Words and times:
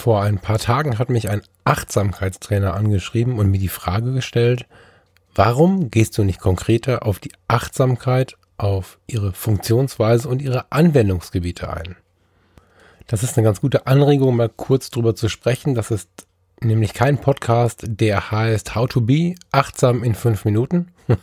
Vor 0.00 0.22
ein 0.22 0.38
paar 0.38 0.58
Tagen 0.58 0.98
hat 0.98 1.10
mich 1.10 1.28
ein 1.28 1.42
Achtsamkeitstrainer 1.64 2.72
angeschrieben 2.72 3.38
und 3.38 3.50
mir 3.50 3.58
die 3.58 3.68
Frage 3.68 4.14
gestellt, 4.14 4.64
warum 5.34 5.90
gehst 5.90 6.16
du 6.16 6.24
nicht 6.24 6.40
konkreter 6.40 7.04
auf 7.04 7.18
die 7.18 7.32
Achtsamkeit, 7.48 8.38
auf 8.56 8.98
ihre 9.06 9.34
Funktionsweise 9.34 10.26
und 10.26 10.40
ihre 10.40 10.72
Anwendungsgebiete 10.72 11.68
ein? 11.68 11.96
Das 13.08 13.22
ist 13.22 13.36
eine 13.36 13.44
ganz 13.44 13.60
gute 13.60 13.86
Anregung, 13.86 14.36
mal 14.36 14.48
kurz 14.48 14.88
drüber 14.88 15.14
zu 15.14 15.28
sprechen. 15.28 15.74
Das 15.74 15.90
ist 15.90 16.08
nämlich 16.62 16.94
kein 16.94 17.18
Podcast, 17.18 17.82
der 17.86 18.30
heißt 18.30 18.74
How 18.74 18.88
to 18.88 19.02
Be 19.02 19.34
achtsam 19.52 20.02
in 20.02 20.14
fünf 20.14 20.46
Minuten, 20.46 20.92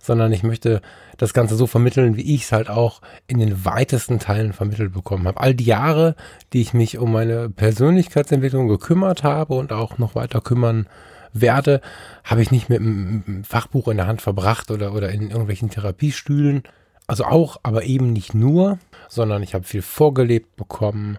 sondern 0.00 0.32
ich 0.32 0.42
möchte 0.42 0.80
das 1.16 1.34
Ganze 1.34 1.56
so 1.56 1.66
vermitteln, 1.66 2.16
wie 2.16 2.34
ich 2.34 2.44
es 2.44 2.52
halt 2.52 2.70
auch 2.70 3.00
in 3.26 3.38
den 3.38 3.64
weitesten 3.64 4.18
Teilen 4.18 4.52
vermittelt 4.52 4.92
bekommen 4.92 5.26
habe. 5.26 5.40
All 5.40 5.54
die 5.54 5.64
Jahre, 5.64 6.14
die 6.52 6.60
ich 6.60 6.74
mich 6.74 6.98
um 6.98 7.12
meine 7.12 7.50
Persönlichkeitsentwicklung 7.50 8.68
gekümmert 8.68 9.22
habe 9.22 9.54
und 9.54 9.72
auch 9.72 9.98
noch 9.98 10.14
weiter 10.14 10.40
kümmern 10.40 10.86
werde, 11.32 11.80
habe 12.24 12.42
ich 12.42 12.50
nicht 12.50 12.68
mit 12.68 12.80
einem 12.80 13.44
Fachbuch 13.44 13.88
in 13.88 13.96
der 13.96 14.06
Hand 14.06 14.22
verbracht 14.22 14.70
oder, 14.70 14.94
oder 14.94 15.10
in 15.10 15.30
irgendwelchen 15.30 15.70
Therapiestühlen. 15.70 16.62
Also 17.06 17.24
auch, 17.24 17.58
aber 17.62 17.84
eben 17.84 18.12
nicht 18.12 18.34
nur, 18.34 18.78
sondern 19.08 19.42
ich 19.42 19.54
habe 19.54 19.64
viel 19.64 19.82
vorgelebt 19.82 20.56
bekommen, 20.56 21.18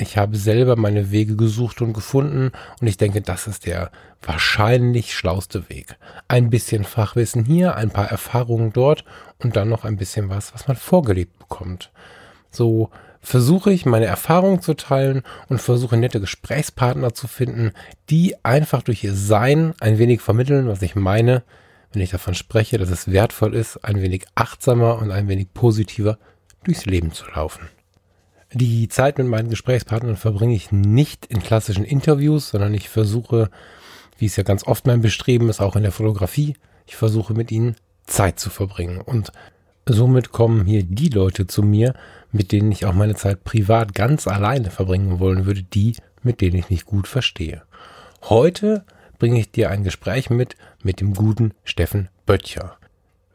ich 0.00 0.16
habe 0.16 0.36
selber 0.36 0.76
meine 0.76 1.10
Wege 1.10 1.36
gesucht 1.36 1.82
und 1.82 1.92
gefunden 1.92 2.52
und 2.80 2.86
ich 2.86 2.96
denke, 2.96 3.20
das 3.20 3.46
ist 3.46 3.66
der 3.66 3.90
wahrscheinlich 4.22 5.14
schlauste 5.14 5.68
Weg. 5.68 5.96
Ein 6.26 6.50
bisschen 6.50 6.84
Fachwissen 6.84 7.44
hier, 7.44 7.76
ein 7.76 7.90
paar 7.90 8.10
Erfahrungen 8.10 8.72
dort 8.72 9.04
und 9.38 9.56
dann 9.56 9.68
noch 9.68 9.84
ein 9.84 9.96
bisschen 9.96 10.28
was, 10.30 10.54
was 10.54 10.68
man 10.68 10.76
vorgelebt 10.76 11.38
bekommt. 11.38 11.90
So 12.50 12.90
versuche 13.20 13.72
ich 13.72 13.84
meine 13.84 14.06
Erfahrungen 14.06 14.62
zu 14.62 14.74
teilen 14.74 15.22
und 15.48 15.60
versuche 15.60 15.96
nette 15.96 16.20
Gesprächspartner 16.20 17.12
zu 17.12 17.28
finden, 17.28 17.72
die 18.08 18.34
einfach 18.42 18.82
durch 18.82 19.04
ihr 19.04 19.14
Sein 19.14 19.74
ein 19.80 19.98
wenig 19.98 20.22
vermitteln, 20.22 20.68
was 20.68 20.80
ich 20.82 20.94
meine, 20.94 21.42
wenn 21.92 22.02
ich 22.02 22.10
davon 22.10 22.34
spreche, 22.34 22.78
dass 22.78 22.88
es 22.88 23.10
wertvoll 23.10 23.54
ist, 23.54 23.84
ein 23.84 24.00
wenig 24.00 24.24
achtsamer 24.34 24.98
und 24.98 25.10
ein 25.10 25.28
wenig 25.28 25.52
positiver 25.52 26.18
durchs 26.64 26.86
Leben 26.86 27.12
zu 27.12 27.26
laufen. 27.34 27.68
Die 28.52 28.88
Zeit 28.88 29.18
mit 29.18 29.28
meinen 29.28 29.48
Gesprächspartnern 29.48 30.16
verbringe 30.16 30.54
ich 30.54 30.72
nicht 30.72 31.26
in 31.26 31.40
klassischen 31.40 31.84
Interviews, 31.84 32.48
sondern 32.48 32.74
ich 32.74 32.88
versuche, 32.88 33.48
wie 34.18 34.26
es 34.26 34.36
ja 34.36 34.42
ganz 34.42 34.66
oft 34.66 34.86
mein 34.86 35.02
Bestreben 35.02 35.48
ist, 35.48 35.60
auch 35.60 35.76
in 35.76 35.82
der 35.82 35.92
Fotografie, 35.92 36.54
ich 36.86 36.96
versuche 36.96 37.32
mit 37.32 37.52
ihnen 37.52 37.76
Zeit 38.06 38.40
zu 38.40 38.50
verbringen. 38.50 39.00
Und 39.00 39.30
somit 39.86 40.32
kommen 40.32 40.64
hier 40.64 40.82
die 40.82 41.10
Leute 41.10 41.46
zu 41.46 41.62
mir, 41.62 41.94
mit 42.32 42.50
denen 42.50 42.72
ich 42.72 42.86
auch 42.86 42.92
meine 42.92 43.14
Zeit 43.14 43.44
privat 43.44 43.94
ganz 43.94 44.26
alleine 44.26 44.70
verbringen 44.70 45.20
wollen 45.20 45.46
würde, 45.46 45.62
die, 45.62 45.94
mit 46.22 46.40
denen 46.40 46.56
ich 46.56 46.70
mich 46.70 46.84
gut 46.84 47.06
verstehe. 47.06 47.62
Heute 48.22 48.84
bringe 49.20 49.38
ich 49.38 49.52
dir 49.52 49.70
ein 49.70 49.84
Gespräch 49.84 50.28
mit, 50.28 50.56
mit 50.82 51.00
dem 51.00 51.14
guten 51.14 51.52
Steffen 51.62 52.08
Böttcher. 52.26 52.79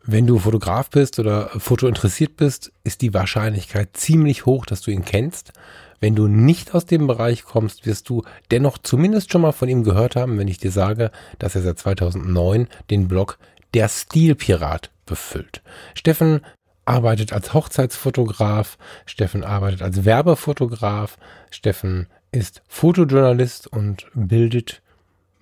Wenn 0.08 0.28
du 0.28 0.38
Fotograf 0.38 0.92
bist 0.92 1.18
oder 1.18 1.50
Foto 1.58 1.88
interessiert 1.88 2.38
bist, 2.38 2.72
ist 2.84 3.02
die 3.02 3.16
Wahrscheinlichkeit 3.16 3.98
ziemlich 3.98 4.46
hoch, 4.46 4.68
dass 4.68 4.82
du 4.82 4.92
ihn 4.92 5.04
kennst. 5.04 5.52
Wenn 6.00 6.14
du 6.14 6.28
nicht 6.28 6.76
aus 6.76 6.86
dem 6.86 7.08
Bereich 7.08 7.44
kommst, 7.44 7.88
wirst 7.88 8.08
du 8.10 8.22
dennoch 8.52 8.78
zumindest 8.78 9.32
schon 9.32 9.42
mal 9.42 9.52
von 9.52 9.68
ihm 9.68 9.84
gehört 9.84 10.16
haben, 10.16 10.38
wenn 10.38 10.48
ich 10.48 10.60
dir 10.60 10.70
sage, 10.70 11.10
dass 11.40 11.56
er 11.56 11.64
seit 11.64 11.80
2009 11.80 12.68
den 12.92 13.08
Blog 13.08 13.40
Der 13.74 13.90
Stilpirat 13.90 14.92
befüllt. 15.08 15.64
Steffen 15.96 16.42
arbeitet 16.86 17.34
als 17.34 17.56
Hochzeitsfotograf, 17.56 18.78
Steffen 19.08 19.44
arbeitet 19.44 19.82
als 19.82 20.06
Werbefotograf, 20.06 21.18
Steffen 21.50 22.06
ist 22.32 22.62
Fotojournalist 22.68 23.66
und 23.66 24.06
bildet 24.14 24.84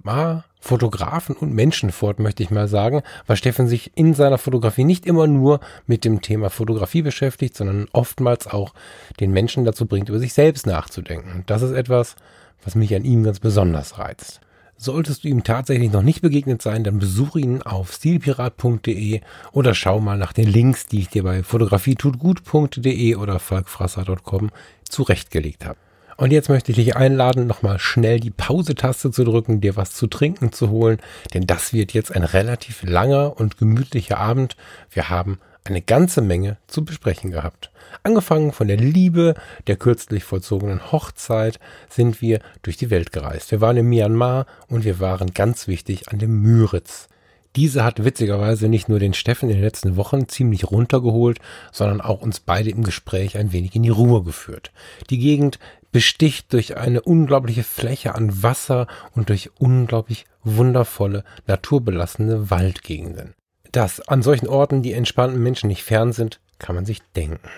ah, 0.05 0.43
Fotografen 0.63 1.35
und 1.35 1.53
Menschen 1.53 1.91
fort, 1.91 2.19
möchte 2.19 2.41
ich 2.41 2.49
mal 2.49 2.69
sagen, 2.69 3.01
weil 3.27 3.35
Steffen 3.35 3.67
sich 3.67 3.91
in 3.95 4.13
seiner 4.13 4.37
Fotografie 4.37 4.85
nicht 4.85 5.05
immer 5.05 5.27
nur 5.27 5.59
mit 5.87 6.05
dem 6.05 6.21
Thema 6.21 6.49
Fotografie 6.49 7.01
beschäftigt, 7.01 7.57
sondern 7.57 7.87
oftmals 7.91 8.47
auch 8.47 8.73
den 9.19 9.31
Menschen 9.31 9.65
dazu 9.65 9.85
bringt, 9.85 10.07
über 10.07 10.19
sich 10.19 10.31
selbst 10.31 10.65
nachzudenken. 10.65 11.43
Das 11.47 11.63
ist 11.63 11.73
etwas, 11.73 12.15
was 12.63 12.75
mich 12.75 12.95
an 12.95 13.03
ihm 13.03 13.25
ganz 13.25 13.41
besonders 13.41 13.99
reizt. 13.99 14.39
Solltest 14.77 15.25
du 15.25 15.27
ihm 15.27 15.43
tatsächlich 15.43 15.91
noch 15.91 16.01
nicht 16.01 16.21
begegnet 16.21 16.61
sein, 16.61 16.85
dann 16.85 16.97
besuche 16.97 17.41
ihn 17.41 17.61
auf 17.61 17.91
stilpirat.de 17.91 19.19
oder 19.51 19.75
schau 19.75 19.99
mal 19.99 20.17
nach 20.17 20.31
den 20.31 20.47
Links, 20.47 20.85
die 20.85 20.99
ich 20.99 21.09
dir 21.09 21.23
bei 21.23 21.43
fotografietutgut.de 21.43 23.15
oder 23.15 23.39
falkfrasser.com 23.39 24.49
zurechtgelegt 24.87 25.65
habe. 25.65 25.77
Und 26.17 26.31
jetzt 26.31 26.49
möchte 26.49 26.71
ich 26.71 26.77
dich 26.77 26.95
einladen, 26.95 27.47
nochmal 27.47 27.79
schnell 27.79 28.19
die 28.19 28.31
Pause-Taste 28.31 29.11
zu 29.11 29.23
drücken, 29.23 29.61
dir 29.61 29.75
was 29.75 29.91
zu 29.91 30.07
trinken 30.07 30.51
zu 30.51 30.69
holen, 30.69 30.99
denn 31.33 31.47
das 31.47 31.73
wird 31.73 31.93
jetzt 31.93 32.15
ein 32.15 32.23
relativ 32.23 32.83
langer 32.83 33.39
und 33.39 33.57
gemütlicher 33.57 34.19
Abend. 34.19 34.55
Wir 34.91 35.09
haben 35.09 35.39
eine 35.63 35.81
ganze 35.81 36.21
Menge 36.21 36.57
zu 36.67 36.83
besprechen 36.83 37.31
gehabt. 37.31 37.71
Angefangen 38.03 38.51
von 38.51 38.67
der 38.67 38.77
Liebe, 38.77 39.35
der 39.67 39.77
kürzlich 39.77 40.23
vollzogenen 40.23 40.91
Hochzeit, 40.91 41.59
sind 41.89 42.21
wir 42.21 42.39
durch 42.61 42.77
die 42.77 42.89
Welt 42.89 43.11
gereist. 43.11 43.51
Wir 43.51 43.61
waren 43.61 43.77
in 43.77 43.87
Myanmar 43.87 44.45
und 44.67 44.83
wir 44.83 44.99
waren 44.99 45.33
ganz 45.33 45.67
wichtig 45.67 46.09
an 46.09 46.19
dem 46.19 46.41
Müritz. 46.41 47.07
Diese 47.55 47.83
hat 47.83 48.03
witzigerweise 48.03 48.67
nicht 48.67 48.89
nur 48.89 48.97
den 48.97 49.13
Steffen 49.13 49.49
in 49.49 49.57
den 49.57 49.63
letzten 49.63 49.95
Wochen 49.95 50.27
ziemlich 50.27 50.71
runtergeholt, 50.71 51.39
sondern 51.71 52.01
auch 52.01 52.21
uns 52.21 52.39
beide 52.39 52.71
im 52.71 52.83
Gespräch 52.83 53.37
ein 53.37 53.51
wenig 53.51 53.75
in 53.75 53.83
die 53.83 53.89
Ruhe 53.89 54.23
geführt. 54.23 54.71
Die 55.11 55.19
Gegend 55.19 55.59
besticht 55.93 56.51
durch 56.51 56.75
eine 56.75 57.01
unglaubliche 57.01 57.63
Fläche 57.63 58.15
an 58.15 58.43
Wasser 58.43 58.87
und 59.15 59.29
durch 59.29 59.51
unglaublich 59.59 60.25
wundervolle, 60.43 61.23
naturbelassene 61.47 62.49
Waldgegenden. 62.49 63.33
Dass 63.71 64.05
an 64.07 64.21
solchen 64.21 64.49
Orten 64.49 64.81
die 64.81 64.91
entspannten 64.91 65.41
Menschen 65.41 65.67
nicht 65.69 65.83
fern 65.83 66.11
sind, 66.11 66.41
kann 66.59 66.75
man 66.75 66.85
sich 66.85 67.01
denken. 67.15 67.49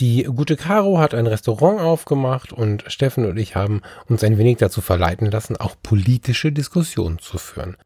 Die 0.00 0.24
gute 0.24 0.56
Caro 0.56 0.98
hat 0.98 1.14
ein 1.14 1.26
Restaurant 1.26 1.80
aufgemacht 1.80 2.52
und 2.52 2.84
Steffen 2.86 3.24
und 3.26 3.36
ich 3.36 3.56
haben 3.56 3.82
uns 4.08 4.22
ein 4.24 4.38
wenig 4.38 4.58
dazu 4.58 4.80
verleiten 4.80 5.30
lassen, 5.30 5.56
auch 5.56 5.76
politische 5.82 6.52
Diskussionen 6.52 7.18
zu 7.18 7.38
führen. 7.38 7.76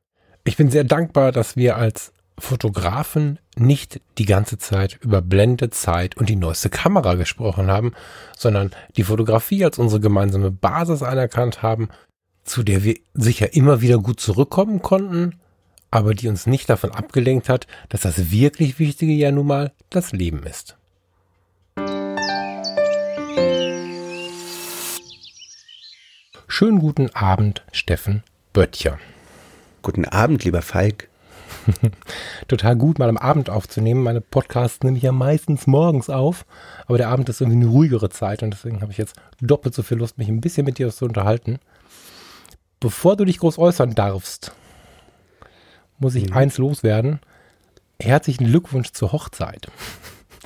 Ich 0.45 0.57
bin 0.57 0.71
sehr 0.71 0.85
dankbar, 0.85 1.33
dass 1.33 1.57
wir 1.57 1.77
als 1.77 2.13
Fotografen 2.43 3.39
nicht 3.57 4.01
die 4.19 4.25
ganze 4.25 4.59
Zeit 4.59 4.99
über 5.01 5.23
Blende, 5.23 5.71
Zeit 5.71 6.17
und 6.17 6.29
die 6.29 6.35
neueste 6.35 6.71
Kamera 6.71 7.15
gesprochen 7.15 7.71
haben, 7.71 7.93
sondern 8.37 8.73
die 8.97 9.05
Fotografie 9.05 9.65
als 9.65 9.79
unsere 9.79 10.01
gemeinsame 10.01 10.51
Basis 10.51 11.05
anerkannt 11.05 11.63
haben, 11.63 11.89
zu 12.43 12.65
der 12.65 12.83
wir 12.83 12.97
sicher 13.15 13.55
immer 13.55 13.81
wieder 13.81 13.99
gut 13.99 14.19
zurückkommen 14.19 14.83
konnten, 14.83 15.39
aber 15.93 16.15
die 16.15 16.29
uns 16.29 16.47
nicht 16.47 16.69
davon 16.69 16.91
abgelenkt 16.91 17.49
hat, 17.49 17.69
dass 17.91 18.01
das 18.01 18.33
wirklich 18.33 18.81
Wichtige 18.81 19.13
ja 19.13 19.31
nun 19.31 19.47
mal 19.47 19.73
das 19.89 20.11
Leben 20.11 20.43
ist. 20.43 20.77
Schönen 26.49 26.81
guten 26.81 27.09
Abend, 27.15 27.65
Steffen 27.71 28.25
Böttcher. 28.53 28.99
Guten 29.83 30.05
Abend, 30.05 30.43
lieber 30.45 30.61
Falk. 30.61 31.09
total 32.49 32.77
gut, 32.77 32.99
mal 32.99 33.09
am 33.09 33.17
Abend 33.17 33.51
aufzunehmen. 33.51 34.03
Meine 34.03 34.21
Podcasts 34.21 34.83
nehme 34.83 34.97
ich 34.97 35.03
ja 35.03 35.13
meistens 35.13 35.67
morgens 35.67 36.11
auf, 36.11 36.45
aber 36.87 36.99
der 36.99 37.09
Abend 37.09 37.29
ist 37.29 37.41
irgendwie 37.41 37.61
eine 37.61 37.71
ruhigere 37.71 38.11
Zeit 38.11 38.43
und 38.43 38.51
deswegen 38.53 38.81
habe 38.81 38.93
ich 38.93 38.99
jetzt 38.99 39.17
doppelt 39.41 39.75
so 39.75 39.83
viel 39.83 39.99
Lust, 39.99 40.19
mich 40.19 40.29
ein 40.29 40.41
bisschen 40.41 40.65
mit 40.65 40.79
dir 40.79 40.91
zu 40.91 41.05
unterhalten. 41.05 41.59
Bevor 42.81 43.17
du 43.17 43.25
dich 43.25 43.39
groß 43.39 43.59
äußern 43.59 43.95
darfst, 43.95 44.53
muss 45.99 46.15
ich 46.15 46.31
mhm. 46.31 46.37
eins 46.37 46.59
loswerden. 46.59 47.21
Herzlichen 48.01 48.47
Glückwunsch 48.47 48.91
zur 48.93 49.13
Hochzeit. 49.13 49.69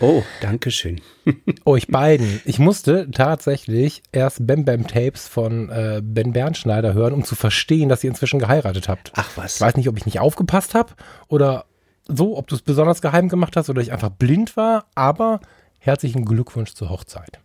Oh, 0.00 0.22
danke 0.43 0.70
schön. 0.70 1.00
Euch 1.64 1.88
beiden. 1.88 2.40
Ich 2.44 2.58
musste 2.58 3.10
tatsächlich 3.10 4.02
erst 4.12 4.46
Bam 4.46 4.64
Bam 4.64 4.87
Tapes 4.87 5.26
von 5.26 5.70
äh, 5.70 6.02
Ben 6.04 6.32
Bernschneider 6.32 6.93
hören, 6.93 7.14
um 7.14 7.25
zu 7.25 7.34
verstehen, 7.34 7.88
dass 7.88 8.04
ihr 8.04 8.10
inzwischen 8.10 8.38
geheiratet 8.38 8.88
habt. 8.88 9.12
Ach 9.14 9.31
was. 9.37 9.56
Ich 9.56 9.60
weiß 9.62 9.76
nicht, 9.76 9.88
ob 9.88 9.96
ich 9.96 10.04
nicht 10.04 10.20
aufgepasst 10.20 10.75
habe 10.75 10.93
oder 11.28 11.64
so, 12.06 12.37
ob 12.37 12.46
du 12.48 12.54
es 12.54 12.62
besonders 12.62 13.00
geheim 13.00 13.28
gemacht 13.28 13.56
hast 13.56 13.70
oder 13.70 13.81
ich 13.81 13.93
einfach 13.93 14.10
blind 14.10 14.56
war, 14.56 14.87
aber 14.94 15.40
herzlichen 15.78 16.25
Glückwunsch 16.25 16.75
zur 16.75 16.90
Hochzeit. 16.90 17.40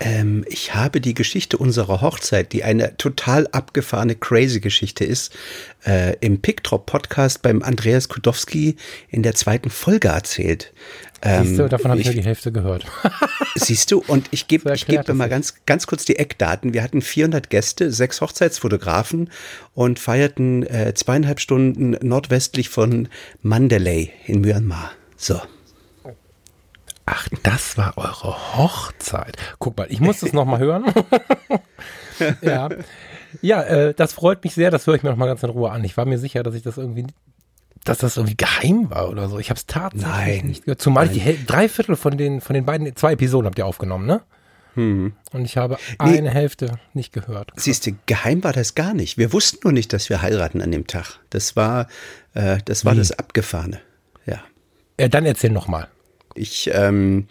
Ähm, 0.00 0.44
ich 0.48 0.74
habe 0.74 1.00
die 1.00 1.12
Geschichte 1.12 1.58
unserer 1.58 2.00
Hochzeit, 2.00 2.52
die 2.54 2.64
eine 2.64 2.96
total 2.96 3.46
abgefahrene, 3.48 4.16
crazy 4.16 4.60
Geschichte 4.60 5.04
ist, 5.04 5.36
äh, 5.84 6.16
im 6.20 6.40
Picktrop-Podcast 6.40 7.42
beim 7.42 7.62
Andreas 7.62 8.08
Kudowski 8.08 8.76
in 9.08 9.22
der 9.22 9.34
zweiten 9.34 9.68
Folge 9.68 10.08
erzählt. 10.08 10.72
Siehst 11.22 11.58
du, 11.58 11.68
davon 11.68 11.90
habe 11.90 12.00
ich, 12.00 12.06
ich 12.06 12.14
nur 12.14 12.22
die 12.22 12.26
Hälfte 12.26 12.50
gehört. 12.50 12.86
siehst 13.54 13.90
du, 13.90 14.02
und 14.06 14.28
ich 14.30 14.48
gebe 14.48 14.72
ich 14.72 14.86
geb 14.86 15.06
mal 15.12 15.28
ganz, 15.28 15.54
ganz 15.66 15.86
kurz 15.86 16.06
die 16.06 16.16
Eckdaten. 16.16 16.72
Wir 16.72 16.82
hatten 16.82 17.02
400 17.02 17.50
Gäste, 17.50 17.92
sechs 17.92 18.22
Hochzeitsfotografen 18.22 19.30
und 19.74 19.98
feierten 19.98 20.62
äh, 20.66 20.94
zweieinhalb 20.94 21.40
Stunden 21.40 21.96
nordwestlich 22.00 22.70
von 22.70 23.08
Mandalay 23.42 24.10
in 24.26 24.40
Myanmar. 24.40 24.92
So. 25.16 25.40
Ach, 27.04 27.28
das 27.42 27.76
war 27.76 27.98
eure 27.98 28.56
Hochzeit. 28.56 29.36
Guck 29.58 29.76
mal, 29.76 29.88
ich 29.90 30.00
muss 30.00 30.20
das 30.20 30.32
nochmal 30.32 30.60
hören. 30.60 30.86
ja, 32.40 32.68
ja 33.42 33.62
äh, 33.62 33.94
das 33.94 34.12
freut 34.14 34.42
mich 34.44 34.54
sehr. 34.54 34.70
Das 34.70 34.86
höre 34.86 34.94
ich 34.94 35.02
mir 35.02 35.10
nochmal 35.10 35.28
ganz 35.28 35.42
in 35.42 35.50
Ruhe 35.50 35.70
an. 35.70 35.84
Ich 35.84 35.96
war 35.96 36.06
mir 36.06 36.18
sicher, 36.18 36.42
dass 36.42 36.54
ich 36.54 36.62
das 36.62 36.78
irgendwie 36.78 37.06
dass 37.84 37.98
das 37.98 38.16
irgendwie 38.16 38.36
geheim 38.36 38.90
war 38.90 39.08
oder 39.08 39.28
so. 39.28 39.38
Ich 39.38 39.50
habe 39.50 39.58
es 39.58 39.66
tatsächlich 39.66 40.06
Nein. 40.06 40.46
nicht 40.46 40.64
gehört. 40.64 40.82
Zumal 40.82 41.06
Nein. 41.06 41.14
die 41.14 41.46
drei 41.46 41.68
Viertel 41.68 41.96
von 41.96 42.16
den, 42.16 42.40
von 42.40 42.54
den 42.54 42.66
beiden, 42.66 42.94
zwei 42.96 43.12
Episoden 43.12 43.46
habt 43.46 43.58
ihr 43.58 43.66
aufgenommen, 43.66 44.06
ne? 44.06 44.22
Hm. 44.74 45.14
Und 45.32 45.44
ich 45.44 45.56
habe 45.56 45.78
nee. 46.02 46.18
eine 46.18 46.30
Hälfte 46.30 46.78
nicht 46.94 47.12
gehört. 47.12 47.52
Siehst 47.56 47.86
du, 47.86 47.92
geheim 48.06 48.44
war 48.44 48.52
das 48.52 48.74
gar 48.74 48.94
nicht. 48.94 49.18
Wir 49.18 49.32
wussten 49.32 49.60
nur 49.64 49.72
nicht, 49.72 49.92
dass 49.92 50.08
wir 50.08 50.22
heiraten 50.22 50.62
an 50.62 50.70
dem 50.70 50.86
Tag. 50.86 51.18
Das 51.30 51.56
war, 51.56 51.88
äh, 52.34 52.58
das 52.64 52.84
war 52.84 52.94
das 52.94 53.10
Abgefahrene. 53.12 53.80
Ja. 54.26 54.40
ja 54.98 55.08
dann 55.08 55.26
erzähl 55.26 55.50
noch 55.50 55.66
mal. 55.66 55.88
Ich 56.34 56.70
ähm, 56.72 57.26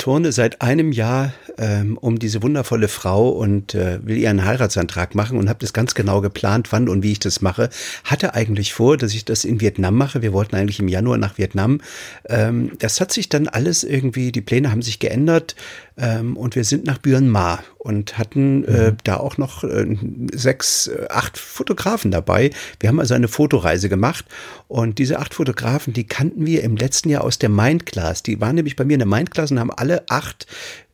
turne 0.00 0.32
seit 0.32 0.62
einem 0.62 0.92
Jahr 0.92 1.34
ähm, 1.58 1.98
um 1.98 2.18
diese 2.18 2.42
wundervolle 2.42 2.88
Frau 2.88 3.28
und 3.28 3.74
äh, 3.74 4.00
will 4.02 4.16
ihr 4.16 4.30
einen 4.30 4.46
Heiratsantrag 4.46 5.14
machen 5.14 5.38
und 5.38 5.48
habe 5.50 5.58
das 5.58 5.74
ganz 5.74 5.94
genau 5.94 6.22
geplant, 6.22 6.72
wann 6.72 6.88
und 6.88 7.02
wie 7.02 7.12
ich 7.12 7.18
das 7.18 7.42
mache. 7.42 7.68
Hatte 8.04 8.34
eigentlich 8.34 8.72
vor, 8.72 8.96
dass 8.96 9.12
ich 9.12 9.26
das 9.26 9.44
in 9.44 9.60
Vietnam 9.60 9.96
mache. 9.96 10.22
Wir 10.22 10.32
wollten 10.32 10.56
eigentlich 10.56 10.80
im 10.80 10.88
Januar 10.88 11.18
nach 11.18 11.36
Vietnam. 11.36 11.82
Ähm, 12.28 12.72
das 12.78 13.00
hat 13.00 13.12
sich 13.12 13.28
dann 13.28 13.46
alles 13.46 13.84
irgendwie, 13.84 14.32
die 14.32 14.40
Pläne 14.40 14.70
haben 14.70 14.80
sich 14.80 15.00
geändert 15.00 15.54
ähm, 15.96 16.36
und 16.36 16.56
wir 16.56 16.64
sind 16.64 16.84
nach 16.84 16.98
Myanmar 17.04 17.62
und 17.78 18.18
hatten 18.18 18.64
äh, 18.64 18.90
mhm. 18.90 18.96
da 19.04 19.16
auch 19.16 19.38
noch 19.38 19.64
äh, 19.64 19.96
sechs, 20.32 20.88
äh, 20.88 21.06
acht 21.10 21.38
Fotografen 21.38 22.10
dabei. 22.10 22.50
Wir 22.78 22.88
haben 22.88 23.00
also 23.00 23.14
eine 23.14 23.28
Fotoreise 23.28 23.88
gemacht 23.88 24.24
und 24.68 24.98
diese 24.98 25.18
acht 25.18 25.34
Fotografen, 25.34 25.92
die 25.92 26.04
kannten 26.04 26.46
wir 26.46 26.62
im 26.62 26.76
letzten 26.76 27.10
Jahr 27.10 27.24
aus 27.24 27.38
der 27.38 27.48
Mindclass. 27.48 28.22
Die 28.22 28.40
waren 28.40 28.56
nämlich 28.56 28.76
bei 28.76 28.84
mir 28.84 28.94
in 28.94 29.00
der 29.00 29.08
Mindclass 29.08 29.50
und 29.50 29.60
haben 29.60 29.72
alle 29.72 30.04
acht 30.08 30.46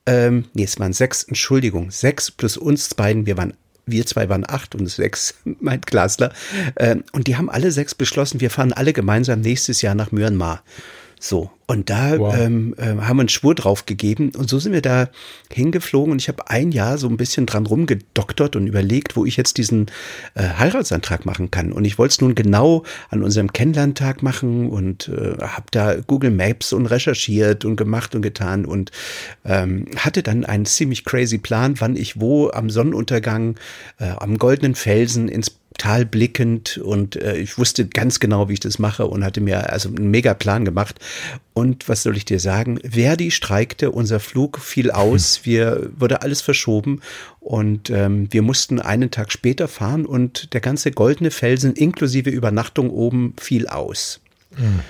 ähm, 0.06 0.44
nee, 0.54 0.62
es 0.62 0.78
waren 0.78 0.92
sechs, 0.92 1.24
Entschuldigung, 1.24 1.90
sechs 1.90 2.30
plus 2.30 2.56
uns 2.56 2.94
beiden, 2.94 3.26
wir 3.26 3.36
waren 3.36 3.54
wir 3.86 4.04
zwei 4.04 4.28
waren 4.28 4.44
acht 4.48 4.74
und 4.74 4.88
sechs, 4.88 5.34
mein 5.60 5.80
Glasler. 5.80 6.32
Ähm, 6.76 7.04
und 7.12 7.28
die 7.28 7.36
haben 7.36 7.48
alle 7.48 7.70
sechs 7.70 7.94
beschlossen, 7.94 8.40
wir 8.40 8.50
fahren 8.50 8.72
alle 8.72 8.92
gemeinsam 8.92 9.40
nächstes 9.40 9.82
Jahr 9.82 9.94
nach 9.94 10.12
Myanmar. 10.12 10.62
So, 11.28 11.50
und 11.66 11.90
da 11.90 12.16
wow. 12.20 12.32
ähm, 12.38 12.76
äh, 12.78 12.84
haben 12.84 13.16
wir 13.16 13.22
einen 13.22 13.28
Schwur 13.28 13.56
drauf 13.56 13.84
gegeben 13.84 14.30
und 14.36 14.48
so 14.48 14.60
sind 14.60 14.72
wir 14.72 14.82
da 14.82 15.08
hingeflogen 15.52 16.12
und 16.12 16.22
ich 16.22 16.28
habe 16.28 16.48
ein 16.48 16.70
Jahr 16.70 16.98
so 16.98 17.08
ein 17.08 17.16
bisschen 17.16 17.46
dran 17.46 17.66
rumgedoktert 17.66 18.54
und 18.54 18.68
überlegt, 18.68 19.16
wo 19.16 19.24
ich 19.24 19.36
jetzt 19.36 19.58
diesen 19.58 19.86
äh, 20.34 20.44
Heiratsantrag 20.44 21.26
machen 21.26 21.50
kann. 21.50 21.72
Und 21.72 21.84
ich 21.84 21.98
wollte 21.98 22.12
es 22.12 22.20
nun 22.20 22.36
genau 22.36 22.84
an 23.10 23.24
unserem 23.24 23.52
Kennenlerntag 23.52 24.22
machen 24.22 24.70
und 24.70 25.08
äh, 25.08 25.36
habe 25.42 25.66
da 25.72 25.96
Google 25.96 26.30
Maps 26.30 26.72
und 26.72 26.86
recherchiert 26.86 27.64
und 27.64 27.74
gemacht 27.74 28.14
und 28.14 28.22
getan 28.22 28.64
und 28.64 28.92
ähm, 29.44 29.86
hatte 29.96 30.22
dann 30.22 30.44
einen 30.44 30.66
ziemlich 30.66 31.04
crazy 31.04 31.38
Plan, 31.38 31.74
wann 31.80 31.96
ich 31.96 32.20
wo 32.20 32.50
am 32.50 32.70
Sonnenuntergang 32.70 33.56
äh, 33.98 34.10
am 34.10 34.38
goldenen 34.38 34.76
Felsen 34.76 35.26
ins 35.26 35.50
Tal 35.78 36.04
blickend 36.06 36.78
und 36.78 37.16
äh, 37.16 37.36
ich 37.36 37.58
wusste 37.58 37.86
ganz 37.86 38.20
genau, 38.20 38.48
wie 38.48 38.54
ich 38.54 38.60
das 38.60 38.78
mache 38.78 39.06
und 39.06 39.24
hatte 39.24 39.40
mir 39.40 39.70
also 39.72 39.88
einen 39.88 40.10
mega 40.10 40.34
Plan 40.34 40.64
gemacht. 40.64 40.98
Und 41.54 41.88
was 41.88 42.02
soll 42.02 42.16
ich 42.16 42.24
dir 42.24 42.40
sagen? 42.40 42.78
Verdi 42.88 43.30
streikte, 43.30 43.90
unser 43.90 44.20
Flug 44.20 44.58
fiel 44.58 44.90
aus, 44.90 45.40
wir 45.44 45.90
wurde 45.96 46.22
alles 46.22 46.40
verschoben 46.40 47.00
und 47.40 47.90
ähm, 47.90 48.28
wir 48.30 48.42
mussten 48.42 48.80
einen 48.80 49.10
Tag 49.10 49.32
später 49.32 49.68
fahren 49.68 50.06
und 50.06 50.52
der 50.54 50.60
ganze 50.60 50.90
goldene 50.90 51.30
Felsen 51.30 51.74
inklusive 51.74 52.30
Übernachtung 52.30 52.90
oben 52.90 53.34
fiel 53.38 53.66
aus. 53.66 54.20
Mhm. 54.56 54.80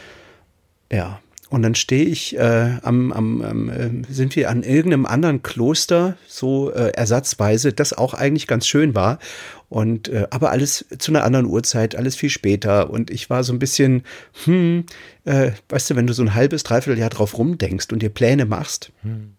Ja, 0.90 1.20
und 1.48 1.62
dann 1.62 1.76
stehe 1.76 2.04
ich 2.04 2.36
äh, 2.36 2.78
am, 2.82 3.12
am, 3.12 3.42
am 3.42 3.68
äh, 3.68 3.90
sind 4.08 4.34
wir 4.34 4.50
an 4.50 4.64
irgendeinem 4.64 5.06
anderen 5.06 5.42
Kloster, 5.42 6.16
so 6.26 6.72
äh, 6.72 6.90
ersatzweise, 6.90 7.72
das 7.72 7.92
auch 7.92 8.14
eigentlich 8.14 8.48
ganz 8.48 8.66
schön 8.66 8.94
war. 8.94 9.20
Und 9.68 10.08
äh, 10.08 10.26
aber 10.30 10.50
alles 10.50 10.86
zu 10.98 11.12
einer 11.12 11.24
anderen 11.24 11.46
Uhrzeit, 11.46 11.94
alles 11.94 12.16
viel 12.16 12.30
später. 12.30 12.90
Und 12.90 13.10
ich 13.10 13.30
war 13.30 13.44
so 13.44 13.52
ein 13.52 13.60
bisschen, 13.60 14.02
hm, 14.44 14.86
äh, 15.24 15.52
weißt 15.68 15.90
du, 15.90 15.96
wenn 15.96 16.06
du 16.06 16.14
so 16.14 16.22
ein 16.22 16.34
halbes, 16.34 16.64
dreiviertel 16.64 16.98
Jahr 16.98 17.10
drauf 17.10 17.38
rumdenkst 17.38 17.92
und 17.92 18.02
dir 18.02 18.10
Pläne 18.10 18.44
machst, 18.44 18.92
hm 19.02 19.36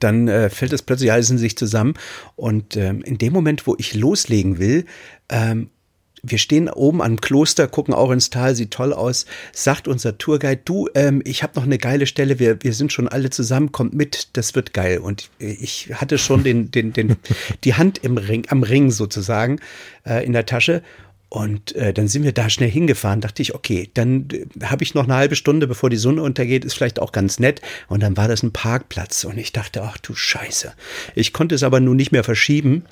dann 0.00 0.26
äh, 0.26 0.48
fällt 0.48 0.72
es 0.72 0.80
plötzlich 0.80 1.12
alles 1.12 1.28
in 1.28 1.36
sich 1.36 1.56
zusammen. 1.56 1.92
Und 2.34 2.78
ähm, 2.78 3.02
in 3.02 3.18
dem 3.18 3.32
Moment, 3.32 3.66
wo 3.66 3.76
ich 3.78 3.92
loslegen 3.94 4.58
will, 4.58 4.86
ähm, 5.28 5.68
wir 6.22 6.38
stehen 6.38 6.68
oben 6.68 7.02
am 7.02 7.20
Kloster, 7.20 7.66
gucken 7.66 7.94
auch 7.94 8.10
ins 8.12 8.30
Tal, 8.30 8.54
sieht 8.54 8.70
toll 8.70 8.92
aus. 8.92 9.26
Sagt 9.52 9.88
unser 9.88 10.18
Tourguide, 10.18 10.62
du, 10.64 10.88
ähm, 10.94 11.20
ich 11.24 11.42
habe 11.42 11.54
noch 11.56 11.64
eine 11.64 11.78
geile 11.78 12.06
Stelle, 12.06 12.38
wir, 12.38 12.62
wir 12.62 12.72
sind 12.72 12.92
schon 12.92 13.08
alle 13.08 13.30
zusammen, 13.30 13.72
kommt 13.72 13.92
mit, 13.92 14.28
das 14.34 14.54
wird 14.54 14.72
geil. 14.72 14.98
Und 14.98 15.30
ich 15.38 15.90
hatte 15.94 16.18
schon 16.18 16.44
den, 16.44 16.70
den, 16.70 16.92
den, 16.92 17.16
die 17.64 17.74
Hand 17.74 17.98
im 17.98 18.16
Ring, 18.18 18.44
am 18.48 18.62
Ring 18.62 18.92
sozusagen 18.92 19.58
äh, 20.06 20.24
in 20.24 20.32
der 20.32 20.46
Tasche 20.46 20.82
und 21.32 21.74
äh, 21.76 21.94
dann 21.94 22.08
sind 22.08 22.24
wir 22.24 22.32
da 22.32 22.50
schnell 22.50 22.68
hingefahren, 22.68 23.22
dachte 23.22 23.40
ich, 23.40 23.54
okay, 23.54 23.88
dann 23.94 24.28
äh, 24.30 24.66
habe 24.66 24.84
ich 24.84 24.92
noch 24.92 25.04
eine 25.04 25.14
halbe 25.14 25.34
Stunde, 25.34 25.66
bevor 25.66 25.88
die 25.88 25.96
Sonne 25.96 26.22
untergeht, 26.22 26.62
ist 26.62 26.74
vielleicht 26.74 27.00
auch 27.00 27.10
ganz 27.10 27.38
nett. 27.38 27.62
Und 27.88 28.02
dann 28.02 28.18
war 28.18 28.28
das 28.28 28.42
ein 28.42 28.52
Parkplatz 28.52 29.24
und 29.24 29.38
ich 29.38 29.50
dachte, 29.50 29.80
ach 29.82 29.96
du 29.96 30.14
Scheiße. 30.14 30.74
Ich 31.14 31.32
konnte 31.32 31.54
es 31.54 31.62
aber 31.62 31.80
nun 31.80 31.96
nicht 31.96 32.12
mehr 32.12 32.22
verschieben, 32.22 32.84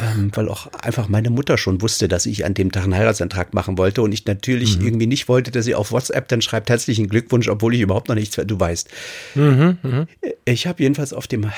ähm, 0.00 0.30
weil 0.32 0.48
auch 0.48 0.72
einfach 0.72 1.08
meine 1.08 1.28
Mutter 1.28 1.58
schon 1.58 1.82
wusste, 1.82 2.08
dass 2.08 2.24
ich 2.24 2.46
an 2.46 2.54
dem 2.54 2.72
Tag 2.72 2.84
einen 2.84 2.94
Heiratsantrag 2.94 3.52
machen 3.52 3.76
wollte 3.76 4.00
und 4.00 4.12
ich 4.12 4.24
natürlich 4.24 4.78
mhm. 4.78 4.86
irgendwie 4.86 5.06
nicht 5.06 5.28
wollte, 5.28 5.50
dass 5.50 5.66
sie 5.66 5.74
auf 5.74 5.92
WhatsApp 5.92 6.26
dann 6.28 6.40
schreibt 6.40 6.70
herzlichen 6.70 7.10
Glückwunsch, 7.10 7.48
obwohl 7.48 7.74
ich 7.74 7.82
überhaupt 7.82 8.08
noch 8.08 8.14
nichts, 8.14 8.34
du 8.34 8.58
weißt. 8.58 8.88
Mhm, 9.34 9.76
mh. 9.82 10.06
Ich 10.46 10.66
habe 10.66 10.82
jedenfalls 10.82 11.12
auf 11.12 11.26
dem 11.26 11.50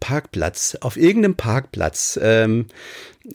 Parkplatz, 0.00 0.76
auf 0.80 0.96
irgendeinem 0.96 1.36
Parkplatz, 1.36 2.18
ähm, 2.20 2.66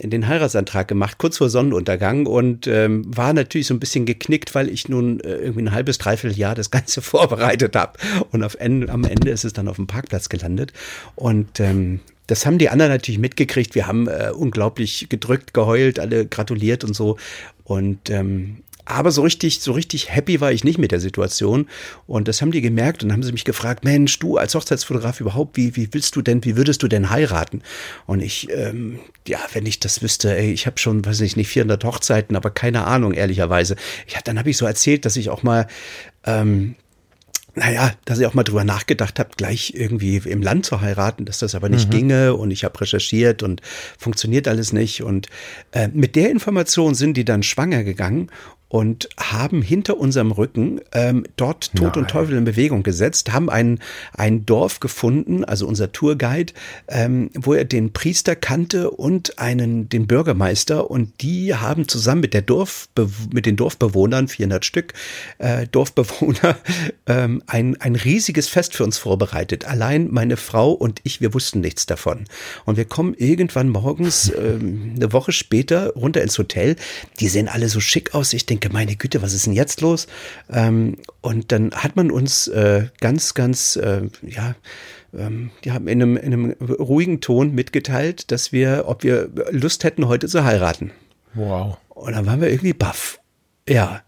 den 0.02 0.28
Heiratsantrag 0.28 0.88
gemacht, 0.88 1.18
kurz 1.18 1.38
vor 1.38 1.50
Sonnenuntergang 1.50 2.26
und 2.26 2.68
ähm, 2.68 3.04
war 3.16 3.34
natürlich 3.34 3.68
so 3.68 3.74
ein 3.74 3.80
bisschen 3.80 4.06
geknickt, 4.06 4.56
weil 4.56 4.70
ich 4.70 4.90
nun 4.90 5.20
äh, 5.20 5.36
irgendwie 5.36 5.64
ein 5.64 5.72
halbes, 5.72 5.98
dreiviertel 5.98 6.38
Jahr 6.38 6.56
das 6.56 6.72
Ganze 6.72 7.02
vorbereitet 7.04 7.76
habe. 7.76 7.94
Und 8.32 8.44
auf 8.44 8.56
Ende, 8.56 8.90
am 8.90 9.04
Ende 9.04 9.32
ist 9.32 9.46
es 9.46 9.54
dann 9.54 9.68
auf 9.68 9.76
dem 9.76 9.88
Parkplatz 9.88 10.30
gelandet. 10.30 10.74
Und 11.16 11.60
ähm, 11.60 12.00
das 12.28 12.46
haben 12.46 12.58
die 12.58 12.70
anderen 12.70 12.92
natürlich 12.92 13.20
mitgekriegt. 13.20 13.76
Wir 13.76 13.88
haben 13.88 14.08
äh, 14.08 14.32
unglaublich 14.34 15.08
gedrückt, 15.10 15.54
geheult, 15.54 16.00
alle 16.00 16.26
gratuliert 16.26 16.84
und 16.84 16.96
so. 16.96 17.18
Und 17.64 18.10
ähm, 18.10 18.58
aber 18.86 19.12
so 19.12 19.22
richtig, 19.22 19.62
so 19.62 19.72
richtig 19.72 20.10
happy 20.10 20.42
war 20.42 20.52
ich 20.52 20.64
nicht 20.64 20.78
mit 20.78 20.92
der 20.92 21.00
Situation. 21.00 21.68
Und 22.06 22.28
das 22.28 22.42
haben 22.42 22.52
die 22.52 22.62
gemerkt 22.62 23.04
und 23.04 23.12
haben 23.12 23.24
sie 23.24 23.32
mich 23.32 23.46
gefragt, 23.46 23.84
Mensch, 23.84 24.20
du 24.20 24.38
als 24.38 24.56
Hochzeitsfotograf 24.56 25.20
überhaupt, 25.20 25.58
wie, 25.58 25.76
wie 25.76 25.90
willst 25.92 26.16
du 26.16 26.22
denn, 26.22 26.44
wie 26.44 26.58
würdest 26.58 26.84
du 26.84 26.88
denn 26.88 27.10
heiraten? 27.10 27.62
Und 28.06 28.22
ich, 28.22 28.50
ähm, 28.52 29.00
ja, 29.28 29.40
wenn 29.54 29.66
ich 29.66 29.80
das 29.80 30.02
wüsste, 30.02 30.36
ey, 30.36 30.52
ich 30.52 30.66
habe 30.66 30.78
schon, 30.80 31.06
weiß 31.06 31.22
ich 31.22 31.38
nicht, 31.38 31.48
400 31.48 31.84
Hochzeiten, 31.84 32.36
aber 32.36 32.50
keine 32.50 32.86
Ahnung, 32.86 33.14
ehrlicherweise. 33.14 33.76
Ja, 34.08 34.20
dann 34.24 34.38
habe 34.38 34.50
ich 34.50 34.58
so 34.58 34.66
erzählt, 34.66 35.06
dass 35.06 35.16
ich 35.16 35.30
auch 35.30 35.44
mal 35.44 35.68
ähm, 36.26 36.76
naja, 37.56 37.92
dass 38.06 38.20
ich 38.20 38.26
auch 38.26 38.34
mal 38.34 38.44
drüber 38.44 38.64
nachgedacht 38.64 39.20
habe, 39.20 39.30
gleich 39.38 39.74
irgendwie 39.76 40.18
im 40.18 40.42
Land 40.42 40.66
zu 40.66 40.82
heiraten, 40.82 41.26
dass 41.26 41.38
das 41.38 41.54
aber 41.54 41.70
nicht 41.70 41.88
mhm. 41.88 41.92
ginge 41.92 42.34
und 42.34 42.50
ich 42.50 42.64
habe 42.64 42.82
recherchiert 42.82 43.44
und 43.44 43.62
funktioniert 43.98 44.48
alles 44.48 44.74
nicht. 44.74 45.04
Und 45.04 45.28
äh, 45.72 45.88
mit 45.90 46.16
der 46.16 46.32
Information 46.32 46.96
sind 46.96 47.16
die 47.16 47.26
dann 47.26 47.44
schwanger 47.44 47.84
gegangen 47.84 48.32
und 48.74 49.08
haben 49.20 49.62
hinter 49.62 50.00
unserem 50.00 50.32
Rücken 50.32 50.82
ähm, 50.94 51.26
dort 51.36 51.76
Tod 51.76 51.96
Nein. 51.96 52.04
und 52.04 52.10
Teufel 52.10 52.36
in 52.36 52.44
Bewegung 52.44 52.82
gesetzt, 52.82 53.32
haben 53.32 53.52
ein, 53.52 53.78
ein 54.14 54.48
Dorf 54.48 54.80
gefunden, 54.80 55.46
also 55.46 55.68
unser 55.68 55.92
Tourguide, 55.92 56.54
ähm, 56.88 57.30
wo 57.36 57.54
er 57.54 57.66
den 57.66 57.94
Priester 57.94 58.36
kannte 58.36 58.90
und 58.90 59.38
einen, 59.38 59.90
den 59.90 60.08
Bürgermeister 60.08 60.90
und 60.90 61.22
die 61.22 61.54
haben 61.54 61.88
zusammen 61.88 62.22
mit 62.22 62.34
der 62.34 62.42
Dorf, 62.42 62.90
mit 63.32 63.46
den 63.46 63.58
Dorfbewohnern, 63.58 64.28
400 64.28 64.66
Stück 64.66 64.94
äh, 65.38 65.68
Dorfbewohner, 65.68 66.58
ähm, 67.06 67.44
ein, 67.46 67.80
ein 67.80 67.96
riesiges 67.96 68.48
Fest 68.48 68.74
für 68.76 68.86
uns 68.86 68.98
vorbereitet. 68.98 69.66
Allein 69.66 70.10
meine 70.10 70.36
Frau 70.36 70.72
und 70.72 71.00
ich, 71.04 71.22
wir 71.22 71.36
wussten 71.36 71.60
nichts 71.60 71.86
davon. 71.86 72.26
Und 72.66 72.78
wir 72.78 72.86
kommen 72.86 73.14
irgendwann 73.14 73.70
morgens, 73.70 74.34
ähm, 74.36 74.94
eine 74.96 75.14
Woche 75.14 75.32
später, 75.32 75.94
runter 75.94 76.24
ins 76.24 76.40
Hotel. 76.40 76.76
Die 77.20 77.28
sehen 77.28 77.48
alle 77.48 77.70
so 77.70 77.80
schick 77.80 78.16
aus. 78.16 78.34
Ich 78.34 78.48
denke, 78.48 78.63
denke, 78.64 78.74
meine 78.74 78.96
Güte, 78.96 79.22
was 79.22 79.34
ist 79.34 79.46
denn 79.46 79.54
jetzt 79.54 79.82
los? 79.82 80.08
Ähm, 80.50 80.98
und 81.22 81.52
dann 81.52 81.72
hat 81.72 81.96
man 81.96 82.12
uns 82.12 82.48
äh, 82.48 82.88
ganz, 83.00 83.34
ganz, 83.34 83.76
äh, 83.76 84.04
ja, 84.26 84.56
ähm, 85.14 85.52
die 85.64 85.72
haben 85.72 85.88
in 85.88 86.02
einem, 86.02 86.18
in 86.18 86.34
einem 86.34 86.52
ruhigen 86.52 87.22
Ton 87.22 87.54
mitgeteilt, 87.54 88.32
dass 88.32 88.52
wir, 88.52 88.86
ob 88.88 89.04
wir 89.04 89.30
Lust 89.52 89.84
hätten, 89.84 90.08
heute 90.08 90.28
zu 90.28 90.44
heiraten. 90.44 90.92
Wow. 91.34 91.78
Und 91.90 92.14
dann 92.14 92.26
waren 92.26 92.42
wir 92.42 92.50
irgendwie 92.50 92.74
baff. 92.74 93.20
Ja. 93.68 94.02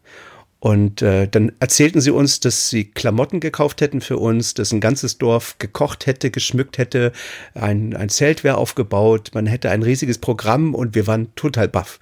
Und 0.59 1.03
äh, 1.03 1.27
dann 1.27 1.51
erzählten 1.59 2.01
sie 2.01 2.09
uns, 2.09 2.39
dass 2.39 2.69
sie 2.69 2.85
Klamotten 2.85 3.39
gekauft 3.39 3.81
hätten 3.81 4.01
für 4.01 4.17
uns, 4.17 4.55
dass 4.55 4.71
ein 4.71 4.79
ganzes 4.79 5.19
Dorf 5.19 5.59
gekocht 5.59 6.07
hätte, 6.07 6.31
geschmückt 6.31 6.79
hätte, 6.79 7.11
ein, 7.53 7.95
ein 7.95 8.09
Zelt 8.09 8.43
wäre 8.43 8.57
aufgebaut, 8.57 9.31
man 9.35 9.45
hätte 9.45 9.69
ein 9.69 9.83
riesiges 9.83 10.17
Programm 10.17 10.73
und 10.73 10.95
wir 10.95 11.05
waren 11.05 11.35
total 11.35 11.67
baff. 11.67 11.99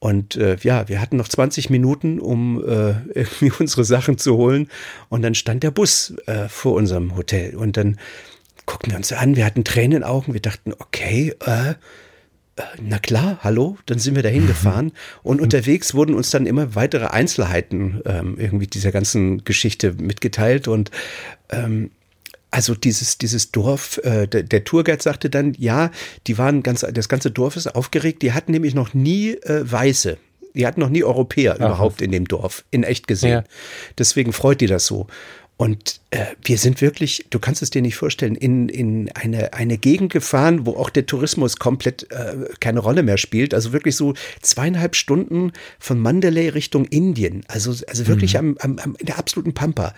Und 0.00 0.36
äh, 0.36 0.56
ja, 0.62 0.88
wir 0.88 1.00
hatten 1.00 1.18
noch 1.18 1.28
20 1.28 1.70
Minuten, 1.70 2.18
um 2.18 2.58
äh, 2.64 2.94
irgendwie 3.14 3.52
unsere 3.58 3.84
Sachen 3.84 4.18
zu 4.18 4.36
holen. 4.36 4.68
Und 5.08 5.22
dann 5.22 5.34
stand 5.34 5.62
der 5.62 5.70
Bus 5.70 6.14
äh, 6.26 6.48
vor 6.48 6.74
unserem 6.74 7.16
Hotel. 7.16 7.54
Und 7.54 7.76
dann 7.76 7.98
guckten 8.66 8.92
wir 8.92 8.96
uns 8.96 9.12
an, 9.12 9.36
wir 9.36 9.44
hatten 9.44 9.62
Tränen 9.62 9.92
in 9.92 10.00
den 10.00 10.04
Augen, 10.04 10.32
wir 10.32 10.40
dachten, 10.40 10.72
okay, 10.78 11.34
äh, 11.44 11.74
na 12.82 12.98
klar, 12.98 13.38
hallo, 13.42 13.78
dann 13.86 13.98
sind 13.98 14.16
wir 14.16 14.22
dahin 14.22 14.46
gefahren. 14.46 14.92
Und 15.22 15.40
unterwegs 15.40 15.94
wurden 15.94 16.14
uns 16.14 16.30
dann 16.30 16.46
immer 16.46 16.74
weitere 16.74 17.06
Einzelheiten 17.06 18.00
ähm, 18.06 18.36
irgendwie 18.38 18.66
dieser 18.66 18.92
ganzen 18.92 19.44
Geschichte 19.44 19.92
mitgeteilt. 19.92 20.68
Und 20.68 20.90
ähm, 21.50 21.90
also 22.50 22.74
dieses, 22.74 23.18
dieses 23.18 23.52
Dorf, 23.52 23.98
äh, 23.98 24.26
der, 24.26 24.42
der 24.42 24.64
Tourguide 24.64 25.02
sagte 25.02 25.30
dann, 25.30 25.54
ja, 25.58 25.90
die 26.26 26.38
waren 26.38 26.62
ganz, 26.62 26.80
das 26.92 27.08
ganze 27.08 27.30
Dorf 27.30 27.56
ist 27.56 27.74
aufgeregt, 27.74 28.22
die 28.22 28.32
hatten 28.32 28.52
nämlich 28.52 28.74
noch 28.74 28.94
nie 28.94 29.32
äh, 29.34 29.70
Weiße. 29.70 30.18
Die 30.54 30.66
hatten 30.66 30.80
noch 30.80 30.88
nie 30.88 31.04
Europäer 31.04 31.54
Ach, 31.54 31.66
überhaupt 31.66 32.02
in 32.02 32.10
dem 32.10 32.26
Dorf, 32.26 32.64
in 32.70 32.82
echt 32.82 33.06
gesehen. 33.06 33.30
Ja. 33.30 33.44
Deswegen 33.98 34.32
freut 34.32 34.60
die 34.60 34.66
das 34.66 34.86
so. 34.86 35.06
Und 35.60 36.00
äh, 36.08 36.24
wir 36.42 36.56
sind 36.56 36.80
wirklich, 36.80 37.26
du 37.28 37.38
kannst 37.38 37.60
es 37.60 37.68
dir 37.68 37.82
nicht 37.82 37.94
vorstellen, 37.94 38.34
in, 38.34 38.70
in 38.70 39.10
eine, 39.14 39.52
eine 39.52 39.76
Gegend 39.76 40.10
gefahren, 40.10 40.64
wo 40.64 40.72
auch 40.72 40.88
der 40.88 41.04
Tourismus 41.04 41.58
komplett 41.58 42.10
äh, 42.10 42.46
keine 42.60 42.80
Rolle 42.80 43.02
mehr 43.02 43.18
spielt. 43.18 43.52
Also 43.52 43.74
wirklich 43.74 43.94
so 43.94 44.14
zweieinhalb 44.40 44.96
Stunden 44.96 45.52
von 45.78 46.00
Mandalay 46.00 46.48
Richtung 46.48 46.86
Indien. 46.86 47.44
Also, 47.46 47.72
also 47.86 48.06
wirklich 48.06 48.40
mhm. 48.40 48.56
am, 48.58 48.78
am, 48.78 48.96
in 48.98 49.04
der 49.04 49.18
absoluten 49.18 49.52
Pampa. 49.52 49.94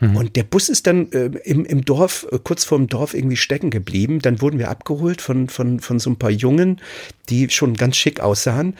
Mhm. 0.00 0.16
Und 0.16 0.36
der 0.36 0.44
Bus 0.44 0.68
ist 0.68 0.86
dann 0.86 1.10
äh, 1.12 1.30
im, 1.44 1.64
im 1.64 1.84
Dorf, 1.84 2.26
äh, 2.30 2.38
kurz 2.42 2.64
vorm 2.64 2.86
Dorf 2.88 3.14
irgendwie 3.14 3.36
stecken 3.36 3.70
geblieben. 3.70 4.20
Dann 4.20 4.40
wurden 4.40 4.58
wir 4.58 4.70
abgeholt 4.70 5.20
von, 5.20 5.48
von, 5.48 5.80
von 5.80 5.98
so 5.98 6.10
ein 6.10 6.16
paar 6.16 6.30
Jungen, 6.30 6.80
die 7.28 7.48
schon 7.50 7.74
ganz 7.74 7.96
schick 7.96 8.20
aussahen. 8.20 8.74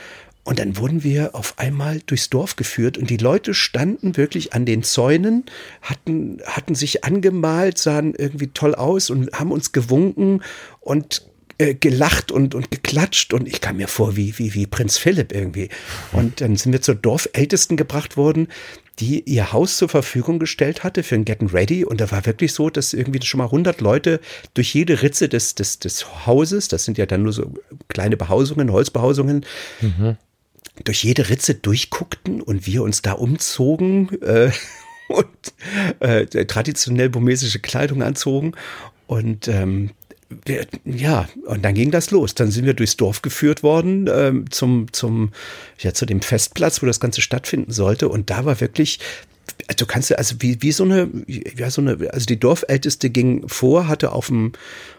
Und 0.44 0.61
dann 0.61 0.76
wurden 0.76 1.02
wir 1.02 1.35
auf 1.35 1.58
einmal 1.58 2.00
durchs 2.06 2.30
Dorf 2.30 2.54
geführt 2.54 2.99
und 2.99 3.11
die 3.11 3.16
Leute 3.16 3.52
standen 3.52 4.16
wirklich 4.16 4.52
an 4.52 4.64
den 4.64 4.85
Zäunen, 4.85 5.44
hatten, 5.82 6.40
hatten 6.46 6.76
sich 6.76 7.02
angemalt, 7.02 7.78
sahen 7.78 8.14
irgendwie 8.16 8.46
toll 8.54 8.76
aus 8.76 9.11
und 9.11 9.32
haben 9.32 9.50
uns 9.50 9.73
gewunken 9.73 10.44
und 10.78 11.26
äh, 11.58 11.75
gelacht 11.75 12.30
und, 12.30 12.54
und 12.54 12.70
geklatscht 12.70 13.32
und 13.32 13.49
ich 13.49 13.61
kam 13.61 13.78
mir 13.78 13.88
vor 13.88 14.14
wie, 14.16 14.38
wie, 14.38 14.54
wie 14.54 14.66
Prinz 14.66 14.99
Philipp 14.99 15.32
irgendwie. 15.32 15.68
Und 16.12 16.40
dann 16.40 16.54
sind 16.54 16.70
wir 16.70 16.80
zur 16.80 16.94
Dorfältesten 16.94 17.76
gebracht 17.76 18.16
worden, 18.16 18.46
die 18.99 19.23
ihr 19.23 19.53
Haus 19.53 19.76
zur 19.76 19.88
Verfügung 19.88 20.38
gestellt 20.38 20.85
hatte 20.85 21.03
für 21.03 21.15
ein 21.15 21.25
Getting 21.25 21.49
Ready. 21.49 21.85
Und 21.85 22.00
da 22.00 22.11
war 22.11 22.25
wirklich 22.26 22.53
so, 22.53 22.71
dass 22.71 22.93
irgendwie 22.93 23.25
schon 23.25 23.38
mal 23.38 23.45
100 23.45 23.81
Leute 23.81 24.21
durch 24.55 24.75
jede 24.75 25.03
Ritze 25.03 25.29
des, 25.29 25.55
des, 25.55 25.79
des 25.79 26.26
Hauses, 26.26 26.69
das 26.69 26.85
sind 26.85 26.97
ja 26.99 27.07
dann 27.07 27.23
nur 27.23 27.33
so 27.33 27.53
kleine 27.88 28.17
Behausungen, 28.17 28.73
Holzbehausungen, 28.73 29.45
mhm 29.81 30.17
durch 30.85 31.05
jede 31.05 31.29
Ritze 31.29 31.55
durchguckten 31.55 32.43
und 32.43 32.67
wir 32.67 32.83
uns 32.83 33.03
da 33.03 33.12
umzogen 33.12 34.11
äh, 34.23 34.50
und 35.09 35.26
äh, 36.00 36.26
traditionell 36.47 37.09
burmesische 37.09 37.61
Kleidung 37.61 38.03
anzogen. 38.03 38.53
Und 39.07 39.49
ähm, 39.49 39.91
ja, 40.85 41.28
und 41.47 41.64
dann 41.64 41.75
ging 41.75 41.90
das 41.90 42.11
los. 42.11 42.35
Dann 42.35 42.50
sind 42.50 42.66
wir 42.66 42.75
durchs 42.75 42.97
Dorf 42.97 43.23
geführt 43.23 43.62
worden 43.62 44.09
ähm, 44.12 44.50
zum, 44.50 44.92
zum, 44.92 45.30
ja, 45.78 45.95
zu 45.95 46.04
dem 46.06 46.21
Festplatz, 46.21 46.83
wo 46.83 46.87
das 46.87 47.00
Ganze 47.00 47.21
stattfinden 47.21 47.73
sollte. 47.73 48.09
Und 48.09 48.30
da 48.30 48.45
war 48.45 48.61
wirklich 48.61 48.99
du 49.76 49.87
kannst 49.87 50.16
also 50.16 50.37
wie, 50.40 50.61
wie 50.62 50.73
so 50.73 50.85
eine, 50.85 51.09
ja, 51.26 51.71
so 51.71 51.80
eine, 51.80 52.11
also 52.12 52.26
die 52.26 52.38
Dorfälteste 52.38 53.11
ging 53.11 53.49
vor, 53.49 53.88
hatte 53.88 54.12
auf 54.12 54.26
dem, 54.26 54.52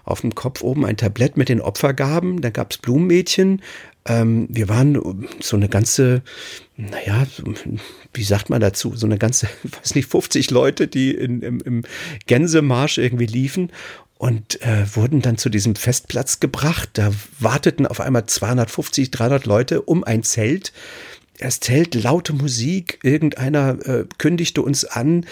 auf 0.03 0.21
dem 0.21 0.35
Kopf 0.35 0.61
oben 0.61 0.85
ein 0.85 0.97
Tablett 0.97 1.37
mit 1.37 1.49
den 1.49 1.61
Opfergaben, 1.61 2.41
da 2.41 2.49
gab's 2.49 2.77
Blumenmädchen, 2.77 3.61
ähm, 4.05 4.47
wir 4.49 4.69
waren 4.69 5.27
so 5.41 5.57
eine 5.57 5.69
ganze, 5.69 6.21
naja, 6.77 7.27
wie 8.13 8.23
sagt 8.23 8.49
man 8.49 8.61
dazu, 8.61 8.95
so 8.95 9.05
eine 9.05 9.17
ganze, 9.17 9.47
weiß 9.63 9.95
nicht, 9.95 10.09
50 10.09 10.49
Leute, 10.51 10.87
die 10.87 11.11
in, 11.11 11.41
im, 11.41 11.59
im 11.61 11.83
Gänsemarsch 12.25 12.97
irgendwie 12.97 13.25
liefen 13.25 13.71
und 14.17 14.61
äh, 14.61 14.85
wurden 14.95 15.21
dann 15.21 15.37
zu 15.37 15.49
diesem 15.49 15.75
Festplatz 15.75 16.39
gebracht. 16.39 16.89
Da 16.93 17.11
warteten 17.39 17.85
auf 17.85 17.99
einmal 17.99 18.25
250, 18.25 19.11
300 19.11 19.45
Leute 19.45 19.81
um 19.81 20.03
ein 20.03 20.23
Zelt. 20.23 20.73
Das 21.39 21.59
Zelt, 21.59 21.93
laute 21.93 22.33
Musik, 22.33 22.99
irgendeiner 23.03 23.77
äh, 23.85 24.05
kündigte 24.17 24.61
uns 24.63 24.85
an, 24.85 25.25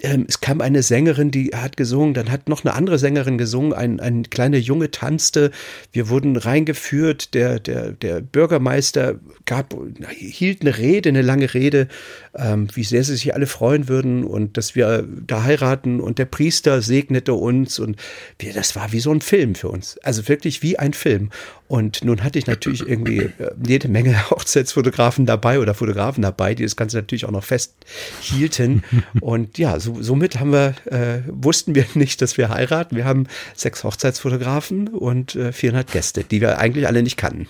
ähm, 0.00 0.26
es 0.28 0.40
kam 0.40 0.60
eine 0.60 0.82
Sängerin, 0.82 1.30
die 1.30 1.50
hat 1.54 1.76
gesungen, 1.76 2.14
dann 2.14 2.30
hat 2.30 2.48
noch 2.48 2.64
eine 2.64 2.74
andere 2.74 2.98
Sängerin 2.98 3.36
gesungen, 3.36 3.72
ein, 3.72 3.98
ein 3.98 4.30
kleiner 4.30 4.58
Junge 4.58 4.90
tanzte, 4.90 5.50
wir 5.92 6.08
wurden 6.08 6.36
reingeführt, 6.36 7.34
der, 7.34 7.58
der, 7.58 7.92
der 7.92 8.20
Bürgermeister 8.20 9.16
gab, 9.44 9.74
hielt 10.16 10.60
eine 10.60 10.78
Rede, 10.78 11.08
eine 11.08 11.22
lange 11.22 11.52
Rede, 11.52 11.88
ähm, 12.36 12.68
wie 12.74 12.84
sehr 12.84 13.02
sie 13.02 13.16
sich 13.16 13.34
alle 13.34 13.46
freuen 13.46 13.88
würden 13.88 14.22
und 14.22 14.56
dass 14.56 14.76
wir 14.76 15.04
da 15.26 15.42
heiraten 15.42 16.00
und 16.00 16.18
der 16.18 16.26
Priester 16.26 16.80
segnete 16.80 17.34
uns 17.34 17.80
und 17.80 17.96
wir, 18.38 18.52
das 18.52 18.76
war 18.76 18.92
wie 18.92 19.00
so 19.00 19.10
ein 19.10 19.20
Film 19.20 19.56
für 19.56 19.68
uns, 19.68 19.98
also 19.98 20.28
wirklich 20.28 20.62
wie 20.62 20.78
ein 20.78 20.92
Film. 20.92 21.30
Und 21.68 22.02
nun 22.02 22.24
hatte 22.24 22.38
ich 22.38 22.46
natürlich 22.46 22.88
irgendwie 22.88 23.18
äh, 23.18 23.50
jede 23.64 23.88
Menge 23.88 24.30
Hochzeitsfotografen 24.30 25.26
dabei 25.26 25.60
oder 25.60 25.74
Fotografen 25.74 26.22
dabei, 26.22 26.54
die 26.54 26.62
das 26.62 26.76
Ganze 26.76 26.96
natürlich 26.96 27.26
auch 27.26 27.30
noch 27.30 27.44
festhielten. 27.44 28.82
Und 29.20 29.58
ja, 29.58 29.78
so, 29.78 30.00
somit 30.00 30.40
haben 30.40 30.52
wir, 30.52 30.74
äh, 30.86 31.20
wussten 31.26 31.74
wir 31.74 31.84
nicht, 31.94 32.22
dass 32.22 32.38
wir 32.38 32.48
heiraten. 32.48 32.96
Wir 32.96 33.04
haben 33.04 33.26
sechs 33.54 33.84
Hochzeitsfotografen 33.84 34.88
und 34.88 35.34
äh, 35.36 35.52
400 35.52 35.92
Gäste, 35.92 36.24
die 36.24 36.40
wir 36.40 36.58
eigentlich 36.58 36.86
alle 36.86 37.02
nicht 37.02 37.16
kannten. 37.16 37.46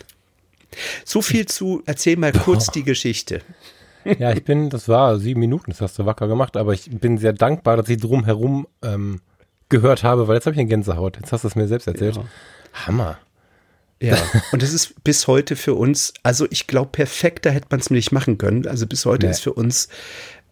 So 1.04 1.22
viel 1.22 1.46
zu, 1.46 1.82
erzähl 1.86 2.16
mal 2.16 2.32
kurz 2.32 2.66
die 2.70 2.82
Geschichte. 2.82 3.42
Ja, 4.18 4.32
ich 4.32 4.44
bin, 4.44 4.70
das 4.70 4.88
war 4.88 5.18
sieben 5.18 5.40
Minuten, 5.40 5.70
das 5.70 5.80
hast 5.80 5.98
du 5.98 6.06
wacker 6.06 6.28
gemacht, 6.28 6.56
aber 6.56 6.72
ich 6.72 6.88
bin 6.90 7.18
sehr 7.18 7.32
dankbar, 7.32 7.76
dass 7.76 7.88
ich 7.88 7.98
drumherum 7.98 8.66
ähm, 8.82 9.20
gehört 9.68 10.02
habe, 10.02 10.28
weil 10.28 10.36
jetzt 10.36 10.46
habe 10.46 10.54
ich 10.54 10.60
eine 10.60 10.68
Gänsehaut. 10.68 11.16
Jetzt 11.16 11.32
hast 11.32 11.44
du 11.44 11.48
es 11.48 11.56
mir 11.56 11.68
selbst 11.68 11.86
erzählt. 11.86 12.16
Ja. 12.16 12.24
Hammer. 12.86 13.18
Ja, 14.00 14.16
und 14.52 14.62
das 14.62 14.72
ist 14.72 15.02
bis 15.02 15.26
heute 15.26 15.56
für 15.56 15.74
uns, 15.74 16.14
also 16.22 16.46
ich 16.50 16.66
glaube, 16.66 16.90
perfekter 16.92 17.50
hätte 17.50 17.66
man 17.70 17.80
es 17.80 17.90
nicht 17.90 18.12
machen 18.12 18.38
können. 18.38 18.66
Also 18.66 18.86
bis 18.86 19.04
heute 19.04 19.26
nee. 19.26 19.32
ist 19.32 19.40
für 19.40 19.52
uns, 19.52 19.88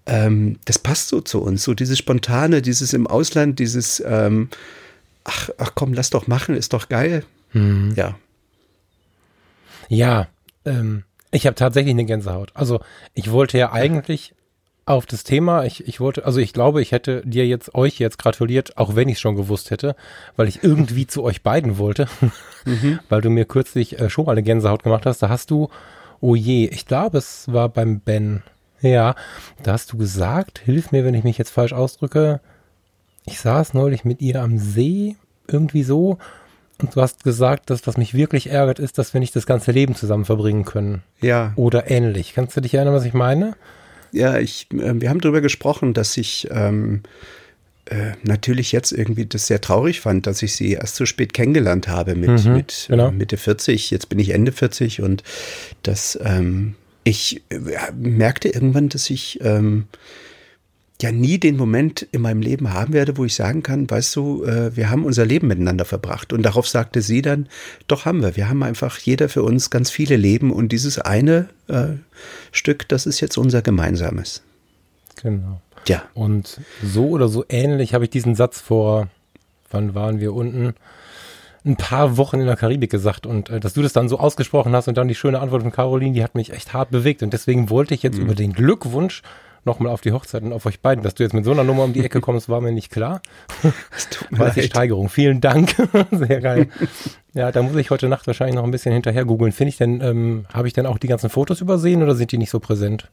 ähm, 0.06 0.58
das 0.64 0.78
passt 0.78 1.08
so 1.08 1.20
zu 1.20 1.42
uns, 1.42 1.62
so 1.62 1.74
dieses 1.74 1.98
Spontane, 1.98 2.60
dieses 2.60 2.92
im 2.92 3.06
Ausland, 3.06 3.58
dieses, 3.58 4.02
ähm, 4.04 4.48
ach, 5.24 5.50
ach 5.58 5.72
komm, 5.74 5.92
lass 5.92 6.10
doch 6.10 6.26
machen, 6.26 6.56
ist 6.56 6.72
doch 6.72 6.88
geil. 6.88 7.24
Mhm. 7.52 7.92
Ja. 7.96 8.18
Ja, 9.88 10.28
ähm, 10.64 11.04
ich 11.30 11.46
habe 11.46 11.54
tatsächlich 11.54 11.92
eine 11.92 12.04
Gänsehaut. 12.04 12.50
Also 12.54 12.80
ich 13.14 13.30
wollte 13.30 13.58
ja 13.58 13.72
eigentlich 13.72 14.34
auf 14.86 15.04
das 15.04 15.24
Thema. 15.24 15.64
Ich, 15.64 15.86
ich 15.86 16.00
wollte, 16.00 16.24
also 16.24 16.38
ich 16.40 16.52
glaube, 16.52 16.80
ich 16.80 16.92
hätte 16.92 17.22
dir 17.24 17.46
jetzt, 17.46 17.74
euch 17.74 17.98
jetzt 17.98 18.18
gratuliert, 18.18 18.78
auch 18.78 18.94
wenn 18.94 19.08
ich 19.08 19.16
es 19.16 19.20
schon 19.20 19.36
gewusst 19.36 19.70
hätte, 19.70 19.96
weil 20.36 20.48
ich 20.48 20.62
irgendwie 20.62 21.06
zu 21.06 21.24
euch 21.24 21.42
beiden 21.42 21.76
wollte, 21.76 22.08
mhm. 22.64 23.00
weil 23.08 23.20
du 23.20 23.28
mir 23.28 23.44
kürzlich 23.44 23.98
äh, 23.98 24.08
schon 24.08 24.24
mal 24.24 24.32
eine 24.32 24.42
Gänsehaut 24.42 24.84
gemacht 24.84 25.04
hast. 25.04 25.22
Da 25.22 25.28
hast 25.28 25.50
du, 25.50 25.68
oh 26.20 26.34
je, 26.34 26.66
ich 26.66 26.86
glaube, 26.86 27.18
es 27.18 27.52
war 27.52 27.68
beim 27.68 28.00
Ben. 28.00 28.42
Ja, 28.80 29.14
da 29.62 29.72
hast 29.72 29.92
du 29.92 29.98
gesagt, 29.98 30.60
hilf 30.64 30.92
mir, 30.92 31.04
wenn 31.04 31.14
ich 31.14 31.24
mich 31.24 31.38
jetzt 31.38 31.50
falsch 31.50 31.72
ausdrücke. 31.72 32.40
Ich 33.24 33.40
saß 33.40 33.74
neulich 33.74 34.04
mit 34.04 34.20
ihr 34.22 34.40
am 34.40 34.58
See, 34.58 35.16
irgendwie 35.48 35.82
so, 35.82 36.18
und 36.80 36.94
du 36.94 37.00
hast 37.00 37.24
gesagt, 37.24 37.70
dass 37.70 37.86
was 37.86 37.96
mich 37.96 38.14
wirklich 38.14 38.50
ärgert, 38.50 38.78
ist, 38.78 38.98
dass 38.98 39.14
wir 39.14 39.20
nicht 39.20 39.34
das 39.34 39.46
ganze 39.46 39.72
Leben 39.72 39.94
zusammen 39.94 40.26
verbringen 40.26 40.64
können. 40.64 41.02
Ja. 41.20 41.52
Oder 41.56 41.90
ähnlich. 41.90 42.34
Kannst 42.34 42.56
du 42.56 42.60
dich 42.60 42.74
erinnern, 42.74 42.94
was 42.94 43.06
ich 43.06 43.14
meine? 43.14 43.54
Ja, 44.16 44.38
ich, 44.38 44.68
äh, 44.72 45.00
wir 45.00 45.10
haben 45.10 45.20
darüber 45.20 45.40
gesprochen, 45.40 45.94
dass 45.94 46.16
ich 46.16 46.48
ähm, 46.50 47.02
äh, 47.86 48.12
natürlich 48.22 48.72
jetzt 48.72 48.92
irgendwie 48.92 49.26
das 49.26 49.46
sehr 49.46 49.60
traurig 49.60 50.00
fand, 50.00 50.26
dass 50.26 50.42
ich 50.42 50.56
sie 50.56 50.72
erst 50.72 50.96
so 50.96 51.06
spät 51.06 51.32
kennengelernt 51.34 51.88
habe 51.88 52.14
mit, 52.14 52.44
mhm, 52.44 52.52
mit 52.54 52.86
genau. 52.88 53.08
äh, 53.08 53.12
Mitte 53.12 53.36
40. 53.36 53.90
Jetzt 53.90 54.08
bin 54.08 54.18
ich 54.18 54.30
Ende 54.30 54.52
40 54.52 55.02
und 55.02 55.22
dass 55.82 56.18
ähm, 56.22 56.74
ich 57.04 57.42
äh, 57.50 57.58
merkte 57.96 58.48
irgendwann, 58.48 58.88
dass 58.88 59.08
ich 59.10 59.38
ähm, 59.42 59.86
ja 61.02 61.12
nie 61.12 61.38
den 61.38 61.56
Moment 61.56 62.02
in 62.02 62.22
meinem 62.22 62.40
Leben 62.40 62.72
haben 62.72 62.94
werde, 62.94 63.16
wo 63.16 63.24
ich 63.24 63.34
sagen 63.34 63.62
kann, 63.62 63.88
weißt 63.90 64.16
du, 64.16 64.44
äh, 64.44 64.74
wir 64.74 64.90
haben 64.90 65.04
unser 65.04 65.26
Leben 65.26 65.46
miteinander 65.48 65.84
verbracht. 65.84 66.32
Und 66.32 66.42
darauf 66.42 66.66
sagte 66.66 67.02
sie 67.02 67.22
dann, 67.22 67.48
doch 67.86 68.04
haben 68.06 68.22
wir. 68.22 68.36
Wir 68.36 68.48
haben 68.48 68.62
einfach 68.62 68.98
jeder 68.98 69.28
für 69.28 69.42
uns 69.42 69.70
ganz 69.70 69.90
viele 69.90 70.16
Leben 70.16 70.52
und 70.52 70.72
dieses 70.72 70.98
eine 70.98 71.48
äh, 71.68 71.88
Stück, 72.50 72.88
das 72.88 73.04
ist 73.04 73.20
jetzt 73.20 73.36
unser 73.36 73.60
gemeinsames. 73.60 74.42
Genau. 75.22 75.60
Ja. 75.86 76.02
Und 76.14 76.60
so 76.82 77.08
oder 77.08 77.28
so 77.28 77.44
ähnlich 77.48 77.94
habe 77.94 78.04
ich 78.04 78.10
diesen 78.10 78.34
Satz 78.34 78.60
vor, 78.60 79.08
wann 79.70 79.94
waren 79.94 80.18
wir 80.20 80.32
unten? 80.32 80.74
Ein 81.64 81.76
paar 81.76 82.16
Wochen 82.16 82.40
in 82.40 82.46
der 82.46 82.56
Karibik 82.56 82.90
gesagt 82.90 83.26
und 83.26 83.50
äh, 83.50 83.60
dass 83.60 83.74
du 83.74 83.82
das 83.82 83.92
dann 83.92 84.08
so 84.08 84.18
ausgesprochen 84.18 84.74
hast 84.74 84.88
und 84.88 84.96
dann 84.96 85.08
die 85.08 85.14
schöne 85.14 85.40
Antwort 85.40 85.62
von 85.62 85.72
Caroline, 85.72 86.14
die 86.14 86.22
hat 86.22 86.36
mich 86.36 86.52
echt 86.52 86.72
hart 86.72 86.90
bewegt 86.90 87.22
und 87.22 87.32
deswegen 87.32 87.68
wollte 87.70 87.92
ich 87.92 88.02
jetzt 88.02 88.16
mhm. 88.16 88.24
über 88.24 88.34
den 88.34 88.52
Glückwunsch 88.52 89.22
nochmal 89.66 89.92
auf 89.92 90.00
die 90.00 90.12
Hochzeit 90.12 90.42
und 90.42 90.52
auf 90.52 90.64
euch 90.66 90.80
beiden. 90.80 91.02
Dass 91.04 91.14
du 91.14 91.22
jetzt 91.22 91.32
mit 91.32 91.44
so 91.44 91.50
einer 91.50 91.64
Nummer 91.64 91.84
um 91.84 91.92
die 91.92 92.04
Ecke 92.04 92.20
kommst, 92.20 92.48
war 92.48 92.60
mir 92.60 92.72
nicht 92.72 92.90
klar. 92.90 93.20
Das 93.90 94.08
tut 94.08 94.32
mir 94.32 94.38
war 94.40 94.50
die 94.50 94.62
Steigerung. 94.62 95.08
Vielen 95.08 95.40
Dank. 95.40 95.74
Sehr 96.10 96.40
geil. 96.40 96.68
Ja, 97.34 97.52
da 97.52 97.62
muss 97.62 97.76
ich 97.76 97.90
heute 97.90 98.08
Nacht 98.08 98.26
wahrscheinlich 98.26 98.56
noch 98.56 98.64
ein 98.64 98.70
bisschen 98.70 98.92
hinterher 98.92 99.24
googeln. 99.24 99.52
Finde 99.52 99.68
ich 99.70 99.76
denn, 99.76 100.00
ähm, 100.00 100.46
habe 100.52 100.68
ich 100.68 100.74
denn 100.74 100.86
auch 100.86 100.98
die 100.98 101.08
ganzen 101.08 101.28
Fotos 101.28 101.60
übersehen 101.60 102.02
oder 102.02 102.14
sind 102.14 102.32
die 102.32 102.38
nicht 102.38 102.50
so 102.50 102.60
präsent? 102.60 103.10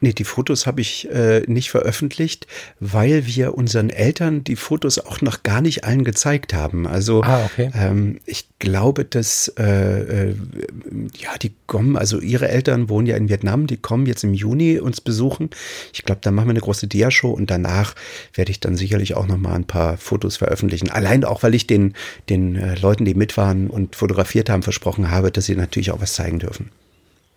Nee, 0.00 0.12
die 0.12 0.24
Fotos 0.24 0.66
habe 0.66 0.82
ich 0.82 1.08
äh, 1.10 1.42
nicht 1.46 1.70
veröffentlicht, 1.70 2.46
weil 2.80 3.26
wir 3.26 3.54
unseren 3.54 3.88
Eltern 3.88 4.44
die 4.44 4.56
Fotos 4.56 4.98
auch 4.98 5.22
noch 5.22 5.42
gar 5.42 5.62
nicht 5.62 5.84
allen 5.84 6.04
gezeigt 6.04 6.52
haben. 6.52 6.86
Also 6.86 7.22
ah, 7.22 7.46
okay. 7.46 7.70
ähm, 7.74 8.20
ich 8.26 8.46
glaube, 8.58 9.06
dass 9.06 9.48
äh, 9.58 10.28
äh, 10.28 10.34
ja 11.18 11.38
die 11.40 11.54
kommen, 11.66 11.96
also 11.96 12.20
ihre 12.20 12.48
Eltern 12.48 12.90
wohnen 12.90 13.06
ja 13.06 13.16
in 13.16 13.30
Vietnam, 13.30 13.66
die 13.66 13.78
kommen 13.78 14.04
jetzt 14.04 14.22
im 14.22 14.34
Juni 14.34 14.78
uns 14.78 15.00
besuchen. 15.00 15.48
Ich 15.94 16.02
glaube, 16.02 16.20
da 16.22 16.30
machen 16.30 16.48
wir 16.48 16.50
eine 16.50 16.60
große 16.60 16.88
Dia-Show 16.88 17.30
und 17.30 17.50
danach 17.50 17.94
werde 18.34 18.50
ich 18.50 18.60
dann 18.60 18.76
sicherlich 18.76 19.14
auch 19.14 19.26
noch 19.26 19.38
mal 19.38 19.54
ein 19.54 19.64
paar 19.64 19.96
Fotos 19.96 20.36
veröffentlichen. 20.36 20.90
Allein 20.90 21.24
auch, 21.24 21.42
weil 21.42 21.54
ich 21.54 21.66
den 21.66 21.94
den 22.28 22.56
äh, 22.56 22.74
Leuten, 22.74 23.06
die 23.06 23.14
mit 23.14 23.38
waren 23.38 23.70
und 23.70 23.96
fotografiert 23.96 24.50
haben, 24.50 24.62
versprochen 24.62 25.10
habe, 25.10 25.32
dass 25.32 25.46
sie 25.46 25.56
natürlich 25.56 25.90
auch 25.90 26.02
was 26.02 26.12
zeigen 26.12 26.38
dürfen. 26.38 26.68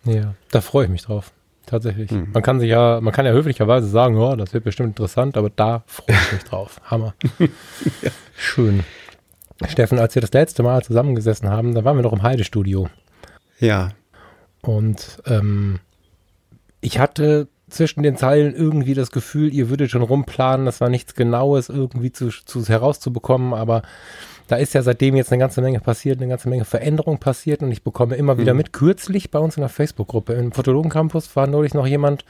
Ja, 0.04 0.34
da 0.50 0.60
freue 0.60 0.84
ich 0.84 0.90
mich 0.90 1.02
drauf 1.02 1.32
tatsächlich. 1.70 2.10
Mhm. 2.10 2.28
Man 2.32 2.42
kann 2.42 2.60
sich 2.60 2.68
ja, 2.68 3.00
man 3.00 3.12
kann 3.12 3.26
ja 3.26 3.32
höflicherweise 3.32 3.88
sagen, 3.88 4.16
oh, 4.16 4.36
das 4.36 4.52
wird 4.52 4.64
bestimmt 4.64 4.90
interessant, 4.90 5.36
aber 5.36 5.50
da 5.50 5.82
freue 5.86 6.16
ich 6.16 6.32
mich 6.32 6.44
drauf. 6.44 6.80
Hammer. 6.84 7.14
ja. 7.38 8.10
Schön. 8.36 8.84
Steffen, 9.68 9.98
als 9.98 10.14
wir 10.14 10.22
das 10.22 10.32
letzte 10.32 10.62
Mal 10.62 10.82
zusammengesessen 10.82 11.48
haben, 11.48 11.74
da 11.74 11.84
waren 11.84 11.96
wir 11.96 12.02
noch 12.02 12.12
im 12.12 12.22
Heidestudio. 12.22 12.88
Ja. 13.58 13.90
Und 14.62 15.22
ähm, 15.26 15.80
ich 16.80 16.98
hatte 16.98 17.48
zwischen 17.70 18.02
den 18.02 18.16
Zeilen 18.16 18.54
irgendwie 18.54 18.94
das 18.94 19.10
Gefühl, 19.10 19.54
ihr 19.54 19.70
würdet 19.70 19.90
schon 19.90 20.02
rumplanen, 20.02 20.66
das 20.66 20.80
war 20.80 20.88
nichts 20.88 21.14
Genaues 21.14 21.68
irgendwie 21.68 22.12
zu, 22.12 22.28
zu 22.28 22.64
herauszubekommen, 22.66 23.54
aber 23.54 23.82
da 24.48 24.56
ist 24.56 24.74
ja 24.74 24.82
seitdem 24.82 25.14
jetzt 25.14 25.30
eine 25.32 25.38
ganze 25.38 25.62
Menge 25.62 25.80
passiert, 25.80 26.18
eine 26.18 26.28
ganze 26.28 26.48
Menge 26.48 26.64
Veränderung 26.64 27.18
passiert 27.18 27.62
und 27.62 27.70
ich 27.70 27.84
bekomme 27.84 28.16
immer 28.16 28.36
wieder 28.36 28.52
mhm. 28.52 28.58
mit. 28.58 28.72
Kürzlich 28.72 29.30
bei 29.30 29.38
uns 29.38 29.56
in 29.56 29.60
der 29.60 29.68
Facebook-Gruppe 29.68 30.32
im 30.32 30.52
Fotologen-Campus 30.52 31.34
war 31.36 31.46
neulich 31.46 31.72
noch 31.72 31.86
jemand, 31.86 32.24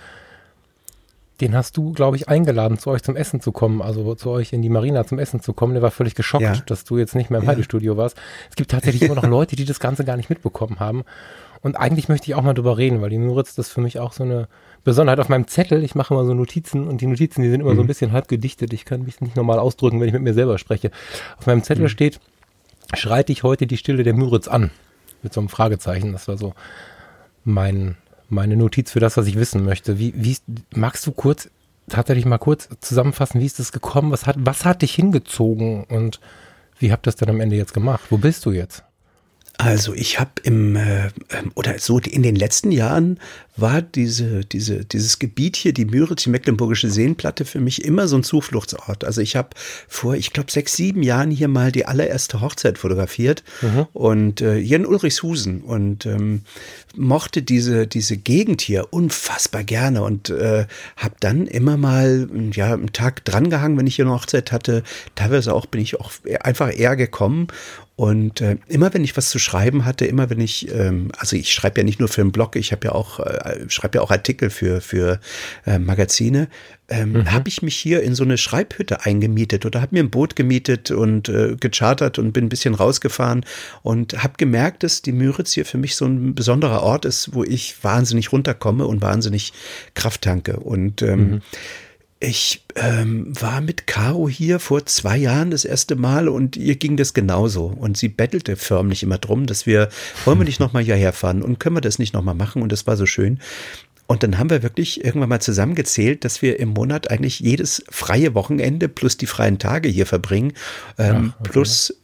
den 1.40 1.56
hast 1.56 1.76
du, 1.76 1.92
glaube 1.92 2.16
ich, 2.16 2.28
eingeladen, 2.28 2.78
zu 2.78 2.90
euch 2.90 3.02
zum 3.02 3.16
Essen 3.16 3.40
zu 3.40 3.52
kommen, 3.52 3.80
also 3.80 4.14
zu 4.14 4.30
euch 4.30 4.52
in 4.52 4.60
die 4.60 4.68
Marina 4.68 5.06
zum 5.06 5.18
Essen 5.18 5.40
zu 5.40 5.54
kommen. 5.54 5.72
Der 5.72 5.82
war 5.82 5.90
völlig 5.90 6.14
geschockt, 6.14 6.42
ja. 6.42 6.54
dass 6.66 6.84
du 6.84 6.98
jetzt 6.98 7.14
nicht 7.14 7.30
mehr 7.30 7.40
im 7.40 7.46
ja. 7.46 7.52
Heidestudio 7.52 7.96
warst. 7.96 8.18
Es 8.50 8.56
gibt 8.56 8.70
tatsächlich 8.70 9.02
immer 9.02 9.14
noch 9.14 9.24
Leute, 9.28 9.56
die 9.56 9.64
das 9.64 9.80
Ganze 9.80 10.04
gar 10.04 10.18
nicht 10.18 10.28
mitbekommen 10.28 10.80
haben. 10.80 11.04
Und 11.62 11.76
eigentlich 11.76 12.08
möchte 12.08 12.26
ich 12.30 12.34
auch 12.34 12.42
mal 12.42 12.54
drüber 12.54 12.78
reden, 12.78 13.00
weil 13.00 13.10
die 13.10 13.18
Müritz 13.18 13.54
das 13.54 13.70
für 13.70 13.80
mich 13.80 13.98
auch 13.98 14.12
so 14.12 14.24
eine 14.24 14.48
Besonderheit 14.84 15.20
auf 15.20 15.28
meinem 15.28 15.46
Zettel. 15.46 15.84
Ich 15.84 15.94
mache 15.94 16.14
immer 16.14 16.24
so 16.24 16.34
Notizen 16.34 16.88
und 16.88 17.00
die 17.00 17.06
Notizen, 17.06 17.42
die 17.42 17.50
sind 17.50 17.60
immer 17.60 17.72
mhm. 17.72 17.76
so 17.76 17.82
ein 17.82 17.84
mhm. 17.84 17.88
bisschen 17.88 18.12
halb 18.12 18.28
gedichtet. 18.28 18.72
Ich 18.72 18.84
kann 18.84 19.02
mich 19.02 19.20
nicht 19.20 19.36
normal 19.36 19.58
ausdrücken, 19.58 20.00
wenn 20.00 20.08
ich 20.08 20.14
mit 20.14 20.22
mir 20.22 20.34
selber 20.34 20.58
spreche. 20.58 20.90
Auf 21.38 21.46
meinem 21.46 21.62
Zettel 21.62 21.84
mhm. 21.84 21.88
steht, 21.88 22.20
schreite 22.94 23.32
ich 23.32 23.42
heute 23.42 23.66
die 23.66 23.76
Stille 23.76 24.02
der 24.02 24.14
Müritz 24.14 24.48
an? 24.48 24.70
Mit 25.22 25.32
so 25.32 25.40
einem 25.40 25.48
Fragezeichen. 25.48 26.12
Das 26.12 26.28
war 26.28 26.38
so 26.38 26.54
mein, 27.44 27.96
meine 28.28 28.56
Notiz 28.56 28.90
für 28.90 29.00
das, 29.00 29.16
was 29.16 29.26
ich 29.26 29.36
wissen 29.36 29.64
möchte. 29.64 29.98
Wie, 29.98 30.14
wie, 30.16 30.36
magst 30.74 31.06
du 31.06 31.12
kurz, 31.12 31.50
tatsächlich 31.88 32.24
mal 32.24 32.38
kurz 32.38 32.68
zusammenfassen, 32.80 33.40
wie 33.40 33.46
ist 33.46 33.58
das 33.58 33.72
gekommen? 33.72 34.12
Was 34.12 34.26
hat, 34.26 34.36
was 34.38 34.64
hat 34.64 34.82
dich 34.82 34.94
hingezogen 34.94 35.84
und 35.84 36.20
wie 36.78 36.92
habt 36.92 37.06
ihr 37.06 37.10
das 37.10 37.16
denn 37.16 37.28
am 37.28 37.40
Ende 37.40 37.56
jetzt 37.56 37.74
gemacht? 37.74 38.04
Wo 38.08 38.16
bist 38.16 38.46
du 38.46 38.52
jetzt? 38.52 38.84
Also 39.60 39.92
ich 39.92 40.18
habe 40.18 40.30
im 40.42 40.74
äh, 40.74 41.08
ähm, 41.30 41.52
oder 41.54 41.78
so 41.78 41.98
in 41.98 42.22
den 42.22 42.34
letzten 42.34 42.72
Jahren 42.72 43.20
war 43.56 43.82
diese 43.82 44.42
diese 44.46 44.86
dieses 44.86 45.18
Gebiet 45.18 45.54
hier 45.54 45.74
die 45.74 45.84
Müritz 45.84 46.22
die 46.22 46.30
Mecklenburgische 46.30 46.88
Seenplatte 46.88 47.44
für 47.44 47.60
mich 47.60 47.84
immer 47.84 48.08
so 48.08 48.16
ein 48.16 48.22
Zufluchtsort. 48.22 49.04
Also 49.04 49.20
ich 49.20 49.36
habe 49.36 49.50
vor 49.86 50.14
ich 50.14 50.32
glaube 50.32 50.50
sechs 50.50 50.76
sieben 50.76 51.02
Jahren 51.02 51.30
hier 51.30 51.48
mal 51.48 51.72
die 51.72 51.84
allererste 51.84 52.40
Hochzeit 52.40 52.78
fotografiert 52.78 53.44
mhm. 53.60 53.86
und 53.92 54.40
äh, 54.40 54.58
hier 54.58 54.76
in 54.76 54.86
Ulrichshusen 54.86 55.60
und 55.60 56.06
ähm, 56.06 56.40
mochte 56.96 57.42
diese 57.42 57.86
diese 57.86 58.16
Gegend 58.16 58.62
hier 58.62 58.86
unfassbar 58.92 59.62
gerne 59.62 60.02
und 60.02 60.30
äh, 60.30 60.64
habe 60.96 61.14
dann 61.20 61.46
immer 61.46 61.76
mal 61.76 62.30
ja 62.54 62.72
einen 62.72 62.94
Tag 62.94 63.26
drangehangen, 63.26 63.76
wenn 63.76 63.86
ich 63.86 63.96
hier 63.96 64.06
eine 64.06 64.14
Hochzeit 64.14 64.52
hatte. 64.52 64.84
Teilweise 65.16 65.52
auch 65.52 65.66
bin 65.66 65.82
ich 65.82 66.00
auch 66.00 66.12
einfach 66.40 66.74
eher 66.74 66.96
gekommen 66.96 67.48
und 68.00 68.40
äh, 68.40 68.56
immer 68.66 68.94
wenn 68.94 69.04
ich 69.04 69.14
was 69.18 69.28
zu 69.28 69.38
schreiben 69.38 69.84
hatte, 69.84 70.06
immer 70.06 70.30
wenn 70.30 70.40
ich, 70.40 70.74
ähm, 70.74 71.12
also 71.18 71.36
ich 71.36 71.52
schreibe 71.52 71.80
ja 71.80 71.84
nicht 71.84 72.00
nur 72.00 72.08
für 72.08 72.22
einen 72.22 72.32
Blog, 72.32 72.56
ich 72.56 72.72
habe 72.72 72.86
ja 72.86 72.92
auch, 72.92 73.20
äh, 73.20 73.68
schreibe 73.68 73.98
ja 73.98 74.02
auch 74.02 74.10
Artikel 74.10 74.48
für, 74.48 74.80
für 74.80 75.20
äh, 75.66 75.78
Magazine, 75.78 76.48
ähm, 76.88 77.12
mhm. 77.12 77.30
habe 77.30 77.50
ich 77.50 77.60
mich 77.60 77.76
hier 77.76 78.02
in 78.02 78.14
so 78.14 78.24
eine 78.24 78.38
Schreibhütte 78.38 79.04
eingemietet 79.04 79.66
oder 79.66 79.82
habe 79.82 79.94
mir 79.94 80.02
ein 80.02 80.08
Boot 80.08 80.34
gemietet 80.34 80.90
und 80.90 81.28
äh, 81.28 81.56
gechartert 81.60 82.18
und 82.18 82.32
bin 82.32 82.46
ein 82.46 82.48
bisschen 82.48 82.74
rausgefahren 82.74 83.44
und 83.82 84.22
habe 84.22 84.32
gemerkt, 84.38 84.82
dass 84.82 85.02
die 85.02 85.12
Müritz 85.12 85.52
hier 85.52 85.66
für 85.66 85.76
mich 85.76 85.94
so 85.94 86.06
ein 86.06 86.34
besonderer 86.34 86.82
Ort 86.82 87.04
ist, 87.04 87.34
wo 87.34 87.44
ich 87.44 87.84
wahnsinnig 87.84 88.32
runterkomme 88.32 88.86
und 88.86 89.02
wahnsinnig 89.02 89.52
Kraft 89.92 90.22
tanke. 90.22 90.56
Und 90.58 91.02
ähm, 91.02 91.30
mhm. 91.32 91.40
Ich 92.22 92.62
ähm, 92.74 93.32
war 93.40 93.62
mit 93.62 93.86
Caro 93.86 94.28
hier 94.28 94.60
vor 94.60 94.84
zwei 94.84 95.16
Jahren 95.16 95.50
das 95.50 95.64
erste 95.64 95.96
Mal 95.96 96.28
und 96.28 96.54
ihr 96.54 96.76
ging 96.76 96.98
das 96.98 97.14
genauso. 97.14 97.64
Und 97.64 97.96
sie 97.96 98.08
bettelte 98.08 98.56
förmlich 98.56 99.02
immer 99.02 99.16
drum, 99.16 99.46
dass 99.46 99.64
wir, 99.64 99.88
wollen 100.26 100.38
wir 100.38 100.44
nicht 100.44 100.60
nochmal 100.60 100.82
hierher 100.82 101.14
fahren 101.14 101.40
und 101.40 101.58
können 101.58 101.76
wir 101.76 101.80
das 101.80 101.98
nicht 101.98 102.12
nochmal 102.12 102.34
machen? 102.34 102.60
Und 102.60 102.72
das 102.72 102.86
war 102.86 102.98
so 102.98 103.06
schön. 103.06 103.40
Und 104.10 104.24
dann 104.24 104.38
haben 104.38 104.50
wir 104.50 104.64
wirklich 104.64 105.04
irgendwann 105.04 105.28
mal 105.28 105.40
zusammengezählt, 105.40 106.24
dass 106.24 106.42
wir 106.42 106.58
im 106.58 106.70
Monat 106.70 107.08
eigentlich 107.12 107.38
jedes 107.38 107.84
freie 107.88 108.34
Wochenende 108.34 108.88
plus 108.88 109.16
die 109.16 109.26
freien 109.26 109.60
Tage 109.60 109.88
hier 109.88 110.04
verbringen, 110.04 110.52
ähm, 110.98 111.32
Ach, 111.32 111.40
okay. 111.40 111.50
plus 111.52 111.94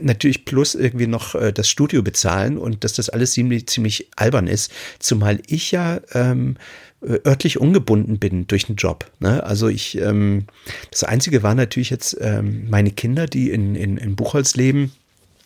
natürlich 0.00 0.46
plus 0.46 0.74
irgendwie 0.74 1.06
noch 1.06 1.34
äh, 1.34 1.52
das 1.52 1.68
Studio 1.68 2.02
bezahlen 2.02 2.56
und 2.56 2.82
dass 2.82 2.94
das 2.94 3.10
alles 3.10 3.32
ziemlich, 3.32 3.66
ziemlich 3.66 4.08
albern 4.16 4.46
ist. 4.46 4.72
Zumal 5.00 5.40
ich 5.48 5.70
ja 5.70 6.00
ähm, 6.14 6.56
äh, 6.56 6.89
örtlich 7.02 7.58
ungebunden 7.58 8.18
bin 8.18 8.46
durch 8.46 8.66
den 8.66 8.76
Job. 8.76 9.10
Ne? 9.20 9.42
Also 9.42 9.68
ich, 9.68 9.96
ähm, 9.98 10.44
das 10.90 11.04
Einzige 11.04 11.42
war 11.42 11.54
natürlich 11.54 11.90
jetzt 11.90 12.16
ähm, 12.20 12.68
meine 12.68 12.90
Kinder, 12.90 13.26
die 13.26 13.50
in, 13.50 13.74
in, 13.74 13.96
in 13.96 14.16
Buchholz 14.16 14.56
leben. 14.56 14.92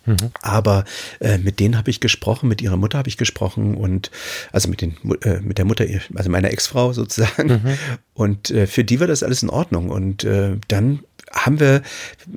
Mhm. 0.07 0.17
Aber 0.43 0.85
äh, 1.21 1.38
mit 1.38 1.61
denen 1.61 1.79
habe 1.79 1.90
ich 1.90 2.01
gesprochen, 2.01 2.49
mit 2.49 2.61
ihrer 2.61 2.77
Mutter 2.77 2.99
habe 2.99 3.09
ich 3.09 3.17
gesprochen 3.17 3.75
und 3.75 4.11
also 4.53 4.69
mit 4.69 4.83
den 4.83 4.97
äh, 5.23 5.40
mit 5.40 5.57
der 5.57 5.64
Mutter, 5.64 5.87
also 6.14 6.29
meiner 6.29 6.51
Ex-Frau 6.51 6.93
sozusagen. 6.93 7.49
Mhm. 7.49 7.79
Und 8.12 8.51
äh, 8.51 8.67
für 8.67 8.85
die 8.85 9.01
war 9.01 9.07
das 9.07 9.23
alles 9.23 9.43
in 9.43 9.49
Ordnung. 9.49 9.88
Und 9.88 10.25
äh, 10.25 10.57
dann 10.69 11.01
haben 11.33 11.59
wir, 11.59 11.83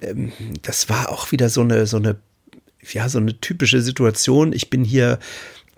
ähm, 0.02 0.32
das 0.62 0.90
war 0.90 1.10
auch 1.12 1.32
wieder 1.32 1.50
so 1.50 1.62
eine 1.62 1.88
so 1.88 1.98
eine 1.98 2.18
ja 2.94 3.10
so 3.10 3.18
eine 3.18 3.40
typische 3.42 3.82
Situation. 3.82 4.54
Ich 4.54 4.70
bin 4.70 4.86
hier 4.86 5.20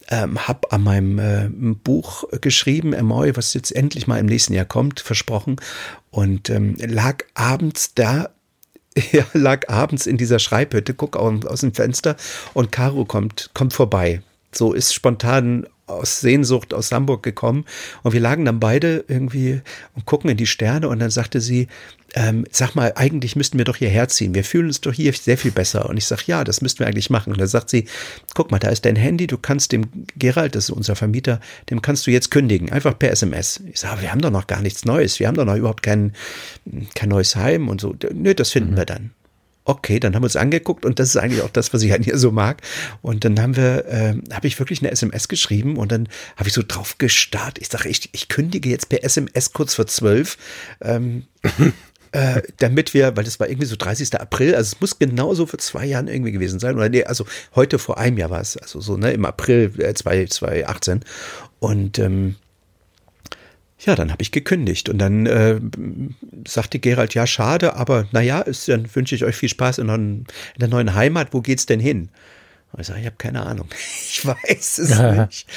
ähm, 0.10 0.48
habe 0.48 0.72
an 0.72 0.84
meinem 0.84 1.20
äh, 1.20 1.50
Buch 1.76 2.26
geschrieben, 2.42 2.94
Emoy, 2.94 3.36
was 3.36 3.54
jetzt 3.54 3.76
endlich 3.76 4.08
mal 4.08 4.20
im 4.20 4.26
nächsten 4.26 4.54
Jahr 4.54 4.66
kommt, 4.66 5.00
versprochen. 5.00 5.58
Und 6.12 6.50
ähm, 6.50 6.76
lag 6.80 7.24
abends 7.36 7.94
da 7.94 8.30
ja, 9.12 9.26
lag 9.34 9.70
abends 9.70 10.08
in 10.08 10.18
dieser 10.18 10.40
Schreibhütte, 10.40 10.94
guck 10.94 11.16
aus 11.16 11.62
dem 11.62 11.74
Fenster 11.74 12.16
und 12.54 12.72
Caro 12.72 13.06
kommt, 13.06 13.52
kommt 13.54 13.74
vorbei. 13.74 14.22
So 14.52 14.74
ist 14.74 14.94
spontan 14.94 15.68
aus 15.90 16.20
Sehnsucht 16.20 16.74
aus 16.74 16.92
Hamburg 16.92 17.24
gekommen 17.24 17.66
und 18.04 18.14
wir 18.14 18.20
lagen 18.20 18.46
dann 18.46 18.60
beide 18.60 19.04
irgendwie 19.08 19.62
und 19.96 20.06
gucken 20.06 20.30
in 20.30 20.38
die 20.38 20.48
Sterne 20.48 20.88
und 20.88 21.00
dann 21.00 21.10
sagte 21.10 21.42
sie, 21.42 21.68
ähm, 22.16 22.46
sag 22.52 22.76
mal, 22.76 22.94
eigentlich 22.96 23.36
müssten 23.36 23.58
wir 23.58 23.66
doch 23.66 23.76
hierher 23.76 24.08
ziehen. 24.08 24.34
Wir 24.34 24.44
fühlen 24.44 24.68
uns 24.68 24.82
doch 24.82 24.94
hier 24.94 25.14
sehr 25.14 25.38
viel 25.38 25.52
besser. 25.52 25.90
Und 25.90 25.98
ich 25.98 26.06
sag, 26.06 26.26
ja, 26.28 26.44
das 26.44 26.62
müssten 26.62 26.80
wir 26.80 26.88
eigentlich 26.88 27.10
machen. 27.10 27.32
Und 27.32 27.40
dann 27.40 27.48
sagt 27.48 27.70
sie, 27.70 27.86
guck 28.34 28.52
mal, 28.52 28.60
da 28.60 28.70
ist 28.70 28.86
dein 28.86 28.96
Handy, 28.96 29.28
du 29.28 29.38
kannst 29.38 29.72
dem 29.72 29.88
Gerald, 30.16 30.56
das 30.56 30.66
ist 30.66 30.70
unser 30.72 30.96
Vermieter, 30.96 31.40
dem 31.70 31.82
kannst 31.82 32.08
du 32.08 32.12
jetzt 32.12 32.32
kündigen, 32.32 32.72
einfach 32.72 32.98
per 32.98 33.12
SMS. 33.12 33.62
Ich 33.72 33.80
sage, 33.80 34.02
wir 34.02 34.12
haben 34.12 34.22
doch 34.22 34.32
noch 34.32 34.48
gar 34.48 34.62
nichts 34.62 34.86
Neues, 34.86 35.20
wir 35.20 35.28
haben 35.28 35.36
doch 35.36 35.46
noch 35.46 35.56
überhaupt 35.56 35.84
kein, 35.84 36.14
kein 36.96 37.10
neues 37.10 37.36
Heim 37.36 37.70
und 37.70 37.82
so. 37.82 37.96
Nö, 38.14 38.34
das 38.34 38.52
finden 38.52 38.72
mhm. 38.72 38.78
wir 38.78 38.86
dann. 38.86 39.12
Okay, 39.66 40.00
dann 40.00 40.16
haben 40.16 40.24
wir 40.24 40.26
uns 40.26 40.36
angeguckt 40.36 40.86
und 40.86 41.00
das 41.00 41.10
ist 41.10 41.18
eigentlich 41.18 41.44
auch 41.44 41.50
das, 41.50 41.74
was 41.74 41.82
ich 41.84 41.94
an 41.94 42.04
ihr 42.04 42.18
so 42.18 42.32
mag. 42.32 42.62
Und 43.02 43.24
dann 43.24 43.40
haben 43.40 43.56
wir, 43.56 43.86
äh, 43.86 44.16
habe 44.34 44.48
ich 44.48 44.58
wirklich 44.60 44.82
eine 44.82 44.92
SMS 44.92 45.28
geschrieben 45.28 45.78
und 45.78 45.92
dann 45.92 46.10
habe 46.38 46.50
ich 46.50 46.54
so 46.54 46.64
drauf 46.68 46.98
gestarrt. 46.98 47.60
Ich 47.60 47.70
sage, 47.70 47.90
ich, 47.90 48.10
ich 48.12 48.28
kündige 48.30 48.70
jetzt 48.70 48.90
per 48.90 49.04
SMS 49.04 49.54
kurz 49.54 49.76
vor 49.76 49.88
zwölf. 49.88 50.38
Ähm, 50.82 51.26
äh, 52.12 52.42
damit 52.58 52.94
wir, 52.94 53.16
weil 53.16 53.24
das 53.24 53.40
war 53.40 53.48
irgendwie 53.48 53.68
so 53.68 53.76
30. 53.76 54.20
April, 54.20 54.56
also 54.56 54.74
es 54.74 54.82
muss 54.82 54.98
genauso 54.98 55.46
vor 55.46 55.60
zwei 55.60 55.86
Jahren 55.86 56.08
irgendwie 56.08 56.32
gewesen 56.32 56.60
sein, 56.60 56.76
oder 56.76 56.90
nee, 56.90 57.04
also 57.04 57.26
heute 57.56 57.78
vor 57.78 58.00
einem 58.00 58.18
Jahr 58.18 58.32
war 58.32 58.42
es, 58.42 58.58
also 58.58 58.82
so, 58.82 58.98
ne, 58.98 59.12
im 59.12 59.26
April 59.26 59.72
äh, 59.78 59.94
2018. 59.94 61.04
Und 61.60 62.00
ähm, 62.00 62.36
ja, 63.80 63.96
dann 63.96 64.12
habe 64.12 64.22
ich 64.22 64.32
gekündigt 64.32 64.90
und 64.90 64.98
dann 64.98 65.26
äh, 65.26 65.60
sagte 66.48 66.80
Gerald, 66.80 67.14
ja, 67.14 67.26
schade, 67.26 67.76
aber 67.76 68.08
naja, 68.12 68.42
ist, 68.42 68.68
dann 68.68 68.94
wünsche 68.94 69.16
ich 69.16 69.24
euch 69.24 69.36
viel 69.36 69.50
Spaß 69.50 69.78
in, 69.78 69.90
in 69.90 70.26
der 70.60 70.68
neuen 70.68 70.96
Heimat. 70.96 71.30
Wo 71.32 71.42
geht's 71.42 71.66
denn 71.66 71.80
hin? 71.80 72.10
Und 72.72 72.82
ich 72.82 72.88
sage, 72.88 73.00
ich 73.00 73.06
habe 73.06 73.16
keine 73.18 73.46
Ahnung. 73.46 73.68
Ich 74.12 74.26
weiß 74.26 74.80
es 74.80 74.90
ja. 74.90 75.26
nicht. 75.28 75.48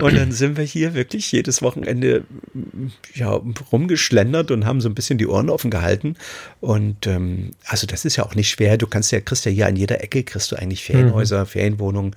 Und 0.00 0.16
dann 0.16 0.32
sind 0.32 0.56
wir 0.56 0.64
hier 0.64 0.94
wirklich 0.94 1.30
jedes 1.30 1.60
Wochenende 1.60 2.24
ja, 3.12 3.38
rumgeschlendert 3.70 4.50
und 4.50 4.64
haben 4.64 4.80
so 4.80 4.88
ein 4.88 4.94
bisschen 4.94 5.18
die 5.18 5.26
Ohren 5.26 5.50
offen 5.50 5.70
gehalten. 5.70 6.16
Und 6.60 7.06
ähm, 7.06 7.50
also 7.66 7.86
das 7.86 8.06
ist 8.06 8.16
ja 8.16 8.24
auch 8.24 8.34
nicht 8.34 8.48
schwer. 8.48 8.78
Du 8.78 8.86
kannst 8.86 9.12
ja, 9.12 9.20
kriegst 9.20 9.44
ja 9.44 9.50
hier 9.50 9.66
an 9.66 9.76
jeder 9.76 10.02
Ecke, 10.02 10.22
kriegst 10.22 10.50
du 10.52 10.56
eigentlich 10.56 10.84
Ferienhäuser, 10.84 11.40
mhm. 11.40 11.46
Ferienwohnungen. 11.46 12.16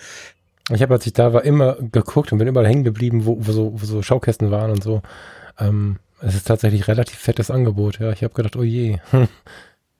Ich 0.70 0.82
habe, 0.82 0.94
als 0.94 1.06
ich 1.06 1.14
da 1.14 1.34
war, 1.34 1.44
immer 1.44 1.76
geguckt 1.92 2.32
und 2.32 2.38
bin 2.38 2.48
überall 2.48 2.68
hängen 2.68 2.86
geblieben, 2.86 3.26
wo, 3.26 3.38
wo, 3.42 3.52
so, 3.52 3.74
wo 3.76 3.86
so 3.86 4.02
Schaukästen 4.02 4.52
waren 4.52 4.72
und 4.72 4.84
so. 4.84 5.02
Ähm, 5.62 5.98
es 6.22 6.36
ist 6.36 6.48
tatsächlich 6.48 6.88
relativ 6.88 7.18
fettes 7.18 7.50
Angebot. 7.50 8.00
Ja, 8.00 8.12
ich 8.12 8.24
habe 8.24 8.34
gedacht, 8.34 8.56
oh 8.56 8.64
je. 8.64 8.98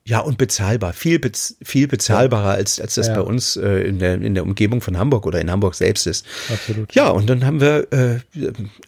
Ja, 0.04 0.20
und 0.20 0.40
bezahlbar. 0.40 0.94
Viel, 0.94 1.20
bez 1.20 1.58
viel 1.62 1.88
bezahlbarer, 1.88 2.50
als, 2.50 2.82
als 2.82 2.96
das 2.96 3.08
ja. 3.08 3.14
bei 3.14 3.22
uns 3.22 3.56
äh, 3.56 3.82
in, 3.82 4.00
der, 4.00 4.16
in 4.16 4.34
der 4.34 4.44
Umgebung 4.44 4.82
von 4.82 4.98
Hamburg 4.98 5.28
oder 5.28 5.40
in 5.40 5.52
Hamburg 5.52 5.76
selbst 5.76 6.08
ist. 6.08 6.26
Absolut. 6.52 6.96
Ja, 6.96 7.10
und 7.10 7.30
dann 7.30 7.46
haben 7.46 7.62
wir 7.62 7.94
äh, 7.94 8.20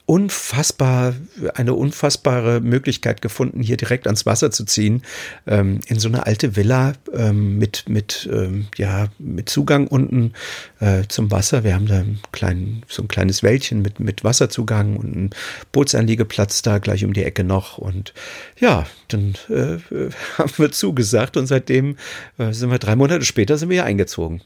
unfassbar, 0.07 1.13
eine 1.53 1.75
unfassbare 1.75 2.61
Möglichkeit 2.61 3.21
gefunden, 3.21 3.61
hier 3.61 3.77
direkt 3.77 4.07
ans 4.07 4.25
Wasser 4.25 4.49
zu 4.49 4.65
ziehen. 4.65 5.03
Ähm, 5.45 5.81
in 5.85 5.99
so 5.99 6.07
eine 6.07 6.25
alte 6.25 6.55
Villa 6.55 6.93
ähm, 7.13 7.59
mit, 7.59 7.87
mit, 7.87 8.27
ähm, 8.33 8.65
ja, 8.75 9.09
mit 9.19 9.49
Zugang 9.49 9.85
unten 9.85 10.33
äh, 10.79 11.03
zum 11.09 11.29
Wasser. 11.29 11.63
Wir 11.63 11.75
haben 11.75 11.85
da 11.85 11.99
einen 11.99 12.21
kleinen, 12.31 12.81
so 12.87 13.03
ein 13.03 13.07
kleines 13.07 13.43
Wäldchen 13.43 13.83
mit, 13.83 13.99
mit 13.99 14.23
Wasserzugang 14.23 14.97
und 14.97 15.15
einen 15.15 15.29
Bootsanliegeplatz 15.73 16.63
da 16.63 16.79
gleich 16.79 17.05
um 17.05 17.13
die 17.13 17.23
Ecke 17.23 17.43
noch. 17.43 17.77
Und 17.77 18.15
ja, 18.59 18.87
dann 19.09 19.35
äh, 19.49 19.77
haben 20.39 20.51
wir 20.57 20.71
zugesagt 20.71 21.02
gesagt 21.03 21.37
und 21.37 21.47
seitdem 21.47 21.97
äh, 22.37 22.51
sind 22.51 22.71
wir 22.71 22.79
drei 22.79 22.95
Monate 22.95 23.25
später 23.25 23.57
sind 23.57 23.69
wir 23.69 23.75
hier 23.75 23.85
eingezogen. 23.85 24.41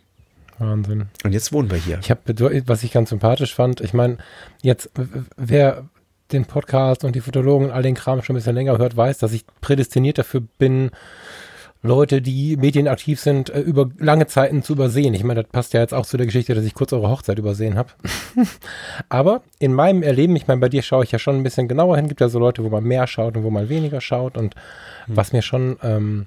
Wahnsinn. 0.59 1.05
Und 1.23 1.33
jetzt 1.33 1.53
wohnen 1.53 1.69
wir 1.69 1.77
hier. 1.77 1.99
Ich 2.01 2.09
habe, 2.09 2.21
was 2.65 2.83
ich 2.83 2.91
ganz 2.91 3.09
sympathisch 3.09 3.53
fand, 3.53 3.79
ich 3.81 3.93
meine, 3.93 4.17
jetzt, 4.61 4.89
wer 5.35 5.85
den 6.31 6.45
Podcast 6.45 7.03
und 7.03 7.15
die 7.15 7.21
Fotologen 7.21 7.67
und 7.67 7.73
all 7.73 7.83
den 7.83 7.95
Kram 7.95 8.21
schon 8.21 8.35
ein 8.35 8.39
bisschen 8.39 8.55
länger 8.55 8.77
hört, 8.77 8.97
weiß, 8.97 9.19
dass 9.19 9.33
ich 9.33 9.45
prädestiniert 9.61 10.17
dafür 10.17 10.41
bin, 10.57 10.91
Leute, 11.83 12.21
die 12.21 12.57
medienaktiv 12.57 13.19
sind, 13.19 13.49
äh, 13.49 13.59
über 13.59 13.89
lange 13.99 14.27
Zeiten 14.27 14.63
zu 14.63 14.73
übersehen. 14.73 15.13
Ich 15.13 15.23
meine, 15.23 15.43
das 15.43 15.51
passt 15.51 15.73
ja 15.73 15.79
jetzt 15.79 15.93
auch 15.93 16.05
zu 16.05 16.17
der 16.17 16.25
Geschichte, 16.25 16.55
dass 16.55 16.65
ich 16.65 16.73
kurz 16.73 16.91
eure 16.91 17.09
Hochzeit 17.09 17.37
übersehen 17.37 17.77
habe. 17.77 17.89
Aber 19.09 19.41
in 19.59 19.73
meinem 19.73 20.01
Erleben, 20.03 20.35
ich 20.35 20.47
meine, 20.47 20.59
bei 20.59 20.69
dir 20.69 20.81
schaue 20.81 21.03
ich 21.03 21.11
ja 21.11 21.19
schon 21.19 21.35
ein 21.35 21.43
bisschen 21.43 21.67
genauer 21.67 21.95
hin. 21.97 22.07
Gibt 22.07 22.19
ja 22.19 22.29
so 22.29 22.39
Leute, 22.39 22.63
wo 22.63 22.69
man 22.69 22.83
mehr 22.83 23.07
schaut 23.07 23.37
und 23.37 23.43
wo 23.43 23.51
man 23.51 23.69
weniger 23.69 24.01
schaut. 24.01 24.37
Und 24.37 24.55
hm. 24.55 25.17
was 25.17 25.33
mir 25.33 25.41
schon 25.41 25.77
ähm, 25.83 26.25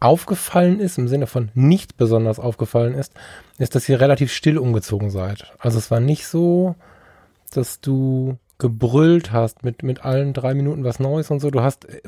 aufgefallen 0.00 0.80
ist, 0.80 0.98
im 0.98 1.08
Sinne 1.08 1.26
von 1.26 1.50
nicht 1.54 1.96
besonders 1.96 2.38
aufgefallen 2.38 2.94
ist, 2.94 3.12
ist, 3.58 3.74
dass 3.74 3.88
ihr 3.88 4.00
relativ 4.00 4.32
still 4.32 4.58
umgezogen 4.58 5.10
seid. 5.10 5.52
Also 5.58 5.78
es 5.78 5.90
war 5.90 6.00
nicht 6.00 6.26
so, 6.26 6.74
dass 7.52 7.80
du 7.80 8.38
gebrüllt 8.58 9.32
hast 9.32 9.64
mit, 9.64 9.82
mit 9.82 10.04
allen 10.04 10.32
drei 10.32 10.54
Minuten 10.54 10.84
was 10.84 10.98
Neues 10.98 11.30
und 11.30 11.40
so. 11.40 11.50
Du 11.50 11.60
hast 11.60 11.86
äh, 11.86 12.00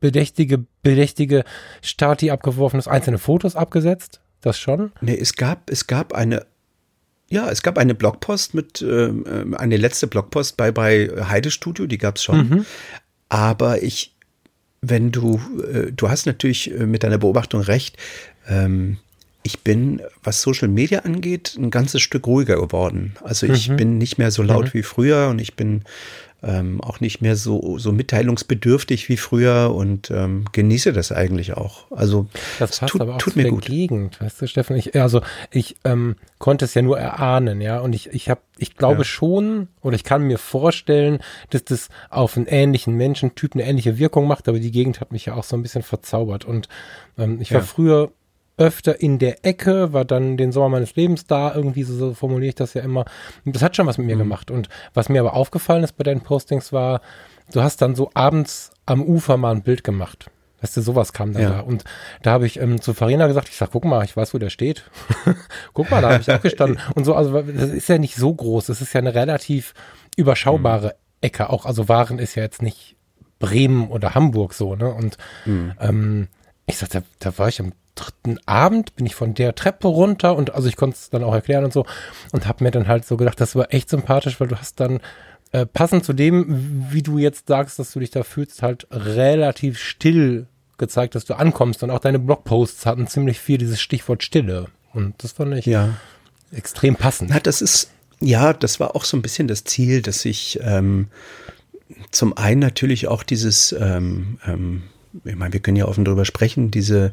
bedächtige, 0.00 0.64
bedächtige 0.82 1.44
Stati 1.82 2.30
abgeworfen, 2.30 2.80
einzelne 2.86 3.18
Fotos 3.18 3.56
abgesetzt. 3.56 4.20
Das 4.40 4.58
schon? 4.58 4.92
Nee, 5.00 5.16
es 5.16 5.34
gab, 5.34 5.70
es 5.70 5.86
gab 5.86 6.12
eine, 6.12 6.46
ja, 7.28 7.50
es 7.50 7.62
gab 7.62 7.78
eine 7.78 7.94
Blogpost 7.94 8.54
mit, 8.54 8.82
äh, 8.82 9.12
eine 9.56 9.76
letzte 9.76 10.06
Blogpost 10.06 10.56
bei, 10.56 10.70
bei 10.70 11.08
Heide 11.28 11.50
Studio, 11.50 11.86
die 11.86 11.98
gab 11.98 12.16
es 12.16 12.22
schon. 12.22 12.48
Mhm. 12.48 12.66
Aber 13.28 13.82
ich, 13.82 14.15
wenn 14.88 15.12
du, 15.12 15.40
äh, 15.72 15.92
du 15.92 16.08
hast 16.08 16.26
natürlich 16.26 16.70
äh, 16.70 16.86
mit 16.86 17.02
deiner 17.02 17.18
Beobachtung 17.18 17.60
recht, 17.60 17.96
ähm, 18.48 18.98
ich 19.42 19.60
bin, 19.60 20.02
was 20.24 20.42
Social 20.42 20.68
Media 20.68 21.00
angeht, 21.00 21.54
ein 21.56 21.70
ganzes 21.70 22.02
Stück 22.02 22.26
ruhiger 22.26 22.56
geworden. 22.56 23.14
Also 23.22 23.46
ich 23.46 23.68
mhm. 23.68 23.76
bin 23.76 23.98
nicht 23.98 24.18
mehr 24.18 24.32
so 24.32 24.42
laut 24.42 24.66
mhm. 24.66 24.74
wie 24.74 24.82
früher 24.82 25.28
und 25.28 25.40
ich 25.40 25.54
bin 25.54 25.82
ähm, 26.42 26.80
auch 26.80 27.00
nicht 27.00 27.20
mehr 27.22 27.34
so, 27.36 27.78
so 27.78 27.92
mitteilungsbedürftig 27.92 29.08
wie 29.08 29.16
früher 29.16 29.74
und 29.74 30.10
ähm, 30.10 30.44
genieße 30.52 30.92
das 30.92 31.10
eigentlich 31.10 31.56
auch. 31.56 31.90
Also 31.90 32.26
das 32.58 32.78
passt 32.78 32.92
tut, 32.92 33.00
aber 33.00 33.14
auch 33.14 33.18
tut 33.18 33.36
mir 33.36 33.44
der 33.44 33.52
gut. 33.52 33.66
Gegend, 33.66 34.20
weißt 34.20 34.42
du, 34.42 34.46
Steffen? 34.46 34.76
Ich, 34.76 34.94
also 35.00 35.22
ich 35.50 35.76
ähm, 35.84 36.16
konnte 36.38 36.66
es 36.66 36.74
ja 36.74 36.82
nur 36.82 36.98
erahnen, 36.98 37.60
ja, 37.60 37.80
und 37.80 37.94
ich, 37.94 38.08
ich 38.08 38.28
habe, 38.28 38.40
ich 38.58 38.76
glaube 38.76 38.98
ja. 38.98 39.04
schon 39.04 39.68
oder 39.82 39.96
ich 39.96 40.04
kann 40.04 40.22
mir 40.22 40.38
vorstellen, 40.38 41.18
dass 41.50 41.64
das 41.64 41.88
auf 42.10 42.36
einen 42.36 42.46
ähnlichen 42.46 42.94
Menschentyp 42.94 43.54
eine 43.54 43.64
ähnliche 43.64 43.98
Wirkung 43.98 44.26
macht, 44.26 44.48
aber 44.48 44.60
die 44.60 44.70
Gegend 44.70 45.00
hat 45.00 45.12
mich 45.12 45.26
ja 45.26 45.34
auch 45.34 45.44
so 45.44 45.56
ein 45.56 45.62
bisschen 45.62 45.82
verzaubert 45.82 46.44
und 46.44 46.68
ähm, 47.18 47.40
ich 47.40 47.52
war 47.52 47.62
früher 47.62 48.12
öfter 48.58 49.00
in 49.00 49.18
der 49.18 49.44
Ecke, 49.44 49.92
war 49.92 50.04
dann 50.04 50.36
den 50.36 50.52
Sommer 50.52 50.70
meines 50.70 50.96
Lebens 50.96 51.26
da, 51.26 51.54
irgendwie 51.54 51.82
so, 51.82 51.94
so 51.94 52.14
formuliere 52.14 52.48
ich 52.48 52.54
das 52.54 52.74
ja 52.74 52.82
immer. 52.82 53.04
Und 53.44 53.54
das 53.54 53.62
hat 53.62 53.76
schon 53.76 53.86
was 53.86 53.98
mit 53.98 54.06
mir 54.06 54.16
mhm. 54.16 54.20
gemacht. 54.20 54.50
Und 54.50 54.68
was 54.94 55.08
mir 55.08 55.20
aber 55.20 55.34
aufgefallen 55.34 55.84
ist 55.84 55.96
bei 55.96 56.04
deinen 56.04 56.22
Postings 56.22 56.72
war, 56.72 57.00
du 57.52 57.62
hast 57.62 57.82
dann 57.82 57.94
so 57.94 58.10
abends 58.14 58.70
am 58.86 59.02
Ufer 59.02 59.36
mal 59.36 59.54
ein 59.54 59.62
Bild 59.62 59.84
gemacht. 59.84 60.30
Weißt 60.62 60.76
du, 60.76 60.80
sowas 60.80 61.12
kam 61.12 61.34
dann 61.34 61.42
ja. 61.42 61.50
da. 61.50 61.60
Und 61.60 61.84
da 62.22 62.32
habe 62.32 62.46
ich 62.46 62.58
ähm, 62.58 62.80
zu 62.80 62.94
Farina 62.94 63.26
gesagt, 63.26 63.48
ich 63.48 63.56
sag, 63.56 63.72
guck 63.72 63.84
mal, 63.84 64.04
ich 64.04 64.16
weiß, 64.16 64.32
wo 64.32 64.38
der 64.38 64.48
steht. 64.48 64.90
guck 65.74 65.90
mal, 65.90 66.00
da 66.00 66.12
habe 66.12 66.22
ich 66.22 66.32
auch 66.32 66.40
gestanden. 66.40 66.80
Und 66.94 67.04
so, 67.04 67.14
also 67.14 67.42
das 67.42 67.70
ist 67.70 67.88
ja 67.88 67.98
nicht 67.98 68.16
so 68.16 68.34
groß. 68.34 68.66
Das 68.66 68.80
ist 68.80 68.94
ja 68.94 69.00
eine 69.00 69.14
relativ 69.14 69.74
überschaubare 70.16 70.86
mhm. 70.86 70.92
Ecke. 71.20 71.50
Auch, 71.50 71.66
also 71.66 71.88
Waren 71.88 72.18
ist 72.18 72.36
ja 72.36 72.42
jetzt 72.42 72.62
nicht 72.62 72.96
Bremen 73.38 73.88
oder 73.90 74.14
Hamburg 74.14 74.54
so, 74.54 74.76
ne? 74.76 74.88
Und 74.88 75.18
mhm. 75.44 75.72
ähm, 75.78 76.28
ich 76.64 76.78
sag, 76.78 76.88
da, 76.90 77.02
da 77.18 77.36
war 77.36 77.48
ich 77.48 77.60
am 77.60 77.72
dritten 77.96 78.38
Abend 78.46 78.94
bin 78.94 79.06
ich 79.06 79.14
von 79.16 79.34
der 79.34 79.54
Treppe 79.54 79.88
runter 79.88 80.36
und 80.36 80.54
also 80.54 80.68
ich 80.68 80.76
konnte 80.76 80.96
es 80.96 81.10
dann 81.10 81.24
auch 81.24 81.34
erklären 81.34 81.64
und 81.64 81.72
so 81.72 81.84
und 82.30 82.46
habe 82.46 82.62
mir 82.62 82.70
dann 82.70 82.86
halt 82.86 83.04
so 83.04 83.16
gedacht, 83.16 83.40
das 83.40 83.56
war 83.56 83.74
echt 83.74 83.90
sympathisch, 83.90 84.38
weil 84.38 84.48
du 84.48 84.56
hast 84.56 84.78
dann 84.78 85.00
äh, 85.52 85.66
passend 85.66 86.04
zu 86.04 86.12
dem, 86.12 86.86
wie 86.90 87.02
du 87.02 87.18
jetzt 87.18 87.48
sagst, 87.48 87.78
dass 87.78 87.92
du 87.92 88.00
dich 88.00 88.10
da 88.10 88.22
fühlst, 88.22 88.62
halt 88.62 88.86
relativ 88.90 89.78
still 89.78 90.46
gezeigt, 90.78 91.14
dass 91.14 91.24
du 91.24 91.34
ankommst 91.34 91.82
und 91.82 91.90
auch 91.90 91.98
deine 91.98 92.18
Blogposts 92.18 92.86
hatten 92.86 93.06
ziemlich 93.06 93.40
viel 93.40 93.58
dieses 93.58 93.80
Stichwort 93.80 94.22
Stille 94.22 94.66
und 94.92 95.14
das 95.24 95.32
fand 95.32 95.54
ich 95.54 95.66
ja. 95.66 95.96
extrem 96.52 96.96
passend. 96.96 97.30
Na, 97.30 97.40
das 97.40 97.62
ist 97.62 97.90
ja, 98.20 98.54
das 98.54 98.80
war 98.80 98.96
auch 98.96 99.04
so 99.04 99.16
ein 99.16 99.22
bisschen 99.22 99.46
das 99.46 99.64
Ziel, 99.64 100.00
dass 100.00 100.24
ich 100.24 100.58
ähm, 100.62 101.08
zum 102.10 102.36
einen 102.36 102.60
natürlich 102.60 103.08
auch 103.08 103.22
dieses 103.22 103.72
ähm, 103.72 104.38
ähm, 104.46 104.84
ich 105.24 105.36
meine, 105.36 105.52
wir 105.52 105.60
können 105.60 105.76
ja 105.76 105.86
offen 105.86 106.04
darüber 106.04 106.24
sprechen, 106.24 106.70
diese, 106.70 107.12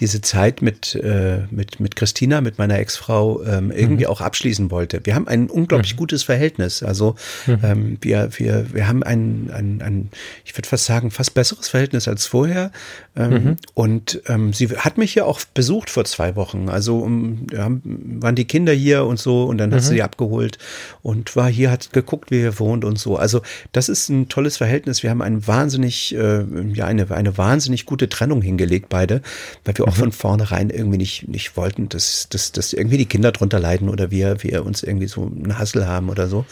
diese 0.00 0.20
Zeit 0.20 0.62
mit, 0.62 0.94
äh, 0.94 1.40
mit, 1.50 1.80
mit 1.80 1.96
Christina, 1.96 2.40
mit 2.40 2.58
meiner 2.58 2.78
Ex-Frau, 2.78 3.42
ähm, 3.44 3.70
irgendwie 3.70 4.04
mhm. 4.04 4.10
auch 4.10 4.20
abschließen 4.20 4.70
wollte. 4.70 5.00
Wir 5.04 5.14
haben 5.14 5.26
ein 5.26 5.50
unglaublich 5.50 5.94
mhm. 5.94 5.98
gutes 5.98 6.22
Verhältnis. 6.22 6.82
Also 6.82 7.16
mhm. 7.46 7.58
ähm, 7.62 7.98
wir, 8.00 8.30
wir, 8.36 8.72
wir 8.72 8.86
haben 8.86 9.02
ein, 9.02 9.50
ein, 9.52 9.82
ein 9.82 10.10
ich 10.44 10.56
würde 10.56 10.68
fast 10.68 10.84
sagen, 10.84 11.10
fast 11.10 11.34
besseres 11.34 11.68
Verhältnis 11.68 12.06
als 12.06 12.26
vorher. 12.26 12.70
Ähm, 13.16 13.30
mhm. 13.32 13.56
Und 13.74 14.22
ähm, 14.26 14.52
sie 14.52 14.68
hat 14.68 14.98
mich 14.98 15.16
ja 15.16 15.24
auch 15.24 15.40
besucht 15.52 15.90
vor 15.90 16.04
zwei 16.04 16.36
Wochen. 16.36 16.68
Also 16.68 16.98
um, 16.98 17.48
ja, 17.52 17.68
waren 17.82 18.36
die 18.36 18.44
Kinder 18.44 18.72
hier 18.72 19.04
und 19.04 19.18
so 19.18 19.44
und 19.44 19.58
dann 19.58 19.74
hat 19.74 19.82
sie 19.82 19.92
mhm. 19.92 19.96
sie 19.96 20.02
abgeholt 20.02 20.58
und 21.02 21.34
war 21.34 21.48
hier, 21.48 21.72
hat 21.72 21.92
geguckt, 21.92 22.30
wie 22.30 22.40
er 22.40 22.58
wohnt 22.60 22.84
und 22.84 22.98
so. 22.98 23.16
Also 23.16 23.42
das 23.72 23.88
ist 23.88 24.08
ein 24.10 24.28
tolles 24.28 24.56
Verhältnis. 24.56 25.02
Wir 25.02 25.10
haben 25.10 25.22
ein 25.22 25.46
wahnsinnig, 25.46 26.14
äh, 26.14 26.44
ja, 26.72 26.86
eine, 26.86 27.10
eine 27.10 27.36
wahnsinnig 27.36 27.84
gute 27.84 28.08
Trennung 28.08 28.42
hingelegt, 28.42 28.88
beide, 28.88 29.22
weil 29.64 29.76
wir 29.76 29.87
auch 29.88 29.96
mhm. 29.96 30.00
von 30.00 30.12
vornherein 30.12 30.70
irgendwie 30.70 30.98
nicht, 30.98 31.28
nicht 31.28 31.56
wollten, 31.56 31.88
dass, 31.88 32.28
dass, 32.28 32.52
dass 32.52 32.72
irgendwie 32.72 32.98
die 32.98 33.06
Kinder 33.06 33.32
drunter 33.32 33.58
leiden 33.58 33.88
oder 33.88 34.10
wir, 34.10 34.42
wir 34.42 34.64
uns 34.64 34.82
irgendwie 34.82 35.08
so 35.08 35.22
einen 35.24 35.58
Hassel 35.58 35.86
haben 35.86 36.08
oder 36.08 36.28
so. 36.28 36.44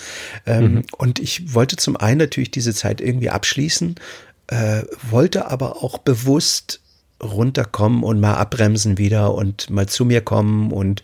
Ähm, 0.47 0.75
mhm. 0.75 0.83
Und 0.97 1.19
ich 1.19 1.55
wollte 1.55 1.77
zum 1.77 1.97
einen 1.97 2.19
natürlich 2.19 2.51
diese 2.51 2.75
Zeit 2.75 3.01
irgendwie 3.01 3.31
abschließen, 3.31 3.97
äh, 4.49 4.83
wollte 5.11 5.51
aber 5.51 5.83
auch 5.83 5.99
bewusst 5.99 6.81
runterkommen 7.23 8.03
und 8.03 8.21
mal 8.21 8.35
abbremsen 8.35 8.99
wieder 8.99 9.35
und 9.35 9.71
mal 9.71 9.89
zu 9.89 10.05
mir 10.05 10.21
kommen 10.21 10.71
und 10.71 11.03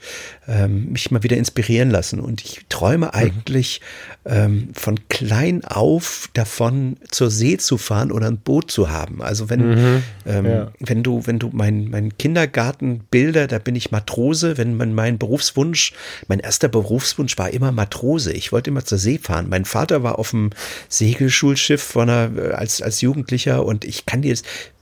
ähm, 0.49 0.91
mich 0.93 1.11
mal 1.11 1.23
wieder 1.23 1.37
inspirieren 1.37 1.91
lassen. 1.91 2.21
Und 2.21 2.43
ich 2.43 2.67
träume 2.69 3.07
mhm. 3.07 3.13
eigentlich 3.13 3.81
ähm, 4.25 4.71
von 4.73 4.99
klein 5.09 5.65
auf 5.65 6.29
davon, 6.35 6.97
zur 7.11 7.31
See 7.31 7.59
zu 7.59 7.79
fahren 7.79 8.11
oder 8.11 8.27
ein 8.27 8.39
Boot 8.39 8.71
zu 8.71 8.91
haben. 8.91 9.23
Also 9.23 9.51
wenn, 9.51 9.69
mhm. 9.71 10.03
ähm, 10.27 10.47
ja. 10.47 10.73
wenn 10.81 11.03
du, 11.03 11.27
wenn 11.27 11.39
du 11.39 11.51
mein, 11.53 11.89
mein 11.91 12.17
Kindergartenbilder, 12.19 13.47
da 13.47 13.59
bin 13.59 13.77
ich 13.77 13.91
Matrose, 13.93 14.59
wenn 14.59 14.77
man 14.77 14.95
mein 14.95 15.19
Berufswunsch, 15.19 15.93
mein 16.29 16.41
erster 16.41 16.69
Berufswunsch 16.69 17.39
war 17.39 17.51
immer 17.51 17.71
Matrose. 17.71 18.33
Ich 18.33 18.53
wollte 18.53 18.71
immer 18.71 18.85
zur 18.85 18.99
See 18.99 19.19
fahren. 19.19 19.49
Mein 19.49 19.65
Vater 19.65 20.03
war 20.03 20.19
auf 20.19 20.31
dem 20.31 20.51
Segelschulschiff 20.89 21.83
von 21.83 22.11
einer, 22.11 22.57
als, 22.57 22.83
als 22.83 23.01
Jugendlicher 23.01 23.65
und 23.65 23.85
ich 23.85 24.07
kann 24.07 24.23
dir 24.23 24.33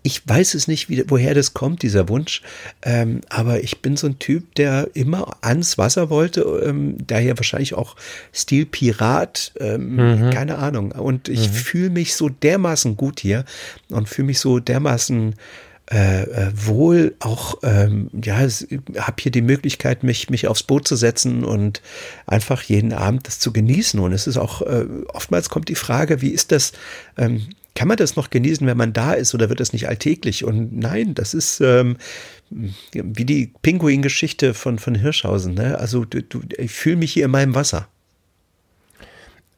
ich 0.02 0.26
weiß 0.26 0.54
es 0.54 0.66
nicht, 0.66 0.88
wie, 0.88 1.04
woher 1.08 1.34
das 1.34 1.52
kommt, 1.52 1.82
dieser 1.82 2.08
Wunsch. 2.08 2.42
Ähm, 2.82 3.20
aber 3.28 3.62
ich 3.62 3.82
bin 3.82 3.96
so 3.96 4.06
ein 4.06 4.18
Typ, 4.18 4.54
der 4.54 4.88
immer 4.94 5.36
ans 5.60 5.78
Wasser 5.78 6.10
wollte, 6.10 6.40
ähm, 6.64 6.96
daher 7.06 7.38
wahrscheinlich 7.38 7.74
auch 7.74 7.96
Stil 8.34 8.66
Pirat, 8.66 9.52
ähm, 9.60 9.96
mhm. 9.96 10.30
keine 10.30 10.58
Ahnung. 10.58 10.92
Und 10.92 11.28
ich 11.28 11.48
mhm. 11.48 11.52
fühle 11.52 11.90
mich 11.90 12.14
so 12.14 12.28
dermaßen 12.28 12.96
gut 12.96 13.20
hier 13.20 13.44
und 13.90 14.08
fühle 14.08 14.26
mich 14.26 14.40
so 14.40 14.58
dermaßen 14.58 15.34
äh, 15.90 16.22
äh 16.22 16.52
wohl 16.54 17.14
auch, 17.20 17.58
ähm, 17.62 18.10
ja, 18.24 18.38
habe 18.38 19.16
hier 19.20 19.32
die 19.32 19.42
Möglichkeit, 19.42 20.02
mich, 20.02 20.30
mich 20.30 20.48
aufs 20.48 20.62
Boot 20.62 20.88
zu 20.88 20.96
setzen 20.96 21.44
und 21.44 21.82
einfach 22.26 22.62
jeden 22.62 22.92
Abend 22.92 23.26
das 23.26 23.38
zu 23.38 23.52
genießen. 23.52 24.00
Und 24.00 24.12
es 24.12 24.26
ist 24.26 24.36
auch, 24.36 24.62
äh, 24.62 24.86
oftmals 25.12 25.48
kommt 25.50 25.68
die 25.68 25.74
Frage, 25.74 26.22
wie 26.22 26.30
ist 26.30 26.52
das, 26.52 26.72
ähm, 27.18 27.48
kann 27.74 27.88
man 27.88 27.96
das 27.96 28.16
noch 28.16 28.30
genießen, 28.30 28.66
wenn 28.66 28.76
man 28.76 28.92
da 28.92 29.12
ist 29.12 29.34
oder 29.34 29.48
wird 29.48 29.60
das 29.60 29.72
nicht 29.72 29.88
alltäglich? 29.88 30.44
Und 30.44 30.76
nein, 30.76 31.14
das 31.14 31.34
ist 31.34 31.60
ähm, 31.60 31.96
wie 32.50 33.24
die 33.24 33.52
Pinguin-Geschichte 33.62 34.54
von, 34.54 34.78
von 34.78 34.94
Hirschhausen. 34.94 35.54
Ne? 35.54 35.78
Also 35.78 36.04
du, 36.04 36.22
du, 36.22 36.40
ich 36.58 36.72
fühle 36.72 36.96
mich 36.96 37.12
hier 37.12 37.26
in 37.26 37.30
meinem 37.30 37.54
Wasser. 37.54 37.88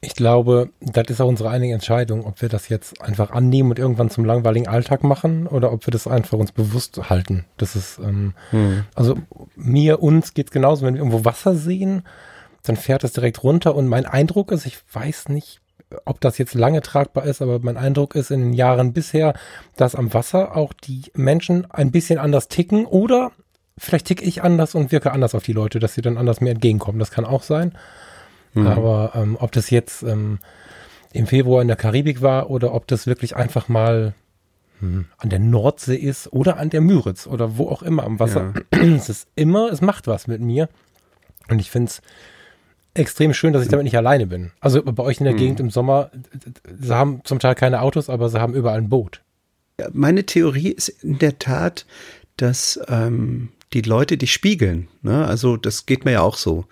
Ich 0.05 0.17
glaube, 0.17 0.71
das 0.81 1.09
ist 1.09 1.21
auch 1.21 1.29
unsere 1.29 1.51
einige 1.51 1.75
Entscheidung, 1.75 2.27
ob 2.27 2.43
wir 2.43 2.49
das 2.49 2.69
jetzt 2.69 3.01
einfach 3.01 3.31
annehmen 3.31 3.71
und 3.71 3.79
irgendwann 3.79 4.11
zum 4.11 4.25
langweiligen 4.25 4.67
Alltag 4.67 5.05
machen 5.05 5.47
oder 5.47 5.73
ob 5.73 5.87
wir 5.87 5.93
das 5.93 6.09
einfach 6.09 6.39
uns 6.39 6.51
bewusst 6.51 7.09
halten. 7.09 7.45
Das 7.57 7.77
ist, 7.77 7.99
ähm, 7.99 8.35
hm. 8.51 8.85
also 8.97 9.17
mir, 9.55 10.03
uns 10.03 10.35
geht 10.35 10.49
es 10.49 10.53
genauso, 10.53 10.85
wenn 10.85 10.95
wir 10.95 11.01
irgendwo 11.01 11.25
Wasser 11.25 11.55
sehen, 11.55 12.03
dann 12.65 12.77
fährt 12.77 13.05
es 13.05 13.13
direkt 13.13 13.45
runter 13.45 13.77
und 13.77 13.87
mein 13.87 14.05
Eindruck 14.05 14.51
ist, 14.51 14.67
ich 14.67 14.79
weiß 14.93 15.29
nicht, 15.29 15.62
ob 16.05 16.21
das 16.21 16.39
jetzt 16.39 16.55
lange 16.55 16.81
tragbar 16.81 17.25
ist, 17.25 17.43
aber 17.43 17.59
mein 17.61 17.77
Eindruck 17.77 18.15
ist 18.15 18.31
in 18.31 18.41
den 18.41 18.53
Jahren 18.53 18.93
bisher, 18.93 19.35
dass 19.77 19.95
am 19.95 20.13
Wasser 20.15 20.57
auch 20.57 20.73
die 20.73 21.05
Menschen 21.15 21.71
ein 21.71 21.91
bisschen 21.91 22.19
anders 22.19 22.49
ticken 22.49 22.87
oder 22.87 23.33
vielleicht 23.79 24.07
ticke 24.07 24.25
ich 24.25 24.43
anders 24.43 24.75
und 24.75 24.93
wirke 24.93 25.13
anders 25.13 25.35
auf 25.35 25.45
die 25.45 25.53
Leute, 25.53 25.79
dass 25.79 25.95
sie 25.95 26.03
dann 26.03 26.19
anders 26.19 26.41
mir 26.41 26.51
entgegenkommen. 26.51 26.99
Das 26.99 27.11
kann 27.11 27.25
auch 27.25 27.43
sein. 27.43 27.73
Mhm. 28.55 28.67
Aber 28.67 29.13
ähm, 29.15 29.37
ob 29.41 29.53
das 29.53 29.71
jetzt 29.71 30.03
ähm, 30.03 30.39
im 31.13 31.27
Februar 31.27 31.63
in 31.63 31.69
der 31.69 31.77
Karibik 31.77 32.23
war 32.23 32.51
oder 32.51 32.75
ob 32.75 32.87
das 32.87 33.07
wirklich 33.07 33.37
einfach 33.37 33.69
mal 33.69 34.15
hm, 34.81 35.07
an 35.19 35.31
der 35.31 35.39
Nordsee 35.39 35.97
ist 35.97 36.33
oder 36.33 36.59
an 36.59 36.71
der 36.71 36.81
Müritz 36.81 37.27
oder 37.27 37.57
wo 37.57 37.69
auch 37.69 37.83
immer 37.83 38.05
am 38.05 38.19
Wasser. 38.19 38.55
Ja. 38.75 38.81
es 38.81 39.09
ist 39.09 39.29
immer, 39.35 39.71
es 39.71 39.81
macht 39.81 40.07
was 40.07 40.27
mit 40.27 40.41
mir. 40.41 40.69
Und 41.49 41.61
ich 41.61 41.71
finde 41.71 41.89
es 41.91 42.03
extrem 42.95 43.33
schön, 43.35 43.53
dass 43.53 43.63
ich 43.63 43.69
damit 43.69 43.85
nicht 43.85 43.97
alleine 43.97 44.27
bin. 44.27 44.53
Also 44.61 44.83
bei 44.83 45.03
euch 45.03 45.19
in 45.19 45.25
der 45.25 45.33
hm. 45.33 45.41
Gegend 45.41 45.61
im 45.61 45.71
Sommer, 45.71 46.11
sie 46.81 46.95
haben 46.95 47.21
zum 47.25 47.39
Teil 47.39 47.55
keine 47.55 47.81
Autos, 47.83 48.09
aber 48.11 48.29
sie 48.29 48.41
haben 48.41 48.55
überall 48.55 48.79
ein 48.79 48.89
Boot. 48.89 49.23
Ja, 49.81 49.89
meine 49.93 50.25
Theorie 50.25 50.69
ist 50.69 50.89
in 50.89 51.19
der 51.19 51.39
Tat, 51.39 51.87
dass 52.37 52.81
ähm, 52.89 53.51
die 53.73 53.81
Leute 53.81 54.17
dich 54.17 54.33
spiegeln. 54.33 54.89
Ne? 55.03 55.27
Also 55.27 55.57
das 55.57 55.87
geht 55.87 56.05
mir 56.05 56.13
ja 56.13 56.21
auch 56.21 56.37
so. 56.37 56.67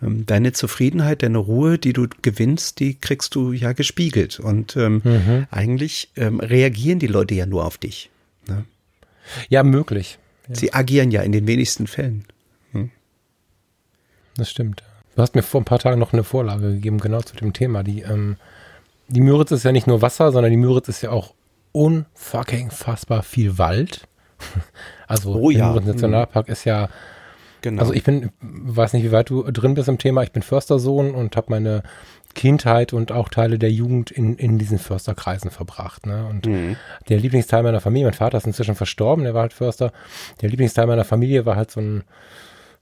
Ähm, 0.00 0.26
deine 0.26 0.52
Zufriedenheit, 0.52 1.22
deine 1.22 1.38
Ruhe, 1.38 1.78
die 1.78 1.92
du 1.92 2.06
gewinnst, 2.22 2.78
die 2.78 2.94
kriegst 2.94 3.34
du 3.34 3.52
ja 3.52 3.72
gespiegelt. 3.72 4.38
Und 4.38 4.76
ähm, 4.76 5.02
mhm. 5.02 5.46
eigentlich 5.50 6.10
ähm, 6.16 6.38
reagieren 6.40 7.00
die 7.00 7.08
Leute 7.08 7.34
ja 7.34 7.46
nur 7.46 7.64
auf 7.64 7.78
dich. 7.78 8.10
Ne? 8.46 8.64
Ja, 9.48 9.62
möglich. 9.62 10.18
Ja. 10.48 10.54
Sie 10.54 10.72
agieren 10.72 11.10
ja 11.10 11.22
in 11.22 11.32
den 11.32 11.46
wenigsten 11.46 11.86
Fällen. 11.86 12.24
Hm? 12.72 12.90
Das 14.36 14.50
stimmt. 14.50 14.82
Du 15.18 15.22
hast 15.22 15.34
mir 15.34 15.42
vor 15.42 15.60
ein 15.60 15.64
paar 15.64 15.80
Tagen 15.80 15.98
noch 15.98 16.12
eine 16.12 16.22
Vorlage 16.22 16.74
gegeben, 16.74 16.98
genau 16.98 17.20
zu 17.20 17.34
dem 17.34 17.52
Thema. 17.52 17.82
Die, 17.82 18.02
ähm, 18.02 18.36
die 19.08 19.20
Müritz 19.20 19.50
ist 19.50 19.64
ja 19.64 19.72
nicht 19.72 19.88
nur 19.88 20.00
Wasser, 20.00 20.30
sondern 20.30 20.52
die 20.52 20.56
Müritz 20.56 20.86
ist 20.86 21.02
ja 21.02 21.10
auch 21.10 21.34
unfucking 21.72 22.70
fassbar 22.70 23.24
viel 23.24 23.58
Wald. 23.58 24.06
Also 25.08 25.34
oh, 25.34 25.50
ja. 25.50 25.72
der 25.72 25.82
Nationalpark 25.94 26.48
ist 26.48 26.66
ja 26.66 26.88
Genau. 27.62 27.80
Also 27.80 27.92
ich 27.92 28.04
bin, 28.04 28.30
weiß 28.40 28.92
nicht, 28.92 29.02
wie 29.02 29.10
weit 29.10 29.30
du 29.30 29.42
drin 29.50 29.74
bist 29.74 29.88
im 29.88 29.98
Thema. 29.98 30.22
Ich 30.22 30.30
bin 30.30 30.42
Förstersohn 30.42 31.12
und 31.12 31.34
habe 31.34 31.48
meine 31.50 31.82
Kindheit 32.34 32.92
und 32.92 33.10
auch 33.10 33.28
Teile 33.28 33.58
der 33.58 33.72
Jugend 33.72 34.12
in, 34.12 34.36
in 34.36 34.58
diesen 34.58 34.78
Försterkreisen 34.78 35.50
verbracht. 35.50 36.06
Ne? 36.06 36.26
Und 36.26 36.46
mhm. 36.46 36.76
der 37.08 37.18
Lieblingsteil 37.18 37.64
meiner 37.64 37.80
Familie, 37.80 38.06
mein 38.06 38.14
Vater 38.14 38.38
ist 38.38 38.46
inzwischen 38.46 38.76
verstorben, 38.76 39.24
der 39.24 39.34
war 39.34 39.42
halt 39.42 39.52
Förster. 39.52 39.90
Der 40.40 40.50
Lieblingsteil 40.50 40.86
meiner 40.86 41.04
Familie 41.04 41.46
war 41.46 41.56
halt 41.56 41.72
so 41.72 41.80
ein 41.80 42.04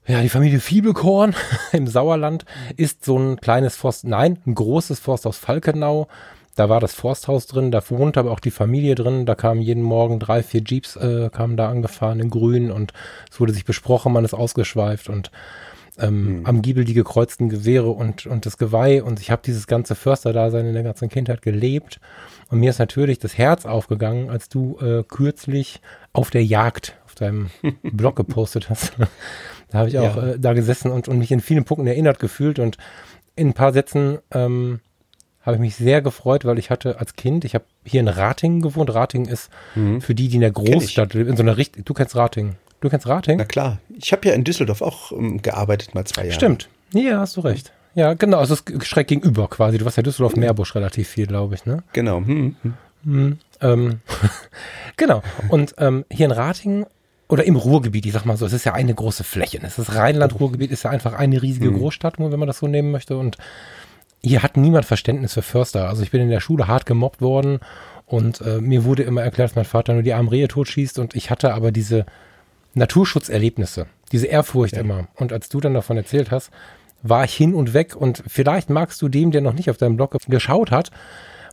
ja, 0.07 0.21
die 0.21 0.29
Familie 0.29 0.59
Fiebelkorn 0.59 1.35
im 1.73 1.87
Sauerland 1.87 2.45
ist 2.77 3.03
so 3.03 3.17
ein 3.17 3.37
kleines 3.37 3.75
Forst, 3.75 4.05
nein, 4.05 4.39
ein 4.45 4.55
großes 4.55 4.99
Forsthaus 4.99 5.37
Falkenau. 5.37 6.07
Da 6.55 6.69
war 6.69 6.79
das 6.79 6.95
Forsthaus 6.95 7.45
drin, 7.45 7.69
da 7.69 7.87
wohnte 7.89 8.19
aber 8.19 8.31
auch 8.31 8.39
die 8.39 8.49
Familie 8.49 8.95
drin. 8.95 9.27
Da 9.27 9.35
kamen 9.35 9.61
jeden 9.61 9.83
Morgen 9.83 10.19
drei, 10.19 10.41
vier 10.41 10.63
Jeeps, 10.65 10.95
äh, 10.95 11.29
kamen 11.31 11.55
da 11.55 11.69
angefahren 11.69 12.19
in 12.19 12.31
grün 12.31 12.71
und 12.71 12.93
es 13.29 13.39
wurde 13.39 13.53
sich 13.53 13.63
besprochen, 13.63 14.11
man 14.11 14.25
ist 14.25 14.33
ausgeschweift 14.33 15.07
und 15.07 15.29
ähm, 15.99 16.39
mhm. 16.39 16.45
am 16.45 16.61
Giebel 16.61 16.85
die 16.85 16.93
gekreuzten 16.93 17.49
Gewehre 17.49 17.89
und, 17.89 18.25
und 18.25 18.45
das 18.45 18.57
Geweih. 18.57 19.03
Und 19.03 19.19
ich 19.19 19.31
habe 19.31 19.41
dieses 19.45 19.67
ganze 19.67 19.95
Försterdasein 19.95 20.65
in 20.65 20.73
der 20.73 20.83
ganzen 20.83 21.09
Kindheit 21.09 21.41
gelebt. 21.41 21.99
Und 22.49 22.59
mir 22.59 22.69
ist 22.69 22.79
natürlich 22.79 23.19
das 23.19 23.37
Herz 23.37 23.65
aufgegangen, 23.65 24.29
als 24.29 24.49
du 24.49 24.77
äh, 24.79 25.03
kürzlich 25.03 25.81
auf 26.13 26.29
der 26.29 26.45
Jagd 26.45 26.97
auf 27.05 27.15
deinem 27.15 27.49
Blog 27.83 28.15
gepostet 28.15 28.69
hast. 28.69 28.93
Da 29.71 29.79
habe 29.79 29.89
ich 29.89 29.97
auch 29.97 30.15
ja. 30.15 30.27
äh, 30.29 30.39
da 30.39 30.53
gesessen 30.53 30.91
und, 30.91 31.07
und 31.07 31.19
mich 31.19 31.31
in 31.31 31.41
vielen 31.41 31.65
Punkten 31.65 31.87
erinnert 31.87 32.19
gefühlt 32.19 32.59
und 32.59 32.77
in 33.35 33.49
ein 33.49 33.53
paar 33.53 33.73
Sätzen 33.73 34.19
ähm, 34.31 34.79
habe 35.41 35.55
ich 35.55 35.61
mich 35.61 35.75
sehr 35.75 36.01
gefreut, 36.01 36.43
weil 36.43 36.59
ich 36.59 36.69
hatte 36.69 36.99
als 36.99 37.15
Kind, 37.15 37.45
ich 37.45 37.55
habe 37.55 37.65
hier 37.85 38.01
in 38.01 38.07
Ratingen 38.07 38.61
gewohnt. 38.61 38.93
Ratingen 38.93 39.29
ist 39.29 39.49
mhm. 39.75 40.01
für 40.01 40.13
die, 40.13 40.27
die 40.27 40.35
in 40.35 40.41
der 40.41 40.51
Großstadt 40.51 41.13
leben, 41.13 41.29
in 41.29 41.37
so 41.37 41.43
einer 41.43 41.55
Richtung. 41.55 41.85
Du 41.85 41.93
kennst 41.93 42.15
Ratingen. 42.15 42.55
Du 42.81 42.89
kennst 42.89 43.07
Ratingen? 43.07 43.39
Na 43.39 43.45
klar. 43.45 43.79
Ich 43.97 44.11
habe 44.11 44.27
ja 44.27 44.33
in 44.33 44.43
Düsseldorf 44.43 44.81
auch 44.81 45.11
um, 45.11 45.25
ähm, 45.25 45.41
gearbeitet, 45.41 45.95
mal 45.95 46.05
zwei 46.05 46.23
Jahre. 46.23 46.33
Stimmt. 46.33 46.69
Ja, 46.93 47.19
hast 47.19 47.37
du 47.37 47.41
recht. 47.41 47.71
Ja, 47.95 48.13
genau. 48.13 48.39
Also 48.39 48.55
es 48.55 48.61
ist 48.61 48.85
schräg 48.85 49.07
gegenüber 49.07 49.47
quasi. 49.47 49.77
Du 49.77 49.85
warst 49.85 49.97
ja 49.97 50.03
Düsseldorf-Meerbusch 50.03 50.75
relativ 50.75 51.07
viel, 51.07 51.27
glaube 51.27 51.55
ich, 51.55 51.65
ne? 51.65 51.81
Genau. 51.93 52.17
Hm. 52.17 52.55
Hm, 53.03 53.37
ähm, 53.61 54.01
genau. 54.97 55.23
Und 55.47 55.75
ähm, 55.77 56.05
hier 56.11 56.25
in 56.25 56.31
Ratingen 56.31 56.85
oder 57.29 57.43
im 57.43 57.55
Ruhrgebiet, 57.55 58.05
ich 58.05 58.13
sag 58.13 58.25
mal 58.25 58.37
so, 58.37 58.45
es 58.45 58.53
ist 58.53 58.65
ja 58.65 58.73
eine 58.73 58.93
große 58.93 59.23
Fläche. 59.23 59.59
Es 59.61 59.77
ist 59.77 59.93
Rheinland-Ruhrgebiet, 59.93 60.71
ist 60.71 60.83
ja 60.83 60.91
einfach 60.91 61.13
eine 61.13 61.41
riesige 61.41 61.71
mhm. 61.71 61.79
Großstadt, 61.79 62.19
wenn 62.19 62.39
man 62.39 62.47
das 62.47 62.59
so 62.59 62.67
nehmen 62.67 62.91
möchte. 62.91 63.17
Und 63.17 63.37
hier 64.21 64.43
hat 64.43 64.57
niemand 64.57 64.85
Verständnis 64.85 65.33
für 65.33 65.41
Förster. 65.41 65.89
Also 65.89 66.03
ich 66.03 66.11
bin 66.11 66.21
in 66.21 66.29
der 66.29 66.39
Schule 66.39 66.67
hart 66.67 66.85
gemobbt 66.85 67.21
worden 67.21 67.59
und 68.05 68.41
äh, 68.41 68.61
mir 68.61 68.85
wurde 68.85 69.03
immer 69.03 69.21
erklärt, 69.21 69.49
dass 69.49 69.55
mein 69.55 69.65
Vater 69.65 69.93
nur 69.93 70.03
die 70.03 70.13
armen 70.13 70.29
Rehe 70.29 70.47
totschießt 70.47 70.99
und 70.99 71.15
ich 71.15 71.29
hatte 71.29 71.53
aber 71.53 71.71
diese 71.71 72.05
Naturschutzerlebnisse, 72.73 73.87
diese 74.11 74.27
Ehrfurcht 74.27 74.75
ja. 74.75 74.81
immer. 74.81 75.07
Und 75.15 75.33
als 75.33 75.49
du 75.49 75.59
dann 75.59 75.73
davon 75.73 75.97
erzählt 75.97 76.31
hast, 76.31 76.51
war 77.03 77.25
ich 77.25 77.33
hin 77.35 77.53
und 77.53 77.73
weg 77.73 77.95
und 77.95 78.23
vielleicht 78.27 78.69
magst 78.69 79.01
du 79.01 79.09
dem, 79.09 79.31
der 79.31 79.41
noch 79.41 79.53
nicht 79.53 79.69
auf 79.69 79.77
deinem 79.77 79.97
Blog 79.97 80.17
geschaut 80.27 80.71
hat, 80.71 80.91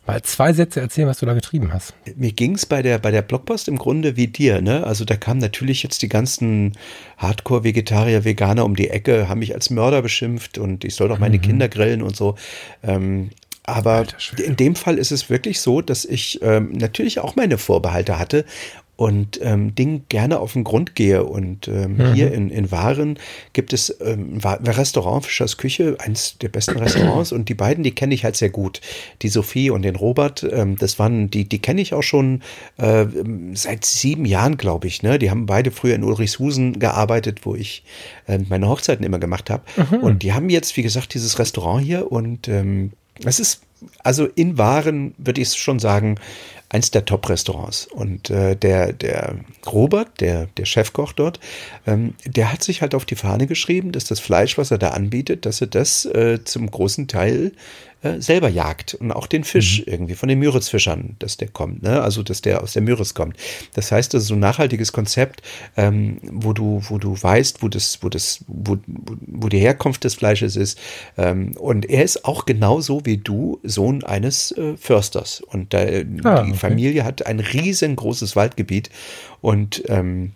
mal 0.06 0.22
zwei 0.22 0.52
Sätze 0.52 0.80
erzählen, 0.80 1.08
was 1.08 1.18
du 1.18 1.26
da 1.26 1.34
getrieben 1.34 1.72
hast. 1.72 1.94
Mir 2.16 2.32
ging 2.32 2.54
es 2.54 2.66
bei 2.66 2.82
der, 2.82 2.98
bei 2.98 3.10
der 3.10 3.22
Blogpost 3.22 3.68
im 3.68 3.78
Grunde 3.78 4.16
wie 4.16 4.28
dir, 4.28 4.60
ne? 4.60 4.84
Also 4.84 5.04
da 5.04 5.16
kamen 5.16 5.40
natürlich 5.40 5.82
jetzt 5.82 6.02
die 6.02 6.08
ganzen 6.08 6.72
Hardcore-Vegetarier, 7.18 8.24
Veganer 8.24 8.64
um 8.64 8.76
die 8.76 8.90
Ecke, 8.90 9.28
haben 9.28 9.38
mich 9.38 9.54
als 9.54 9.70
Mörder 9.70 10.02
beschimpft 10.02 10.58
und 10.58 10.84
ich 10.84 10.94
soll 10.94 11.08
doch 11.08 11.18
meine 11.18 11.38
mhm. 11.38 11.42
Kinder 11.42 11.68
grillen 11.68 12.02
und 12.02 12.16
so. 12.16 12.36
Ähm, 12.82 13.30
aber 13.66 14.06
in 14.44 14.56
dem 14.56 14.76
Fall 14.76 14.98
ist 14.98 15.10
es 15.10 15.30
wirklich 15.30 15.60
so, 15.60 15.80
dass 15.80 16.04
ich 16.04 16.40
ähm, 16.42 16.72
natürlich 16.72 17.20
auch 17.20 17.34
meine 17.34 17.56
Vorbehalte 17.56 18.18
hatte 18.18 18.44
und 18.96 19.40
ähm, 19.42 19.74
Ding 19.74 20.04
gerne 20.08 20.38
auf 20.38 20.52
den 20.52 20.62
Grund 20.62 20.94
gehe. 20.94 21.24
Und 21.24 21.66
ähm, 21.68 21.96
mhm. 21.96 22.14
hier 22.14 22.32
in, 22.32 22.50
in 22.50 22.70
Waren 22.70 23.18
gibt 23.52 23.72
es 23.72 23.94
ähm, 24.00 24.38
ein 24.42 24.66
Restaurant 24.66 25.24
Fischers 25.24 25.56
Küche, 25.56 25.96
eines 25.98 26.38
der 26.38 26.48
besten 26.48 26.78
Restaurants. 26.78 27.32
und 27.32 27.48
die 27.48 27.54
beiden, 27.54 27.82
die 27.82 27.92
kenne 27.92 28.14
ich 28.14 28.24
halt 28.24 28.36
sehr 28.36 28.50
gut. 28.50 28.80
Die 29.22 29.28
Sophie 29.28 29.70
und 29.70 29.82
den 29.82 29.96
Robert, 29.96 30.46
ähm, 30.48 30.76
das 30.76 30.98
waren, 30.98 31.28
die, 31.28 31.48
die 31.48 31.58
kenne 31.58 31.80
ich 31.80 31.92
auch 31.92 32.02
schon 32.02 32.42
äh, 32.76 33.06
seit 33.54 33.84
sieben 33.84 34.24
Jahren, 34.24 34.56
glaube 34.56 34.86
ich. 34.86 35.02
Ne? 35.02 35.18
Die 35.18 35.30
haben 35.30 35.46
beide 35.46 35.72
früher 35.72 35.96
in 35.96 36.04
Ulrichshusen 36.04 36.78
gearbeitet, 36.78 37.40
wo 37.44 37.56
ich 37.56 37.82
äh, 38.28 38.38
meine 38.48 38.68
Hochzeiten 38.68 39.04
immer 39.04 39.18
gemacht 39.18 39.50
habe. 39.50 39.64
Mhm. 39.76 39.98
Und 39.98 40.22
die 40.22 40.32
haben 40.32 40.50
jetzt, 40.50 40.76
wie 40.76 40.82
gesagt, 40.82 41.14
dieses 41.14 41.38
Restaurant 41.38 41.84
hier 41.84 42.12
und 42.12 42.46
ähm, 42.46 42.92
es 43.24 43.38
ist, 43.38 43.62
also 44.02 44.26
in 44.26 44.58
Waren 44.58 45.14
würde 45.18 45.40
ich 45.40 45.54
schon 45.54 45.78
sagen, 45.78 46.16
eins 46.74 46.90
der 46.90 47.04
Top-Restaurants. 47.04 47.86
Und 47.86 48.30
äh, 48.30 48.56
der, 48.56 48.92
der 48.92 49.36
Robert, 49.64 50.20
der, 50.20 50.48
der 50.56 50.64
Chefkoch 50.64 51.12
dort, 51.12 51.38
ähm, 51.86 52.14
der 52.26 52.52
hat 52.52 52.64
sich 52.64 52.82
halt 52.82 52.96
auf 52.96 53.04
die 53.04 53.14
Fahne 53.14 53.46
geschrieben, 53.46 53.92
dass 53.92 54.04
das 54.04 54.18
Fleisch, 54.18 54.58
was 54.58 54.72
er 54.72 54.78
da 54.78 54.88
anbietet, 54.88 55.46
dass 55.46 55.60
er 55.60 55.68
das 55.68 56.04
äh, 56.04 56.42
zum 56.44 56.68
großen 56.68 57.06
Teil 57.06 57.52
äh, 58.04 58.20
selber 58.20 58.50
jagt 58.50 58.92
und 58.94 59.12
auch 59.12 59.26
den 59.26 59.44
Fisch 59.44 59.80
mhm. 59.80 59.92
irgendwie 59.92 60.14
von 60.14 60.28
den 60.28 60.38
Müritzfischern, 60.38 61.16
dass 61.18 61.38
der 61.38 61.48
kommt, 61.48 61.82
ne? 61.82 62.02
also 62.02 62.22
dass 62.22 62.42
der 62.42 62.62
aus 62.62 62.74
der 62.74 62.82
Müritz 62.82 63.14
kommt. 63.14 63.36
Das 63.72 63.90
heißt, 63.90 64.12
das 64.12 64.24
ist 64.24 64.28
so 64.28 64.34
ein 64.34 64.40
nachhaltiges 64.40 64.92
Konzept, 64.92 65.40
ähm, 65.76 66.18
wo 66.22 66.52
du, 66.52 66.82
wo 66.88 66.98
du 66.98 67.16
weißt, 67.20 67.62
wo 67.62 67.68
das, 67.68 67.98
wo 68.02 68.10
das, 68.10 68.44
wo, 68.46 68.76
wo 68.86 69.48
die 69.48 69.58
Herkunft 69.58 70.04
des 70.04 70.14
Fleisches 70.14 70.54
ist. 70.56 70.78
Ähm, 71.16 71.52
und 71.56 71.88
er 71.88 72.04
ist 72.04 72.26
auch 72.26 72.44
genauso 72.44 73.06
wie 73.06 73.16
du 73.16 73.58
Sohn 73.62 74.04
eines 74.04 74.52
äh, 74.52 74.76
Försters. 74.76 75.40
Und 75.40 75.72
da, 75.72 75.78
ah, 75.78 76.02
die 76.02 76.20
okay. 76.20 76.54
Familie 76.54 77.04
hat 77.04 77.26
ein 77.26 77.40
riesengroßes 77.40 78.36
Waldgebiet 78.36 78.90
und 79.40 79.82
ähm, 79.88 80.32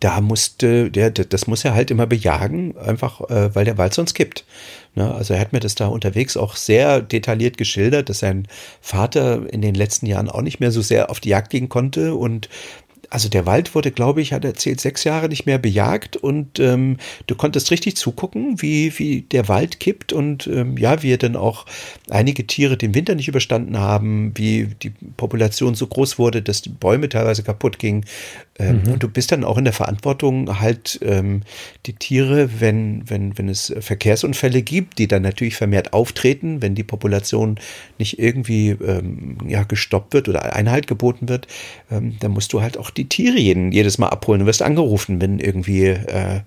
da 0.00 0.20
musste 0.22 0.90
der, 0.90 1.10
das 1.10 1.46
muss 1.46 1.64
er 1.64 1.74
halt 1.74 1.90
immer 1.90 2.06
bejagen, 2.06 2.76
einfach 2.78 3.20
äh, 3.30 3.54
weil 3.54 3.66
der 3.66 3.78
Wald 3.78 3.94
sonst 3.94 4.14
kippt. 4.14 4.44
Ne? 4.94 5.14
Also 5.14 5.34
er 5.34 5.40
hat 5.40 5.52
mir 5.52 5.60
das 5.60 5.74
da 5.74 5.86
unterwegs 5.86 6.36
auch 6.36 6.56
sehr 6.56 7.00
detailliert 7.02 7.58
geschildert, 7.58 8.08
dass 8.08 8.20
sein 8.20 8.48
Vater 8.80 9.52
in 9.52 9.60
den 9.60 9.74
letzten 9.74 10.06
Jahren 10.06 10.30
auch 10.30 10.42
nicht 10.42 10.58
mehr 10.58 10.72
so 10.72 10.80
sehr 10.80 11.10
auf 11.10 11.20
die 11.20 11.28
Jagd 11.28 11.50
gehen 11.50 11.68
konnte 11.68 12.14
und 12.14 12.48
also 13.10 13.28
der 13.28 13.44
Wald 13.44 13.74
wurde, 13.74 13.90
glaube 13.90 14.22
ich, 14.22 14.32
hat 14.32 14.44
erzählt, 14.44 14.80
sechs 14.80 15.02
Jahre 15.04 15.28
nicht 15.28 15.44
mehr 15.44 15.58
bejagt 15.58 16.16
und 16.16 16.60
ähm, 16.60 16.96
du 17.26 17.34
konntest 17.34 17.70
richtig 17.72 17.96
zugucken, 17.96 18.62
wie, 18.62 18.96
wie 18.98 19.22
der 19.22 19.48
Wald 19.48 19.80
kippt 19.80 20.12
und 20.12 20.46
ähm, 20.46 20.76
ja, 20.76 21.02
wie 21.02 21.16
dann 21.18 21.34
auch 21.34 21.66
einige 22.08 22.46
Tiere 22.46 22.76
den 22.76 22.94
Winter 22.94 23.16
nicht 23.16 23.28
überstanden 23.28 23.78
haben, 23.78 24.32
wie 24.36 24.68
die 24.82 24.90
Population 25.16 25.74
so 25.74 25.88
groß 25.88 26.18
wurde, 26.18 26.40
dass 26.40 26.62
die 26.62 26.68
Bäume 26.68 27.08
teilweise 27.08 27.42
kaputt 27.42 27.80
gingen. 27.80 28.04
Ähm, 28.60 28.82
mhm. 28.84 28.92
Und 28.92 29.02
du 29.02 29.08
bist 29.08 29.32
dann 29.32 29.42
auch 29.42 29.56
in 29.56 29.64
der 29.64 29.72
Verantwortung, 29.72 30.60
halt 30.60 31.00
ähm, 31.02 31.42
die 31.86 31.94
Tiere, 31.94 32.60
wenn, 32.60 33.08
wenn, 33.08 33.36
wenn 33.38 33.48
es 33.48 33.74
Verkehrsunfälle 33.80 34.62
gibt, 34.62 34.98
die 34.98 35.08
dann 35.08 35.22
natürlich 35.22 35.56
vermehrt 35.56 35.94
auftreten, 35.94 36.60
wenn 36.60 36.74
die 36.74 36.84
Population 36.84 37.58
nicht 37.98 38.18
irgendwie 38.18 38.70
ähm, 38.70 39.38
ja, 39.48 39.62
gestoppt 39.62 40.12
wird 40.12 40.28
oder 40.28 40.54
Einhalt 40.54 40.86
geboten 40.86 41.28
wird, 41.28 41.48
ähm, 41.90 42.16
dann 42.20 42.32
musst 42.32 42.52
du 42.52 42.60
halt 42.60 42.76
auch 42.76 42.90
die 42.90 42.99
Tiere 43.08 43.38
jeden, 43.38 43.72
jedes 43.72 43.98
Mal 43.98 44.08
abholen. 44.08 44.40
Du 44.40 44.46
wirst 44.46 44.62
angerufen, 44.62 45.20
wenn 45.20 45.38
irgendwie 45.38 45.86
äh, 45.86 46.40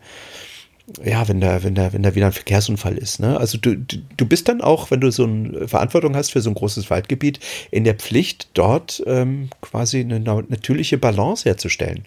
ja, 1.03 1.27
wenn 1.27 1.39
da, 1.39 1.63
wenn 1.63 1.75
da, 1.75 1.93
wenn 1.93 2.03
da 2.03 2.13
wieder 2.13 2.25
ein 2.27 2.33
Verkehrsunfall 2.33 2.97
ist. 2.97 3.19
Ne? 3.19 3.37
Also 3.39 3.57
du, 3.57 3.77
du 3.77 4.25
bist 4.25 4.49
dann 4.49 4.61
auch, 4.61 4.91
wenn 4.91 4.99
du 4.99 5.11
so 5.11 5.23
eine 5.23 5.67
Verantwortung 5.67 6.15
hast 6.15 6.31
für 6.31 6.41
so 6.41 6.49
ein 6.49 6.55
großes 6.55 6.89
Waldgebiet, 6.89 7.39
in 7.71 7.85
der 7.85 7.95
Pflicht, 7.95 8.49
dort 8.53 9.01
ähm, 9.07 9.49
quasi 9.61 10.01
eine 10.01 10.19
natürliche 10.19 10.97
Balance 10.97 11.45
herzustellen. 11.45 12.05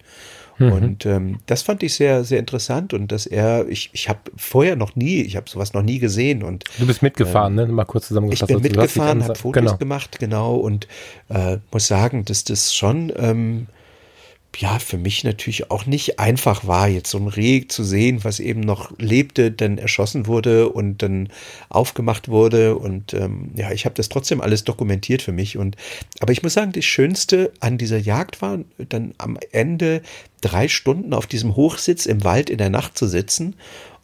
Mhm. 0.59 0.71
Und 0.71 1.05
ähm, 1.05 1.39
das 1.47 1.61
fand 1.63 1.83
ich 1.83 1.95
sehr, 1.95 2.23
sehr 2.23 2.39
interessant 2.39 2.93
und 2.93 3.11
dass 3.11 3.25
er, 3.25 3.67
ich, 3.67 3.89
ich 3.93 4.09
habe 4.09 4.19
vorher 4.35 4.75
noch 4.75 4.95
nie, 4.95 5.21
ich 5.21 5.35
habe 5.35 5.49
sowas 5.49 5.73
noch 5.73 5.83
nie 5.83 5.99
gesehen 5.99 6.41
und 6.43 6.63
du 6.79 6.87
bist 6.87 7.03
mitgefahren, 7.03 7.57
ähm, 7.59 7.67
ne? 7.67 7.73
Mal 7.73 7.85
kurz 7.85 8.07
zusammengefasst. 8.07 8.49
Ich 8.49 8.55
bin 8.55 8.63
mitgefahren, 8.63 9.23
habe 9.23 9.35
Fotos 9.35 9.63
genau. 9.63 9.77
gemacht, 9.77 10.17
genau 10.19 10.55
und 10.55 10.87
äh, 11.29 11.57
muss 11.71 11.87
sagen, 11.87 12.25
dass 12.25 12.43
das 12.43 12.73
schon 12.73 13.11
ähm, 13.17 13.67
ja, 14.57 14.79
für 14.79 14.97
mich 14.97 15.23
natürlich 15.23 15.69
auch 15.69 15.85
nicht 15.85 16.19
einfach 16.19 16.65
war, 16.65 16.87
jetzt 16.87 17.11
so 17.11 17.19
ein 17.19 17.27
Reh 17.27 17.67
zu 17.67 17.83
sehen, 17.83 18.23
was 18.23 18.39
eben 18.39 18.61
noch 18.61 18.91
lebte, 18.97 19.51
dann 19.51 19.77
erschossen 19.77 20.25
wurde 20.25 20.69
und 20.69 21.03
dann 21.03 21.29
aufgemacht 21.69 22.27
wurde. 22.27 22.75
Und 22.75 23.13
ähm, 23.13 23.51
ja, 23.55 23.71
ich 23.71 23.85
habe 23.85 23.95
das 23.95 24.09
trotzdem 24.09 24.41
alles 24.41 24.63
dokumentiert 24.63 25.21
für 25.21 25.31
mich. 25.31 25.57
Und 25.57 25.75
aber 26.19 26.31
ich 26.31 26.41
muss 26.41 26.53
sagen, 26.53 26.71
das 26.71 26.85
Schönste 26.85 27.51
an 27.59 27.77
dieser 27.77 27.99
Jagd 27.99 28.41
war, 28.41 28.59
dann 28.89 29.13
am 29.19 29.37
Ende 29.51 30.01
drei 30.41 30.67
Stunden 30.67 31.13
auf 31.13 31.27
diesem 31.27 31.55
Hochsitz 31.55 32.07
im 32.07 32.23
Wald 32.23 32.49
in 32.49 32.57
der 32.57 32.69
Nacht 32.69 32.97
zu 32.97 33.05
sitzen 33.07 33.55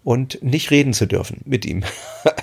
und 0.03 0.43
nicht 0.43 0.69
reden 0.69 0.93
zu 0.93 1.07
dürfen 1.07 1.41
mit 1.45 1.65
ihm. 1.65 1.83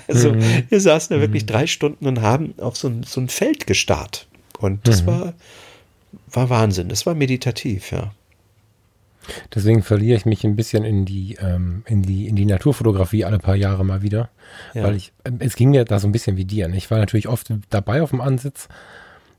Also 0.07 0.33
mhm. 0.33 0.63
wir 0.67 0.81
saßen 0.81 1.15
da 1.15 1.21
wirklich 1.21 1.43
mhm. 1.43 1.47
drei 1.47 1.67
Stunden 1.67 2.05
und 2.05 2.21
haben 2.21 2.53
auf 2.59 2.75
so 2.75 2.89
ein, 2.89 3.03
so 3.03 3.21
ein 3.21 3.29
Feld 3.29 3.65
gestarrt. 3.65 4.27
Und 4.59 4.85
das 4.85 5.03
mhm. 5.03 5.07
war 5.07 5.33
war 6.31 6.49
Wahnsinn. 6.49 6.89
Das 6.89 7.05
war 7.05 7.15
meditativ, 7.15 7.91
ja. 7.91 8.11
Deswegen 9.53 9.83
verliere 9.83 10.17
ich 10.17 10.25
mich 10.25 10.43
ein 10.43 10.55
bisschen 10.55 10.83
in 10.83 11.05
die, 11.05 11.37
ähm, 11.39 11.83
in 11.85 12.01
die, 12.01 12.27
in 12.27 12.35
die 12.35 12.45
Naturfotografie 12.45 13.23
alle 13.23 13.39
paar 13.39 13.55
Jahre 13.55 13.85
mal 13.85 14.01
wieder. 14.01 14.29
Ja. 14.73 14.83
Weil 14.83 14.95
ich, 14.95 15.13
ähm, 15.25 15.37
es 15.39 15.55
ging 15.55 15.69
mir 15.69 15.85
da 15.85 15.99
so 15.99 16.07
ein 16.07 16.11
bisschen 16.11 16.37
wie 16.37 16.45
dir. 16.45 16.67
Ne? 16.67 16.77
Ich 16.77 16.89
war 16.89 16.97
natürlich 16.97 17.27
oft 17.27 17.53
dabei 17.69 18.01
auf 18.01 18.09
dem 18.09 18.21
Ansitz. 18.21 18.67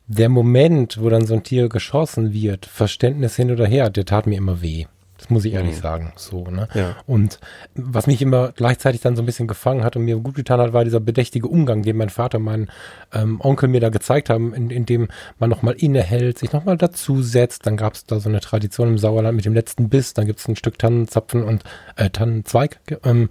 Der 0.06 0.28
Moment, 0.28 1.00
wo 1.00 1.08
dann 1.08 1.26
so 1.26 1.34
ein 1.34 1.42
Tier 1.42 1.68
geschossen 1.68 2.32
wird, 2.32 2.66
Verständnis 2.66 3.36
hin 3.36 3.50
oder 3.50 3.66
her, 3.66 3.90
der 3.90 4.04
tat 4.04 4.26
mir 4.26 4.36
immer 4.36 4.62
weh. 4.62 4.86
Das 5.22 5.30
muss 5.30 5.44
ich 5.44 5.54
ehrlich 5.54 5.76
mhm. 5.76 5.80
sagen. 5.80 6.12
So, 6.16 6.50
ne? 6.50 6.66
Ja. 6.74 6.96
Und 7.06 7.38
was 7.76 8.08
mich 8.08 8.20
immer 8.20 8.50
gleichzeitig 8.50 9.02
dann 9.02 9.14
so 9.14 9.22
ein 9.22 9.26
bisschen 9.26 9.46
gefangen 9.46 9.84
hat 9.84 9.94
und 9.94 10.04
mir 10.04 10.16
gut 10.16 10.34
getan 10.34 10.58
hat, 10.58 10.72
war 10.72 10.82
dieser 10.82 10.98
bedächtige 10.98 11.46
Umgang, 11.46 11.82
den 11.82 11.96
mein 11.96 12.08
Vater 12.08 12.38
und 12.38 12.44
mein 12.44 12.68
ähm, 13.12 13.40
Onkel 13.40 13.68
mir 13.68 13.80
da 13.80 13.88
gezeigt 13.90 14.30
haben, 14.30 14.52
in, 14.52 14.70
in 14.70 14.84
dem 14.84 15.06
man 15.38 15.48
nochmal 15.48 15.74
innehält, 15.74 16.38
sich 16.38 16.52
nochmal 16.52 16.76
dazusetzt. 16.76 17.66
Dann 17.66 17.76
gab 17.76 17.94
es 17.94 18.04
da 18.04 18.18
so 18.18 18.28
eine 18.28 18.40
Tradition 18.40 18.88
im 18.88 18.98
Sauerland 18.98 19.36
mit 19.36 19.44
dem 19.44 19.54
letzten 19.54 19.88
Biss. 19.88 20.12
Dann 20.12 20.26
gibt 20.26 20.40
es 20.40 20.48
ein 20.48 20.56
Stück 20.56 20.76
Tannenzapfen 20.76 21.44
und 21.44 21.62
äh, 21.94 22.10
Tannenzweig, 22.10 22.80
ähm, 23.04 23.28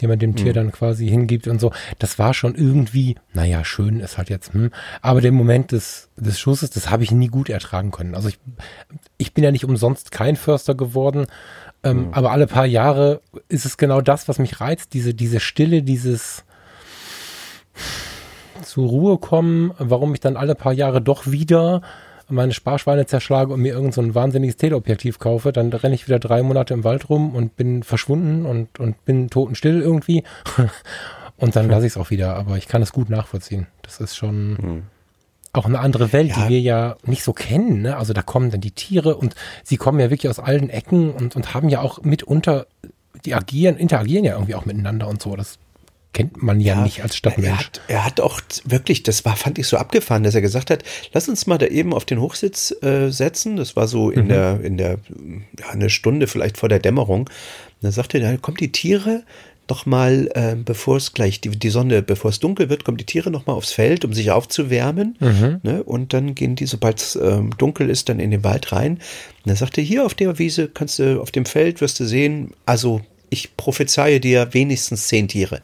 den 0.00 0.08
man 0.08 0.18
dem 0.18 0.34
Tier 0.34 0.50
mhm. 0.50 0.56
dann 0.56 0.72
quasi 0.72 1.06
hingibt 1.06 1.46
und 1.46 1.60
so. 1.60 1.70
Das 2.00 2.18
war 2.18 2.34
schon 2.34 2.56
irgendwie, 2.56 3.14
naja, 3.32 3.64
schön 3.64 4.00
ist 4.00 4.18
halt 4.18 4.28
jetzt, 4.28 4.54
hm. 4.54 4.72
aber 5.02 5.20
der 5.20 5.30
Moment 5.30 5.70
des, 5.70 6.08
des 6.16 6.40
Schusses, 6.40 6.70
das 6.70 6.90
habe 6.90 7.04
ich 7.04 7.12
nie 7.12 7.28
gut 7.28 7.48
ertragen 7.48 7.92
können. 7.92 8.16
Also 8.16 8.28
ich, 8.28 8.38
ich 9.18 9.34
bin 9.34 9.44
ja 9.44 9.52
nicht 9.52 9.64
umsonst 9.64 10.10
kein 10.10 10.34
Förster 10.34 10.74
geworden, 10.74 11.27
ähm, 11.82 12.06
mhm. 12.06 12.14
aber 12.14 12.32
alle 12.32 12.46
paar 12.46 12.66
Jahre 12.66 13.20
ist 13.48 13.64
es 13.64 13.76
genau 13.76 14.00
das, 14.00 14.28
was 14.28 14.38
mich 14.38 14.60
reizt, 14.60 14.94
diese, 14.94 15.14
diese 15.14 15.40
Stille, 15.40 15.82
dieses 15.82 16.44
zur 18.62 18.88
Ruhe 18.88 19.18
kommen, 19.18 19.72
warum 19.78 20.14
ich 20.14 20.20
dann 20.20 20.36
alle 20.36 20.54
paar 20.54 20.72
Jahre 20.72 21.00
doch 21.00 21.26
wieder 21.26 21.82
meine 22.28 22.52
Sparschweine 22.52 23.06
zerschlage 23.06 23.52
und 23.52 23.60
mir 23.60 23.72
irgend 23.72 23.94
so 23.94 24.02
ein 24.02 24.14
wahnsinniges 24.14 24.56
Teleobjektiv 24.56 25.18
kaufe, 25.18 25.52
dann 25.52 25.72
renne 25.72 25.94
ich 25.94 26.06
wieder 26.06 26.18
drei 26.18 26.42
Monate 26.42 26.74
im 26.74 26.84
Wald 26.84 27.08
rum 27.08 27.34
und 27.34 27.56
bin 27.56 27.82
verschwunden 27.82 28.44
und, 28.44 28.78
und 28.78 29.02
bin 29.04 29.30
totenstill 29.30 29.80
irgendwie. 29.80 30.24
und 31.38 31.56
dann 31.56 31.70
lasse 31.70 31.86
ich 31.86 31.92
es 31.92 31.96
auch 31.96 32.10
wieder, 32.10 32.36
aber 32.36 32.58
ich 32.58 32.68
kann 32.68 32.82
es 32.82 32.92
gut 32.92 33.08
nachvollziehen. 33.08 33.66
Das 33.82 34.00
ist 34.00 34.16
schon 34.16 34.50
mhm. 34.50 34.82
Auch 35.58 35.66
eine 35.66 35.80
andere 35.80 36.12
Welt, 36.12 36.30
ja. 36.30 36.44
die 36.44 36.48
wir 36.48 36.60
ja 36.60 36.96
nicht 37.04 37.22
so 37.22 37.32
kennen. 37.32 37.82
Ne? 37.82 37.96
Also 37.96 38.12
da 38.12 38.22
kommen 38.22 38.50
dann 38.50 38.60
die 38.60 38.70
Tiere 38.70 39.16
und 39.16 39.34
sie 39.64 39.76
kommen 39.76 40.00
ja 40.00 40.10
wirklich 40.10 40.30
aus 40.30 40.38
allen 40.38 40.70
Ecken 40.70 41.10
und, 41.10 41.36
und 41.36 41.54
haben 41.54 41.68
ja 41.68 41.80
auch 41.80 42.02
mitunter, 42.02 42.66
die 43.24 43.34
agieren, 43.34 43.76
interagieren 43.76 44.24
ja 44.24 44.34
irgendwie 44.34 44.54
auch 44.54 44.64
miteinander 44.64 45.08
und 45.08 45.20
so. 45.20 45.36
Das 45.36 45.58
kennt 46.12 46.42
man 46.42 46.60
ja, 46.60 46.74
ja 46.74 46.82
nicht 46.82 47.02
als 47.02 47.16
Stadtmensch. 47.16 47.48
Er 47.48 47.58
hat, 47.58 47.80
er 47.88 48.04
hat 48.04 48.20
auch 48.20 48.40
wirklich, 48.64 49.02
das 49.02 49.24
war, 49.24 49.36
fand 49.36 49.58
ich 49.58 49.66
so 49.66 49.76
abgefahren, 49.76 50.22
dass 50.22 50.34
er 50.34 50.40
gesagt 50.40 50.70
hat, 50.70 50.82
lass 51.12 51.28
uns 51.28 51.46
mal 51.46 51.58
da 51.58 51.66
eben 51.66 51.92
auf 51.92 52.04
den 52.04 52.20
Hochsitz 52.20 52.74
äh, 52.82 53.10
setzen. 53.10 53.56
Das 53.56 53.76
war 53.76 53.86
so 53.88 54.10
in 54.10 54.24
mhm. 54.24 54.28
der, 54.28 54.60
in 54.62 54.76
der, 54.76 54.98
ja, 55.58 55.68
eine 55.70 55.90
Stunde 55.90 56.26
vielleicht 56.26 56.56
vor 56.56 56.68
der 56.68 56.78
Dämmerung. 56.78 57.22
Und 57.22 57.28
dann 57.82 57.92
sagte 57.92 58.18
er, 58.18 58.32
da 58.32 58.36
kommen 58.38 58.56
die 58.56 58.72
Tiere 58.72 59.22
noch 59.68 59.86
mal, 59.86 60.28
äh, 60.34 60.56
bevor 60.56 60.96
es 60.96 61.12
gleich 61.12 61.40
die, 61.40 61.50
die 61.50 61.70
Sonne, 61.70 62.02
bevor 62.02 62.30
es 62.30 62.40
dunkel 62.40 62.68
wird, 62.68 62.84
kommen 62.84 62.96
die 62.96 63.04
Tiere 63.04 63.30
noch 63.30 63.46
mal 63.46 63.52
aufs 63.52 63.72
Feld, 63.72 64.04
um 64.04 64.12
sich 64.12 64.30
aufzuwärmen. 64.30 65.16
Mhm. 65.20 65.60
Ne? 65.62 65.82
Und 65.82 66.12
dann 66.12 66.34
gehen 66.34 66.56
die, 66.56 66.66
sobald 66.66 66.98
es 66.98 67.16
ähm, 67.16 67.50
dunkel 67.58 67.90
ist, 67.90 68.08
dann 68.08 68.20
in 68.20 68.30
den 68.30 68.44
Wald 68.44 68.72
rein. 68.72 68.94
Und 68.94 69.46
dann 69.46 69.56
sagte 69.56 69.80
er, 69.80 69.86
hier 69.86 70.06
auf 70.06 70.14
der 70.14 70.38
Wiese 70.38 70.68
kannst 70.68 70.98
du, 70.98 71.20
auf 71.20 71.30
dem 71.30 71.44
Feld 71.44 71.80
wirst 71.80 72.00
du 72.00 72.04
sehen, 72.04 72.52
also 72.66 73.00
ich 73.30 73.56
prophezeie 73.56 74.20
dir 74.20 74.48
wenigstens 74.52 75.08
zehn 75.08 75.28
Tiere. 75.28 75.60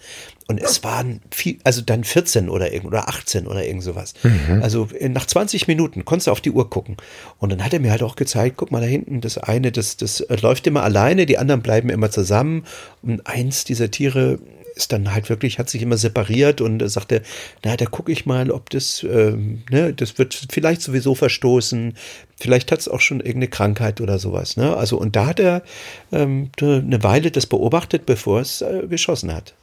Und 0.46 0.60
es 0.60 0.84
waren 0.84 1.20
viel, 1.30 1.58
also 1.64 1.80
dann 1.80 2.04
14 2.04 2.50
oder 2.50 2.72
irgend 2.72 2.88
oder 2.88 3.08
18 3.08 3.46
oder 3.46 3.64
irgend 3.64 3.82
sowas. 3.82 4.12
Mhm. 4.22 4.62
Also 4.62 4.88
nach 5.00 5.26
20 5.26 5.68
Minuten 5.68 6.04
konntest 6.04 6.26
du 6.26 6.32
auf 6.32 6.42
die 6.42 6.50
Uhr 6.50 6.68
gucken. 6.68 6.98
Und 7.38 7.50
dann 7.50 7.64
hat 7.64 7.72
er 7.72 7.80
mir 7.80 7.90
halt 7.90 8.02
auch 8.02 8.16
gezeigt, 8.16 8.56
guck 8.58 8.70
mal 8.70 8.80
da 8.80 8.86
hinten, 8.86 9.22
das 9.22 9.38
eine, 9.38 9.72
das, 9.72 9.96
das 9.96 10.24
läuft 10.42 10.66
immer 10.66 10.82
alleine, 10.82 11.24
die 11.24 11.38
anderen 11.38 11.62
bleiben 11.62 11.88
immer 11.88 12.10
zusammen. 12.10 12.64
Und 13.00 13.26
eins 13.26 13.64
dieser 13.64 13.90
Tiere 13.90 14.38
ist 14.74 14.92
dann 14.92 15.14
halt 15.14 15.30
wirklich, 15.30 15.58
hat 15.58 15.70
sich 15.70 15.82
immer 15.82 15.96
separiert 15.96 16.60
und 16.60 16.86
sagte, 16.88 17.22
na, 17.64 17.76
da 17.76 17.86
gucke 17.86 18.12
ich 18.12 18.26
mal, 18.26 18.50
ob 18.50 18.70
das, 18.70 19.04
ähm, 19.04 19.62
ne, 19.70 19.92
das 19.94 20.18
wird 20.18 20.46
vielleicht 20.50 20.82
sowieso 20.82 21.14
verstoßen, 21.14 21.94
vielleicht 22.38 22.72
hat 22.72 22.80
es 22.80 22.88
auch 22.88 23.00
schon 23.00 23.20
irgendeine 23.20 23.48
Krankheit 23.48 24.00
oder 24.00 24.18
sowas, 24.18 24.56
ne? 24.56 24.76
Also, 24.76 24.98
und 24.98 25.16
da 25.16 25.26
hat 25.26 25.40
er 25.40 25.62
ähm, 26.12 26.50
eine 26.60 27.02
Weile 27.02 27.30
das 27.30 27.46
beobachtet, 27.46 28.04
bevor 28.04 28.40
es 28.40 28.62
äh, 28.62 28.86
geschossen 28.88 29.32
hat. 29.32 29.54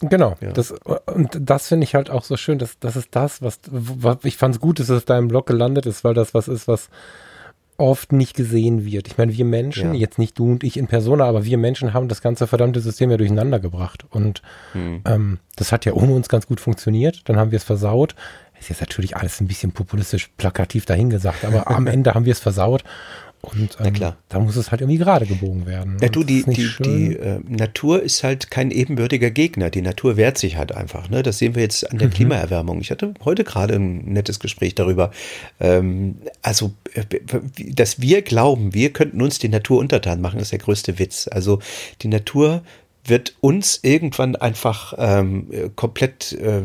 Genau, 0.00 0.36
ja. 0.40 0.52
das, 0.52 0.72
und 1.06 1.38
das 1.40 1.68
finde 1.68 1.84
ich 1.84 1.94
halt 1.94 2.08
auch 2.08 2.22
so 2.22 2.36
schön, 2.36 2.58
dass 2.58 2.78
das 2.78 2.94
ist 2.94 3.08
das, 3.12 3.42
was, 3.42 3.58
was 3.66 4.18
ich 4.22 4.36
fand 4.36 4.54
es 4.54 4.60
gut, 4.60 4.78
dass 4.78 4.88
es 4.88 4.98
auf 4.98 5.04
deinem 5.04 5.28
Blog 5.28 5.46
gelandet 5.46 5.86
ist, 5.86 6.04
weil 6.04 6.14
das 6.14 6.34
was 6.34 6.46
ist, 6.46 6.68
was 6.68 6.88
oft 7.78 8.10
nicht 8.10 8.34
gesehen 8.34 8.84
wird. 8.84 9.06
Ich 9.06 9.18
meine, 9.18 9.32
wir 9.36 9.44
Menschen, 9.44 9.94
ja. 9.94 10.00
jetzt 10.00 10.18
nicht 10.18 10.38
du 10.38 10.50
und 10.50 10.64
ich 10.64 10.76
in 10.76 10.88
Persona, 10.88 11.24
aber 11.24 11.44
wir 11.44 11.58
Menschen 11.58 11.94
haben 11.94 12.08
das 12.08 12.20
ganze 12.20 12.48
verdammte 12.48 12.80
System 12.80 13.10
ja 13.10 13.16
durcheinander 13.16 13.60
gebracht. 13.60 14.04
Und 14.10 14.42
hm. 14.72 15.02
ähm, 15.04 15.38
das 15.56 15.70
hat 15.70 15.84
ja 15.84 15.92
ohne 15.92 16.12
uns 16.12 16.28
ganz 16.28 16.48
gut 16.48 16.60
funktioniert. 16.60 17.22
Dann 17.28 17.36
haben 17.36 17.52
wir 17.52 17.56
es 17.56 17.64
versaut. 17.64 18.16
ist 18.58 18.68
jetzt 18.68 18.80
natürlich 18.80 19.16
alles 19.16 19.40
ein 19.40 19.46
bisschen 19.46 19.70
populistisch 19.70 20.28
plakativ 20.36 20.86
dahingesagt, 20.86 21.44
aber 21.44 21.70
am 21.70 21.86
Ende 21.88 22.14
haben 22.14 22.24
wir 22.24 22.32
es 22.32 22.40
versaut. 22.40 22.82
Und 23.40 23.78
ähm, 23.80 23.94
da 24.28 24.40
muss 24.40 24.56
es 24.56 24.70
halt 24.70 24.80
irgendwie 24.80 24.98
gerade 24.98 25.24
gebogen 25.24 25.64
werden. 25.66 25.96
Ja, 26.00 26.08
du, 26.08 26.24
die, 26.24 26.42
die, 26.42 26.70
die 26.80 27.16
äh, 27.16 27.38
Natur 27.48 28.02
ist 28.02 28.24
halt 28.24 28.50
kein 28.50 28.70
ebenbürtiger 28.70 29.30
Gegner. 29.30 29.70
Die 29.70 29.80
Natur 29.80 30.16
wehrt 30.16 30.38
sich 30.38 30.56
halt 30.56 30.72
einfach. 30.72 31.08
Ne? 31.08 31.22
Das 31.22 31.38
sehen 31.38 31.54
wir 31.54 31.62
jetzt 31.62 31.88
an 31.90 31.98
der 31.98 32.08
mhm. 32.08 32.12
Klimaerwärmung. 32.12 32.80
Ich 32.80 32.90
hatte 32.90 33.14
heute 33.24 33.44
gerade 33.44 33.74
ein 33.74 34.12
nettes 34.12 34.40
Gespräch 34.40 34.74
darüber. 34.74 35.12
Ähm, 35.60 36.16
also, 36.42 36.72
äh, 36.94 37.04
dass 37.56 38.00
wir 38.00 38.22
glauben, 38.22 38.74
wir 38.74 38.92
könnten 38.92 39.22
uns 39.22 39.38
die 39.38 39.48
Natur 39.48 39.78
untertan 39.78 40.20
machen, 40.20 40.40
ist 40.40 40.50
der 40.50 40.58
größte 40.58 40.98
Witz. 40.98 41.28
Also 41.30 41.60
die 42.02 42.08
Natur 42.08 42.62
wird 43.08 43.34
uns 43.40 43.80
irgendwann 43.82 44.36
einfach 44.36 44.94
ähm, 44.98 45.72
komplett 45.76 46.32
äh, 46.32 46.64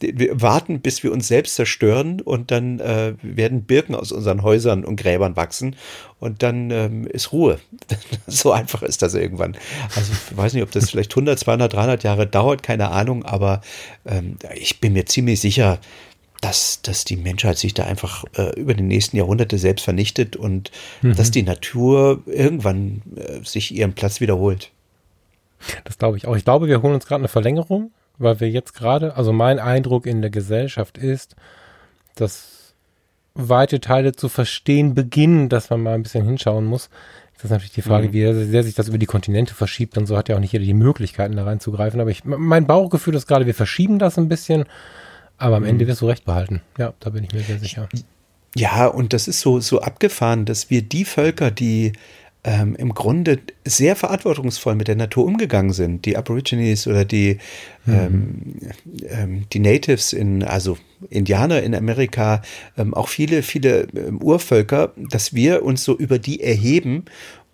warten, 0.32 0.80
bis 0.80 1.02
wir 1.02 1.12
uns 1.12 1.28
selbst 1.28 1.54
zerstören 1.54 2.20
und 2.20 2.50
dann 2.50 2.80
äh, 2.80 3.14
werden 3.22 3.64
Birken 3.64 3.94
aus 3.94 4.12
unseren 4.12 4.42
Häusern 4.42 4.84
und 4.84 4.96
Gräbern 4.96 5.36
wachsen 5.36 5.76
und 6.18 6.42
dann 6.42 6.70
ähm, 6.70 7.06
ist 7.06 7.32
Ruhe. 7.32 7.58
so 8.26 8.52
einfach 8.52 8.82
ist 8.82 9.02
das 9.02 9.14
irgendwann. 9.14 9.56
Also 9.94 10.12
ich 10.12 10.36
weiß 10.36 10.54
nicht, 10.54 10.62
ob 10.62 10.70
das 10.70 10.90
vielleicht 10.90 11.12
100, 11.12 11.38
200, 11.38 11.72
300 11.72 12.04
Jahre 12.04 12.26
dauert, 12.26 12.62
keine 12.62 12.90
Ahnung, 12.90 13.24
aber 13.24 13.60
ähm, 14.04 14.36
ich 14.54 14.80
bin 14.80 14.94
mir 14.94 15.06
ziemlich 15.06 15.40
sicher, 15.40 15.78
dass, 16.42 16.82
dass 16.82 17.04
die 17.04 17.16
Menschheit 17.16 17.56
sich 17.56 17.72
da 17.72 17.84
einfach 17.84 18.24
äh, 18.36 18.58
über 18.58 18.74
die 18.74 18.82
nächsten 18.82 19.16
Jahrhunderte 19.16 19.58
selbst 19.58 19.84
vernichtet 19.84 20.34
und 20.34 20.72
mhm. 21.00 21.14
dass 21.14 21.30
die 21.30 21.44
Natur 21.44 22.22
irgendwann 22.26 23.00
äh, 23.14 23.44
sich 23.44 23.72
ihren 23.72 23.94
Platz 23.94 24.20
wiederholt. 24.20 24.71
Das 25.84 25.98
glaube 25.98 26.16
ich 26.16 26.26
auch. 26.26 26.36
Ich 26.36 26.44
glaube, 26.44 26.68
wir 26.68 26.82
holen 26.82 26.94
uns 26.94 27.06
gerade 27.06 27.20
eine 27.20 27.28
Verlängerung, 27.28 27.92
weil 28.18 28.40
wir 28.40 28.50
jetzt 28.50 28.74
gerade, 28.74 29.16
also 29.16 29.32
mein 29.32 29.58
Eindruck 29.58 30.06
in 30.06 30.20
der 30.20 30.30
Gesellschaft 30.30 30.98
ist, 30.98 31.36
dass 32.14 32.74
weite 33.34 33.80
Teile 33.80 34.12
zu 34.12 34.28
verstehen 34.28 34.94
beginnen, 34.94 35.48
dass 35.48 35.70
man 35.70 35.82
mal 35.82 35.94
ein 35.94 36.02
bisschen 36.02 36.24
hinschauen 36.24 36.66
muss. 36.66 36.90
Das 37.34 37.44
ist 37.44 37.50
natürlich 37.50 37.72
die 37.72 37.82
Frage, 37.82 38.08
mhm. 38.08 38.12
wie 38.12 38.44
sehr 38.44 38.62
sich 38.62 38.74
das 38.74 38.88
über 38.88 38.98
die 38.98 39.06
Kontinente 39.06 39.54
verschiebt 39.54 39.98
und 39.98 40.06
so 40.06 40.16
hat 40.16 40.28
ja 40.28 40.36
auch 40.36 40.40
nicht 40.40 40.52
jeder 40.52 40.64
die 40.64 40.74
Möglichkeiten 40.74 41.36
da 41.36 41.44
reinzugreifen. 41.44 42.00
Aber 42.00 42.10
ich, 42.10 42.24
mein 42.24 42.66
Bauchgefühl 42.66 43.14
ist 43.14 43.26
gerade, 43.26 43.46
wir 43.46 43.54
verschieben 43.54 43.98
das 43.98 44.18
ein 44.18 44.28
bisschen, 44.28 44.64
aber 45.38 45.56
am 45.56 45.62
mhm. 45.62 45.70
Ende 45.70 45.86
wirst 45.86 46.02
du 46.02 46.06
recht 46.06 46.24
behalten. 46.24 46.62
Ja, 46.78 46.92
da 47.00 47.10
bin 47.10 47.24
ich 47.24 47.32
mir 47.32 47.40
sehr 47.40 47.58
sicher. 47.58 47.88
Ja, 48.54 48.86
und 48.86 49.12
das 49.12 49.28
ist 49.28 49.40
so, 49.40 49.60
so 49.60 49.80
abgefahren, 49.80 50.44
dass 50.44 50.70
wir 50.70 50.82
die 50.82 51.04
Völker, 51.04 51.50
die 51.50 51.92
ähm, 52.44 52.74
im 52.76 52.92
Grunde 52.92 53.38
sehr 53.64 53.94
verantwortungsvoll 53.94 54.74
mit 54.74 54.88
der 54.88 54.96
Natur 54.96 55.24
umgegangen 55.24 55.72
sind. 55.72 56.04
Die 56.04 56.16
Aborigines 56.16 56.86
oder 56.88 57.04
die, 57.04 57.38
mhm. 57.86 57.94
ähm, 57.94 58.54
ähm, 59.08 59.44
die 59.52 59.60
Natives 59.60 60.12
in, 60.12 60.42
also 60.42 60.76
Indianer 61.10 61.62
in 61.62 61.74
Amerika, 61.74 62.42
ähm, 62.76 62.94
auch 62.94 63.08
viele, 63.08 63.42
viele 63.42 63.86
ähm, 63.94 64.20
Urvölker, 64.20 64.92
dass 64.96 65.34
wir 65.34 65.62
uns 65.62 65.84
so 65.84 65.96
über 65.96 66.18
die 66.18 66.40
erheben 66.40 67.04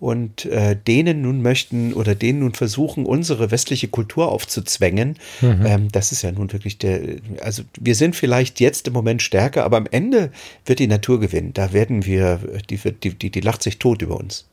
und 0.01 0.47
äh, 0.47 0.77
denen 0.77 1.21
nun 1.21 1.43
möchten 1.43 1.93
oder 1.93 2.15
denen 2.15 2.39
nun 2.39 2.55
versuchen, 2.55 3.05
unsere 3.05 3.51
westliche 3.51 3.89
Kultur 3.89 4.31
aufzuzwängen. 4.31 5.19
Mhm. 5.43 5.67
Ähm, 5.67 5.89
das 5.93 6.13
ist 6.13 6.23
ja 6.23 6.33
nun 6.33 6.51
wirklich 6.53 6.79
der, 6.79 7.01
also 7.43 7.63
wir 7.79 7.95
sind 7.95 8.17
vielleicht 8.17 8.61
jetzt 8.61 8.87
im 8.87 8.95
Moment 8.95 9.21
stärker, 9.21 9.65
aber 9.65 9.77
am 9.77 9.89
Ende 9.91 10.31
wird 10.65 10.79
die 10.79 10.87
Natur 10.87 11.21
gewinnen. 11.21 11.53
Da 11.53 11.75
werden 11.75 12.07
wir, 12.07 12.41
die, 12.71 12.77
die, 12.77 13.11
die, 13.11 13.31
die 13.31 13.41
lacht 13.41 13.63
sich 13.63 13.79
tot 13.79 14.01
über 14.01 14.17
uns. 14.17 14.47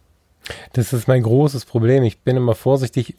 Das 0.73 0.93
ist 0.93 1.07
mein 1.07 1.23
großes 1.23 1.65
Problem. 1.65 2.03
Ich 2.03 2.19
bin 2.19 2.37
immer 2.37 2.55
vorsichtig, 2.55 3.15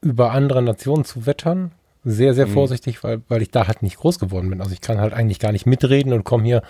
über 0.00 0.32
andere 0.32 0.62
Nationen 0.62 1.04
zu 1.04 1.26
wettern. 1.26 1.72
Sehr, 2.04 2.32
sehr 2.34 2.46
mhm. 2.46 2.52
vorsichtig, 2.52 3.04
weil, 3.04 3.20
weil 3.28 3.42
ich 3.42 3.50
da 3.50 3.66
halt 3.66 3.82
nicht 3.82 3.98
groß 3.98 4.18
geworden 4.18 4.48
bin. 4.48 4.60
Also 4.60 4.72
ich 4.72 4.80
kann 4.80 4.98
halt 4.98 5.12
eigentlich 5.12 5.38
gar 5.38 5.52
nicht 5.52 5.66
mitreden 5.66 6.12
und 6.12 6.24
komme 6.24 6.44
hier 6.44 6.62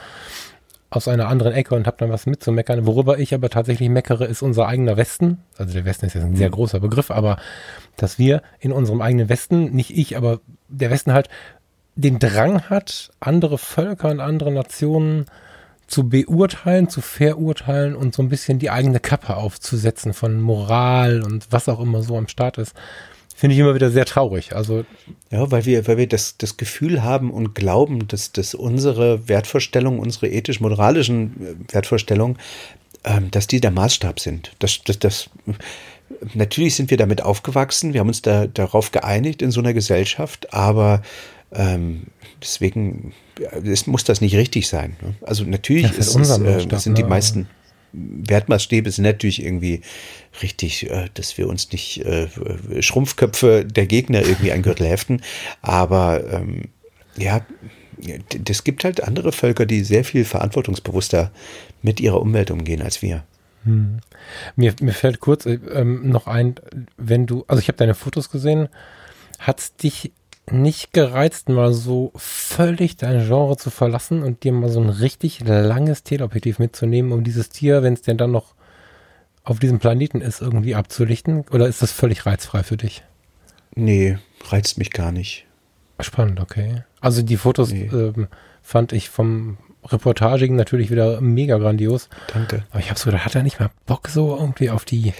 aus 0.90 1.06
einer 1.06 1.28
anderen 1.28 1.52
Ecke 1.52 1.76
und 1.76 1.86
habe 1.86 1.98
dann 2.00 2.10
was 2.10 2.26
mitzumeckern. 2.26 2.84
Worüber 2.84 3.18
ich 3.18 3.32
aber 3.32 3.48
tatsächlich 3.48 3.88
meckere, 3.88 4.26
ist 4.26 4.42
unser 4.42 4.66
eigener 4.66 4.96
Westen. 4.96 5.38
Also 5.56 5.72
der 5.72 5.84
Westen 5.84 6.06
ist 6.06 6.14
jetzt 6.14 6.24
ein 6.24 6.34
sehr 6.34 6.48
mhm. 6.48 6.54
großer 6.54 6.80
Begriff, 6.80 7.12
aber 7.12 7.36
dass 7.96 8.18
wir 8.18 8.42
in 8.58 8.72
unserem 8.72 9.00
eigenen 9.00 9.28
Westen, 9.28 9.70
nicht 9.70 9.96
ich, 9.96 10.16
aber 10.16 10.40
der 10.68 10.90
Westen 10.90 11.12
halt 11.12 11.28
den 11.94 12.18
Drang 12.18 12.62
hat, 12.62 13.10
andere 13.20 13.56
Völker 13.56 14.10
und 14.10 14.20
andere 14.20 14.50
Nationen 14.50 15.26
zu 15.90 16.08
beurteilen, 16.08 16.88
zu 16.88 17.00
verurteilen 17.00 17.96
und 17.96 18.14
so 18.14 18.22
ein 18.22 18.28
bisschen 18.28 18.60
die 18.60 18.70
eigene 18.70 19.00
Kappe 19.00 19.36
aufzusetzen 19.36 20.14
von 20.14 20.40
Moral 20.40 21.22
und 21.22 21.48
was 21.50 21.68
auch 21.68 21.80
immer 21.80 22.02
so 22.02 22.16
am 22.16 22.28
Start 22.28 22.58
ist, 22.58 22.74
finde 23.34 23.54
ich 23.54 23.60
immer 23.60 23.74
wieder 23.74 23.90
sehr 23.90 24.04
traurig. 24.04 24.54
Also 24.54 24.84
ja, 25.30 25.50
weil 25.50 25.64
wir, 25.64 25.88
weil 25.88 25.96
wir 25.96 26.06
das, 26.06 26.36
das 26.36 26.56
Gefühl 26.56 27.02
haben 27.02 27.30
und 27.32 27.54
glauben, 27.54 28.06
dass, 28.06 28.30
dass 28.30 28.54
unsere 28.54 29.28
Wertvorstellungen, 29.28 29.98
unsere 29.98 30.28
ethisch-moralischen 30.28 31.66
äh, 31.68 31.74
Wertvorstellungen, 31.74 32.38
ähm, 33.02 33.30
dass 33.32 33.48
die 33.48 33.60
der 33.60 33.72
Maßstab 33.72 34.20
sind. 34.20 34.52
Das, 34.60 34.82
das, 34.84 35.00
das, 35.00 35.30
natürlich 36.34 36.76
sind 36.76 36.90
wir 36.90 36.98
damit 36.98 37.22
aufgewachsen, 37.22 37.94
wir 37.94 38.00
haben 38.00 38.08
uns 38.08 38.22
da 38.22 38.46
darauf 38.46 38.92
geeinigt 38.92 39.42
in 39.42 39.50
so 39.50 39.60
einer 39.60 39.74
Gesellschaft, 39.74 40.54
aber 40.54 41.02
ähm, 41.52 42.08
deswegen 42.40 43.12
es 43.64 43.86
muss 43.86 44.04
das 44.04 44.20
nicht 44.20 44.34
richtig 44.36 44.68
sein. 44.68 44.96
Ne? 45.02 45.14
Also 45.22 45.44
natürlich 45.44 45.86
das 45.88 46.08
ist, 46.08 46.16
ist 46.16 46.38
äh, 46.38 46.78
sind 46.78 46.98
die 46.98 47.02
ne? 47.02 47.08
meisten 47.08 47.48
Wertmaßstäbe 47.92 48.90
sind 48.90 49.04
natürlich 49.04 49.42
irgendwie 49.42 49.80
richtig, 50.42 50.90
äh, 50.90 51.08
dass 51.14 51.38
wir 51.38 51.48
uns 51.48 51.72
nicht 51.72 52.04
äh, 52.04 52.28
Schrumpfköpfe 52.80 53.64
der 53.64 53.86
Gegner 53.86 54.22
irgendwie 54.22 54.52
an 54.52 54.62
Gürtel 54.62 54.86
heften. 54.86 55.22
Aber 55.60 56.32
ähm, 56.32 56.68
ja, 57.16 57.44
es 58.48 58.64
gibt 58.64 58.84
halt 58.84 59.02
andere 59.02 59.32
Völker, 59.32 59.66
die 59.66 59.82
sehr 59.82 60.04
viel 60.04 60.24
verantwortungsbewusster 60.24 61.32
mit 61.82 62.00
ihrer 62.00 62.20
Umwelt 62.20 62.50
umgehen 62.50 62.82
als 62.82 63.02
wir. 63.02 63.24
Hm. 63.64 63.98
Mir, 64.56 64.74
mir 64.80 64.94
fällt 64.94 65.20
kurz 65.20 65.46
äh, 65.46 65.58
ähm, 65.72 66.08
noch 66.08 66.26
ein, 66.26 66.54
wenn 66.96 67.26
du, 67.26 67.44
also 67.48 67.60
ich 67.60 67.68
habe 67.68 67.76
deine 67.76 67.94
Fotos 67.94 68.30
gesehen, 68.30 68.68
hat 69.38 69.60
es 69.60 69.76
dich 69.76 70.12
nicht 70.52 70.92
gereizt, 70.92 71.48
mal 71.48 71.72
so 71.72 72.12
völlig 72.16 72.96
dein 72.96 73.26
Genre 73.26 73.56
zu 73.56 73.70
verlassen 73.70 74.22
und 74.22 74.44
dir 74.44 74.52
mal 74.52 74.68
so 74.68 74.80
ein 74.80 74.88
richtig 74.88 75.40
langes 75.46 76.02
Teleobjektiv 76.02 76.58
mitzunehmen, 76.58 77.12
um 77.12 77.24
dieses 77.24 77.48
Tier, 77.48 77.82
wenn 77.82 77.94
es 77.94 78.02
denn 78.02 78.18
dann 78.18 78.30
noch 78.30 78.54
auf 79.44 79.58
diesem 79.58 79.78
Planeten 79.78 80.20
ist, 80.20 80.40
irgendwie 80.40 80.74
abzulichten? 80.74 81.44
Oder 81.50 81.66
ist 81.66 81.82
das 81.82 81.92
völlig 81.92 82.26
reizfrei 82.26 82.62
für 82.62 82.76
dich? 82.76 83.02
Nee, 83.74 84.18
reizt 84.48 84.78
mich 84.78 84.90
gar 84.90 85.12
nicht. 85.12 85.46
Spannend, 86.00 86.40
okay. 86.40 86.84
Also 87.00 87.22
die 87.22 87.36
Fotos 87.36 87.72
nee. 87.72 87.88
ähm, 87.92 88.28
fand 88.62 88.92
ich 88.92 89.10
vom 89.10 89.58
Reportagigen 89.84 90.56
natürlich 90.56 90.90
wieder 90.90 91.20
mega 91.20 91.56
grandios. 91.58 92.08
Danke. 92.32 92.64
Aber 92.70 92.80
ich 92.80 92.90
habe 92.90 92.98
so 92.98 93.06
gedacht, 93.06 93.24
hat 93.24 93.34
er 93.34 93.42
nicht 93.42 93.60
mal 93.60 93.70
Bock 93.86 94.08
so 94.08 94.36
irgendwie 94.36 94.70
auf 94.70 94.84
die 94.84 95.14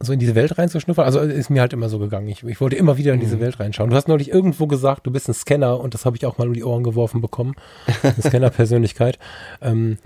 so 0.00 0.12
in 0.12 0.18
diese 0.18 0.34
Welt 0.34 0.56
reinzuschnuppern. 0.56 1.04
Also 1.04 1.20
ist 1.20 1.50
mir 1.50 1.60
halt 1.60 1.72
immer 1.72 1.88
so 1.88 1.98
gegangen. 1.98 2.28
Ich, 2.28 2.44
ich 2.44 2.60
wollte 2.60 2.76
immer 2.76 2.96
wieder 2.96 3.14
in 3.14 3.20
diese 3.20 3.36
mhm. 3.36 3.40
Welt 3.40 3.60
reinschauen. 3.60 3.90
Du 3.90 3.96
hast 3.96 4.08
neulich 4.08 4.30
irgendwo 4.30 4.66
gesagt, 4.66 5.06
du 5.06 5.10
bist 5.10 5.28
ein 5.28 5.34
Scanner 5.34 5.80
und 5.80 5.94
das 5.94 6.04
habe 6.04 6.16
ich 6.16 6.24
auch 6.24 6.38
mal 6.38 6.46
um 6.46 6.54
die 6.54 6.64
Ohren 6.64 6.84
geworfen 6.84 7.20
bekommen. 7.20 7.54
Eine 8.02 8.14
Scanner-Persönlichkeit. 8.22 9.18
ähm, 9.60 9.98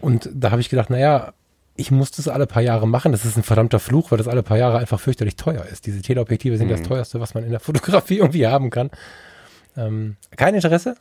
und 0.00 0.28
da 0.34 0.50
habe 0.50 0.60
ich 0.60 0.68
gedacht, 0.68 0.90
naja, 0.90 1.32
ich 1.76 1.90
muss 1.90 2.10
das 2.10 2.26
alle 2.26 2.46
paar 2.46 2.62
Jahre 2.62 2.88
machen. 2.88 3.12
Das 3.12 3.24
ist 3.24 3.36
ein 3.36 3.42
verdammter 3.42 3.78
Fluch, 3.78 4.10
weil 4.10 4.18
das 4.18 4.28
alle 4.28 4.42
paar 4.42 4.56
Jahre 4.56 4.78
einfach 4.78 4.98
fürchterlich 4.98 5.36
teuer 5.36 5.64
ist. 5.66 5.86
Diese 5.86 6.02
Teleobjektive 6.02 6.56
sind 6.56 6.66
mhm. 6.66 6.72
das 6.72 6.82
teuerste, 6.82 7.20
was 7.20 7.34
man 7.34 7.44
in 7.44 7.50
der 7.50 7.60
Fotografie 7.60 8.18
irgendwie 8.18 8.46
haben 8.46 8.70
kann. 8.70 8.90
Ähm, 9.76 10.16
kein 10.36 10.54
Interesse? 10.54 10.96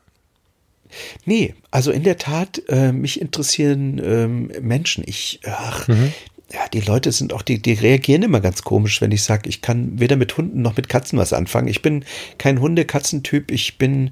Nee, 1.26 1.56
also 1.72 1.92
in 1.92 2.04
der 2.04 2.18
Tat, 2.18 2.62
äh, 2.68 2.92
mich 2.92 3.20
interessieren 3.20 4.00
ähm, 4.04 4.52
Menschen. 4.62 5.04
Ich, 5.08 5.40
ach, 5.46 5.88
mhm 5.88 6.14
ja, 6.56 6.70
die 6.70 6.80
Leute 6.80 7.12
sind 7.12 7.34
auch, 7.34 7.42
die, 7.42 7.62
die 7.62 7.74
reagieren 7.74 8.24
immer 8.24 8.40
ganz 8.40 8.64
komisch, 8.64 9.02
wenn 9.02 9.12
ich 9.12 9.24
sage, 9.24 9.50
ich 9.50 9.62
kann 9.62 10.00
weder 10.00 10.16
mit 10.16 10.38
Hunden 10.38 10.62
noch 10.62 10.78
mit 10.78 10.88
Katzen 10.88 11.20
was 11.20 11.34
anfangen. 11.34 11.68
Ich 11.68 11.82
bin 11.82 12.06
kein 12.38 12.62
Hunde-Katzentyp. 12.62 13.52
Ich 13.52 13.78
bin, 13.78 14.12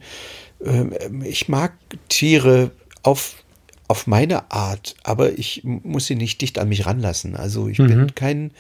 äh, 0.66 0.84
ich 1.24 1.48
mag 1.48 1.74
Tiere 2.10 2.72
auf, 3.02 3.36
auf 3.88 4.08
meine 4.08 4.52
Art, 4.52 4.96
aber 5.04 5.38
ich 5.40 5.62
muss 5.64 6.08
sie 6.08 6.16
nicht 6.16 6.42
dicht 6.42 6.60
an 6.60 6.68
mich 6.68 6.86
ranlassen. 6.86 7.38
Also 7.38 7.70
ich 7.70 7.80
mhm. 7.80 7.88
bin 7.88 8.16
kein, 8.16 8.52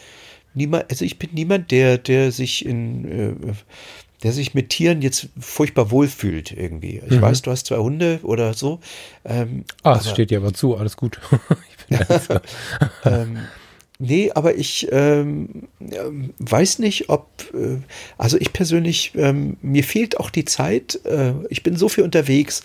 niemand, 0.53 0.89
also 0.89 1.03
ich 1.03 1.19
bin 1.19 1.31
niemand, 1.33 1.71
der, 1.71 1.97
der 1.97 2.31
sich 2.31 2.65
in, 2.65 3.05
äh, 3.05 3.53
der 4.23 4.31
sich 4.31 4.53
mit 4.53 4.69
Tieren 4.69 5.01
jetzt 5.01 5.27
furchtbar 5.37 5.91
wohlfühlt 5.91 6.53
irgendwie. 6.53 7.01
Ich 7.05 7.17
mhm. 7.17 7.21
weiß, 7.21 7.41
du 7.41 7.51
hast 7.51 7.65
zwei 7.65 7.79
Hunde 7.79 8.21
oder 8.23 8.53
so. 8.53 8.79
Ähm, 9.25 9.65
ah, 9.81 9.97
es 9.99 10.09
steht 10.09 10.31
dir 10.31 10.37
aber 10.37 10.53
zu, 10.53 10.77
alles 10.77 10.95
gut. 10.95 11.19
ich 11.89 11.97
bin 11.97 11.99
ähm, 13.03 13.39
Nee, 14.05 14.31
aber 14.35 14.55
ich 14.55 14.89
ähm, 14.91 15.69
weiß 16.37 16.79
nicht, 16.79 17.07
ob, 17.07 17.25
äh, 17.53 17.77
also 18.17 18.37
ich 18.37 18.51
persönlich, 18.51 19.13
ähm, 19.15 19.55
mir 19.61 19.85
fehlt 19.85 20.19
auch 20.19 20.29
die 20.29 20.43
Zeit. 20.43 20.99
Äh, 21.05 21.31
ich 21.49 21.63
bin 21.63 21.77
so 21.77 21.87
viel 21.87 22.03
unterwegs 22.03 22.63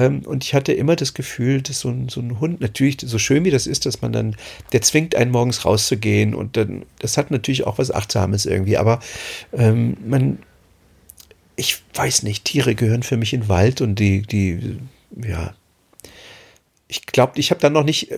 ähm, 0.00 0.22
und 0.24 0.42
ich 0.42 0.52
hatte 0.52 0.72
immer 0.72 0.96
das 0.96 1.14
Gefühl, 1.14 1.62
dass 1.62 1.78
so 1.78 1.90
ein, 1.90 2.08
so 2.08 2.20
ein 2.20 2.40
Hund, 2.40 2.60
natürlich 2.60 2.96
so 3.04 3.18
schön 3.18 3.44
wie 3.44 3.52
das 3.52 3.68
ist, 3.68 3.86
dass 3.86 4.02
man 4.02 4.12
dann, 4.12 4.34
der 4.72 4.82
zwingt 4.82 5.14
einen 5.14 5.30
morgens 5.30 5.64
rauszugehen 5.64 6.34
und 6.34 6.56
dann, 6.56 6.84
das 6.98 7.16
hat 7.16 7.30
natürlich 7.30 7.68
auch 7.68 7.78
was 7.78 7.92
Achtsames 7.92 8.44
irgendwie, 8.44 8.76
aber 8.76 8.98
ähm, 9.52 9.96
man, 10.04 10.40
ich 11.54 11.84
weiß 11.94 12.24
nicht, 12.24 12.46
Tiere 12.46 12.74
gehören 12.74 13.04
für 13.04 13.16
mich 13.16 13.32
in 13.32 13.42
den 13.42 13.48
Wald 13.48 13.80
und 13.80 13.94
die, 14.00 14.22
die, 14.22 14.78
ja. 15.24 15.54
Ich 16.88 17.06
glaube, 17.06 17.38
ich 17.38 17.52
habe 17.52 17.60
da 17.60 17.70
noch 17.70 17.84
nicht 17.84 18.10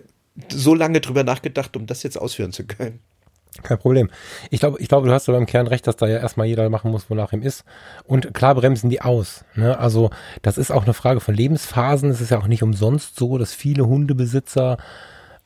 so 0.50 0.74
lange 0.74 1.00
drüber 1.00 1.24
nachgedacht, 1.24 1.76
um 1.76 1.86
das 1.86 2.02
jetzt 2.02 2.16
ausführen 2.16 2.52
zu 2.52 2.64
können. 2.64 3.00
Kein 3.62 3.78
Problem. 3.78 4.10
Ich 4.50 4.60
glaube, 4.60 4.80
ich 4.80 4.88
glaube, 4.88 5.06
du 5.06 5.12
hast 5.12 5.28
aber 5.28 5.36
im 5.36 5.44
Kern 5.44 5.66
recht, 5.66 5.86
dass 5.86 5.96
da 5.96 6.06
ja 6.06 6.18
erstmal 6.18 6.46
jeder 6.46 6.70
machen 6.70 6.90
muss, 6.90 7.10
wonach 7.10 7.34
ihm 7.34 7.42
ist. 7.42 7.64
Und 8.04 8.32
klar 8.32 8.54
bremsen 8.54 8.88
die 8.88 9.02
aus. 9.02 9.44
Ne? 9.54 9.78
Also 9.78 10.10
das 10.40 10.56
ist 10.56 10.70
auch 10.70 10.84
eine 10.84 10.94
Frage 10.94 11.20
von 11.20 11.34
Lebensphasen. 11.34 12.08
Es 12.10 12.22
ist 12.22 12.30
ja 12.30 12.38
auch 12.38 12.46
nicht 12.46 12.62
umsonst 12.62 13.16
so, 13.16 13.36
dass 13.36 13.52
viele 13.52 13.86
Hundebesitzer 13.86 14.78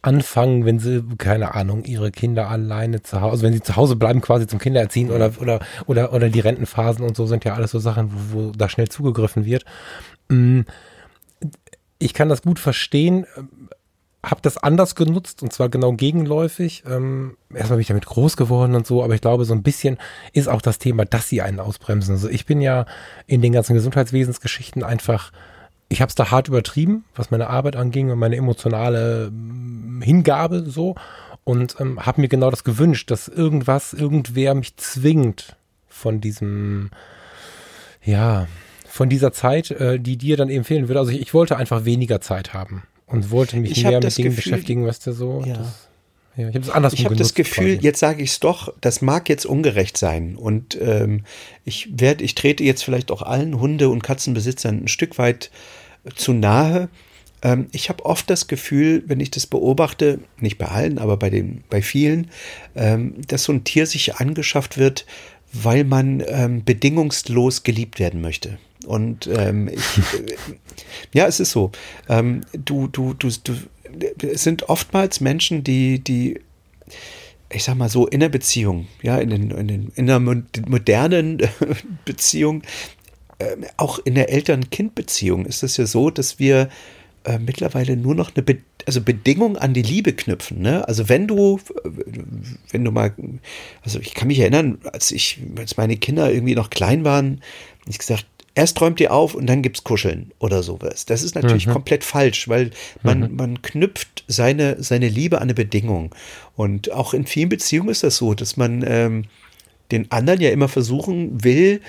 anfangen, 0.02 0.64
wenn 0.64 0.78
sie, 0.78 1.02
keine 1.18 1.54
Ahnung, 1.56 1.84
ihre 1.84 2.12
Kinder 2.12 2.48
alleine 2.48 3.02
zu 3.02 3.20
Hause, 3.20 3.32
also 3.32 3.42
wenn 3.42 3.52
sie 3.52 3.62
zu 3.62 3.74
Hause 3.74 3.96
bleiben, 3.96 4.20
quasi 4.20 4.46
zum 4.46 4.60
Kindererziehen 4.60 5.10
oder, 5.10 5.32
oder, 5.40 5.58
oder, 5.86 6.12
oder 6.12 6.28
die 6.28 6.38
Rentenphasen 6.38 7.04
und 7.04 7.16
so 7.16 7.26
sind 7.26 7.44
ja 7.44 7.54
alles 7.54 7.72
so 7.72 7.80
Sachen, 7.80 8.12
wo, 8.12 8.38
wo 8.38 8.50
da 8.52 8.68
schnell 8.68 8.88
zugegriffen 8.88 9.44
wird. 9.44 9.64
Mm, 10.28 10.60
ich 11.98 12.14
kann 12.14 12.28
das 12.28 12.42
gut 12.42 12.60
verstehen 12.60 13.26
habe 14.26 14.40
das 14.42 14.58
anders 14.58 14.96
genutzt 14.96 15.42
und 15.42 15.52
zwar 15.52 15.68
genau 15.68 15.92
gegenläufig. 15.92 16.82
Ähm, 16.86 17.36
erstmal 17.54 17.76
bin 17.76 17.82
ich 17.82 17.88
damit 17.88 18.06
groß 18.06 18.36
geworden 18.36 18.74
und 18.74 18.86
so, 18.86 19.04
aber 19.04 19.14
ich 19.14 19.20
glaube, 19.20 19.44
so 19.44 19.54
ein 19.54 19.62
bisschen 19.62 19.98
ist 20.32 20.48
auch 20.48 20.60
das 20.60 20.78
Thema, 20.78 21.04
dass 21.04 21.28
sie 21.28 21.42
einen 21.42 21.60
ausbremsen. 21.60 22.14
Also 22.14 22.28
ich 22.28 22.44
bin 22.44 22.60
ja 22.60 22.86
in 23.26 23.40
den 23.40 23.52
ganzen 23.52 23.74
Gesundheitswesensgeschichten 23.74 24.82
einfach, 24.82 25.30
ich 25.88 26.00
habe 26.00 26.08
es 26.08 26.16
da 26.16 26.32
hart 26.32 26.48
übertrieben, 26.48 27.04
was 27.14 27.30
meine 27.30 27.48
Arbeit 27.48 27.76
anging 27.76 28.10
und 28.10 28.18
meine 28.18 28.34
emotionale 28.34 29.30
mm, 29.30 30.02
Hingabe 30.02 30.64
so 30.68 30.96
und 31.44 31.76
ähm, 31.78 32.04
habe 32.04 32.20
mir 32.20 32.28
genau 32.28 32.50
das 32.50 32.64
gewünscht, 32.64 33.12
dass 33.12 33.28
irgendwas, 33.28 33.92
irgendwer 33.92 34.54
mich 34.54 34.76
zwingt 34.76 35.56
von 35.86 36.20
diesem, 36.20 36.90
ja, 38.02 38.48
von 38.88 39.08
dieser 39.08 39.32
Zeit, 39.32 39.70
äh, 39.70 40.00
die 40.00 40.16
dir 40.16 40.36
dann 40.36 40.48
eben 40.48 40.64
fehlen 40.64 40.88
würde. 40.88 40.98
Also 40.98 41.12
ich, 41.12 41.20
ich 41.20 41.32
wollte 41.32 41.56
einfach 41.56 41.84
weniger 41.84 42.20
Zeit 42.20 42.52
haben 42.54 42.82
und 43.06 43.30
wollte 43.30 43.56
mich 43.56 43.72
ich 43.72 43.84
mehr 43.84 44.00
mit 44.00 44.16
Dingen 44.16 44.30
Gefühl, 44.30 44.52
beschäftigen, 44.52 44.86
was 44.86 44.98
der 44.98 45.12
so. 45.12 45.42
Ja. 45.46 45.54
Das, 45.54 45.88
ja, 46.36 46.48
ich 46.48 46.54
habe 46.54 46.66
das 46.66 46.70
anders 46.70 46.92
Ich 46.92 47.04
habe 47.04 47.16
das 47.16 47.34
Gefühl, 47.34 47.74
quasi. 47.76 47.86
jetzt 47.86 48.00
sage 48.00 48.22
ich 48.22 48.30
es 48.30 48.40
doch, 48.40 48.72
das 48.80 49.00
mag 49.00 49.28
jetzt 49.28 49.46
ungerecht 49.46 49.96
sein. 49.96 50.36
Und 50.36 50.78
ähm, 50.80 51.24
ich 51.64 51.88
werde, 51.98 52.24
ich 52.24 52.34
trete 52.34 52.62
jetzt 52.62 52.84
vielleicht 52.84 53.10
auch 53.10 53.22
allen 53.22 53.58
Hunde- 53.58 53.88
und 53.88 54.02
Katzenbesitzern 54.02 54.84
ein 54.84 54.88
Stück 54.88 55.18
weit 55.18 55.50
zu 56.14 56.32
nahe. 56.32 56.88
Ähm, 57.42 57.68
ich 57.72 57.88
habe 57.88 58.04
oft 58.04 58.28
das 58.28 58.48
Gefühl, 58.48 59.02
wenn 59.06 59.20
ich 59.20 59.30
das 59.30 59.46
beobachte, 59.46 60.20
nicht 60.38 60.58
bei 60.58 60.66
allen, 60.66 60.98
aber 60.98 61.16
bei 61.16 61.30
den, 61.30 61.64
bei 61.70 61.80
vielen, 61.80 62.30
ähm, 62.74 63.14
dass 63.26 63.44
so 63.44 63.52
ein 63.52 63.64
Tier 63.64 63.86
sich 63.86 64.16
angeschafft 64.16 64.76
wird, 64.76 65.06
weil 65.52 65.84
man 65.84 66.22
ähm, 66.26 66.64
bedingungslos 66.64 67.62
geliebt 67.62 67.98
werden 67.98 68.20
möchte. 68.20 68.58
Und 68.86 69.26
ähm, 69.26 69.68
ich, 69.68 69.82
ja, 71.12 71.26
es 71.26 71.40
ist 71.40 71.50
so. 71.50 71.72
Ähm, 72.08 72.42
du, 72.52 72.88
du, 72.88 73.14
du, 73.14 73.28
du, 73.44 73.54
es 74.22 74.42
sind 74.42 74.68
oftmals 74.68 75.20
Menschen, 75.20 75.64
die, 75.64 75.98
die, 75.98 76.40
ich 77.50 77.64
sag 77.64 77.76
mal 77.76 77.88
so, 77.88 78.06
in 78.06 78.20
der 78.20 78.28
Beziehung, 78.28 78.86
ja, 79.02 79.18
in, 79.18 79.30
den, 79.30 79.50
in, 79.50 79.68
den, 79.68 79.92
in 79.94 80.06
der 80.06 80.20
modernen 80.20 81.42
Beziehung, 82.04 82.62
äh, 83.38 83.56
auch 83.76 83.98
in 83.98 84.14
der 84.14 84.30
Eltern-Kind-Beziehung 84.30 85.46
ist 85.46 85.62
es 85.62 85.76
ja 85.76 85.86
so, 85.86 86.10
dass 86.10 86.38
wir 86.38 86.68
äh, 87.24 87.38
mittlerweile 87.38 87.96
nur 87.96 88.14
noch 88.14 88.34
eine 88.34 88.42
Be 88.42 88.58
also 88.86 89.00
Bedingung 89.00 89.56
an 89.56 89.74
die 89.74 89.82
Liebe 89.82 90.12
knüpfen. 90.12 90.62
Ne? 90.62 90.86
Also 90.86 91.08
wenn 91.08 91.26
du, 91.26 91.58
wenn 92.70 92.84
du 92.84 92.92
mal, 92.92 93.12
also 93.82 93.98
ich 93.98 94.14
kann 94.14 94.28
mich 94.28 94.38
erinnern, 94.38 94.78
als 94.92 95.10
ich, 95.10 95.40
als 95.56 95.76
meine 95.76 95.96
Kinder 95.96 96.32
irgendwie 96.32 96.54
noch 96.54 96.70
klein 96.70 97.04
waren, 97.04 97.40
ich 97.88 97.98
gesagt, 97.98 98.26
erst 98.56 98.80
räumt 98.80 98.98
ihr 98.98 99.12
auf 99.12 99.34
und 99.34 99.46
dann 99.46 99.62
gibt's 99.62 99.84
Kuscheln 99.84 100.32
oder 100.40 100.62
sowas. 100.64 101.06
Das 101.06 101.22
ist 101.22 101.36
natürlich 101.36 101.68
mhm. 101.68 101.72
komplett 101.72 102.02
falsch, 102.02 102.48
weil 102.48 102.70
man, 103.02 103.20
mhm. 103.20 103.36
man 103.36 103.62
knüpft 103.62 104.24
seine, 104.26 104.82
seine 104.82 105.08
Liebe 105.08 105.36
an 105.36 105.44
eine 105.44 105.54
Bedingung. 105.54 106.14
Und 106.56 106.90
auch 106.90 107.14
in 107.14 107.26
vielen 107.26 107.50
Beziehungen 107.50 107.90
ist 107.90 108.02
das 108.02 108.16
so, 108.16 108.34
dass 108.34 108.56
man 108.56 108.82
ähm, 108.86 109.24
den 109.92 110.10
anderen 110.10 110.40
ja 110.40 110.50
immer 110.50 110.68
versuchen 110.68 111.44
will, 111.44 111.80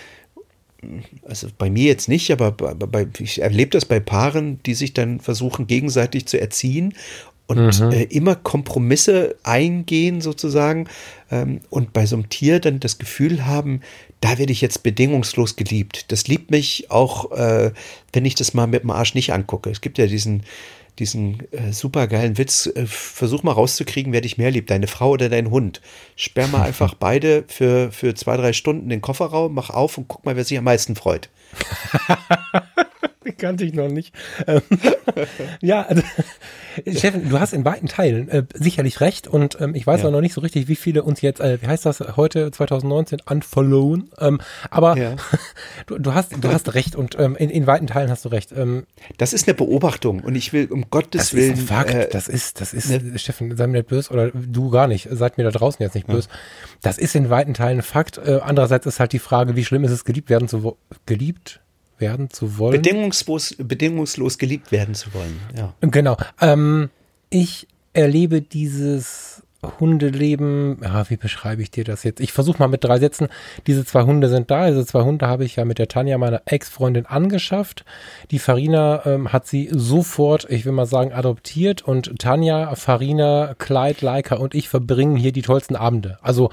also 1.24 1.47
bei 1.57 1.70
mir 1.72 1.86
jetzt 1.86 2.07
nicht, 2.07 2.32
aber 2.32 2.51
bei, 2.51 2.74
bei, 2.74 3.07
ich 3.18 3.41
erlebe 3.41 3.72
das 3.72 3.86
bei 3.86 3.99
Paaren, 3.99 4.61
die 4.63 4.76
sich 4.76 4.93
dann 4.93 5.20
versuchen, 5.20 5.65
gegenseitig 5.65 6.28
zu 6.28 6.39
erziehen 6.39 6.93
und 7.47 7.80
mhm. 7.80 7.91
äh, 7.91 8.03
immer 8.03 8.36
Kompromisse 8.36 9.36
eingehen 9.43 10.22
sozusagen 10.22 10.88
ähm, 11.32 11.61
und 11.70 11.93
bei 11.93 12.05
so 12.05 12.18
einem 12.18 12.30
Tier 12.30 12.59
dann 12.59 12.80
das 12.80 12.99
Gefühl 12.99 13.45
haben, 13.45 13.82
da 14.22 14.38
werde 14.38 14.51
ich 14.51 14.61
jetzt 14.61 14.84
bedingungslos 14.84 15.55
geliebt. 15.55 16.11
Das 16.11 16.28
liebt 16.28 16.51
mich 16.51 16.89
auch, 16.89 17.32
äh, 17.32 17.72
wenn 18.13 18.26
ich 18.26 18.36
das 18.36 18.53
mal 18.53 18.68
mit 18.68 18.84
dem 18.84 18.91
Arsch 18.91 19.15
nicht 19.15 19.34
angucke. 19.34 19.70
Es 19.70 19.82
gibt 19.82 19.97
ja 19.97 20.07
diesen, 20.07 20.43
diesen 20.99 21.51
äh, 21.51 21.72
supergeilen 21.72 22.38
Witz, 22.38 22.68
äh, 22.68 22.86
versuch 22.88 23.43
mal 23.43 23.51
rauszukriegen, 23.51 24.13
wer 24.13 24.22
dich 24.22 24.38
mehr 24.38 24.51
liebt, 24.51 24.70
deine 24.70 24.88
Frau 24.88 25.11
oder 25.11 25.30
dein 25.30 25.51
Hund. 25.51 25.82
Sperr 26.15 26.47
mal 26.47 26.63
einfach 26.63 26.93
beide 26.99 27.43
für, 27.47 27.91
für 27.91 28.15
zwei, 28.15 28.38
drei 28.38 28.53
Stunden 28.53 28.89
den 28.89 29.01
Kofferraum, 29.01 29.53
mach 29.53 29.70
auf 29.70 29.97
und 29.97 30.07
guck 30.07 30.26
mal, 30.26 30.36
wer 30.36 30.43
sich 30.43 30.57
am 30.57 30.63
meisten 30.63 30.95
freut. 30.95 31.30
kannte 33.38 33.65
ich 33.65 33.73
noch 33.73 33.89
nicht. 33.89 34.13
Ähm, 34.45 34.61
ja, 35.61 35.84
also, 35.84 36.01
Steffen, 36.88 37.30
du 37.30 37.39
hast 37.39 37.53
in 37.53 37.65
weiten 37.65 37.88
Teilen 37.88 38.30
äh, 38.30 38.43
sicherlich 38.53 39.01
recht 39.01 39.28
und 39.28 39.59
ähm, 39.59 39.75
ich 39.75 39.86
weiß 39.86 40.01
ja. 40.01 40.07
auch 40.07 40.11
noch 40.11 40.21
nicht 40.21 40.34
so 40.34 40.41
richtig, 40.41 40.67
wie 40.67 40.75
viele 40.75 41.03
uns 41.03 41.21
jetzt, 41.21 41.39
äh, 41.39 41.61
wie 41.61 41.67
heißt 41.67 41.86
das 41.86 41.99
heute 42.15 42.51
2019, 42.51 43.19
unfollowen. 43.30 44.09
Ähm, 44.19 44.39
aber 44.69 44.97
ja. 44.97 45.15
du, 45.88 45.97
du, 45.97 46.13
hast, 46.13 46.32
du 46.43 46.49
hast 46.49 46.73
recht 46.73 46.95
und 46.95 47.17
ähm, 47.19 47.36
in, 47.36 47.49
in 47.49 47.67
weiten 47.67 47.88
Teilen 47.88 48.09
hast 48.09 48.25
du 48.25 48.30
recht. 48.30 48.51
Ähm, 48.51 48.86
das 49.17 49.34
ist 49.34 49.47
eine 49.47 49.55
Beobachtung 49.55 50.21
und 50.21 50.36
ich 50.36 50.53
will 50.53 50.67
um 50.71 50.89
Gottes 50.89 51.21
das 51.21 51.34
Willen. 51.34 51.53
Ist 51.53 51.59
ein 51.59 51.67
Fakt. 51.67 51.93
Äh, 51.93 52.09
das 52.09 52.28
ist, 52.28 52.61
das 52.61 52.73
ist, 52.73 52.89
ne? 52.89 53.17
Steffen, 53.17 53.55
sei 53.55 53.67
mir 53.67 53.80
nicht 53.80 53.89
böse 53.89 54.11
oder 54.11 54.32
du 54.32 54.69
gar 54.69 54.88
nicht, 54.88 55.07
seid 55.11 55.38
mir 55.38 55.43
da 55.43 55.51
draußen 55.51 55.82
jetzt 55.82 55.95
nicht 55.95 56.07
böse. 56.07 56.30
Ja. 56.30 56.36
Das 56.82 56.97
ist 56.97 57.15
in 57.15 57.30
weiten 57.30 57.53
Teilen 57.53 57.80
ein 57.80 57.84
Fakt. 57.84 58.17
Äh, 58.17 58.39
andererseits 58.43 58.86
ist 58.86 58.99
halt 58.99 59.13
die 59.13 59.19
Frage, 59.19 59.55
wie 59.55 59.65
schlimm 59.65 59.84
ist 59.84 59.91
es, 59.91 60.05
geliebt 60.05 60.30
werden 60.30 60.47
zu 60.47 60.78
geliebt 61.05 61.61
werden 62.00 62.30
zu 62.30 62.58
wollen. 62.58 62.82
Bedingungslos, 62.82 63.56
bedingungslos 63.58 64.38
geliebt 64.38 64.72
werden 64.72 64.95
zu 64.95 65.14
wollen, 65.14 65.39
ja. 65.56 65.74
Genau. 65.82 66.18
Ähm, 66.41 66.89
ich 67.30 67.68
erlebe 67.93 68.41
dieses 68.41 69.41
Hundeleben, 69.80 70.78
ja, 70.84 71.10
wie 71.10 71.18
beschreibe 71.18 71.62
ich 71.62 71.72
dir 71.72 71.84
das 71.84 72.04
jetzt? 72.04 72.20
Ich 72.20 72.32
versuche 72.32 72.60
mal 72.60 72.68
mit 72.68 72.84
drei 72.84 73.00
Sätzen. 73.00 73.28
Diese 73.66 73.86
zwei 73.86 74.04
Hunde 74.04 74.30
sind 74.30 74.52
da. 74.52 74.68
Diese 74.68 74.86
zwei 74.86 75.02
Hunde 75.02 75.28
habe 75.28 75.45
ich 75.45 75.56
ja 75.56 75.66
mit 75.66 75.80
der 75.80 75.88
Tanja, 75.88 76.18
meiner 76.18 76.43
Ex-Freundin, 76.45 77.08
angeschafft. 77.08 77.84
Die 78.30 78.39
Farina 78.39 79.06
ähm, 79.06 79.34
hat 79.34 79.48
sie 79.48 79.70
sofort, 79.72 80.48
ich 80.50 80.66
will 80.66 80.74
mal 80.74 80.86
sagen, 80.86 81.12
adoptiert. 81.12 81.82
Und 81.82 82.20
Tanja, 82.20 82.76
Farina, 82.76 83.56
Clyde, 83.58 84.06
Leica 84.06 84.36
und 84.36 84.54
ich 84.54 84.70
verbringen 84.70 85.16
hier 85.16 85.32
die 85.32 85.41
tollsten 85.41 85.76
Abende. 85.76 86.20
Also 86.22 86.52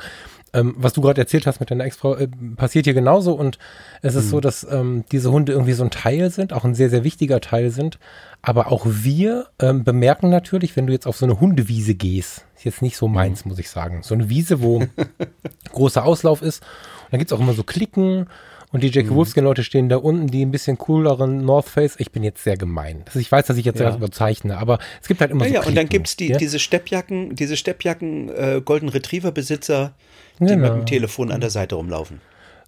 ähm, 0.54 0.74
was 0.78 0.92
du 0.92 1.00
gerade 1.00 1.20
erzählt 1.20 1.46
hast 1.46 1.60
mit 1.60 1.70
deiner 1.70 1.84
Ex-Frau, 1.84 2.16
äh, 2.16 2.28
passiert 2.56 2.86
hier 2.86 2.94
genauso. 2.94 3.34
Und 3.34 3.58
es 4.00 4.14
ist 4.14 4.26
mhm. 4.26 4.30
so, 4.30 4.40
dass 4.40 4.66
ähm, 4.70 5.04
diese 5.12 5.30
Hunde 5.30 5.52
irgendwie 5.52 5.72
so 5.72 5.84
ein 5.84 5.90
Teil 5.90 6.30
sind, 6.30 6.52
auch 6.52 6.64
ein 6.64 6.74
sehr, 6.74 6.88
sehr 6.88 7.04
wichtiger 7.04 7.40
Teil 7.40 7.70
sind. 7.70 7.98
Aber 8.40 8.70
auch 8.70 8.86
wir 8.86 9.48
ähm, 9.58 9.84
bemerken 9.84 10.30
natürlich, 10.30 10.76
wenn 10.76 10.86
du 10.86 10.92
jetzt 10.92 11.06
auf 11.06 11.16
so 11.16 11.26
eine 11.26 11.40
Hundewiese 11.40 11.94
gehst, 11.94 12.46
ist 12.56 12.64
jetzt 12.64 12.82
nicht 12.82 12.96
so 12.96 13.08
meins, 13.08 13.44
mhm. 13.44 13.50
muss 13.50 13.58
ich 13.58 13.68
sagen. 13.68 14.02
So 14.02 14.14
eine 14.14 14.30
Wiese, 14.30 14.62
wo 14.62 14.84
großer 15.72 16.04
Auslauf 16.04 16.40
ist. 16.40 16.62
Und 16.62 17.12
dann 17.12 17.18
gibt's 17.18 17.32
auch 17.32 17.40
immer 17.40 17.54
so 17.54 17.64
Klicken. 17.64 18.26
Und 18.74 18.82
die 18.82 18.90
Jackie 18.90 19.10
mhm. 19.10 19.14
Wolfskin-Leute 19.14 19.62
stehen 19.62 19.88
da 19.88 19.98
unten, 19.98 20.26
die 20.26 20.44
ein 20.44 20.50
bisschen 20.50 20.76
cooleren 20.76 21.44
North 21.44 21.68
Face. 21.68 21.94
Ich 21.98 22.10
bin 22.10 22.24
jetzt 22.24 22.42
sehr 22.42 22.56
gemein. 22.56 23.04
Also 23.06 23.20
ich 23.20 23.30
weiß, 23.30 23.46
dass 23.46 23.56
ich 23.56 23.64
jetzt 23.64 23.78
ja. 23.78 23.86
sehr 23.86 23.96
überzeichne, 23.96 24.58
aber 24.58 24.80
es 25.00 25.06
gibt 25.06 25.20
halt 25.20 25.30
immer 25.30 25.46
ja, 25.46 25.50
so. 25.50 25.54
Ja, 25.54 25.68
und 25.68 25.76
dann 25.76 25.88
gibt's 25.88 26.16
die, 26.16 26.30
ja? 26.30 26.38
diese 26.38 26.58
Steppjacken, 26.58 27.36
diese 27.36 27.56
Steppjacken 27.56 28.30
äh, 28.30 28.60
Golden 28.64 28.88
Retriever-Besitzer, 28.88 29.94
die 30.40 30.46
genau. 30.46 30.62
mit 30.62 30.72
dem 30.72 30.86
Telefon 30.86 31.30
an 31.30 31.40
der 31.40 31.50
Seite 31.50 31.76
rumlaufen. 31.76 32.20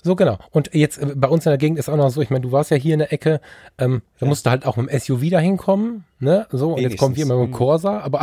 So, 0.07 0.15
genau. 0.15 0.39
Und 0.53 0.71
jetzt 0.73 0.99
äh, 0.99 1.15
bei 1.17 1.27
uns 1.27 1.47
in 1.47 1.51
der 1.51 1.59
Gegend 1.59 1.81
ist 1.81 1.89
auch 1.89 1.97
noch 1.97 2.11
so, 2.11 2.23
ich 2.23 2.31
meine, 2.31 2.43
du 2.43 2.53
warst 2.53 2.71
ja 2.71 2.77
hier 2.77 2.95
in 2.95 3.01
der 3.01 3.13
Ecke, 3.13 3.41
ähm, 3.77 4.03
da 4.21 4.27
ja. 4.27 4.29
musst 4.29 4.47
du 4.47 4.51
halt 4.51 4.65
auch 4.65 4.77
mit 4.77 4.89
dem 4.89 5.01
SUV 5.01 5.31
da 5.31 5.41
hinkommen, 5.41 6.05
ne? 6.21 6.47
So, 6.53 6.75
und 6.75 6.81
jetzt 6.81 6.97
kommen 6.97 7.17
wir 7.17 7.25
immer 7.25 7.35
mit 7.35 7.49
dem 7.49 7.51
mhm. 7.51 7.55
Corsa, 7.55 7.99
aber 7.99 8.21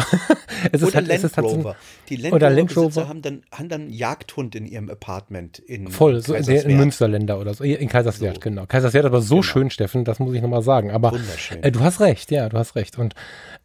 es 0.72 0.82
ist 0.82 0.88
oder 0.88 0.96
halt, 0.96 1.08
Land 1.08 1.20
es 1.20 1.24
ist 1.26 1.36
halt 1.36 1.50
so, 1.50 1.76
Die 2.08 2.16
Land 2.16 2.34
oder 2.34 2.50
Land 2.50 2.78
Rover 2.78 3.10
haben 3.10 3.22
dann, 3.22 3.44
haben 3.52 3.68
dann 3.68 3.82
einen 3.82 3.94
Jagdhund 3.94 4.56
in 4.56 4.66
ihrem 4.66 4.90
Apartment 4.90 5.60
in 5.60 5.90
Voll, 5.90 6.22
so 6.22 6.34
in, 6.36 6.46
in 6.46 6.78
Münsterländer 6.78 7.38
oder 7.38 7.54
so, 7.54 7.66
in 7.66 7.90
Kaiserswerth, 7.90 8.36
so. 8.36 8.40
genau. 8.40 8.66
Kaiserswerth 8.66 9.06
aber 9.06 9.22
so 9.22 9.36
genau. 9.36 9.44
schön, 9.44 9.70
Steffen, 9.70 10.06
das 10.06 10.20
muss 10.20 10.34
ich 10.34 10.42
nochmal 10.42 10.62
sagen. 10.62 10.90
Aber 10.92 11.12
äh, 11.62 11.70
du 11.70 11.82
hast 11.82 12.00
recht, 12.00 12.32
ja, 12.32 12.48
du 12.48 12.58
hast 12.58 12.78
recht. 12.78 12.98
Und 12.98 13.14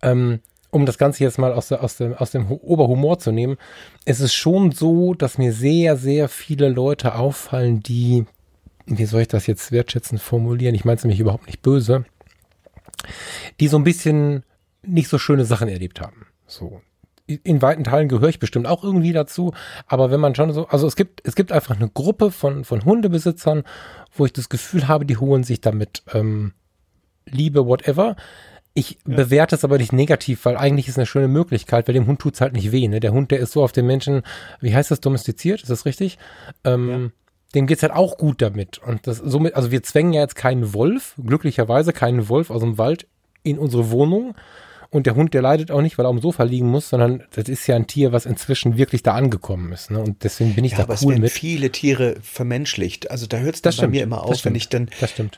ähm, 0.02 0.40
um 0.70 0.86
das 0.86 0.98
Ganze 0.98 1.24
jetzt 1.24 1.38
mal 1.38 1.52
aus, 1.52 1.68
der, 1.68 1.82
aus, 1.82 1.96
dem, 1.96 2.14
aus 2.14 2.30
dem 2.30 2.50
Oberhumor 2.50 3.18
zu 3.18 3.32
nehmen, 3.32 3.56
es 4.04 4.20
ist 4.20 4.34
schon 4.34 4.72
so, 4.72 5.14
dass 5.14 5.38
mir 5.38 5.52
sehr, 5.52 5.96
sehr 5.96 6.28
viele 6.28 6.68
Leute 6.68 7.14
auffallen, 7.14 7.80
die, 7.80 8.26
wie 8.86 9.06
soll 9.06 9.22
ich 9.22 9.28
das 9.28 9.46
jetzt 9.46 9.72
wertschätzend 9.72 10.20
formulieren? 10.20 10.74
Ich 10.74 10.84
meine 10.84 10.96
es 10.96 11.04
nämlich 11.04 11.20
überhaupt 11.20 11.46
nicht 11.46 11.62
böse, 11.62 12.04
die 13.60 13.68
so 13.68 13.78
ein 13.78 13.84
bisschen 13.84 14.44
nicht 14.82 15.08
so 15.08 15.18
schöne 15.18 15.44
Sachen 15.44 15.68
erlebt 15.68 16.00
haben. 16.00 16.26
So. 16.46 16.80
in 17.26 17.60
weiten 17.60 17.84
Teilen 17.84 18.08
gehöre 18.08 18.28
ich 18.28 18.38
bestimmt 18.38 18.66
auch 18.66 18.84
irgendwie 18.84 19.12
dazu. 19.12 19.52
Aber 19.86 20.10
wenn 20.10 20.20
man 20.20 20.34
schon 20.34 20.52
so, 20.52 20.66
also 20.68 20.86
es 20.86 20.96
gibt, 20.96 21.20
es 21.24 21.34
gibt 21.34 21.52
einfach 21.52 21.76
eine 21.76 21.88
Gruppe 21.88 22.30
von, 22.30 22.64
von 22.64 22.84
Hundebesitzern, 22.84 23.64
wo 24.14 24.26
ich 24.26 24.32
das 24.32 24.48
Gefühl 24.48 24.88
habe, 24.88 25.06
die 25.06 25.16
holen 25.16 25.44
sich 25.44 25.60
damit 25.60 26.02
ähm, 26.12 26.52
Liebe, 27.26 27.66
whatever. 27.66 28.16
Ich 28.78 28.96
ja. 29.08 29.16
bewerte 29.16 29.56
es 29.56 29.64
aber 29.64 29.76
nicht 29.76 29.92
negativ, 29.92 30.44
weil 30.44 30.56
eigentlich 30.56 30.86
ist 30.86 30.92
es 30.92 30.98
eine 30.98 31.06
schöne 31.06 31.26
Möglichkeit, 31.26 31.88
weil 31.88 31.94
dem 31.94 32.06
Hund 32.06 32.20
tut's 32.20 32.40
halt 32.40 32.52
nicht 32.52 32.70
weh. 32.70 32.86
Ne? 32.86 33.00
Der 33.00 33.12
Hund, 33.12 33.32
der 33.32 33.40
ist 33.40 33.50
so 33.50 33.64
auf 33.64 33.72
den 33.72 33.86
Menschen, 33.86 34.22
wie 34.60 34.72
heißt 34.72 34.92
das, 34.92 35.00
domestiziert, 35.00 35.62
ist 35.62 35.70
das 35.70 35.84
richtig? 35.84 36.16
Ähm, 36.62 36.88
ja. 36.88 37.10
Dem 37.56 37.66
geht's 37.66 37.82
halt 37.82 37.92
auch 37.92 38.18
gut 38.18 38.40
damit. 38.40 38.78
Und 38.78 39.08
das 39.08 39.16
somit, 39.16 39.56
also 39.56 39.72
wir 39.72 39.82
zwängen 39.82 40.12
ja 40.12 40.20
jetzt 40.20 40.36
keinen 40.36 40.74
Wolf, 40.74 41.16
glücklicherweise 41.20 41.92
keinen 41.92 42.28
Wolf 42.28 42.50
aus 42.50 42.60
dem 42.60 42.78
Wald 42.78 43.08
in 43.42 43.58
unsere 43.58 43.90
Wohnung, 43.90 44.36
und 44.91 45.05
der 45.07 45.16
Hund, 45.16 45.34
der 45.34 45.43
leidet 45.43 45.70
auch 45.70 45.82
nicht, 45.82 45.99
weil 45.99 46.07
er 46.07 46.09
am 46.09 46.20
Sofa 46.20 46.45
liegen 46.45 46.68
muss, 46.68 46.89
sondern 46.89 47.22
das 47.32 47.47
ist 47.51 47.66
ja 47.66 47.76
ein 47.76 47.86
Tier, 47.86 48.12
was 48.12 48.24
inzwischen 48.24 48.78
wirklich 48.78 49.03
da 49.03 49.12
angekommen 49.12 49.70
ist. 49.70 49.91
Ne? 49.91 50.01
Und 50.01 50.24
deswegen 50.24 50.55
bin 50.55 50.64
ich 50.64 50.72
ja, 50.72 50.78
da 50.78 50.84
aber 50.84 50.97
cool 51.03 51.14
es 51.14 51.20
mit. 51.20 51.30
viele 51.30 51.70
Tiere 51.70 52.16
vermenschlicht. 52.22 53.11
Also 53.11 53.26
da 53.26 53.36
hört 53.36 53.57
es 53.57 53.61
bei 53.61 53.70
stimmt, 53.70 53.91
mir 53.91 54.03
immer 54.03 54.24
auf, 54.24 54.47
wenn 54.47 54.55
ich 54.55 54.70
dann, 54.70 54.89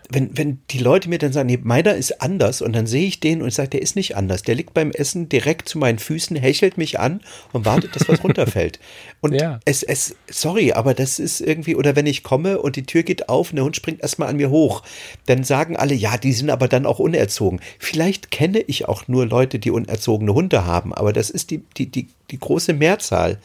wenn, 0.08 0.38
wenn 0.38 0.60
die 0.70 0.78
Leute 0.78 1.08
mir 1.08 1.18
dann 1.18 1.32
sagen, 1.32 1.48
nee, 1.48 1.58
meiner 1.60 1.96
ist 1.96 2.22
anders 2.22 2.62
und 2.62 2.74
dann 2.74 2.86
sehe 2.86 3.08
ich 3.08 3.18
den 3.18 3.42
und 3.42 3.48
ich 3.48 3.54
sage, 3.54 3.70
der 3.70 3.82
ist 3.82 3.96
nicht 3.96 4.16
anders. 4.16 4.42
Der 4.42 4.54
liegt 4.54 4.72
beim 4.72 4.92
Essen 4.92 5.28
direkt 5.28 5.68
zu 5.68 5.78
meinen 5.78 5.98
Füßen, 5.98 6.36
hechelt 6.36 6.78
mich 6.78 7.00
an 7.00 7.20
und 7.52 7.64
wartet, 7.64 7.96
dass 7.96 8.08
was 8.08 8.22
runterfällt. 8.22 8.78
Und 9.22 9.34
ja. 9.34 9.60
es, 9.66 9.82
es, 9.82 10.16
sorry, 10.30 10.72
aber 10.72 10.94
das 10.94 11.18
ist 11.18 11.42
irgendwie, 11.42 11.76
oder 11.76 11.94
wenn 11.94 12.06
ich 12.06 12.22
komme 12.22 12.58
und 12.58 12.76
die 12.76 12.84
Tür 12.84 13.02
geht 13.02 13.28
auf 13.28 13.50
und 13.50 13.56
der 13.56 13.66
Hund 13.66 13.76
springt 13.76 14.00
erstmal 14.00 14.30
an 14.30 14.38
mir 14.38 14.48
hoch, 14.48 14.82
dann 15.26 15.44
sagen 15.44 15.76
alle, 15.76 15.92
ja, 15.92 16.16
die 16.16 16.32
sind 16.32 16.48
aber 16.48 16.68
dann 16.68 16.86
auch 16.86 16.98
unerzogen. 16.98 17.60
Vielleicht 17.78 18.30
kenne 18.30 18.60
ich 18.60 18.88
auch 18.88 19.08
nur 19.08 19.26
Leute, 19.26 19.39
Leute, 19.40 19.58
die 19.58 19.70
unerzogene 19.70 20.34
Hunde 20.34 20.66
haben, 20.66 20.92
aber 20.92 21.12
das 21.12 21.30
ist 21.30 21.50
die, 21.50 21.62
die, 21.76 21.90
die, 21.90 22.08
die 22.30 22.38
große 22.38 22.74
Mehrzahl. 22.74 23.38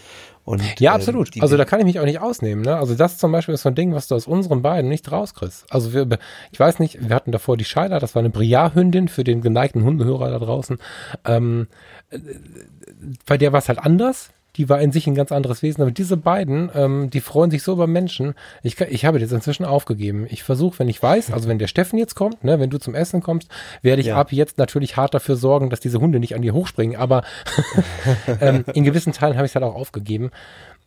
Und, 0.43 0.61
ja, 0.79 0.91
ähm, 0.91 0.95
absolut. 0.95 1.33
Die, 1.33 1.41
also 1.41 1.57
da 1.57 1.65
kann 1.65 1.79
ich 1.79 1.85
mich 1.85 1.99
auch 1.99 2.05
nicht 2.05 2.19
ausnehmen. 2.19 2.63
Ne? 2.63 2.75
Also 2.75 2.93
das 2.93 3.17
zum 3.17 3.31
Beispiel 3.31 3.55
ist 3.55 3.63
so 3.63 3.69
ein 3.69 3.75
Ding, 3.75 3.93
was 3.93 4.07
du 4.07 4.15
aus 4.15 4.27
unseren 4.27 4.61
beiden 4.61 4.89
nicht 4.89 5.11
rauskriegst. 5.11 5.65
Also 5.71 5.93
wir, 5.93 6.07
ich 6.51 6.59
weiß 6.59 6.79
nicht, 6.79 7.07
wir 7.07 7.15
hatten 7.15 7.31
davor 7.31 7.57
die 7.57 7.65
Scheider, 7.65 7.99
das 7.99 8.13
war 8.13 8.19
eine 8.19 8.29
Briar-Hündin 8.29 9.07
für 9.07 9.23
den 9.23 9.41
geneigten 9.41 9.83
Hundehörer 9.83 10.29
da 10.29 10.37
draußen. 10.37 10.77
Ähm, 11.25 11.67
äh, 12.11 12.19
bei 13.25 13.37
der 13.37 13.53
war 13.53 13.59
es 13.59 13.69
halt 13.69 13.79
anders 13.79 14.29
die 14.57 14.69
war 14.69 14.79
in 14.79 14.91
sich 14.91 15.07
ein 15.07 15.15
ganz 15.15 15.31
anderes 15.31 15.61
Wesen. 15.61 15.81
Aber 15.81 15.91
diese 15.91 16.17
beiden, 16.17 16.69
ähm, 16.73 17.09
die 17.09 17.21
freuen 17.21 17.51
sich 17.51 17.63
so 17.63 17.73
über 17.73 17.87
Menschen. 17.87 18.33
Ich, 18.63 18.79
ich 18.79 19.05
habe 19.05 19.19
das 19.19 19.31
inzwischen 19.31 19.65
aufgegeben. 19.65 20.27
Ich 20.29 20.43
versuche, 20.43 20.79
wenn 20.79 20.89
ich 20.89 21.01
weiß, 21.01 21.31
also 21.31 21.49
wenn 21.49 21.59
der 21.59 21.67
Steffen 21.67 21.99
jetzt 21.99 22.15
kommt, 22.15 22.43
ne, 22.43 22.59
wenn 22.59 22.69
du 22.69 22.77
zum 22.77 22.95
Essen 22.95 23.21
kommst, 23.21 23.49
werde 23.81 24.01
ich 24.01 24.07
ja. 24.07 24.17
ab 24.17 24.31
jetzt 24.31 24.57
natürlich 24.57 24.97
hart 24.97 25.13
dafür 25.13 25.35
sorgen, 25.35 25.69
dass 25.69 25.79
diese 25.79 25.99
Hunde 25.99 26.19
nicht 26.19 26.35
an 26.35 26.41
dir 26.41 26.53
hochspringen. 26.53 26.97
Aber 26.97 27.23
ähm, 28.41 28.63
in 28.73 28.83
gewissen 28.83 29.13
Teilen 29.13 29.35
habe 29.35 29.45
ich 29.45 29.51
es 29.51 29.55
halt 29.55 29.65
auch 29.65 29.75
aufgegeben. 29.75 30.31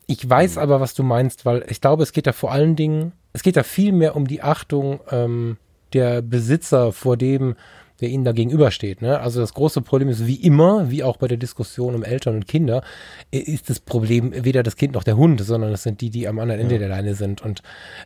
Ich 0.06 0.28
weiß 0.28 0.56
mhm. 0.56 0.62
aber, 0.62 0.80
was 0.80 0.94
du 0.94 1.02
meinst, 1.02 1.44
weil 1.44 1.64
ich 1.68 1.80
glaube, 1.80 2.02
es 2.02 2.12
geht 2.12 2.26
da 2.26 2.32
vor 2.32 2.52
allen 2.52 2.76
Dingen, 2.76 3.12
es 3.32 3.42
geht 3.42 3.56
da 3.56 3.62
viel 3.62 3.92
mehr 3.92 4.16
um 4.16 4.26
die 4.26 4.42
Achtung 4.42 5.00
ähm, 5.10 5.58
der 5.92 6.22
Besitzer 6.22 6.92
vor 6.92 7.16
dem, 7.16 7.56
der 8.00 8.08
ihnen 8.08 8.24
da 8.24 8.32
gegenübersteht. 8.32 9.02
Ne? 9.02 9.18
Also 9.20 9.40
das 9.40 9.54
große 9.54 9.82
Problem 9.82 10.08
ist, 10.08 10.26
wie 10.26 10.36
immer, 10.36 10.90
wie 10.90 11.02
auch 11.02 11.16
bei 11.16 11.28
der 11.28 11.36
Diskussion 11.36 11.94
um 11.94 12.02
Eltern 12.02 12.36
und 12.36 12.48
Kinder, 12.48 12.82
ist 13.30 13.68
das 13.70 13.80
Problem 13.80 14.32
weder 14.44 14.62
das 14.62 14.76
Kind 14.76 14.94
noch 14.94 15.04
der 15.04 15.16
Hund, 15.16 15.40
sondern 15.40 15.70
das 15.70 15.82
sind 15.82 16.00
die, 16.00 16.10
die 16.10 16.28
am 16.28 16.38
anderen 16.38 16.60
Ende 16.60 16.76
ja. 16.76 16.78
der 16.80 16.88
Leine 16.88 17.14
sind. 17.14 17.42
Und 17.42 17.62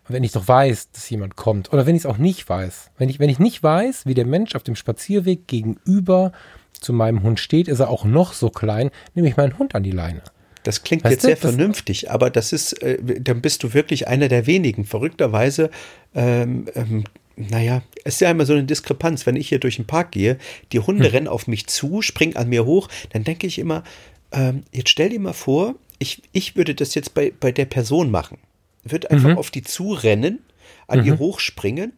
wenn 0.09 0.25
ich 0.25 0.33
doch 0.33 0.49
weiß, 0.49 0.93
dass 0.93 1.09
jemand 1.11 1.37
kommt, 1.37 1.73
oder 1.73 1.87
wenn 1.87 1.95
ich 1.95 2.03
es 2.03 2.07
auch 2.07 2.19
nicht 2.19 2.49
weiß, 2.49 2.91
wenn 2.99 3.09
ich, 3.09 3.19
wenn 3.19 3.31
ich 3.31 3.39
nicht 3.39 3.63
weiß, 3.63 4.07
wie 4.07 4.15
der 4.15 4.27
Mensch 4.27 4.55
auf 4.55 4.63
dem 4.63 4.77
Spazierweg 4.77 5.47
gegenüber 5.47 6.33
zu 6.73 6.93
meinem 6.93 7.23
Hund 7.23 7.39
steht, 7.39 7.69
ist 7.69 7.81
er 7.81 7.91
auch 7.91 8.05
noch 8.05 8.33
so 8.33 8.51
klein, 8.51 8.91
nehme 9.15 9.29
ich 9.29 9.37
meinen 9.37 9.59
Hund 9.59 9.75
an 9.75 9.83
die 9.83 9.91
Leine. 9.91 10.23
Das 10.63 10.85
klingt 10.85 11.05
weißt 11.05 11.13
jetzt 11.13 11.25
du, 11.25 11.29
sehr 11.29 11.37
vernünftig, 11.37 12.11
aber 12.11 12.31
das 12.31 12.53
ist, 12.53 12.83
äh, 12.83 13.21
dann 13.21 13.41
bist 13.41 13.63
du 13.63 13.75
wirklich 13.75 14.07
einer 14.09 14.29
der 14.29 14.47
wenigen. 14.47 14.85
Verrückterweise 14.85 15.71
ähm, 16.15 16.67
ähm, 16.75 17.05
naja, 17.37 17.83
es 18.05 18.15
ist 18.15 18.21
ja 18.21 18.31
immer 18.31 18.47
so 18.47 18.53
eine 18.53 18.65
Diskrepanz. 18.65 19.27
Wenn 19.27 19.37
ich 19.37 19.49
hier 19.49 19.59
durch 19.59 19.77
den 19.77 19.87
Park 19.87 20.13
gehe, 20.13 20.39
die 20.73 20.81
Hunde 20.81 21.07
hm. 21.07 21.13
rennen 21.13 21.29
auf 21.29 21.47
mich 21.47 21.67
zu, 21.67 22.03
springen 22.03 22.37
an 22.37 22.49
mir 22.49 22.65
hoch, 22.65 22.89
dann 23.11 23.25
denke 23.25 23.47
ich 23.47 23.59
immer, 23.59 23.85
ähm, 24.33 24.65
jetzt 24.73 24.91
stell 24.91 25.11
dir 25.11 25.21
mal 25.21 25.33
vor, 25.33 25.75
ich, 25.99 26.23
ich 26.33 26.57
würde 26.57 26.75
das 26.75 26.95
jetzt 26.95 27.15
bei, 27.15 27.33
bei 27.39 27.53
der 27.53 27.67
Person 27.67 28.11
machen. 28.11 28.39
Würde 28.83 29.11
einfach 29.11 29.31
mhm. 29.31 29.39
auf 29.39 29.51
die 29.51 29.63
zurennen, 29.63 30.41
an 30.89 31.01
mhm. 31.01 31.07
ihr 31.07 31.19
hochspringen, 31.19 31.93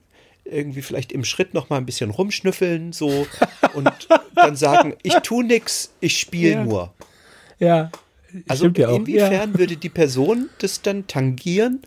irgendwie 0.44 0.82
vielleicht 0.82 1.12
im 1.12 1.24
Schritt 1.24 1.54
noch 1.54 1.70
mal 1.70 1.78
ein 1.78 1.86
bisschen 1.86 2.10
rumschnüffeln, 2.10 2.92
so 2.92 3.26
und 3.72 3.90
dann 4.34 4.56
sagen, 4.56 4.94
ich 5.02 5.14
tu 5.14 5.42
nix, 5.42 5.94
ich 6.00 6.18
spiele 6.18 6.50
ja. 6.50 6.64
nur. 6.64 6.94
Ja. 7.58 7.90
Also 8.48 8.66
inwiefern 8.66 9.52
ja. 9.52 9.58
würde 9.58 9.76
die 9.76 9.88
Person 9.88 10.50
das 10.58 10.82
dann 10.82 11.06
tangieren 11.06 11.82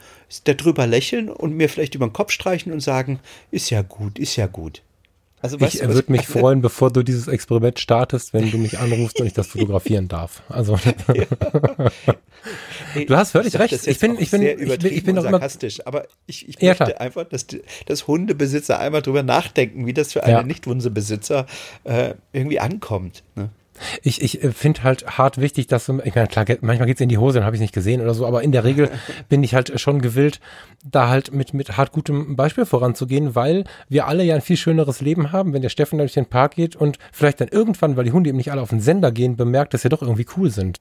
darüber 0.46 0.88
lächeln 0.88 1.30
und 1.30 1.54
mir 1.54 1.70
vielleicht 1.70 1.96
über 1.96 2.08
den 2.08 2.14
Kopf 2.14 2.32
streichen 2.32 2.72
und 2.72 2.80
sagen, 2.80 3.20
ist 3.52 3.70
ja 3.70 3.82
gut, 3.82 4.20
ist 4.20 4.36
ja 4.36 4.48
gut. 4.48 4.82
Also, 5.40 5.60
ich 5.60 5.80
würde 5.88 6.12
mich 6.12 6.26
freuen, 6.26 6.62
bevor 6.62 6.92
du 6.92 7.04
dieses 7.04 7.28
Experiment 7.28 7.80
startest, 7.80 8.34
wenn 8.34 8.50
du 8.50 8.58
mich 8.58 8.80
anrufst 8.80 9.20
und 9.22 9.28
ich 9.28 9.34
das 9.34 9.48
fotografieren 9.48 10.08
darf. 10.08 10.42
Also 10.50 10.80
ja. 11.14 11.26
du 13.06 13.16
hast 13.16 13.32
völlig 13.32 13.58
recht. 13.60 13.86
Ich 13.86 14.00
bin, 14.00 14.18
ich 14.18 14.32
bin, 14.32 14.42
ich 14.42 14.80
bin, 14.80 14.94
ich 14.94 15.04
bin 15.04 15.16
noch 15.16 15.24
sarkastisch, 15.24 15.78
immer, 15.78 15.88
aber 15.88 16.08
ich, 16.26 16.50
ich 16.50 16.60
möchte 16.60 16.90
ja, 16.90 16.98
einfach, 16.98 17.26
dass, 17.26 17.46
dass 17.86 18.08
Hundebesitzer 18.08 18.80
einmal 18.80 19.04
drüber 19.04 19.22
nachdenken, 19.22 19.86
wie 19.86 19.94
das 19.94 20.14
für 20.14 20.24
einen 20.24 20.38
ja. 20.38 20.44
Nicht-Hundebesitzer 20.44 21.46
äh, 21.84 22.16
irgendwie 22.34 22.60
ankommt. 22.60 23.24
Ne? 23.36 23.50
Ich, 24.02 24.22
ich 24.22 24.44
äh, 24.44 24.52
finde 24.52 24.84
halt 24.84 25.18
hart 25.18 25.40
wichtig, 25.40 25.68
dass 25.68 25.86
du, 25.86 26.00
ich 26.04 26.16
meine, 26.16 26.28
klar, 26.28 26.46
manchmal 26.62 26.88
geht's 26.88 27.02
in 27.02 27.10
die 27.10 27.18
Hose, 27.18 27.40
dann 27.40 27.46
habe 27.46 27.56
ich 27.56 27.62
nicht 27.62 27.74
gesehen 27.74 28.02
oder 28.02 28.14
so, 28.14 28.26
aber 28.26 28.44
in 28.44 28.52
der 28.52 28.64
Regel 28.64 28.90
bin 29.30 29.44
ich 29.44 29.54
halt 29.56 29.80
schon 29.80 30.02
gewillt, 30.02 30.40
da 30.84 31.10
halt 31.10 31.34
mit, 31.34 31.54
mit 31.54 31.78
hart 31.78 31.92
gutem 31.92 32.36
Beispiel 32.36 32.66
voranzugehen, 32.66 33.36
weil 33.36 33.64
wir 33.90 34.08
alle 34.08 34.24
ja 34.24 34.36
ein 34.36 34.42
viel 34.42 34.58
schöneres 34.58 35.02
Leben 35.02 35.32
haben, 35.32 35.54
wenn 35.54 35.62
der 35.62 35.70
Steffen 35.70 36.00
durch 36.00 36.14
den 36.14 36.26
Park 36.26 36.56
geht 36.56 36.76
und 36.76 36.98
vielleicht 37.12 37.42
dann 37.42 37.48
irgendwann, 37.50 37.98
weil 37.98 38.06
die 38.06 38.12
Hunde 38.12 38.30
eben 38.30 38.38
nicht 38.38 38.52
alle 38.52 38.62
auf 38.62 38.70
den 38.70 38.80
Sender 38.80 39.12
gehen, 39.12 39.36
bemerkt, 39.36 39.74
dass 39.74 39.82
sie 39.82 39.90
doch 39.90 40.02
irgendwie 40.02 40.28
cool 40.38 40.50
sind. 40.50 40.80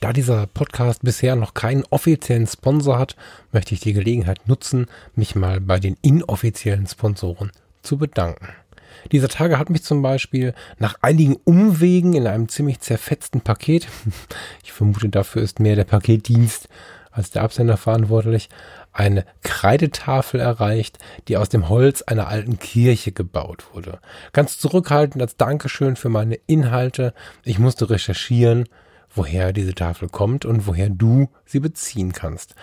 Da 0.00 0.14
dieser 0.14 0.46
Podcast 0.46 1.02
bisher 1.02 1.36
noch 1.36 1.52
keinen 1.52 1.84
offiziellen 1.90 2.46
Sponsor 2.46 2.98
hat, 2.98 3.16
möchte 3.52 3.74
ich 3.74 3.80
die 3.80 3.92
Gelegenheit 3.92 4.48
nutzen, 4.48 4.86
mich 5.14 5.34
mal 5.34 5.60
bei 5.60 5.78
den 5.78 5.98
inoffiziellen 6.00 6.86
Sponsoren 6.86 7.52
zu 7.82 7.98
bedanken. 7.98 8.48
Dieser 9.12 9.28
Tage 9.28 9.58
hat 9.58 9.70
mich 9.70 9.82
zum 9.82 10.02
Beispiel 10.02 10.54
nach 10.78 10.96
einigen 11.02 11.36
Umwegen 11.44 12.14
in 12.14 12.26
einem 12.26 12.48
ziemlich 12.48 12.80
zerfetzten 12.80 13.40
Paket, 13.40 13.88
ich 14.64 14.72
vermute 14.72 15.08
dafür 15.08 15.42
ist 15.42 15.60
mehr 15.60 15.76
der 15.76 15.84
Paketdienst 15.84 16.68
als 17.12 17.30
der 17.30 17.42
Absender 17.42 17.76
verantwortlich, 17.76 18.48
eine 18.92 19.24
Kreidetafel 19.42 20.40
erreicht, 20.40 20.98
die 21.28 21.36
aus 21.36 21.48
dem 21.48 21.68
Holz 21.68 22.02
einer 22.02 22.28
alten 22.28 22.58
Kirche 22.58 23.12
gebaut 23.12 23.64
wurde. 23.72 23.98
Ganz 24.32 24.58
zurückhaltend 24.58 25.20
als 25.20 25.36
Dankeschön 25.36 25.96
für 25.96 26.08
meine 26.08 26.36
Inhalte. 26.46 27.12
Ich 27.44 27.58
musste 27.58 27.90
recherchieren 27.90 28.66
woher 29.14 29.52
diese 29.52 29.74
Tafel 29.74 30.08
kommt 30.08 30.44
und 30.44 30.66
woher 30.66 30.88
du 30.88 31.28
sie 31.44 31.60
beziehen 31.60 32.12
kannst. 32.12 32.54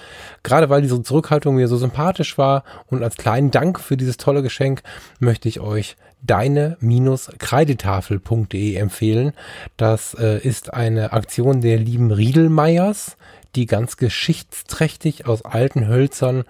Gerade 0.44 0.70
weil 0.70 0.82
diese 0.82 1.02
Zurückhaltung 1.02 1.56
mir 1.56 1.68
so 1.68 1.78
sympathisch 1.78 2.38
war 2.38 2.64
und 2.88 3.04
als 3.04 3.18
kleinen 3.18 3.52
Dank 3.52 3.80
für 3.80 3.98
dieses 3.98 4.18
tolle 4.18 4.42
Geschenk 4.42 4.82
möchte 5.20 5.50
ich 5.50 5.60
euch 5.60 5.98
deine-kreidetafel.de 6.24 8.76
empfehlen. 8.76 9.34
Das 9.78 10.14
äh, 10.14 10.40
ist 10.40 10.74
eine 10.74 11.14
Aktion 11.14 11.62
der 11.62 11.78
lieben 11.78 12.12
Riedelmeiers, 12.12 13.16
die 13.56 13.66
ganz 13.66 13.96
geschichtsträchtig 13.98 15.28
aus 15.28 15.46
alten 15.46 15.88
Hölzern 15.88 16.44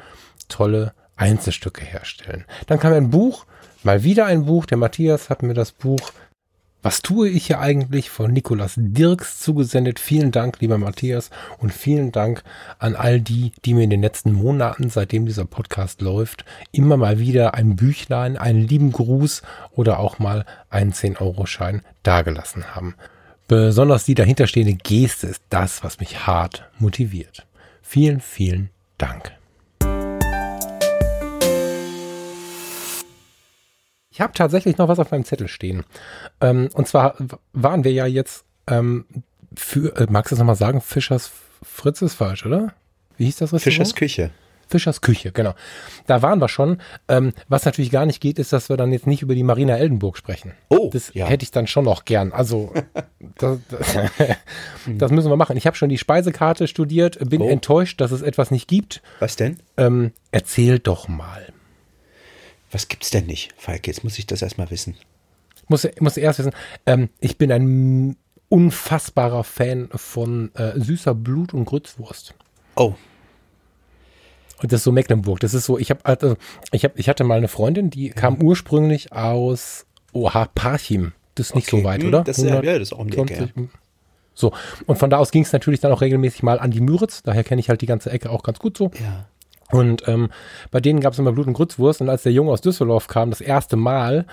tolle 0.49 0.93
Einzelstücke 1.15 1.83
herstellen. 1.83 2.45
Dann 2.67 2.79
kam 2.79 2.93
ein 2.93 3.09
Buch, 3.09 3.45
mal 3.83 4.03
wieder 4.03 4.25
ein 4.25 4.45
Buch. 4.45 4.65
Der 4.65 4.77
Matthias 4.77 5.29
hat 5.29 5.43
mir 5.43 5.53
das 5.53 5.71
Buch 5.71 6.11
was 6.87 7.01
tue 7.01 7.27
ich 7.27 7.47
hier 7.47 7.59
eigentlich 7.59 8.09
von 8.09 8.31
Nikolas 8.31 8.75
Dirks 8.77 9.41
zugesendet? 9.41 9.99
Vielen 9.99 10.31
Dank, 10.31 10.61
lieber 10.61 10.77
Matthias, 10.77 11.31
und 11.57 11.73
vielen 11.73 12.13
Dank 12.13 12.45
an 12.79 12.95
all 12.95 13.19
die, 13.19 13.51
die 13.65 13.73
mir 13.73 13.83
in 13.83 13.89
den 13.89 14.01
letzten 14.01 14.31
Monaten, 14.31 14.89
seitdem 14.89 15.25
dieser 15.25 15.43
Podcast 15.43 15.99
läuft, 15.99 16.45
immer 16.71 16.95
mal 16.95 17.19
wieder 17.19 17.55
ein 17.55 17.75
Büchlein, 17.75 18.37
einen 18.37 18.65
lieben 18.65 18.93
Gruß 18.93 19.41
oder 19.73 19.99
auch 19.99 20.17
mal 20.19 20.45
einen 20.69 20.93
10-Euro-Schein 20.93 21.81
dagelassen 22.03 22.73
haben. 22.73 22.95
Besonders 23.49 24.05
die 24.05 24.15
dahinterstehende 24.15 24.75
Geste 24.75 25.27
ist 25.27 25.41
das, 25.49 25.83
was 25.83 25.99
mich 25.99 26.25
hart 26.25 26.69
motiviert. 26.79 27.45
Vielen, 27.81 28.21
vielen 28.21 28.69
Dank. 28.97 29.36
Ich 34.17 34.21
habe 34.21 34.33
tatsächlich 34.33 34.79
noch 34.79 34.87
was 34.87 34.97
auf 34.97 35.11
meinem 35.11 35.25
Zettel 35.25 35.47
stehen. 35.47 35.83
Ähm, 36.41 36.69
und 36.73 36.87
zwar 36.87 37.13
waren 37.53 37.83
wir 37.83 37.91
ja 37.91 38.07
jetzt 38.07 38.45
ähm, 38.65 39.05
für, 39.55 39.95
äh, 39.95 40.07
magst 40.09 40.31
du 40.31 40.35
es 40.35 40.39
nochmal 40.39 40.55
sagen? 40.55 40.81
Fischers 40.81 41.29
Fritz 41.61 42.01
ist 42.01 42.15
falsch, 42.15 42.43
oder? 42.43 42.73
Wie 43.17 43.25
hieß 43.25 43.35
das 43.35 43.53
Restaurant? 43.53 43.63
Fischers 43.63 43.93
Küche. 43.93 44.31
Fischers 44.67 45.01
Küche, 45.01 45.31
genau. 45.31 45.53
Da 46.07 46.23
waren 46.23 46.41
wir 46.41 46.49
schon. 46.49 46.81
Ähm, 47.07 47.31
was 47.47 47.65
natürlich 47.65 47.91
gar 47.91 48.07
nicht 48.07 48.19
geht, 48.19 48.39
ist, 48.39 48.51
dass 48.53 48.69
wir 48.69 48.75
dann 48.75 48.91
jetzt 48.91 49.05
nicht 49.05 49.21
über 49.21 49.35
die 49.35 49.43
Marina 49.43 49.77
Eldenburg 49.77 50.17
sprechen. 50.17 50.53
Oh, 50.69 50.89
das 50.91 51.13
ja. 51.13 51.27
hätte 51.27 51.43
ich 51.43 51.51
dann 51.51 51.67
schon 51.67 51.85
noch 51.85 52.03
gern. 52.03 52.31
Also 52.31 52.73
das, 53.37 53.59
das, 53.69 54.07
das 54.87 55.11
müssen 55.11 55.29
wir 55.29 55.37
machen. 55.37 55.57
Ich 55.57 55.67
habe 55.67 55.77
schon 55.77 55.89
die 55.89 55.99
Speisekarte 55.99 56.67
studiert, 56.67 57.19
bin 57.29 57.43
oh. 57.43 57.47
enttäuscht, 57.47 58.01
dass 58.01 58.09
es 58.09 58.23
etwas 58.23 58.49
nicht 58.49 58.67
gibt. 58.67 59.03
Was 59.19 59.35
denn? 59.35 59.59
Ähm, 59.77 60.11
erzähl 60.31 60.79
doch 60.79 61.07
mal. 61.07 61.53
Was 62.71 62.87
gibt's 62.87 63.09
denn 63.11 63.25
nicht, 63.25 63.53
Falk? 63.57 63.87
Jetzt 63.87 64.03
muss 64.03 64.19
ich 64.19 64.27
das 64.27 64.41
erstmal 64.41 64.69
wissen. 64.71 64.95
Muss, 65.67 65.87
muss 65.99 66.17
erst 66.17 66.39
wissen, 66.39 66.53
ähm, 66.85 67.09
ich 67.19 67.37
bin 67.37 67.51
ein 67.51 68.17
unfassbarer 68.49 69.43
Fan 69.43 69.89
von 69.93 70.53
äh, 70.55 70.79
süßer 70.79 71.13
Blut- 71.13 71.53
und 71.53 71.65
Grützwurst. 71.65 72.33
Oh, 72.75 72.95
und 74.61 74.71
das 74.71 74.79
ist 74.79 74.83
so 74.85 74.91
Mecklenburg. 74.91 75.39
Das 75.39 75.53
ist 75.53 75.65
so, 75.65 75.77
ich 75.77 75.89
habe 75.91 76.03
also, 76.03 76.35
ich 76.71 76.83
hab, 76.83 76.97
ich 76.97 77.09
hatte 77.09 77.23
mal 77.23 77.37
eine 77.37 77.47
Freundin, 77.47 77.89
die 77.89 78.09
kam 78.09 78.41
ursprünglich 78.41 79.11
aus 79.13 79.85
Oha, 80.13 80.45
Parchim. 80.53 81.13
Das 81.35 81.47
ist 81.47 81.55
nicht 81.55 81.71
okay. 81.71 81.81
so 81.81 81.87
weit, 81.87 82.01
hm, 82.01 82.09
oder? 82.09 82.23
Das 82.23 82.39
ist, 82.39 82.45
100, 82.45 82.65
ja, 82.65 82.79
das 82.79 82.89
ist 82.89 82.93
auch 82.93 83.05
die 83.05 83.17
Ecke. 83.17 83.51
Ja. 83.55 83.63
So, 84.33 84.53
und 84.85 84.97
von 84.97 85.09
da 85.09 85.17
aus 85.17 85.31
ging 85.31 85.43
es 85.43 85.53
natürlich 85.53 85.79
dann 85.79 85.91
auch 85.91 86.01
regelmäßig 86.01 86.43
mal 86.43 86.59
an 86.59 86.71
die 86.71 86.81
Müritz. 86.81 87.21
Daher 87.23 87.43
kenne 87.43 87.59
ich 87.59 87.69
halt 87.69 87.81
die 87.81 87.85
ganze 87.85 88.11
Ecke 88.11 88.29
auch 88.31 88.43
ganz 88.43 88.59
gut 88.59 88.77
so. 88.77 88.91
Ja. 88.99 89.27
Und 89.71 90.07
ähm, 90.07 90.29
bei 90.71 90.79
denen 90.79 90.99
gab 90.99 91.13
es 91.13 91.19
immer 91.19 91.31
Blut- 91.31 91.47
und 91.47 91.53
Grützwurst. 91.53 92.01
Und 92.01 92.09
als 92.09 92.23
der 92.23 92.31
Junge 92.31 92.51
aus 92.51 92.61
Düsseldorf 92.61 93.07
kam, 93.07 93.29
das 93.29 93.41
erste 93.41 93.75
Mal, 93.75 94.25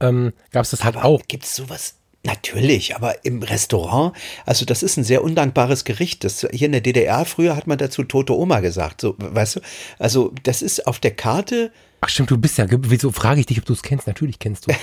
ähm, 0.00 0.32
gab 0.52 0.64
es 0.64 0.70
das 0.70 0.84
halt 0.84 0.96
auch. 0.96 1.22
Gibt 1.28 1.44
es 1.44 1.54
sowas 1.54 1.94
Natürlich, 2.22 2.94
aber 2.96 3.24
im 3.24 3.42
Restaurant, 3.42 4.14
also 4.44 4.66
das 4.66 4.82
ist 4.82 4.98
ein 4.98 5.04
sehr 5.04 5.24
undankbares 5.24 5.84
Gericht. 5.84 6.22
Das, 6.22 6.46
hier 6.52 6.66
in 6.66 6.72
der 6.72 6.82
DDR 6.82 7.24
früher 7.24 7.56
hat 7.56 7.66
man 7.66 7.78
dazu 7.78 8.02
tote 8.02 8.36
Oma 8.36 8.60
gesagt, 8.60 9.00
so, 9.00 9.14
weißt 9.16 9.56
du? 9.56 9.60
Also 9.98 10.34
das 10.42 10.60
ist 10.60 10.86
auf 10.86 10.98
der 10.98 11.12
Karte. 11.12 11.72
Ach 12.02 12.10
stimmt, 12.10 12.30
du 12.30 12.36
bist 12.36 12.58
ja, 12.58 12.66
wieso 12.68 13.10
frage 13.10 13.40
ich 13.40 13.46
dich, 13.46 13.58
ob 13.58 13.64
du 13.64 13.72
es 13.72 13.82
kennst? 13.82 14.06
Natürlich 14.06 14.38
kennst 14.38 14.66
du. 14.66 14.74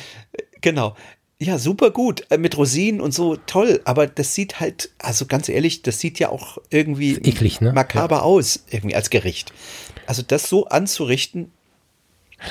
genau. 0.60 0.94
Ja, 1.38 1.58
super 1.58 1.90
gut. 1.90 2.24
Äh, 2.30 2.38
mit 2.38 2.56
Rosinen 2.56 3.00
und 3.00 3.12
so, 3.12 3.36
toll. 3.36 3.80
Aber 3.84 4.06
das 4.06 4.34
sieht 4.34 4.60
halt, 4.60 4.90
also 4.98 5.26
ganz 5.26 5.48
ehrlich, 5.48 5.82
das 5.82 6.00
sieht 6.00 6.18
ja 6.18 6.28
auch 6.28 6.58
irgendwie 6.70 7.14
eklig, 7.14 7.60
ne? 7.60 7.72
makaber 7.72 8.16
ja. 8.16 8.22
aus, 8.22 8.64
irgendwie 8.70 8.94
als 8.94 9.10
Gericht. 9.10 9.52
Also 10.06 10.22
das 10.22 10.48
so 10.48 10.68
anzurichten, 10.68 11.50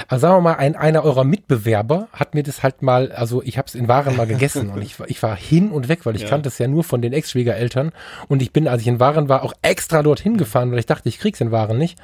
also 0.07 0.21
sagen 0.21 0.37
wir 0.37 0.41
mal, 0.41 0.55
ein, 0.55 0.75
einer 0.75 1.03
eurer 1.03 1.23
Mitbewerber 1.23 2.07
hat 2.13 2.33
mir 2.33 2.43
das 2.43 2.63
halt 2.63 2.81
mal, 2.81 3.11
also 3.11 3.43
ich 3.43 3.57
habe 3.57 3.67
es 3.67 3.75
in 3.75 3.87
Waren 3.87 4.15
mal 4.15 4.27
gegessen 4.27 4.69
und 4.69 4.81
ich, 4.81 4.95
ich 5.07 5.21
war 5.21 5.35
hin 5.35 5.71
und 5.71 5.87
weg, 5.87 6.05
weil 6.05 6.15
ich 6.15 6.23
ja. 6.23 6.29
kannte 6.29 6.49
es 6.49 6.57
ja 6.57 6.67
nur 6.67 6.83
von 6.83 7.01
den 7.01 7.13
Ex-Schwiegereltern 7.13 7.91
und 8.27 8.41
ich 8.41 8.51
bin, 8.51 8.67
als 8.67 8.81
ich 8.81 8.87
in 8.87 8.99
Waren 8.99 9.29
war, 9.29 9.43
auch 9.43 9.53
extra 9.61 10.01
dorthin 10.01 10.37
gefahren, 10.37 10.71
weil 10.71 10.79
ich 10.79 10.85
dachte, 10.85 11.09
ich 11.09 11.19
krieg's 11.19 11.41
in 11.41 11.51
Waren 11.51 11.77
nicht. 11.77 11.99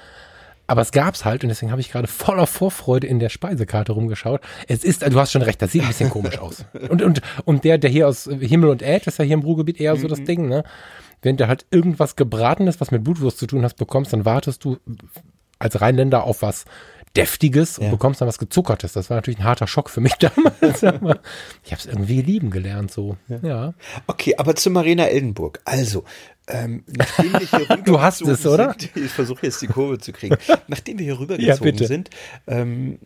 Aber 0.70 0.84
es 0.84 0.92
gab's 0.92 1.26
halt 1.26 1.42
und 1.44 1.50
deswegen 1.50 1.72
habe 1.72 1.82
ich 1.82 1.92
gerade 1.92 2.08
voller 2.08 2.46
Vorfreude 2.46 3.08
in 3.08 3.18
der 3.18 3.30
Speisekarte 3.30 3.92
rumgeschaut. 3.92 4.40
Es 4.68 4.84
ist, 4.84 5.02
du 5.02 5.20
hast 5.20 5.32
schon 5.32 5.42
recht, 5.42 5.60
das 5.64 5.72
sieht 5.72 5.82
ein 5.82 5.88
bisschen 5.88 6.12
komisch 6.12 6.38
aus. 6.38 6.64
Und, 6.90 7.02
und, 7.02 7.22
und 7.44 7.64
der, 7.64 7.80
der 7.80 7.90
hier 7.90 8.08
aus 8.08 8.30
Himmel 8.40 8.70
und 8.70 8.82
Erd, 8.84 9.08
ist 9.08 9.18
ja 9.18 9.26
hier 9.26 9.34
im 9.34 9.42
Ruhrgebiet 9.42 9.80
eher 9.80 9.96
so 9.96 10.08
das 10.08 10.20
mhm. 10.20 10.26
Ding, 10.26 10.48
ne? 10.48 10.64
Wenn 11.22 11.38
du 11.38 11.48
halt 11.48 11.66
irgendwas 11.72 12.16
Gebratenes, 12.16 12.80
was 12.80 12.92
mit 12.92 13.04
Blutwurst 13.04 13.40
zu 13.40 13.48
tun 13.48 13.64
hast, 13.64 13.76
bekommst, 13.76 14.14
dann 14.14 14.26
wartest 14.26 14.64
du 14.64 14.78
als 15.58 15.82
Rheinländer 15.82 16.24
auf 16.24 16.44
was 16.44 16.66
Deftiges 17.16 17.80
und 17.80 17.86
ja. 17.86 17.92
bekommst 17.92 18.22
dann 18.22 18.28
was 18.28 18.38
Gezuckertes. 18.38 18.94
Das 18.94 19.10
war 19.10 19.18
natürlich 19.18 19.40
ein 19.40 19.44
harter 19.44 19.68
Schock 19.68 19.90
für 19.90 20.02
mich 20.02 20.14
damals. 20.20 20.84
ich 20.84 20.84
habe 20.84 21.22
es 21.80 21.86
irgendwie 21.86 22.22
lieben 22.22 22.52
gelernt, 22.52 22.92
so. 22.92 23.18
Ja. 23.28 23.40
ja. 23.42 23.74
Okay, 24.08 24.36
aber 24.38 24.56
zu 24.56 24.70
Marina 24.70 25.06
Eldenburg. 25.06 25.60
Also, 25.66 26.04
ähm, 26.48 26.84
nachdem 26.88 27.34
wir 27.34 27.40
hier 27.40 27.78
Du 27.84 28.02
hast 28.02 28.22
es, 28.22 28.46
oder? 28.46 28.76
Sind, 28.78 28.96
ich 28.96 29.12
versuche 29.12 29.46
jetzt 29.46 29.62
die 29.62 29.68
Kurve 29.68 30.00
zu 30.00 30.12
kriegen. 30.12 30.38
Nachdem 30.68 31.00
wir 31.00 31.06
hier 31.06 31.20
rübergezogen 31.20 31.78
ja, 31.78 31.88
sind, 31.88 32.10
ähm, 32.48 33.00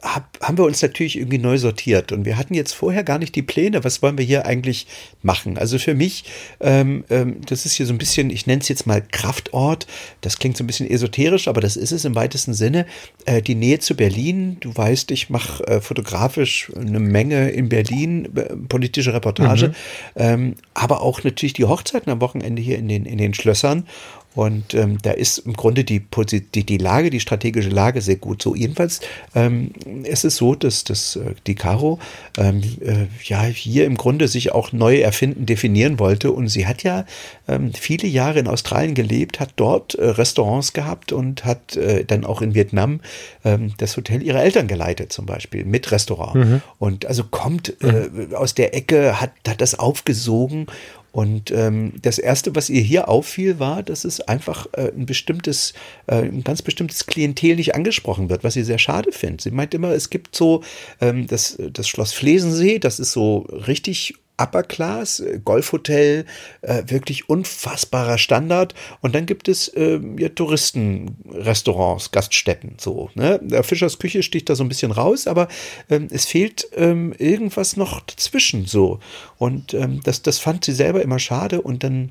hab, 0.00 0.38
haben 0.40 0.58
wir 0.58 0.64
uns 0.64 0.80
natürlich 0.82 1.16
irgendwie 1.16 1.38
neu 1.38 1.58
sortiert 1.58 2.12
und 2.12 2.24
wir 2.24 2.36
hatten 2.36 2.54
jetzt 2.54 2.72
vorher 2.72 3.04
gar 3.04 3.18
nicht 3.18 3.34
die 3.34 3.42
Pläne, 3.42 3.84
was 3.84 4.02
wollen 4.02 4.16
wir 4.18 4.24
hier 4.24 4.46
eigentlich 4.46 4.86
machen. 5.22 5.58
Also 5.58 5.78
für 5.78 5.94
mich, 5.94 6.24
ähm, 6.60 7.04
ähm, 7.10 7.40
das 7.46 7.66
ist 7.66 7.74
hier 7.74 7.86
so 7.86 7.92
ein 7.92 7.98
bisschen, 7.98 8.30
ich 8.30 8.46
nenne 8.46 8.60
es 8.60 8.68
jetzt 8.68 8.86
mal 8.86 9.02
Kraftort, 9.02 9.86
das 10.20 10.38
klingt 10.38 10.56
so 10.56 10.64
ein 10.64 10.66
bisschen 10.66 10.88
esoterisch, 10.88 11.48
aber 11.48 11.60
das 11.60 11.76
ist 11.76 11.92
es 11.92 12.04
im 12.04 12.14
weitesten 12.14 12.54
Sinne. 12.54 12.86
Äh, 13.26 13.42
die 13.42 13.54
Nähe 13.54 13.78
zu 13.78 13.94
Berlin, 13.94 14.56
du 14.60 14.74
weißt, 14.74 15.10
ich 15.10 15.30
mache 15.30 15.66
äh, 15.66 15.80
fotografisch 15.80 16.72
eine 16.74 17.00
Menge 17.00 17.50
in 17.50 17.68
Berlin, 17.68 18.28
äh, 18.36 18.56
politische 18.68 19.12
Reportage, 19.12 19.68
mhm. 19.68 19.74
ähm, 20.16 20.54
aber 20.74 21.02
auch 21.02 21.22
natürlich 21.24 21.52
die 21.52 21.64
Hochzeiten 21.64 22.10
am 22.10 22.20
Wochenende 22.20 22.62
hier 22.62 22.78
in 22.78 22.88
den, 22.88 23.04
in 23.04 23.18
den 23.18 23.34
Schlössern 23.34 23.86
und 24.34 24.74
ähm, 24.74 24.98
da 25.02 25.12
ist 25.12 25.38
im 25.38 25.52
Grunde 25.52 25.84
die, 25.84 26.00
die, 26.00 26.64
die 26.64 26.78
Lage, 26.78 27.10
die 27.10 27.20
strategische 27.20 27.68
Lage 27.68 28.00
sehr 28.00 28.16
gut. 28.16 28.42
So 28.42 28.54
jedenfalls 28.54 29.00
ähm, 29.34 29.72
es 30.04 30.24
ist 30.24 30.36
so, 30.36 30.54
dass, 30.54 30.84
dass 30.84 31.16
äh, 31.16 31.34
die 31.46 31.54
Caro 31.54 31.98
ähm, 32.38 32.62
äh, 32.80 33.06
ja 33.24 33.42
hier 33.42 33.84
im 33.84 33.96
Grunde 33.96 34.28
sich 34.28 34.52
auch 34.52 34.72
neu 34.72 35.00
erfinden, 35.00 35.46
definieren 35.46 35.98
wollte. 35.98 36.32
Und 36.32 36.48
sie 36.48 36.66
hat 36.66 36.82
ja 36.82 37.04
ähm, 37.48 37.72
viele 37.72 38.08
Jahre 38.08 38.38
in 38.38 38.48
Australien 38.48 38.94
gelebt, 38.94 39.40
hat 39.40 39.50
dort 39.56 39.94
äh, 39.94 40.04
Restaurants 40.04 40.72
gehabt 40.72 41.12
und 41.12 41.44
hat 41.44 41.76
äh, 41.76 42.04
dann 42.04 42.24
auch 42.24 42.42
in 42.42 42.54
Vietnam 42.54 43.00
ähm, 43.44 43.72
das 43.78 43.96
Hotel 43.96 44.22
ihrer 44.22 44.42
Eltern 44.42 44.68
geleitet, 44.68 45.12
zum 45.12 45.26
Beispiel 45.26 45.64
mit 45.64 45.90
Restaurant. 45.90 46.34
Mhm. 46.34 46.62
Und 46.78 47.06
also 47.06 47.24
kommt 47.24 47.74
äh, 47.82 48.08
mhm. 48.08 48.34
aus 48.34 48.54
der 48.54 48.74
Ecke, 48.74 49.20
hat, 49.20 49.32
hat 49.46 49.60
das 49.60 49.78
aufgesogen 49.78 50.66
und 51.12 51.50
ähm, 51.50 51.92
das 52.00 52.18
Erste, 52.18 52.56
was 52.56 52.70
ihr 52.70 52.80
hier 52.80 53.08
auffiel, 53.08 53.58
war, 53.58 53.82
dass 53.82 54.04
es 54.04 54.22
einfach 54.22 54.66
äh, 54.72 54.90
ein 54.96 55.04
bestimmtes, 55.04 55.74
äh, 56.06 56.22
ein 56.22 56.42
ganz 56.42 56.62
bestimmtes 56.62 57.04
Klientel 57.04 57.56
nicht 57.56 57.74
angesprochen 57.74 58.30
wird, 58.30 58.44
was 58.44 58.54
sie 58.54 58.64
sehr 58.64 58.78
schade 58.78 59.12
findet. 59.12 59.42
Sie 59.42 59.50
meint 59.50 59.74
immer, 59.74 59.90
es 59.90 60.08
gibt 60.08 60.34
so 60.34 60.62
ähm, 61.02 61.26
das, 61.26 61.58
das 61.72 61.86
Schloss 61.86 62.14
Flesensee, 62.14 62.78
das 62.78 62.98
ist 62.98 63.12
so 63.12 63.40
richtig 63.50 64.14
Upper 64.42 64.62
Class, 64.62 65.20
äh, 65.20 65.40
Golfhotel, 65.44 66.24
äh, 66.62 66.82
wirklich 66.86 67.28
unfassbarer 67.28 68.18
Standard. 68.18 68.74
Und 69.00 69.14
dann 69.14 69.26
gibt 69.26 69.48
es 69.48 69.68
äh, 69.68 70.00
ja, 70.18 70.28
Touristenrestaurants, 70.28 72.10
Gaststätten, 72.10 72.76
so. 72.78 73.10
Ne? 73.14 73.40
Der 73.42 73.62
Fischers 73.62 73.98
Küche 73.98 74.22
sticht 74.22 74.48
da 74.50 74.54
so 74.54 74.64
ein 74.64 74.68
bisschen 74.68 74.92
raus, 74.92 75.26
aber 75.26 75.48
ähm, 75.90 76.08
es 76.10 76.26
fehlt 76.26 76.68
ähm, 76.74 77.14
irgendwas 77.18 77.76
noch 77.76 78.00
dazwischen, 78.00 78.66
so. 78.66 79.00
Und 79.38 79.74
ähm, 79.74 80.00
das, 80.04 80.22
das 80.22 80.38
fand 80.38 80.64
sie 80.64 80.72
selber 80.72 81.02
immer 81.02 81.18
schade 81.18 81.62
und 81.62 81.84
dann 81.84 82.10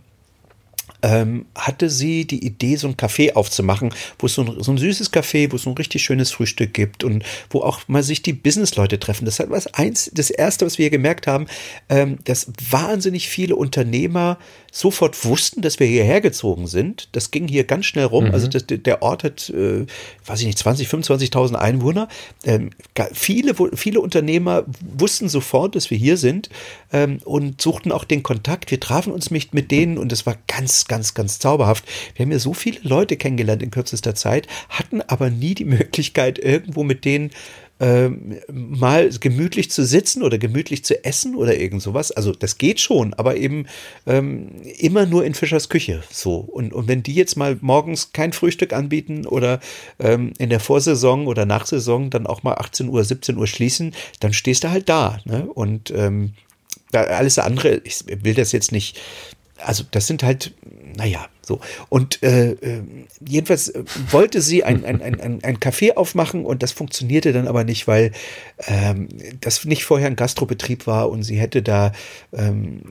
ähm, 1.03 1.45
hatte 1.55 1.89
sie 1.89 2.25
die 2.25 2.45
Idee, 2.45 2.75
so 2.75 2.87
ein 2.87 2.95
Café 2.95 3.33
aufzumachen, 3.33 3.93
wo 4.19 4.27
es 4.27 4.35
so 4.35 4.43
ein, 4.43 4.63
so 4.63 4.71
ein 4.71 4.77
süßes 4.77 5.11
Café, 5.11 5.51
wo 5.51 5.55
es 5.55 5.63
so 5.63 5.69
ein 5.69 5.77
richtig 5.77 6.03
schönes 6.03 6.31
Frühstück 6.31 6.73
gibt 6.73 7.03
und 7.03 7.23
wo 7.49 7.61
auch 7.61 7.87
mal 7.87 8.03
sich 8.03 8.21
die 8.21 8.33
Businessleute 8.33 8.99
treffen. 8.99 9.25
Das 9.25 9.39
war 9.39 9.61
eins, 9.73 10.11
das 10.13 10.29
erste, 10.29 10.65
was 10.65 10.77
wir 10.77 10.89
gesagt 10.89 11.27
haben, 11.27 11.47
ähm, 11.89 12.19
dass 12.25 12.51
wahnsinnig 12.69 13.29
viele 13.29 13.55
Unternehmer 13.55 14.37
sofort 14.71 15.25
wussten, 15.25 15.61
dass 15.61 15.79
wir 15.79 15.85
hierher 15.85 16.21
gezogen 16.21 16.65
sind. 16.65 17.09
Das 17.11 17.29
ging 17.29 17.47
hier 17.47 17.65
ganz 17.65 17.85
schnell 17.85 18.05
rum. 18.05 18.25
Mhm. 18.25 18.31
Also 18.31 18.47
das, 18.47 18.65
der 18.67 19.01
Ort 19.01 19.25
hat, 19.25 19.49
äh, 19.49 19.85
weiß 20.25 20.39
ich 20.39 20.45
nicht, 20.45 20.57
20, 20.57 20.87
25.000 20.87 21.55
Einwohner. 21.55 22.07
Ähm, 22.45 22.71
viele, 23.11 23.53
viele 23.75 23.99
Unternehmer 23.99 24.63
wussten 24.97 25.27
sofort, 25.27 25.75
dass 25.75 25.91
wir 25.91 25.97
hier 25.97 26.15
sind 26.15 26.49
ähm, 26.93 27.19
und 27.25 27.61
suchten 27.61 27.91
auch 27.91 28.05
den 28.05 28.23
Kontakt. 28.23 28.71
Wir 28.71 28.79
trafen 28.79 29.11
uns 29.11 29.29
nicht 29.29 29.53
mit 29.53 29.71
denen 29.71 29.97
und 29.97 30.13
es 30.13 30.25
war 30.25 30.37
ganz, 30.47 30.87
ganz, 30.87 31.13
ganz 31.13 31.39
zauberhaft. 31.39 31.83
Wir 32.15 32.25
haben 32.25 32.31
ja 32.31 32.39
so 32.39 32.53
viele 32.53 32.79
Leute 32.81 33.17
kennengelernt 33.17 33.61
in 33.61 33.71
kürzester 33.71 34.15
Zeit, 34.15 34.47
hatten 34.69 35.01
aber 35.01 35.29
nie 35.29 35.53
die 35.53 35.65
Möglichkeit, 35.65 36.39
irgendwo 36.39 36.83
mit 36.83 37.03
denen 37.03 37.31
ähm, 37.81 38.37
mal 38.47 39.09
gemütlich 39.09 39.71
zu 39.71 39.83
sitzen 39.83 40.21
oder 40.21 40.37
gemütlich 40.37 40.85
zu 40.85 41.03
essen 41.03 41.35
oder 41.35 41.57
irgend 41.59 41.81
sowas. 41.81 42.11
Also 42.11 42.31
das 42.31 42.59
geht 42.59 42.79
schon, 42.79 43.15
aber 43.15 43.37
eben 43.37 43.65
ähm, 44.05 44.51
immer 44.77 45.07
nur 45.07 45.25
in 45.25 45.33
Fischers 45.33 45.67
Küche. 45.67 46.03
So. 46.11 46.35
Und, 46.35 46.73
und 46.73 46.87
wenn 46.87 47.01
die 47.01 47.15
jetzt 47.15 47.37
mal 47.37 47.57
morgens 47.59 48.13
kein 48.13 48.33
Frühstück 48.33 48.71
anbieten 48.71 49.25
oder 49.25 49.59
ähm, 49.99 50.33
in 50.37 50.51
der 50.51 50.59
Vorsaison 50.59 51.25
oder 51.25 51.47
Nachsaison 51.47 52.11
dann 52.11 52.27
auch 52.27 52.43
mal 52.43 52.53
18 52.53 52.87
Uhr, 52.87 53.03
17 53.03 53.35
Uhr 53.35 53.47
schließen, 53.47 53.95
dann 54.19 54.31
stehst 54.31 54.63
du 54.63 54.69
halt 54.69 54.87
da. 54.87 55.19
Ne? 55.25 55.47
Und 55.51 55.89
ähm, 55.89 56.33
alles 56.93 57.39
andere, 57.39 57.81
ich 57.83 58.03
will 58.05 58.35
das 58.35 58.51
jetzt 58.51 58.71
nicht, 58.71 58.99
also 59.57 59.83
das 59.89 60.05
sind 60.05 60.21
halt, 60.21 60.53
naja, 60.97 61.27
so. 61.43 61.59
Und 61.89 62.21
äh, 62.21 62.51
äh, 62.51 62.83
jedenfalls 63.25 63.69
äh, 63.69 63.83
wollte 64.11 64.41
sie 64.41 64.63
ein, 64.63 64.85
ein, 64.85 65.01
ein, 65.01 65.43
ein 65.43 65.57
Café 65.57 65.95
aufmachen 65.95 66.45
und 66.45 66.61
das 66.61 66.71
funktionierte 66.71 67.33
dann 67.33 67.47
aber 67.47 67.63
nicht, 67.63 67.87
weil 67.87 68.11
ähm, 68.67 69.07
das 69.39 69.65
nicht 69.65 69.83
vorher 69.83 70.07
ein 70.07 70.15
Gastrobetrieb 70.15 70.85
war 70.85 71.09
und 71.09 71.23
sie 71.23 71.37
hätte 71.37 71.63
da 71.63 71.93
ähm, 72.31 72.81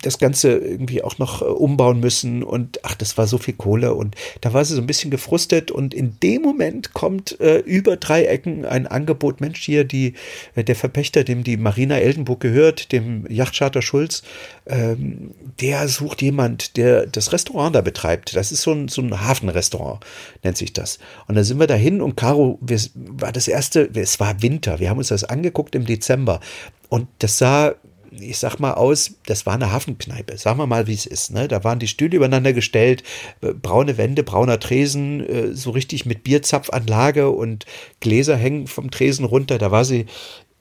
das 0.00 0.18
Ganze 0.18 0.52
irgendwie 0.56 1.02
auch 1.02 1.18
noch 1.18 1.42
äh, 1.42 1.44
umbauen 1.44 2.00
müssen 2.00 2.42
und 2.42 2.80
ach, 2.84 2.94
das 2.94 3.18
war 3.18 3.26
so 3.26 3.36
viel 3.36 3.54
Kohle 3.54 3.94
und 3.94 4.16
da 4.40 4.54
war 4.54 4.64
sie 4.64 4.74
so 4.74 4.80
ein 4.80 4.86
bisschen 4.86 5.10
gefrustet 5.10 5.70
und 5.70 5.92
in 5.92 6.18
dem 6.22 6.40
Moment 6.40 6.94
kommt 6.94 7.38
äh, 7.40 7.58
über 7.58 7.96
drei 7.96 8.24
Ecken 8.24 8.64
ein 8.64 8.86
Angebot, 8.86 9.42
Mensch, 9.42 9.62
hier 9.62 9.84
die, 9.84 10.14
äh, 10.54 10.64
der 10.64 10.76
Verpächter, 10.76 11.22
dem 11.22 11.44
die 11.44 11.58
Marina 11.58 11.98
Eldenburg 11.98 12.40
gehört, 12.40 12.92
dem 12.92 13.26
Yachtcharter 13.28 13.82
Schulz, 13.82 14.22
ähm, 14.66 15.32
der 15.60 15.86
sucht 15.88 16.22
jemand, 16.22 16.78
der 16.78 17.06
das 17.06 17.32
Restaurant 17.32 17.73
da 17.74 17.80
betreibt. 17.80 18.34
Das 18.36 18.52
ist 18.52 18.62
so 18.62 18.72
ein, 18.72 18.88
so 18.88 19.02
ein 19.02 19.20
Hafenrestaurant, 19.20 20.04
nennt 20.42 20.56
sich 20.56 20.72
das. 20.72 20.98
Und 21.26 21.34
da 21.34 21.44
sind 21.44 21.58
wir 21.58 21.66
dahin 21.66 22.00
und 22.00 22.16
Caro, 22.16 22.58
wir, 22.60 22.80
war 22.94 23.32
das 23.32 23.48
erste, 23.48 23.90
es 23.94 24.20
war 24.20 24.42
Winter. 24.42 24.80
Wir 24.80 24.90
haben 24.90 24.98
uns 24.98 25.08
das 25.08 25.24
angeguckt 25.24 25.74
im 25.74 25.86
Dezember. 25.86 26.40
Und 26.88 27.08
das 27.18 27.38
sah 27.38 27.74
ich 28.20 28.38
sag 28.38 28.58
mal 28.60 28.74
aus, 28.74 29.14
das 29.26 29.46
war 29.46 29.54
eine 29.54 29.72
Hafenkneipe. 29.72 30.36
Sagen 30.38 30.58
wir 30.58 30.66
mal, 30.66 30.86
wie 30.86 30.94
es 30.94 31.06
ist. 31.06 31.32
Ne? 31.32 31.48
Da 31.48 31.64
waren 31.64 31.78
die 31.78 31.88
Stühle 31.88 32.16
übereinander 32.16 32.52
gestellt, 32.52 33.02
äh, 33.40 33.52
braune 33.52 33.96
Wände, 33.96 34.22
brauner 34.22 34.60
Tresen, 34.60 35.26
äh, 35.26 35.52
so 35.52 35.70
richtig 35.70 36.06
mit 36.06 36.22
Bierzapfanlage 36.24 37.30
und 37.30 37.66
Gläser 38.00 38.36
hängen 38.36 38.66
vom 38.66 38.90
Tresen 38.90 39.24
runter. 39.24 39.58
Da 39.58 39.70
war 39.70 39.84
sie 39.84 40.06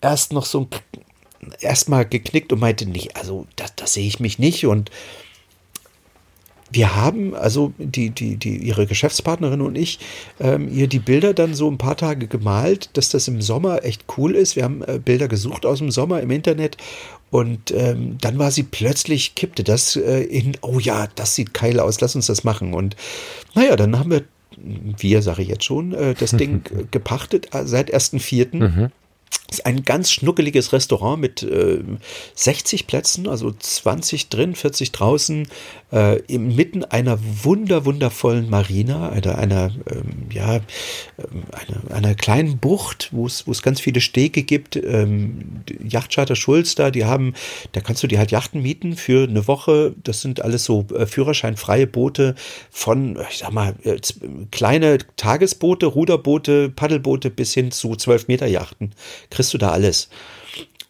erst 0.02 0.34
noch 0.34 0.46
so 0.46 0.68
erstmal 1.60 2.06
geknickt 2.06 2.54
und 2.54 2.60
meinte, 2.60 2.86
nee, 2.86 3.10
also 3.14 3.46
das 3.56 3.94
sehe 3.94 4.08
ich 4.08 4.20
mich 4.20 4.40
nicht. 4.40 4.66
Und 4.66 4.90
wir 6.74 6.96
haben, 6.96 7.36
also 7.36 7.74
die, 7.78 8.10
die, 8.10 8.38
die, 8.38 8.58
ihre 8.58 8.88
Geschäftspartnerin 8.88 9.62
und 9.62 9.78
ich, 9.78 10.00
ähm, 10.40 10.68
ihr 10.74 10.88
die 10.88 11.00
Bilder 11.00 11.34
dann 11.34 11.54
so 11.54 11.70
ein 11.70 11.78
paar 11.78 11.96
Tage 11.96 12.28
gemalt, 12.28 12.90
dass 12.94 13.10
das 13.10 13.28
im 13.28 13.42
Sommer 13.42 13.84
echt 13.86 14.06
cool 14.18 14.36
ist. 14.36 14.56
Wir 14.56 14.64
haben 14.64 14.84
äh, 14.84 15.00
Bilder 15.00 15.28
gesucht 15.28 15.66
aus 15.66 15.80
dem 15.80 15.92
Sommer 15.92 16.22
im 16.22 16.32
Internet 16.32 16.78
und 17.30 17.72
ähm, 17.72 18.18
dann 18.20 18.40
war 18.40 18.52
sie 18.52 18.64
plötzlich, 18.64 19.36
kippte 19.36 19.64
das 19.64 19.96
äh, 19.96 20.22
in, 20.24 20.58
oh 20.62 20.80
ja, 20.80 21.08
das 21.16 21.36
sieht 21.36 21.54
geil 21.54 21.80
aus, 21.80 22.02
lass 22.02 22.16
uns 22.16 22.28
das 22.28 22.44
machen. 22.44 22.74
Und 22.74 22.96
naja, 23.54 23.76
dann 23.76 23.98
haben 23.98 24.12
wir, 24.12 24.24
wir 24.58 25.22
sage 25.22 25.44
ich 25.44 25.50
jetzt 25.50 25.64
schon, 25.64 25.94
äh, 25.94 26.16
das 26.16 26.32
Ding 26.32 26.64
gepachtet 26.92 27.54
äh, 27.54 27.66
seit 27.66 27.94
1.4. 27.94 28.56
Mhm 28.56 28.92
ist 29.54 29.66
ein 29.66 29.84
ganz 29.84 30.12
schnuckeliges 30.12 30.74
Restaurant 30.74 31.22
mit 31.22 31.44
äh, 31.44 31.84
60 32.36 32.88
Plätzen, 32.88 33.28
also 33.28 33.52
20 33.52 34.30
drin, 34.30 34.56
40 34.56 34.92
draußen, 34.92 35.48
äh, 35.94 36.20
inmitten 36.22 36.84
einer 36.84 37.20
wunder, 37.44 37.86
wundervollen 37.86 38.50
Marina, 38.50 39.10
einer, 39.10 39.38
einer 39.38 39.72
ähm, 39.90 40.28
ja, 40.32 40.56
ähm, 40.56 41.44
einer, 41.52 41.96
einer 41.96 42.16
kleinen 42.16 42.58
Bucht, 42.58 43.10
wo 43.12 43.28
es, 43.28 43.46
wo 43.46 43.52
es 43.52 43.62
ganz 43.62 43.80
viele 43.80 44.02
Stege 44.02 44.44
gibt. 44.44 44.76
Ähm, 44.76 45.62
Yachtcharter 45.88 46.36
Schulz 46.36 46.74
da, 46.76 46.90
die 46.90 47.06
haben, 47.06 47.34
da 47.74 47.82
kannst 47.82 48.02
du 48.02 48.08
dir 48.08 48.18
halt 48.18 48.32
Yachten 48.32 48.62
mieten 48.62 48.96
für 48.96 49.28
eine 49.28 49.48
Woche. 49.48 49.94
Das 50.04 50.22
sind 50.22 50.42
alles 50.42 50.66
so 50.66 50.86
äh, 50.96 51.06
führerscheinfreie 51.06 51.86
Boote 51.86 52.34
von, 52.72 53.20
ich 53.30 53.38
sag 53.38 53.52
mal, 53.52 53.76
äh, 53.84 54.00
kleine 54.52 54.98
Tagesboote, 55.16 55.86
Ruderboote, 55.86 56.70
Paddelboote 56.70 57.30
bis 57.30 57.54
hin 57.54 57.72
zu 57.72 57.96
12 57.96 58.28
Meter 58.28 58.48
Yachten. 58.48 58.94
Kriegst 59.30 59.54
du 59.54 59.60
da 59.60 59.70
alles. 59.70 60.10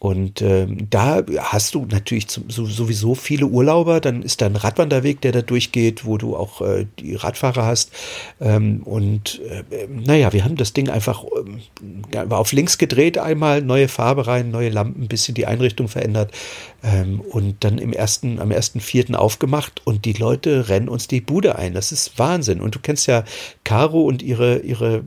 Und 0.04 0.42
ähm, 0.42 0.86
da 0.90 1.22
hast 1.38 1.74
du 1.74 1.86
natürlich 1.86 2.26
so, 2.28 2.66
sowieso 2.66 3.14
viele 3.14 3.46
Urlauber. 3.46 4.02
Dann 4.02 4.20
ist 4.20 4.42
da 4.42 4.44
ein 4.44 4.54
Radwanderweg, 4.54 5.22
der 5.22 5.32
da 5.32 5.40
durchgeht, 5.40 6.04
wo 6.04 6.18
du 6.18 6.36
auch 6.36 6.60
äh, 6.60 6.84
die 6.98 7.14
Radfahrer 7.14 7.64
hast. 7.64 7.90
Ähm, 8.38 8.82
und 8.84 9.40
äh, 9.48 9.86
naja, 9.88 10.34
wir 10.34 10.44
haben 10.44 10.56
das 10.56 10.74
Ding 10.74 10.90
einfach 10.90 11.24
äh, 12.12 12.18
auf 12.28 12.52
links 12.52 12.76
gedreht 12.76 13.16
einmal, 13.16 13.62
neue 13.62 13.88
Farbe 13.88 14.26
rein, 14.26 14.50
neue 14.50 14.68
Lampen, 14.68 15.04
ein 15.04 15.08
bisschen 15.08 15.34
die 15.34 15.46
Einrichtung 15.46 15.88
verändert. 15.88 16.32
Ähm, 16.82 17.20
und 17.20 17.64
dann 17.64 17.78
im 17.78 17.94
ersten, 17.94 18.40
am 18.40 18.50
ersten 18.50 18.80
Vierten 18.80 19.14
aufgemacht 19.14 19.80
und 19.86 20.04
die 20.04 20.12
Leute 20.12 20.68
rennen 20.68 20.90
uns 20.90 21.08
die 21.08 21.22
Bude 21.22 21.56
ein. 21.56 21.72
Das 21.72 21.92
ist 21.92 22.18
Wahnsinn. 22.18 22.60
Und 22.60 22.74
du 22.74 22.78
kennst 22.78 23.06
ja 23.06 23.24
Caro 23.64 24.02
und 24.02 24.22
ihre, 24.22 24.58
ihre, 24.58 25.02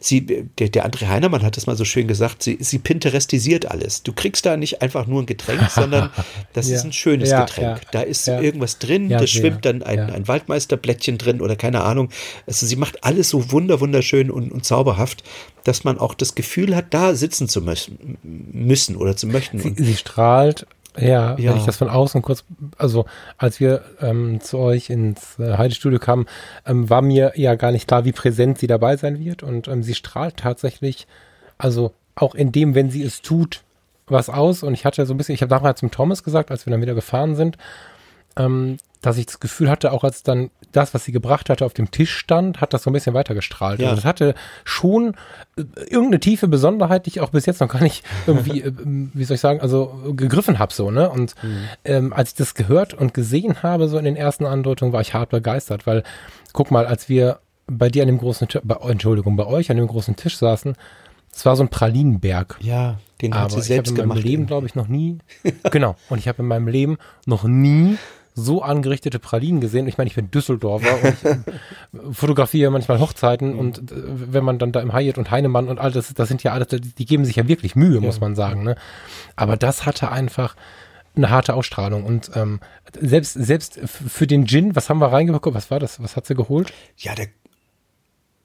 sie, 0.00 0.24
der, 0.24 0.70
der 0.70 0.90
André 0.90 1.08
Heinermann 1.08 1.42
hat 1.42 1.58
das 1.58 1.66
mal 1.66 1.76
so 1.76 1.84
schön 1.84 2.08
gesagt, 2.08 2.42
sie, 2.42 2.56
sie 2.60 2.78
pinterestisiert 2.78 3.70
alles. 3.70 4.02
Du 4.02 4.14
kriegst 4.22 4.46
da 4.46 4.56
nicht 4.56 4.82
einfach 4.82 5.08
nur 5.08 5.20
ein 5.20 5.26
Getränk, 5.26 5.68
sondern 5.68 6.10
das 6.52 6.68
ja. 6.68 6.76
ist 6.76 6.84
ein 6.84 6.92
schönes 6.92 7.30
ja, 7.30 7.44
Getränk. 7.44 7.78
Ja, 7.78 7.88
da 7.90 8.02
ist 8.02 8.28
irgendwas 8.28 8.78
drin, 8.78 9.08
da 9.08 9.26
schwimmt 9.26 9.64
dann 9.64 9.82
ein, 9.82 9.98
ein 9.98 10.28
Waldmeisterblättchen 10.28 11.18
drin 11.18 11.40
oder 11.40 11.56
keine 11.56 11.82
Ahnung. 11.82 12.08
Also 12.46 12.64
sie 12.64 12.76
macht 12.76 13.02
alles 13.02 13.30
so 13.30 13.50
wunder, 13.50 13.80
wunderschön 13.80 14.30
und, 14.30 14.52
und 14.52 14.64
zauberhaft, 14.64 15.24
dass 15.64 15.82
man 15.82 15.98
auch 15.98 16.14
das 16.14 16.36
Gefühl 16.36 16.76
hat, 16.76 16.94
da 16.94 17.16
sitzen 17.16 17.48
zu 17.48 17.62
müssen, 17.62 18.16
müssen 18.22 18.94
oder 18.94 19.16
zu 19.16 19.26
möchten. 19.26 19.58
Sie, 19.58 19.74
sie 19.76 19.96
strahlt 19.96 20.66
ja, 20.96 21.36
ja, 21.38 21.50
wenn 21.50 21.56
ich 21.56 21.64
das 21.64 21.78
von 21.78 21.88
außen 21.88 22.22
kurz, 22.22 22.44
also 22.76 23.06
als 23.38 23.60
wir 23.60 23.82
ähm, 24.00 24.40
zu 24.40 24.58
euch 24.58 24.90
ins 24.90 25.38
äh, 25.38 25.56
Heidestudio 25.56 25.98
kamen, 25.98 26.26
ähm, 26.66 26.90
war 26.90 27.00
mir 27.00 27.32
ja 27.34 27.54
gar 27.54 27.72
nicht 27.72 27.88
klar, 27.88 28.04
wie 28.04 28.12
präsent 28.12 28.58
sie 28.58 28.66
dabei 28.66 28.96
sein 28.98 29.18
wird. 29.18 29.42
Und 29.42 29.68
ähm, 29.68 29.82
sie 29.82 29.94
strahlt 29.94 30.36
tatsächlich, 30.36 31.06
also 31.56 31.92
auch 32.14 32.34
in 32.34 32.52
dem, 32.52 32.74
wenn 32.74 32.90
sie 32.90 33.02
es 33.02 33.22
tut, 33.22 33.62
was 34.06 34.28
aus. 34.28 34.62
Und 34.62 34.74
ich 34.74 34.84
hatte 34.84 35.06
so 35.06 35.14
ein 35.14 35.16
bisschen, 35.16 35.34
ich 35.34 35.42
habe 35.42 35.50
damals 35.50 35.80
zum 35.80 35.90
Thomas 35.90 36.22
gesagt, 36.22 36.50
als 36.50 36.66
wir 36.66 36.70
dann 36.70 36.82
wieder 36.82 36.94
gefahren 36.94 37.34
sind, 37.34 37.56
ähm, 38.36 38.78
dass 39.02 39.18
ich 39.18 39.26
das 39.26 39.40
Gefühl 39.40 39.68
hatte, 39.68 39.92
auch 39.92 40.04
als 40.04 40.22
dann 40.22 40.50
das, 40.70 40.94
was 40.94 41.04
sie 41.04 41.12
gebracht 41.12 41.50
hatte, 41.50 41.66
auf 41.66 41.74
dem 41.74 41.90
Tisch 41.90 42.16
stand, 42.16 42.60
hat 42.60 42.72
das 42.72 42.84
so 42.84 42.90
ein 42.90 42.92
bisschen 42.92 43.14
weitergestrahlt. 43.14 43.80
Ja. 43.80 43.88
Also 43.88 43.96
das 43.96 44.04
hatte 44.04 44.34
schon 44.64 45.14
äh, 45.56 45.64
irgendeine 45.88 46.20
tiefe 46.20 46.46
Besonderheit, 46.46 47.04
die 47.04 47.10
ich 47.10 47.20
auch 47.20 47.30
bis 47.30 47.44
jetzt 47.44 47.60
noch 47.60 47.68
gar 47.68 47.82
nicht 47.82 48.04
irgendwie, 48.26 48.62
äh, 48.62 48.72
wie 48.76 49.24
soll 49.24 49.34
ich 49.34 49.40
sagen, 49.40 49.60
also 49.60 50.12
gegriffen 50.16 50.58
habe 50.58 50.72
so, 50.72 50.90
ne? 50.90 51.10
Und 51.10 51.34
mhm. 51.42 51.68
ähm, 51.84 52.12
als 52.12 52.30
ich 52.30 52.36
das 52.36 52.54
gehört 52.54 52.94
und 52.94 53.12
gesehen 53.12 53.62
habe, 53.62 53.88
so 53.88 53.98
in 53.98 54.04
den 54.04 54.16
ersten 54.16 54.46
Andeutungen, 54.46 54.92
war 54.92 55.00
ich 55.00 55.14
hart 55.14 55.30
begeistert, 55.30 55.86
weil, 55.86 56.04
guck 56.52 56.70
mal, 56.70 56.86
als 56.86 57.08
wir 57.08 57.40
bei 57.66 57.88
dir 57.88 58.02
an 58.02 58.08
dem 58.08 58.18
großen 58.18 58.48
Tisch, 58.48 58.62
bei, 58.64 58.76
Entschuldigung, 58.88 59.36
bei 59.36 59.46
euch 59.46 59.70
an 59.70 59.76
dem 59.76 59.88
großen 59.88 60.14
Tisch 60.16 60.36
saßen, 60.36 60.76
es 61.34 61.46
war 61.46 61.56
so 61.56 61.62
ein 61.62 61.68
Pralinenberg. 61.68 62.58
Ja, 62.60 62.98
den 63.20 63.34
hat 63.34 63.52
Aber 63.52 63.62
sie 63.62 63.62
selbst 63.62 63.92
ich 63.92 63.98
habe 63.98 64.02
in 64.02 64.08
meinem 64.08 64.22
Leben, 64.22 64.46
glaube 64.46 64.66
ich, 64.66 64.74
noch 64.74 64.88
nie, 64.88 65.18
genau, 65.70 65.96
und 66.08 66.18
ich 66.18 66.28
habe 66.28 66.42
in 66.42 66.48
meinem 66.48 66.68
Leben 66.68 66.98
noch 67.26 67.44
nie 67.44 67.96
so 68.34 68.62
angerichtete 68.62 69.18
Pralinen 69.18 69.60
gesehen. 69.60 69.86
Ich 69.86 69.98
meine, 69.98 70.08
ich 70.08 70.14
bin 70.14 70.30
Düsseldorfer 70.30 70.94
und 71.02 71.14
ich 71.14 71.24
äh, 71.24 72.12
fotografiere 72.12 72.70
manchmal 72.70 72.98
Hochzeiten 72.98 73.52
mhm. 73.52 73.58
und 73.58 73.92
äh, 73.92 73.94
wenn 73.94 74.44
man 74.44 74.58
dann 74.58 74.72
da 74.72 74.80
im 74.80 74.92
Hyatt 74.94 75.18
und 75.18 75.30
Heinemann 75.30 75.68
und 75.68 75.78
all 75.78 75.92
das, 75.92 76.12
das 76.14 76.28
sind 76.28 76.42
ja 76.42 76.52
alles, 76.52 76.68
die 76.68 77.06
geben 77.06 77.24
sich 77.24 77.36
ja 77.36 77.46
wirklich 77.48 77.76
Mühe, 77.76 77.96
ja. 77.96 78.00
muss 78.00 78.20
man 78.20 78.34
sagen. 78.34 78.62
Ne? 78.62 78.76
Aber 79.36 79.56
das 79.56 79.84
hatte 79.84 80.10
einfach 80.10 80.56
eine 81.14 81.28
harte 81.28 81.52
Ausstrahlung 81.52 82.04
und 82.04 82.30
ähm, 82.34 82.60
selbst 82.98 83.34
selbst 83.34 83.78
für 83.84 84.26
den 84.26 84.46
Gin, 84.46 84.74
was 84.74 84.88
haben 84.88 84.98
wir 84.98 85.12
reingebekommen? 85.12 85.54
Was 85.54 85.70
war 85.70 85.78
das? 85.78 86.02
Was 86.02 86.16
hat 86.16 86.26
sie 86.26 86.34
geholt? 86.34 86.72
Ja, 86.96 87.14
der 87.14 87.28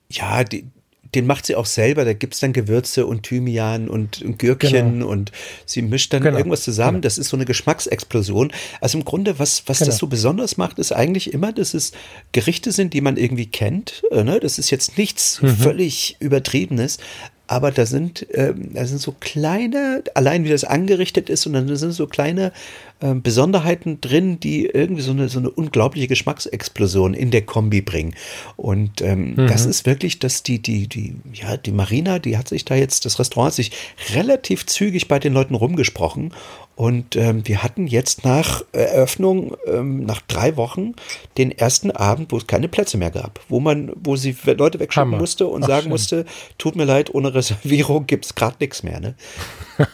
ja, 0.10 0.44
die, 0.44 0.70
den 1.16 1.26
macht 1.26 1.46
sie 1.46 1.56
auch 1.56 1.66
selber. 1.66 2.06
Da 2.06 2.14
gibt 2.14 2.34
es 2.34 2.40
dann 2.40 2.54
Gewürze 2.54 3.06
und 3.06 3.24
Thymian 3.24 3.88
und, 3.88 4.22
und 4.22 4.40
Gürkchen 4.40 5.00
genau. 5.00 5.08
und 5.08 5.32
sie 5.66 5.82
mischt 5.82 6.14
dann 6.14 6.24
genau. 6.24 6.38
irgendwas 6.38 6.64
zusammen. 6.64 6.98
Genau. 6.98 7.04
Das 7.04 7.18
ist 7.18 7.30
so 7.30 7.38
eine 7.38 7.46
Geschmacksexplosion. 7.46 8.52
Also 8.82 8.98
im 8.98 9.06
Grunde, 9.06 9.40
was, 9.40 9.64
was 9.68 9.80
das 9.80 9.88
genau. 9.88 9.98
so 9.98 10.08
besonders 10.08 10.58
macht, 10.58 10.80
ist 10.80 10.92
eigentlich 10.92 11.34
immer, 11.34 11.54
dass 11.54 11.74
es 11.74 11.92
Gerichte 12.32 12.72
sind, 12.72 12.94
die 12.94 13.02
man 13.02 13.18
irgendwie 13.18 13.48
kennt. 13.48 14.04
Äh, 14.12 14.24
ne? 14.24 14.40
Das 14.40 14.60
ist 14.60 14.70
jetzt 14.70 14.98
nichts 14.98 15.42
mhm. 15.42 15.56
völlig 15.56 16.18
Übertriebenes, 16.20 16.98
aber 17.48 17.72
da 17.72 17.86
sind, 17.86 18.30
äh, 18.32 18.54
da 18.56 18.86
sind 18.86 19.00
so 19.00 19.16
kleine, 19.20 20.04
allein 20.14 20.44
wie 20.44 20.50
das 20.50 20.66
angerichtet 20.66 21.30
ist, 21.30 21.46
und 21.46 21.54
dann 21.54 21.74
sind 21.76 21.94
so 21.94 22.08
kleine 22.08 22.52
äh, 23.00 23.14
Besonderheiten 23.14 24.02
drin, 24.02 24.40
die 24.40 24.66
irgendwie 24.66 25.02
so 25.02 25.12
eine, 25.12 25.30
so 25.30 25.40
eine 25.40 25.50
unglaubliche 25.50 26.08
Geschmacksexplosion 26.08 27.14
in 27.14 27.32
der 27.32 27.44
Kombi 27.44 27.82
bringen. 27.82 28.16
Und 28.56 29.02
ähm, 29.02 29.36
mhm. 29.36 29.48
das 29.48 29.66
ist 29.66 29.86
wirklich, 29.86 30.20
dass 30.20 30.44
die, 30.44 30.60
die, 30.62 30.88
die, 30.88 31.16
ja, 31.34 31.58
die 31.58 31.72
Marina, 31.72 32.20
die 32.20 32.38
hat 32.38 32.48
sich 32.48 32.66
da 32.66 32.76
jetzt, 32.76 33.06
das 33.06 33.20
Restaurant 33.20 33.52
hat 33.52 33.56
sich 33.56 33.72
relativ 34.14 34.66
zügig 34.66 35.08
bei 35.08 35.20
den 35.20 35.34
Leuten 35.34 35.56
rumgesprochen 35.56 36.34
und 36.78 37.16
ähm, 37.16 37.42
wir 37.48 37.64
hatten 37.64 37.88
jetzt 37.88 38.24
nach 38.24 38.62
Eröffnung, 38.72 39.58
ähm, 39.66 40.06
nach 40.06 40.22
drei 40.22 40.58
Wochen, 40.58 40.94
den 41.40 41.52
ersten 41.52 41.90
Abend, 41.90 42.32
wo 42.32 42.38
es 42.38 42.46
keine 42.46 42.68
Plätze 42.68 43.00
mehr 43.00 43.10
gab, 43.10 43.40
wo 43.50 43.60
man, 43.60 43.92
wo 43.96 44.16
sie 44.16 44.36
Leute 44.46 44.80
wegschicken 44.80 45.12
Hammer. 45.12 45.18
musste 45.18 45.48
und 45.48 45.64
Ach, 45.64 45.68
sagen 45.68 45.82
schön. 45.84 45.92
musste, 45.92 46.26
tut 46.60 46.76
mir 46.76 46.86
leid, 46.86 47.14
ohne 47.16 47.34
Reservierung 47.34 48.06
gibt 48.06 48.26
es 48.26 48.36
gerade 48.36 48.58
nichts 48.60 48.84
mehr. 48.84 49.00
Ne? 49.00 49.16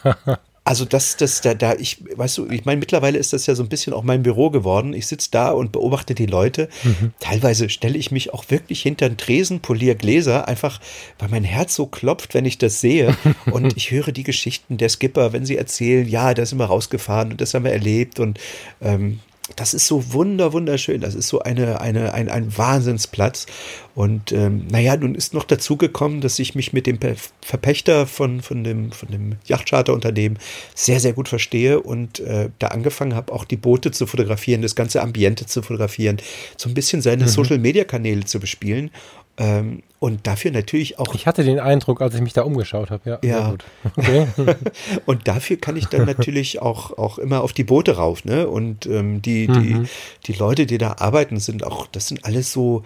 Also 0.65 0.85
das, 0.85 1.17
das, 1.17 1.41
da, 1.41 1.53
da, 1.53 1.73
ich, 1.73 1.97
weißt 2.15 2.37
du, 2.37 2.49
ich 2.49 2.63
meine, 2.63 2.79
mittlerweile 2.79 3.17
ist 3.17 3.33
das 3.33 3.47
ja 3.47 3.55
so 3.55 3.63
ein 3.63 3.69
bisschen 3.69 3.91
auch 3.91 4.03
mein 4.03 4.23
Büro 4.23 4.49
geworden. 4.49 4.93
Ich 4.93 5.07
sitze 5.07 5.29
da 5.31 5.51
und 5.51 5.73
beobachte 5.73 6.15
die 6.15 6.25
Leute. 6.25 6.69
Mhm. 6.83 7.13
Teilweise 7.19 7.67
stelle 7.69 7.97
ich 7.97 8.11
mich 8.11 8.33
auch 8.33 8.45
wirklich 8.49 8.81
hinter 8.81 9.09
den 9.09 9.17
Tresen, 9.17 9.59
poliere 9.59 9.97
Gläser, 9.97 10.47
einfach 10.47 10.79
weil 11.19 11.27
mein 11.27 11.43
Herz 11.43 11.75
so 11.75 11.85
klopft, 11.85 12.33
wenn 12.33 12.45
ich 12.45 12.59
das 12.59 12.79
sehe. 12.79 13.15
und 13.51 13.75
ich 13.75 13.91
höre 13.91 14.13
die 14.13 14.23
Geschichten 14.23 14.77
der 14.77 14.87
Skipper, 14.87 15.33
wenn 15.33 15.45
sie 15.45 15.57
erzählen, 15.57 16.07
ja, 16.07 16.33
da 16.33 16.45
sind 16.45 16.59
wir 16.59 16.65
rausgefahren 16.65 17.31
und 17.31 17.41
das 17.41 17.53
haben 17.53 17.65
wir 17.65 17.73
erlebt. 17.73 18.21
Und 18.21 18.39
ähm, 18.81 19.19
das 19.57 19.73
ist 19.73 19.87
so 19.87 20.13
wunder, 20.13 20.53
wunderschön. 20.53 21.01
Das 21.01 21.15
ist 21.15 21.27
so 21.27 21.39
eine, 21.39 21.81
eine, 21.81 22.13
ein, 22.13 22.29
ein 22.29 22.57
Wahnsinnsplatz. 22.57 23.45
Und 23.93 24.31
ähm, 24.31 24.67
naja, 24.71 24.95
nun 24.95 25.15
ist 25.15 25.33
noch 25.33 25.43
dazu 25.43 25.75
gekommen, 25.75 26.21
dass 26.21 26.39
ich 26.39 26.55
mich 26.55 26.71
mit 26.71 26.87
dem 26.87 26.97
Verpächter 27.41 28.07
von, 28.07 28.41
von 28.41 28.63
dem, 28.63 28.91
von 28.91 29.09
dem 29.09 29.35
Yachtcharterunternehmen 29.45 30.39
sehr, 30.73 31.01
sehr 31.01 31.13
gut 31.13 31.27
verstehe 31.27 31.81
und 31.81 32.21
äh, 32.21 32.49
da 32.57 32.67
angefangen 32.69 33.15
habe, 33.15 33.33
auch 33.33 33.43
die 33.43 33.57
Boote 33.57 33.91
zu 33.91 34.07
fotografieren, 34.07 34.61
das 34.61 34.75
ganze 34.75 35.01
Ambiente 35.01 35.45
zu 35.45 35.61
fotografieren, 35.61 36.17
so 36.57 36.69
ein 36.69 36.73
bisschen 36.73 37.01
seine 37.01 37.25
mhm. 37.25 37.29
Social-Media-Kanäle 37.29 38.23
zu 38.23 38.39
bespielen. 38.39 38.91
Ähm, 39.37 39.81
und 39.99 40.27
dafür 40.27 40.51
natürlich 40.51 40.99
auch. 40.99 41.15
Ich 41.15 41.27
hatte 41.27 41.43
den 41.43 41.59
Eindruck, 41.59 42.01
als 42.01 42.13
ich 42.13 42.21
mich 42.21 42.33
da 42.33 42.41
umgeschaut 42.41 42.91
habe, 42.91 43.09
ja. 43.09 43.19
Ja. 43.23 43.55
Okay. 43.95 44.27
und 45.05 45.27
dafür 45.27 45.57
kann 45.57 45.77
ich 45.77 45.85
dann 45.85 46.05
natürlich 46.05 46.61
auch, 46.61 46.97
auch 46.97 47.17
immer 47.17 47.41
auf 47.41 47.53
die 47.53 47.63
Boote 47.63 47.95
rauf, 47.95 48.25
ne? 48.25 48.47
Und 48.47 48.85
ähm, 48.85 49.21
die, 49.21 49.47
die, 49.47 49.73
mhm. 49.73 49.87
die 50.25 50.33
Leute, 50.33 50.65
die 50.65 50.77
da 50.77 50.95
arbeiten, 50.99 51.39
sind 51.39 51.63
auch, 51.63 51.87
das 51.87 52.09
sind 52.09 52.25
alles 52.25 52.51
so 52.51 52.83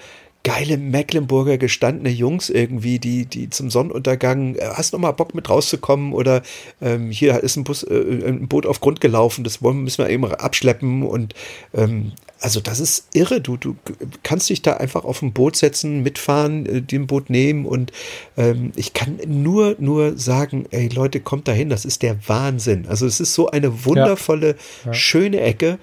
geile 0.47 0.77
Mecklenburger 0.77 1.57
gestandene 1.57 2.07
Jungs 2.07 2.49
irgendwie, 2.49 2.99
die, 2.99 3.25
die 3.25 3.49
zum 3.49 3.69
Sonnenuntergang, 3.69 4.55
äh, 4.55 4.69
hast 4.75 4.93
noch 4.93 4.99
mal 4.99 5.11
Bock 5.11 5.35
mit 5.35 5.49
rauszukommen 5.49 6.13
oder 6.13 6.41
ähm, 6.81 7.11
hier 7.11 7.43
ist 7.43 7.57
ein, 7.57 7.65
Bus, 7.65 7.83
äh, 7.83 8.23
ein 8.25 8.47
Boot 8.47 8.65
auf 8.65 8.79
Grund 8.79 9.01
gelaufen, 9.01 9.43
das 9.43 9.61
wollen, 9.61 9.83
müssen 9.83 9.97
wir 9.97 10.09
eben 10.09 10.23
abschleppen 10.23 11.03
und 11.03 11.35
ähm, 11.73 12.13
also 12.39 12.61
das 12.61 12.79
ist 12.79 13.07
irre. 13.13 13.41
Du, 13.41 13.57
du 13.57 13.75
kannst 14.23 14.49
dich 14.49 14.61
da 14.61 14.77
einfach 14.77 15.03
auf 15.03 15.21
ein 15.21 15.33
Boot 15.33 15.57
setzen, 15.57 16.01
mitfahren, 16.01 16.65
äh, 16.65 16.81
dem 16.81 17.07
Boot 17.07 17.29
nehmen 17.29 17.65
und 17.65 17.91
ähm, 18.37 18.71
ich 18.77 18.93
kann 18.93 19.19
nur, 19.27 19.75
nur 19.79 20.17
sagen, 20.17 20.65
ey 20.71 20.87
Leute, 20.87 21.19
kommt 21.19 21.49
dahin, 21.49 21.67
das 21.67 21.83
ist 21.83 22.03
der 22.03 22.17
Wahnsinn. 22.25 22.85
Also 22.87 23.05
es 23.05 23.19
ist 23.19 23.33
so 23.33 23.49
eine 23.49 23.83
wundervolle, 23.83 24.51
ja. 24.51 24.55
Ja. 24.85 24.93
schöne 24.93 25.41
Ecke 25.41 25.77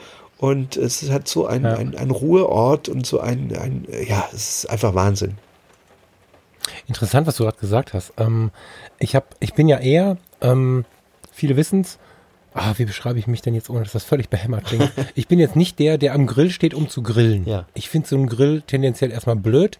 und 0.44 0.76
es 0.76 1.08
hat 1.08 1.26
so 1.26 1.46
ein, 1.46 1.62
ja. 1.62 1.74
ein, 1.74 1.96
ein 1.96 2.10
Ruheort 2.10 2.90
und 2.90 3.06
so 3.06 3.18
ein, 3.18 3.56
ein, 3.56 3.88
ja, 4.06 4.28
es 4.30 4.58
ist 4.58 4.70
einfach 4.70 4.94
Wahnsinn. 4.94 5.38
Interessant, 6.86 7.26
was 7.26 7.36
du 7.36 7.44
gerade 7.44 7.56
gesagt 7.56 7.94
hast. 7.94 8.12
Ähm, 8.18 8.50
ich, 8.98 9.16
hab, 9.16 9.36
ich 9.40 9.54
bin 9.54 9.68
ja 9.68 9.78
eher, 9.78 10.18
ähm, 10.42 10.84
viele 11.32 11.56
wissen 11.56 11.80
es, 11.80 11.98
ah, 12.52 12.74
wie 12.76 12.84
beschreibe 12.84 13.18
ich 13.18 13.26
mich 13.26 13.40
denn 13.40 13.54
jetzt, 13.54 13.70
ohne 13.70 13.84
dass 13.84 13.92
das 13.92 14.04
völlig 14.04 14.28
behämmert 14.28 14.66
klingt? 14.66 14.92
ich 15.14 15.28
bin 15.28 15.38
jetzt 15.38 15.56
nicht 15.56 15.78
der, 15.78 15.96
der 15.96 16.12
am 16.12 16.26
Grill 16.26 16.50
steht, 16.50 16.74
um 16.74 16.90
zu 16.90 17.02
grillen. 17.02 17.46
Ja. 17.46 17.64
Ich 17.72 17.88
finde 17.88 18.06
so 18.06 18.16
einen 18.16 18.26
Grill 18.26 18.60
tendenziell 18.66 19.12
erstmal 19.12 19.36
blöd 19.36 19.78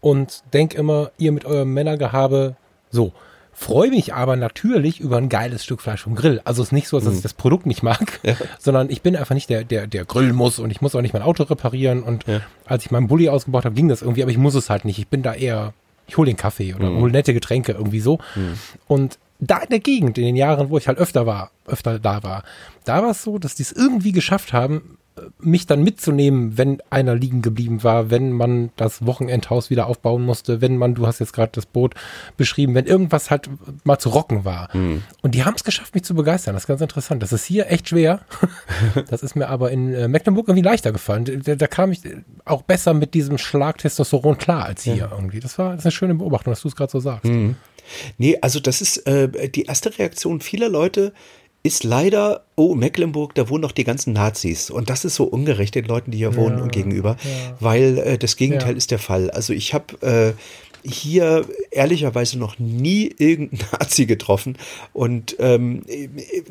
und 0.00 0.42
denke 0.52 0.76
immer, 0.76 1.12
ihr 1.18 1.30
mit 1.30 1.44
eurem 1.44 1.72
Männergehabe, 1.72 2.56
so, 2.90 3.12
freue 3.60 3.90
mich 3.90 4.14
aber 4.14 4.36
natürlich 4.36 5.00
über 5.00 5.18
ein 5.18 5.28
geiles 5.28 5.62
Stück 5.62 5.82
Fleisch 5.82 6.00
vom 6.00 6.14
Grill. 6.14 6.40
Also 6.44 6.62
es 6.62 6.68
ist 6.68 6.72
nicht 6.72 6.88
so, 6.88 6.98
dass 6.98 7.12
ich 7.12 7.18
mhm. 7.18 7.22
das 7.22 7.34
Produkt 7.34 7.66
nicht 7.66 7.82
mag, 7.82 8.18
ja. 8.22 8.34
sondern 8.58 8.88
ich 8.88 9.02
bin 9.02 9.14
einfach 9.14 9.34
nicht 9.34 9.50
der, 9.50 9.64
der, 9.64 9.86
der 9.86 10.06
grillen 10.06 10.34
muss 10.34 10.58
und 10.58 10.70
ich 10.70 10.80
muss 10.80 10.94
auch 10.94 11.02
nicht 11.02 11.12
mein 11.12 11.20
Auto 11.20 11.42
reparieren. 11.42 12.02
Und 12.02 12.26
ja. 12.26 12.40
als 12.64 12.86
ich 12.86 12.90
meinen 12.90 13.06
Bulli 13.06 13.28
ausgebaut 13.28 13.66
habe, 13.66 13.74
ging 13.74 13.88
das 13.88 14.00
irgendwie, 14.00 14.22
aber 14.22 14.30
ich 14.30 14.38
muss 14.38 14.54
es 14.54 14.70
halt 14.70 14.86
nicht. 14.86 14.98
Ich 14.98 15.08
bin 15.08 15.22
da 15.22 15.34
eher, 15.34 15.74
ich 16.06 16.16
hole 16.16 16.26
den 16.26 16.38
Kaffee 16.38 16.74
oder 16.74 16.88
mhm. 16.88 17.00
hole 17.02 17.12
nette 17.12 17.34
Getränke 17.34 17.72
irgendwie 17.72 18.00
so. 18.00 18.18
Mhm. 18.34 18.54
Und 18.88 19.18
da 19.40 19.58
in 19.58 19.68
der 19.68 19.80
Gegend, 19.80 20.16
in 20.16 20.24
den 20.24 20.36
Jahren, 20.36 20.70
wo 20.70 20.78
ich 20.78 20.88
halt 20.88 20.96
öfter 20.96 21.26
war, 21.26 21.50
öfter 21.66 21.98
da 21.98 22.22
war, 22.22 22.44
da 22.86 23.02
war 23.02 23.10
es 23.10 23.22
so, 23.22 23.38
dass 23.38 23.56
die 23.56 23.62
es 23.62 23.72
irgendwie 23.72 24.12
geschafft 24.12 24.54
haben, 24.54 24.96
mich 25.38 25.66
dann 25.66 25.82
mitzunehmen, 25.82 26.58
wenn 26.58 26.82
einer 26.90 27.14
liegen 27.14 27.42
geblieben 27.42 27.82
war, 27.82 28.10
wenn 28.10 28.32
man 28.32 28.70
das 28.76 29.06
Wochenendhaus 29.06 29.70
wieder 29.70 29.86
aufbauen 29.86 30.22
musste, 30.22 30.60
wenn 30.60 30.76
man, 30.76 30.94
du 30.94 31.06
hast 31.06 31.18
jetzt 31.18 31.32
gerade 31.32 31.52
das 31.54 31.66
Boot 31.66 31.94
beschrieben, 32.36 32.74
wenn 32.74 32.86
irgendwas 32.86 33.30
halt 33.30 33.50
mal 33.84 33.98
zu 33.98 34.10
rocken 34.10 34.44
war. 34.44 34.74
Mhm. 34.74 35.02
Und 35.22 35.34
die 35.34 35.44
haben 35.44 35.54
es 35.54 35.64
geschafft, 35.64 35.94
mich 35.94 36.04
zu 36.04 36.14
begeistern. 36.14 36.54
Das 36.54 36.64
ist 36.64 36.68
ganz 36.68 36.80
interessant. 36.80 37.22
Das 37.22 37.32
ist 37.32 37.44
hier 37.44 37.70
echt 37.70 37.88
schwer. 37.88 38.20
das 39.08 39.22
ist 39.22 39.34
mir 39.36 39.48
aber 39.48 39.70
in 39.70 39.94
äh, 39.94 40.08
Mecklenburg 40.08 40.48
irgendwie 40.48 40.66
leichter 40.66 40.92
gefallen. 40.92 41.42
Da, 41.44 41.54
da, 41.54 41.66
kam 41.66 41.92
ich 41.92 42.00
auch 42.44 42.62
besser 42.62 42.94
mit 42.94 43.14
diesem 43.14 43.38
Schlag 43.38 43.78
Testosteron 43.78 44.38
klar 44.38 44.64
als 44.64 44.82
hier 44.82 44.94
ja. 44.96 45.10
irgendwie. 45.10 45.40
Das 45.40 45.58
war 45.58 45.70
das 45.70 45.80
ist 45.80 45.86
eine 45.86 45.92
schöne 45.92 46.14
Beobachtung, 46.14 46.52
dass 46.52 46.62
du 46.62 46.68
es 46.68 46.76
gerade 46.76 46.90
so 46.90 47.00
sagst. 47.00 47.30
Mhm. 47.30 47.56
Nee, 48.18 48.38
also 48.40 48.60
das 48.60 48.80
ist 48.80 48.98
äh, 49.06 49.48
die 49.48 49.64
erste 49.64 49.96
Reaktion 49.98 50.40
vieler 50.40 50.68
Leute, 50.68 51.12
ist 51.62 51.84
leider, 51.84 52.44
oh, 52.56 52.74
Mecklenburg, 52.74 53.34
da 53.34 53.48
wohnen 53.48 53.62
noch 53.62 53.72
die 53.72 53.84
ganzen 53.84 54.14
Nazis. 54.14 54.70
Und 54.70 54.88
das 54.88 55.04
ist 55.04 55.14
so 55.14 55.24
ungerecht 55.24 55.74
den 55.74 55.84
Leuten, 55.84 56.10
die 56.10 56.18
hier 56.18 56.30
ja, 56.30 56.36
wohnen 56.36 56.60
und 56.60 56.72
gegenüber, 56.72 57.16
ja. 57.22 57.56
weil 57.60 57.98
äh, 57.98 58.18
das 58.18 58.36
Gegenteil 58.36 58.72
ja. 58.72 58.76
ist 58.76 58.90
der 58.90 58.98
Fall. 58.98 59.30
Also 59.30 59.52
ich 59.52 59.74
habe 59.74 60.00
äh, 60.00 60.32
hier 60.84 61.44
ehrlicherweise 61.70 62.38
noch 62.38 62.58
nie 62.58 63.12
irgendeinen 63.18 63.60
Nazi 63.72 64.06
getroffen. 64.06 64.56
Und 64.92 65.36
ähm, 65.38 65.82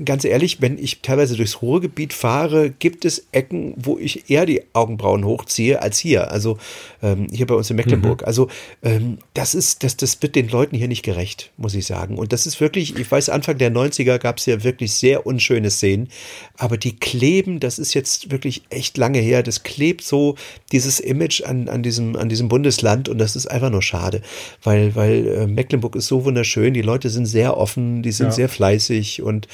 ganz 0.03 0.23
ehrlich, 0.25 0.61
wenn 0.61 0.77
ich 0.77 1.01
teilweise 1.01 1.35
durchs 1.35 1.61
Ruhrgebiet 1.61 2.13
fahre, 2.13 2.69
gibt 2.69 3.05
es 3.05 3.25
Ecken, 3.31 3.73
wo 3.77 3.97
ich 3.97 4.29
eher 4.29 4.45
die 4.45 4.63
Augenbrauen 4.73 5.25
hochziehe 5.25 5.81
als 5.81 5.99
hier. 5.99 6.31
Also 6.31 6.57
ähm, 7.01 7.27
hier 7.31 7.47
bei 7.47 7.55
uns 7.55 7.69
in 7.69 7.75
Mecklenburg. 7.75 8.21
Mhm. 8.21 8.27
Also 8.27 8.47
ähm, 8.83 9.17
das 9.33 9.55
ist, 9.55 9.83
das, 9.83 9.97
das 9.97 10.21
wird 10.21 10.35
den 10.35 10.49
Leuten 10.49 10.75
hier 10.75 10.87
nicht 10.87 11.03
gerecht, 11.03 11.51
muss 11.57 11.75
ich 11.75 11.85
sagen. 11.85 12.17
Und 12.17 12.31
das 12.33 12.45
ist 12.45 12.61
wirklich, 12.61 12.95
ich 12.97 13.11
weiß, 13.11 13.29
Anfang 13.29 13.57
der 13.57 13.71
90er 13.71 14.17
gab 14.19 14.37
es 14.37 14.45
ja 14.45 14.63
wirklich 14.63 14.93
sehr 14.93 15.25
unschöne 15.25 15.71
Szenen. 15.71 16.09
Aber 16.57 16.77
die 16.77 16.95
kleben, 16.95 17.59
das 17.59 17.79
ist 17.79 17.93
jetzt 17.93 18.31
wirklich 18.31 18.63
echt 18.69 18.97
lange 18.97 19.19
her. 19.19 19.43
Das 19.43 19.63
klebt 19.63 20.03
so 20.03 20.35
dieses 20.71 20.99
Image 20.99 21.41
an, 21.43 21.67
an, 21.67 21.83
diesem, 21.83 22.15
an 22.15 22.29
diesem 22.29 22.47
Bundesland 22.47 23.09
und 23.09 23.17
das 23.17 23.35
ist 23.35 23.47
einfach 23.47 23.69
nur 23.69 23.81
schade 23.81 24.18
weil, 24.63 24.95
weil 24.95 25.27
äh, 25.27 25.47
Mecklenburg 25.47 25.95
ist 25.95 26.07
so 26.07 26.25
wunderschön, 26.25 26.73
die 26.73 26.81
Leute 26.81 27.09
sind 27.09 27.25
sehr 27.25 27.57
offen, 27.57 28.03
die 28.03 28.11
sind 28.11 28.27
ja. 28.27 28.31
sehr 28.31 28.49
fleißig 28.49 29.21
und 29.21 29.47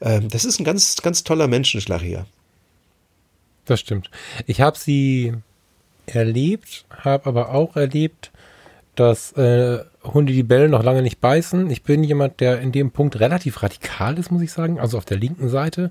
äh, 0.00 0.20
das 0.20 0.44
ist 0.44 0.60
ein 0.60 0.64
ganz, 0.64 0.96
ganz 1.02 1.24
toller 1.24 1.48
Menschenschlag 1.48 2.00
hier. 2.00 2.26
Das 3.64 3.80
stimmt. 3.80 4.10
Ich 4.46 4.60
habe 4.60 4.76
sie 4.76 5.34
erlebt, 6.06 6.84
habe 6.90 7.26
aber 7.26 7.50
auch 7.54 7.76
erlebt, 7.76 8.32
dass 8.94 9.32
äh, 9.32 9.78
Hunde 10.02 10.32
die 10.32 10.42
Bälle 10.42 10.68
noch 10.68 10.82
lange 10.82 11.02
nicht 11.02 11.20
beißen. 11.20 11.70
Ich 11.70 11.82
bin 11.82 12.04
jemand, 12.04 12.40
der 12.40 12.60
in 12.60 12.72
dem 12.72 12.90
Punkt 12.90 13.20
relativ 13.20 13.62
radikal 13.62 14.18
ist, 14.18 14.30
muss 14.30 14.42
ich 14.42 14.52
sagen, 14.52 14.78
also 14.78 14.98
auf 14.98 15.04
der 15.04 15.16
linken 15.16 15.48
Seite, 15.48 15.90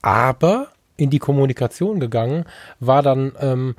aber 0.00 0.68
in 0.96 1.10
die 1.10 1.18
Kommunikation 1.18 2.00
gegangen, 2.00 2.44
war 2.80 3.02
dann 3.02 3.32
ähm, 3.40 3.76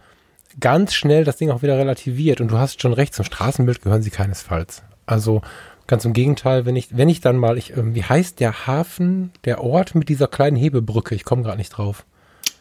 ganz 0.59 0.93
schnell 0.93 1.23
das 1.23 1.37
Ding 1.37 1.49
auch 1.51 1.61
wieder 1.61 1.77
relativiert. 1.77 2.41
Und 2.41 2.49
du 2.49 2.57
hast 2.57 2.81
schon 2.81 2.93
recht, 2.93 3.13
zum 3.13 3.25
Straßenbild 3.25 3.81
gehören 3.81 4.01
sie 4.01 4.09
keinesfalls. 4.09 4.83
Also 5.05 5.41
ganz 5.87 6.05
im 6.05 6.13
Gegenteil, 6.13 6.65
wenn 6.65 6.75
ich, 6.75 6.95
wenn 6.95 7.09
ich 7.09 7.21
dann 7.21 7.37
mal, 7.37 7.57
ich, 7.57 7.75
ähm, 7.75 7.95
wie 7.95 8.03
heißt 8.03 8.39
der 8.39 8.67
Hafen, 8.67 9.31
der 9.45 9.63
Ort 9.63 9.95
mit 9.95 10.09
dieser 10.09 10.27
kleinen 10.27 10.55
Hebebrücke? 10.55 11.15
Ich 11.15 11.25
komme 11.25 11.43
gerade 11.43 11.57
nicht 11.57 11.69
drauf. 11.69 12.05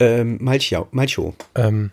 Ähm, 0.01 0.39
Malchow. 0.41 0.89
Malchow. 0.91 1.35
Ähm, 1.55 1.91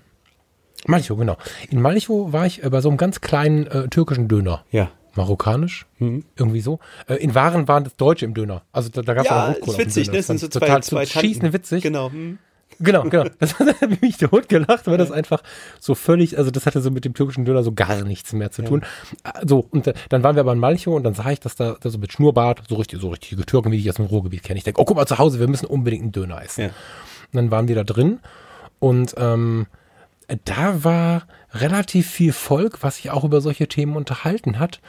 Malchow, 0.87 1.17
genau. 1.17 1.37
In 1.69 1.81
Malchow 1.81 2.31
war 2.33 2.45
ich 2.45 2.63
äh, 2.63 2.69
bei 2.69 2.81
so 2.81 2.89
einem 2.89 2.97
ganz 2.97 3.21
kleinen 3.21 3.67
äh, 3.67 3.87
türkischen 3.89 4.27
Döner. 4.27 4.63
Ja. 4.71 4.91
Marokkanisch, 5.15 5.85
mhm. 5.97 6.23
irgendwie 6.35 6.61
so. 6.61 6.79
Äh, 7.07 7.15
in 7.15 7.35
Waren 7.35 7.67
waren 7.67 7.83
das 7.83 7.95
Deutsche 7.95 8.25
im 8.25 8.33
Döner. 8.33 8.61
Also 8.71 8.89
da, 8.89 9.01
da 9.01 9.13
gab 9.13 9.25
es 9.25 9.29
ja, 9.29 9.43
auch 9.43 9.49
Rotkohl. 9.49 9.73
ist 9.73 9.79
witzig, 9.79 10.07
ne? 10.07 10.17
Das 10.17 10.27
sind 10.27 10.39
so 10.39 10.47
zwei, 10.47 10.59
total 10.59 10.83
zwei 10.83 11.05
schießen 11.05 11.51
witzig. 11.51 11.83
Genau. 11.83 12.11
Hm. 12.11 12.37
Genau, 12.79 13.03
genau. 13.03 13.25
Das 13.39 13.59
hat 13.59 13.67
mich 14.01 14.17
tot 14.17 14.49
gelacht, 14.49 14.87
weil 14.87 14.97
das 14.97 15.11
einfach 15.11 15.43
so 15.79 15.95
völlig, 15.95 16.37
also 16.37 16.51
das 16.51 16.65
hatte 16.65 16.81
so 16.81 16.91
mit 16.91 17.05
dem 17.05 17.13
türkischen 17.13 17.45
Döner 17.45 17.63
so 17.63 17.73
gar 17.73 18.03
nichts 18.03 18.33
mehr 18.33 18.51
zu 18.51 18.63
tun. 18.63 18.83
Ja. 19.25 19.33
So, 19.45 19.67
und 19.71 19.91
dann 20.09 20.23
waren 20.23 20.35
wir 20.35 20.41
aber 20.41 20.53
in 20.53 20.59
Malchow 20.59 20.95
und 20.95 21.03
dann 21.03 21.13
sah 21.13 21.29
ich, 21.31 21.39
dass 21.39 21.55
da, 21.55 21.75
da 21.79 21.89
so 21.89 21.97
mit 21.97 22.13
Schnurrbart, 22.13 22.63
so 22.69 22.75
richtig, 22.75 23.01
so 23.01 23.09
richtige 23.09 23.45
Türken, 23.45 23.71
wie 23.71 23.77
ich 23.77 23.89
aus 23.89 23.95
dem 23.95 24.05
Ruhrgebiet 24.05 24.43
kenne. 24.43 24.57
Ich 24.57 24.63
denke, 24.63 24.81
oh, 24.81 24.85
guck 24.85 24.97
mal 24.97 25.05
zu 25.05 25.17
Hause, 25.17 25.39
wir 25.39 25.47
müssen 25.47 25.65
unbedingt 25.65 26.03
einen 26.03 26.11
Döner 26.11 26.41
essen. 26.41 26.61
Ja. 26.61 26.67
Und 26.67 27.35
dann 27.35 27.51
waren 27.51 27.67
wir 27.67 27.75
da 27.75 27.83
drin 27.83 28.19
und 28.79 29.15
ähm, 29.17 29.67
da 30.45 30.83
war 30.83 31.23
relativ 31.53 32.09
viel 32.09 32.33
Volk, 32.33 32.81
was 32.81 32.97
sich 32.97 33.09
auch 33.11 33.23
über 33.23 33.41
solche 33.41 33.67
Themen 33.67 33.95
unterhalten 33.95 34.59
hat. 34.59 34.79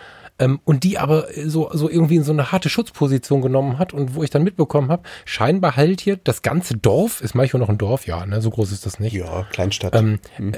Ähm, 0.40 0.58
und 0.64 0.82
die 0.82 0.98
aber 0.98 1.26
so, 1.44 1.70
so 1.72 1.88
irgendwie 1.88 2.16
in 2.16 2.24
so 2.24 2.32
eine 2.32 2.50
harte 2.50 2.70
Schutzposition 2.70 3.42
genommen 3.42 3.78
hat 3.78 3.92
und 3.92 4.14
wo 4.14 4.22
ich 4.24 4.30
dann 4.30 4.42
mitbekommen 4.42 4.90
habe, 4.90 5.02
scheinbar 5.26 5.76
halt 5.76 6.00
hier 6.00 6.16
das 6.16 6.42
ganze 6.42 6.76
Dorf, 6.76 7.20
ist 7.20 7.34
manchmal 7.34 7.60
noch 7.60 7.68
ein 7.68 7.78
Dorf, 7.78 8.06
ja, 8.06 8.24
ne, 8.24 8.40
so 8.40 8.50
groß 8.50 8.72
ist 8.72 8.86
das 8.86 8.98
nicht. 8.98 9.12
Ja, 9.12 9.46
Kleinstadt. 9.52 9.94
Ähm, 9.94 10.18
hm. 10.36 10.56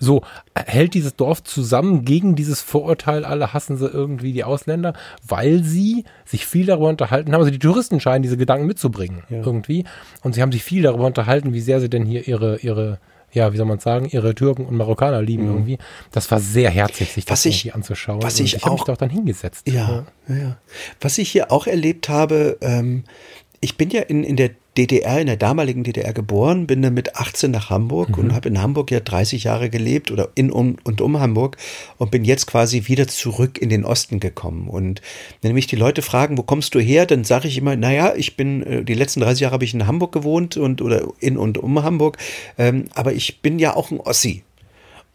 So, 0.00 0.22
hält 0.54 0.94
dieses 0.94 1.16
Dorf 1.16 1.42
zusammen 1.42 2.04
gegen 2.04 2.36
dieses 2.36 2.60
Vorurteil, 2.60 3.24
alle 3.24 3.52
hassen 3.52 3.76
sie 3.78 3.88
irgendwie 3.88 4.32
die 4.32 4.44
Ausländer, 4.44 4.92
weil 5.26 5.64
sie 5.64 6.04
sich 6.24 6.46
viel 6.46 6.66
darüber 6.66 6.88
unterhalten 6.88 7.32
haben. 7.32 7.40
Also 7.40 7.50
die 7.50 7.58
Touristen 7.58 7.98
scheinen 7.98 8.22
diese 8.22 8.36
Gedanken 8.36 8.66
mitzubringen, 8.66 9.24
ja. 9.28 9.38
irgendwie. 9.38 9.84
Und 10.22 10.34
sie 10.34 10.42
haben 10.42 10.52
sich 10.52 10.62
viel 10.62 10.82
darüber 10.82 11.06
unterhalten, 11.06 11.52
wie 11.52 11.60
sehr 11.60 11.80
sie 11.80 11.90
denn 11.90 12.04
hier 12.04 12.28
ihre, 12.28 12.58
ihre 12.58 13.00
ja, 13.32 13.52
wie 13.52 13.56
soll 13.56 13.66
man 13.66 13.78
sagen, 13.78 14.08
ihre 14.10 14.34
Türken 14.34 14.66
und 14.66 14.76
Marokkaner 14.76 15.22
lieben 15.22 15.44
mhm. 15.44 15.52
irgendwie. 15.52 15.78
Das 16.12 16.30
war 16.30 16.40
sehr 16.40 16.70
herzlich, 16.70 17.12
sich 17.12 17.24
das 17.24 17.40
was 17.40 17.46
irgendwie 17.46 17.72
anzuschauen. 17.72 18.22
Was 18.22 18.40
ich, 18.40 18.56
ich 18.56 18.64
habe 18.64 18.74
mich 18.74 18.84
doch 18.84 18.96
dann 18.96 19.10
hingesetzt. 19.10 19.68
Ja, 19.68 20.06
ja, 20.28 20.36
ja. 20.36 20.56
Was 21.00 21.18
ich 21.18 21.30
hier 21.30 21.52
auch 21.52 21.66
erlebt 21.66 22.08
habe, 22.08 22.58
ähm, 22.60 23.04
ich 23.60 23.76
bin 23.76 23.90
ja 23.90 24.02
in, 24.02 24.24
in 24.24 24.36
der 24.36 24.50
DDR, 24.78 25.20
in 25.20 25.26
der 25.26 25.36
damaligen 25.36 25.82
DDR 25.82 26.12
geboren, 26.12 26.68
bin 26.68 26.82
dann 26.82 26.94
mit 26.94 27.16
18 27.16 27.50
nach 27.50 27.68
Hamburg 27.68 28.10
mhm. 28.10 28.24
und 28.24 28.34
habe 28.34 28.48
in 28.48 28.62
Hamburg 28.62 28.92
ja 28.92 29.00
30 29.00 29.44
Jahre 29.44 29.70
gelebt 29.70 30.12
oder 30.12 30.28
in 30.36 30.52
um, 30.52 30.76
und 30.84 31.00
um 31.00 31.18
Hamburg 31.18 31.56
und 31.98 32.12
bin 32.12 32.24
jetzt 32.24 32.46
quasi 32.46 32.86
wieder 32.86 33.08
zurück 33.08 33.58
in 33.58 33.70
den 33.70 33.84
Osten 33.84 34.20
gekommen. 34.20 34.68
Und 34.68 35.02
wenn 35.42 35.54
mich 35.54 35.66
die 35.66 35.76
Leute 35.76 36.00
fragen, 36.00 36.38
wo 36.38 36.42
kommst 36.44 36.76
du 36.76 36.78
her, 36.78 37.06
dann 37.06 37.24
sage 37.24 37.48
ich 37.48 37.58
immer, 37.58 37.74
naja, 37.74 38.14
ich 38.16 38.36
bin, 38.36 38.62
äh, 38.62 38.84
die 38.84 38.94
letzten 38.94 39.20
30 39.20 39.40
Jahre 39.40 39.54
habe 39.54 39.64
ich 39.64 39.74
in 39.74 39.86
Hamburg 39.86 40.12
gewohnt 40.12 40.56
und 40.56 40.80
oder 40.80 41.08
in 41.18 41.36
und 41.36 41.58
um 41.58 41.82
Hamburg, 41.82 42.16
ähm, 42.56 42.84
aber 42.94 43.12
ich 43.12 43.42
bin 43.42 43.58
ja 43.58 43.74
auch 43.74 43.90
ein 43.90 44.00
Ossi. 44.00 44.44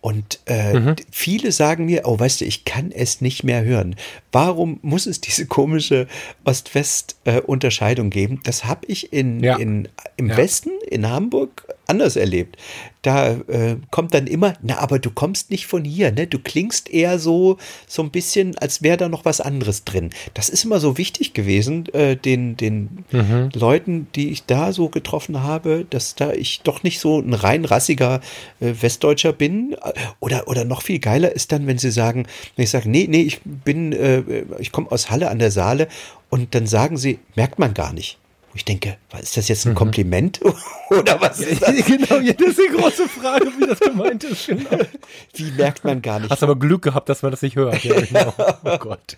Und 0.04 0.41
äh, 0.47 0.78
mhm. 0.78 0.95
viele 1.12 1.54
sagen 1.54 1.86
mir, 1.86 2.01
oh, 2.04 2.20
weißt 2.20 2.41
du, 2.41 2.45
ich 2.45 2.66
kann 2.66 2.91
es 2.91 3.22
nicht 3.22 3.45
mehr 3.45 3.64
hören. 3.64 3.95
Warum 4.34 4.78
muss 4.82 5.06
es 5.06 5.22
diese 5.22 5.45
komische 5.45 6.08
Ost-West-Unterscheidung 6.43 8.08
äh, 8.08 8.10
geben? 8.10 8.41
Das 8.43 8.66
habe 8.66 8.82
ich 8.88 9.14
in, 9.14 9.41
ja. 9.41 9.56
in, 9.56 9.88
im 10.18 10.28
ja. 10.28 10.36
Westen, 10.36 10.72
in 10.89 11.10
Hamburg, 11.10 11.74
anders 11.88 12.16
erlebt. 12.16 12.58
Da 13.02 13.34
äh, 13.48 13.76
kommt 13.92 14.14
dann 14.14 14.28
immer, 14.28 14.54
na, 14.62 14.78
aber 14.78 14.98
du 14.98 15.12
kommst 15.12 15.52
nicht 15.52 15.68
von 15.68 15.84
hier, 15.84 16.12
ne? 16.12 16.26
Du 16.26 16.40
klingst 16.40 16.90
eher 16.90 17.20
so, 17.20 17.58
so 17.86 18.02
ein 18.02 18.12
bisschen, 18.12 18.58
als 18.58 18.82
wäre 18.82 18.96
da 18.96 19.10
noch 19.10 19.26
was 19.26 19.42
anderes 19.42 19.84
drin. 19.84 20.12
Das 20.34 20.48
ist 20.48 20.64
immer 20.64 20.80
so 20.80 20.98
wichtig 20.98 21.34
gewesen, 21.34 21.94
äh, 21.94 22.16
den, 22.16 22.56
den 22.56 23.04
mhm. 23.12 23.50
Leuten, 23.54 24.08
die 24.16 24.30
ich 24.30 24.46
da 24.46 24.72
so 24.72 24.88
getroffen 24.88 25.44
habe, 25.44 25.86
dass 25.90 26.16
da 26.16 26.32
ich 26.32 26.62
doch 26.62 26.84
nicht 26.84 27.00
so 27.00 27.20
ein 27.20 27.34
rein 27.34 27.66
rassiger 27.66 28.22
äh, 28.62 28.74
Westdeutscher 28.80 29.34
bin. 29.34 29.76
Oder, 30.22 30.48
oder 30.48 30.64
noch 30.64 30.82
viel 30.82 31.00
geiler 31.00 31.34
ist 31.34 31.52
dann, 31.52 31.68
wenn 31.68 31.78
sie 31.78 31.92
sagen, 31.92 32.26
wenn 32.56 32.64
ich 32.64 32.70
sage, 32.70 32.90
nee, 32.90 33.08
nee, 33.10 33.24
ich 33.24 33.42
bin, 33.44 33.92
äh, 33.92 34.24
ich 34.60 34.72
komme 34.72 34.90
aus 34.92 35.10
Halle 35.10 35.30
an 35.30 35.40
der 35.40 35.52
Saale 35.52 35.90
und 36.30 36.56
dann 36.56 36.68
sagen 36.68 36.96
sie, 36.96 37.20
merkt 37.36 37.60
man 37.60 37.74
gar 37.74 37.92
nicht. 37.92 38.18
Wo 38.54 38.58
ich 38.58 38.66
denke, 38.66 38.97
ist 39.20 39.36
das 39.36 39.47
jetzt 39.47 39.66
ein 39.66 39.72
mhm. 39.72 39.78
Kompliment 39.78 40.39
oder 40.91 41.20
was? 41.20 41.39
Ja, 41.39 41.72
genau, 41.88 42.20
ja, 42.20 42.34
das 42.34 42.49
ist 42.49 42.60
die 42.60 42.78
große 42.78 43.10
Frage, 43.10 43.47
wie 43.58 43.66
das 43.66 43.80
gemeint 43.80 44.24
ist. 44.26 44.45
Genau. 44.45 44.78
Wie 45.34 45.51
merkt 45.54 45.84
man 45.84 46.04
gar 46.04 46.20
nicht. 46.20 46.30
Hast 46.30 46.43
aber 46.43 46.56
Glück 46.56 46.84
gehabt, 46.84 47.10
dass 47.10 47.24
man 47.24 47.32
das 47.32 47.41
nicht 47.41 47.56
hört. 47.56 47.84
Ja, 47.84 47.99
genau. 47.99 48.32
Oh 48.64 48.78
Gott. 48.78 49.18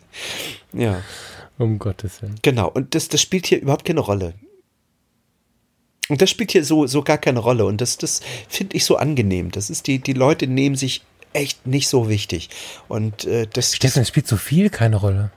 Ja. 0.72 1.02
Um 1.58 1.80
Gottes 1.80 2.22
Willen. 2.22 2.36
Genau, 2.44 2.70
und 2.70 2.96
das, 2.96 3.10
das 3.10 3.22
spielt 3.22 3.46
hier 3.48 3.62
überhaupt 3.62 3.84
keine 3.84 4.00
Rolle. 4.00 4.36
Und 6.08 6.22
das 6.22 6.30
spielt 6.30 6.52
hier 6.52 6.64
so, 6.64 6.88
so 6.88 7.04
gar 7.04 7.18
keine 7.18 7.40
Rolle. 7.40 7.66
Und 7.66 7.82
das, 7.82 7.98
das 7.98 8.22
finde 8.48 8.78
ich 8.78 8.86
so 8.86 8.96
angenehm. 8.96 9.52
Das 9.52 9.70
ist 9.70 9.88
die, 9.88 10.00
die 10.00 10.14
Leute 10.14 10.48
nehmen 10.48 10.78
sich 10.78 11.02
echt 11.34 11.68
nicht 11.68 11.90
so 11.90 12.08
wichtig. 12.08 12.50
Und 12.88 13.26
äh, 13.26 13.48
das. 13.52 13.76
Steffen, 13.76 14.04
es 14.04 14.08
spielt 14.08 14.28
so 14.28 14.38
viel 14.38 14.70
keine 14.70 14.96
Rolle. 14.96 15.32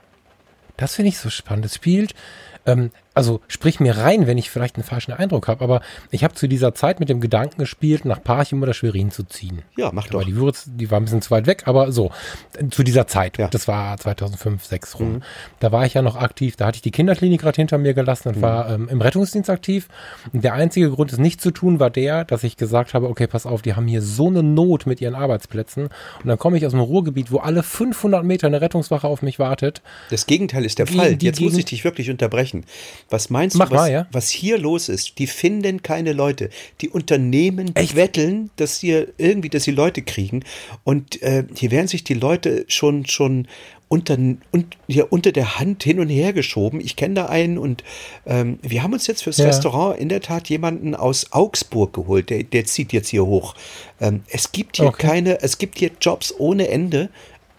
Das 0.77 0.95
finde 0.95 1.09
ich 1.09 1.17
so 1.17 1.29
spannend. 1.29 1.65
Es 1.65 1.75
spielt, 1.75 2.15
ähm, 2.65 2.91
also 3.13 3.41
sprich 3.47 3.79
mir 3.79 3.97
rein, 3.97 4.27
wenn 4.27 4.37
ich 4.37 4.49
vielleicht 4.49 4.75
einen 4.75 4.83
falschen 4.83 5.11
Eindruck 5.11 5.47
habe, 5.47 5.63
aber 5.63 5.81
ich 6.11 6.23
habe 6.23 6.35
zu 6.35 6.47
dieser 6.47 6.73
Zeit 6.73 6.99
mit 6.99 7.09
dem 7.09 7.19
Gedanken 7.21 7.57
gespielt, 7.57 8.05
nach 8.05 8.23
Parchim 8.23 8.61
oder 8.61 8.73
Schwerin 8.73 9.11
zu 9.11 9.23
ziehen. 9.23 9.63
Ja, 9.77 9.91
mach 9.91 10.07
doch. 10.07 10.23
Die, 10.23 10.35
Würz, 10.35 10.65
die 10.67 10.89
war 10.91 10.99
ein 10.99 11.03
bisschen 11.03 11.21
zu 11.21 11.31
weit 11.31 11.47
weg, 11.47 11.63
aber 11.65 11.91
so, 11.91 12.11
zu 12.69 12.83
dieser 12.83 13.07
Zeit, 13.07 13.37
ja. 13.37 13.47
das 13.47 13.67
war 13.67 13.97
2005, 13.97 14.63
2006 14.63 14.99
rum. 14.99 15.13
Mhm. 15.13 15.23
Da 15.59 15.71
war 15.71 15.85
ich 15.85 15.93
ja 15.93 16.01
noch 16.01 16.15
aktiv, 16.15 16.55
da 16.55 16.67
hatte 16.67 16.77
ich 16.77 16.81
die 16.81 16.91
Kinderklinik 16.91 17.41
gerade 17.41 17.55
hinter 17.55 17.77
mir 17.77 17.93
gelassen 17.93 18.29
und 18.29 18.37
mhm. 18.37 18.41
war 18.41 18.69
ähm, 18.69 18.89
im 18.89 19.01
Rettungsdienst 19.01 19.49
aktiv. 19.49 19.87
Und 20.31 20.43
der 20.43 20.53
einzige 20.53 20.89
Grund, 20.89 21.11
es 21.11 21.19
nicht 21.19 21.41
zu 21.41 21.51
tun, 21.51 21.79
war 21.79 21.89
der, 21.89 22.25
dass 22.25 22.43
ich 22.43 22.57
gesagt 22.57 22.93
habe, 22.93 23.09
okay, 23.09 23.27
pass 23.27 23.45
auf, 23.45 23.61
die 23.61 23.73
haben 23.73 23.87
hier 23.87 24.01
so 24.01 24.27
eine 24.27 24.43
Not 24.43 24.85
mit 24.85 25.01
ihren 25.01 25.15
Arbeitsplätzen. 25.15 25.85
Und 25.85 26.27
dann 26.27 26.37
komme 26.37 26.57
ich 26.57 26.65
aus 26.65 26.71
dem 26.71 26.81
Ruhrgebiet, 26.81 27.31
wo 27.31 27.37
alle 27.39 27.63
500 27.63 28.23
Meter 28.23 28.47
eine 28.47 28.61
Rettungswache 28.61 29.07
auf 29.07 29.21
mich 29.21 29.39
wartet. 29.39 29.81
Das 30.09 30.25
Gegenteil 30.25 30.65
ist 30.65 30.79
der 30.79 30.87
Fall. 30.87 31.17
Jetzt 31.21 31.41
muss 31.41 31.57
ich 31.57 31.65
dich 31.65 31.83
wirklich 31.83 32.09
unterbrechen. 32.09 32.65
Was 33.09 33.29
meinst 33.29 33.57
Mach 33.57 33.69
du, 33.69 33.75
was, 33.75 33.81
mal, 33.81 33.91
ja? 33.91 34.07
was 34.11 34.29
hier 34.29 34.57
los 34.57 34.89
ist? 34.89 35.19
Die 35.19 35.27
finden 35.27 35.81
keine 35.81 36.13
Leute. 36.13 36.49
Die 36.81 36.89
Unternehmen 36.89 37.75
Echt? 37.75 37.95
wetteln, 37.95 38.49
dass 38.55 38.79
sie 38.79 39.07
irgendwie, 39.17 39.49
dass 39.49 39.63
sie 39.63 39.71
Leute 39.71 40.01
kriegen. 40.01 40.43
Und 40.83 41.21
äh, 41.21 41.45
hier 41.55 41.71
werden 41.71 41.87
sich 41.87 42.03
die 42.03 42.13
Leute 42.13 42.65
schon, 42.67 43.05
schon 43.05 43.47
unter, 43.89 44.17
und, 44.51 44.77
ja, 44.87 45.03
unter 45.09 45.31
der 45.31 45.59
Hand 45.59 45.83
hin 45.83 45.99
und 45.99 46.09
her 46.09 46.31
geschoben. 46.31 46.79
Ich 46.79 46.95
kenne 46.95 47.15
da 47.15 47.25
einen 47.25 47.57
und 47.57 47.83
ähm, 48.25 48.59
wir 48.61 48.83
haben 48.83 48.93
uns 48.93 49.07
jetzt 49.07 49.23
fürs 49.23 49.37
ja. 49.37 49.45
Restaurant 49.45 49.99
in 49.99 50.09
der 50.09 50.21
Tat 50.21 50.47
jemanden 50.47 50.93
aus 50.93 51.31
Augsburg 51.31 51.93
geholt. 51.93 52.29
Der, 52.29 52.43
der 52.43 52.65
zieht 52.65 52.93
jetzt 52.93 53.09
hier 53.09 53.25
hoch. 53.25 53.55
Ähm, 53.99 54.21
es 54.29 54.51
gibt 54.51 54.77
hier 54.77 54.85
okay. 54.85 55.07
keine, 55.07 55.41
es 55.41 55.57
gibt 55.57 55.79
hier 55.79 55.89
Jobs 55.99 56.33
ohne 56.37 56.69
Ende 56.69 57.09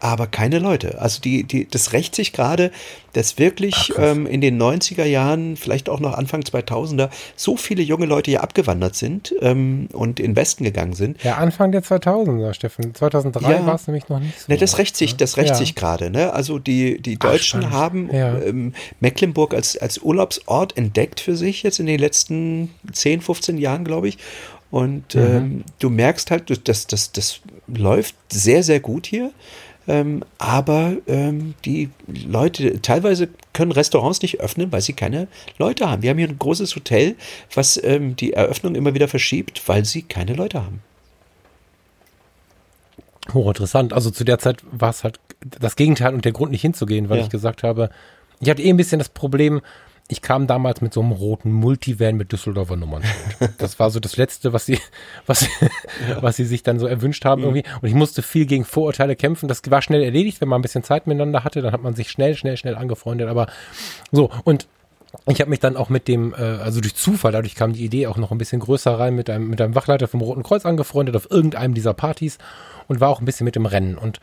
aber 0.01 0.27
keine 0.27 0.59
Leute. 0.59 1.01
Also 1.01 1.21
die, 1.21 1.45
die, 1.45 1.69
das 1.69 1.93
rächt 1.93 2.15
sich 2.15 2.33
gerade, 2.33 2.71
dass 3.13 3.39
wirklich 3.39 3.93
Ach, 3.97 4.13
ähm, 4.13 4.27
in 4.27 4.41
den 4.41 4.61
90er 4.61 5.05
Jahren, 5.05 5.57
vielleicht 5.57 5.89
auch 5.89 6.01
noch 6.01 6.15
Anfang 6.15 6.41
2000er, 6.41 7.11
so 7.37 7.57
viele 7.57 7.83
junge 7.83 8.07
Leute 8.07 8.31
hier 8.31 8.43
abgewandert 8.43 8.95
sind 8.95 9.35
ähm, 9.41 9.89
und 9.93 10.19
in 10.19 10.31
den 10.33 10.37
Westen 10.37 10.65
gegangen 10.65 10.95
sind. 10.95 11.23
Ja, 11.23 11.37
Anfang 11.37 11.71
der 11.71 11.83
2000er, 11.83 12.55
Steffen. 12.55 12.95
2003 12.95 13.53
ja. 13.53 13.67
war 13.67 13.75
es 13.75 13.87
nämlich 13.87 14.09
noch 14.09 14.21
nicht 14.21 14.41
so. 14.41 14.47
Ne, 14.49 14.59
das 14.59 14.79
rächt 14.79 14.97
sich, 14.97 15.17
das 15.17 15.37
rächt 15.37 15.51
ja. 15.51 15.55
sich 15.55 15.75
gerade. 15.75 16.11
Ne? 16.11 16.33
Also 16.33 16.59
die, 16.59 17.01
die 17.01 17.19
Deutschen 17.19 17.65
Ach, 17.67 17.71
haben 17.71 18.11
ja. 18.13 18.39
ähm, 18.39 18.73
Mecklenburg 19.01 19.55
als, 19.55 19.77
als 19.77 19.99
Urlaubsort 19.99 20.77
entdeckt 20.77 21.21
für 21.21 21.37
sich 21.37 21.63
jetzt 21.63 21.79
in 21.79 21.87
den 21.87 22.01
letzten 22.01 22.71
10, 22.93 23.21
15 23.21 23.59
Jahren, 23.59 23.85
glaube 23.85 24.09
ich. 24.09 24.19
Und 24.71 25.15
mhm. 25.15 25.21
ähm, 25.21 25.65
du 25.79 25.91
merkst 25.91 26.31
halt, 26.31 26.69
dass 26.69 26.87
das, 26.87 27.13
das 27.13 27.41
läuft 27.67 28.15
sehr, 28.33 28.63
sehr 28.63 28.81
gut 28.81 29.07
hier. 29.07 29.33
Ähm, 29.91 30.23
aber 30.39 30.93
ähm, 31.09 31.55
die 31.65 31.91
Leute, 32.07 32.81
teilweise 32.81 33.29
können 33.53 33.73
Restaurants 33.73 34.23
nicht 34.23 34.39
öffnen, 34.39 34.71
weil 34.71 34.83
sie 34.83 34.93
keine 34.93 35.27
Leute 35.59 35.91
haben. 35.91 36.03
Wir 36.03 36.11
haben 36.11 36.19
hier 36.19 36.29
ein 36.29 36.39
großes 36.39 36.77
Hotel, 36.77 37.17
was 37.53 37.83
ähm, 37.83 38.15
die 38.15 38.33
Eröffnung 38.35 38.77
immer 38.77 38.95
wieder 38.95 39.09
verschiebt, 39.09 39.61
weil 39.67 39.85
sie 39.85 40.03
keine 40.03 40.35
Leute 40.35 40.63
haben. 40.63 40.81
Hochinteressant. 43.35 43.93
Also 43.93 44.13
zu 44.13 44.23
der 44.23 44.39
Zeit 44.39 44.63
war 44.71 44.91
es 44.91 45.03
halt 45.03 45.19
das 45.41 45.75
Gegenteil 45.75 46.15
und 46.15 46.25
der 46.25 46.31
Grund 46.31 46.53
nicht 46.53 46.63
hinzugehen, 46.63 47.09
weil 47.09 47.19
ja. 47.19 47.25
ich 47.25 47.31
gesagt 47.31 47.65
habe, 47.65 47.91
ich 48.39 48.49
hatte 48.49 48.63
eh 48.63 48.71
ein 48.71 48.77
bisschen 48.77 49.01
das 49.01 49.09
Problem, 49.09 49.61
ich 50.11 50.23
kam 50.23 50.49
damals 50.49 50.81
mit 50.81 50.93
so 50.93 51.01
einem 51.01 51.13
roten 51.13 51.53
Multivan 51.53 52.17
mit 52.17 52.33
Düsseldorfer 52.33 52.77
Nummern. 52.77 53.03
Das 53.59 53.79
war 53.79 53.91
so 53.91 54.01
das 54.01 54.17
Letzte, 54.17 54.53
was 54.53 54.67
sie, 54.67 54.79
was, 55.27 55.43
ja. 55.43 56.21
was 56.21 56.37
sie 56.37 56.45
sich 56.45 56.65
dann 56.65 56.81
so 56.81 56.87
erwünscht 56.87 57.25
haben 57.25 57.43
mhm. 57.43 57.57
irgendwie. 57.57 57.65
Und 57.81 57.89
ich 57.89 57.95
musste 57.95 58.23
viel 58.23 58.47
gegen 58.47 58.65
Vorurteile 58.65 59.15
kämpfen. 59.15 59.49
Das 59.49 59.63
war 59.69 59.83
schnell 59.83 60.03
erledigt, 60.03 60.41
wenn 60.41 60.49
man 60.49 60.59
ein 60.59 60.63
bisschen 60.63 60.83
Zeit 60.83 61.07
miteinander 61.07 61.45
hatte, 61.45 61.63
dann 61.63 61.73
hat 61.73 61.83
man 61.83 61.95
sich 61.95 62.11
schnell, 62.11 62.35
schnell, 62.35 62.57
schnell 62.57 62.75
angefreundet. 62.75 63.29
Aber 63.29 63.47
so, 64.11 64.31
und 64.45 64.67
ich 65.27 65.41
habe 65.41 65.51
mich 65.51 65.61
dann 65.61 65.77
auch 65.77 65.89
mit 65.89 66.09
dem, 66.09 66.35
äh, 66.35 66.37
also 66.37 66.81
durch 66.81 66.97
Zufall, 66.97 67.33
dadurch 67.33 67.55
kam 67.55 67.73
die 67.73 67.85
Idee 67.85 68.09
auch 68.09 68.17
noch 68.17 68.33
ein 68.33 68.39
bisschen 68.39 68.61
größer 68.61 68.99
rein, 68.99 69.15
mit 69.15 69.31
einem, 69.31 69.49
mit 69.49 69.61
einem 69.61 69.77
Wachleiter 69.77 70.09
vom 70.09 70.21
Roten 70.21 70.43
Kreuz 70.43 70.67
angefreundet 70.67 71.15
auf 71.15 71.31
irgendeinem 71.31 71.75
dieser 71.75 71.95
Partys 71.95 72.39
und 72.89 73.01
war 73.01 73.11
auch 73.11 73.21
ein 73.21 73.27
bisschen 73.27 73.45
mit 73.45 73.55
dem 73.55 73.67
Rennen. 73.67 73.97
Und 73.97 74.21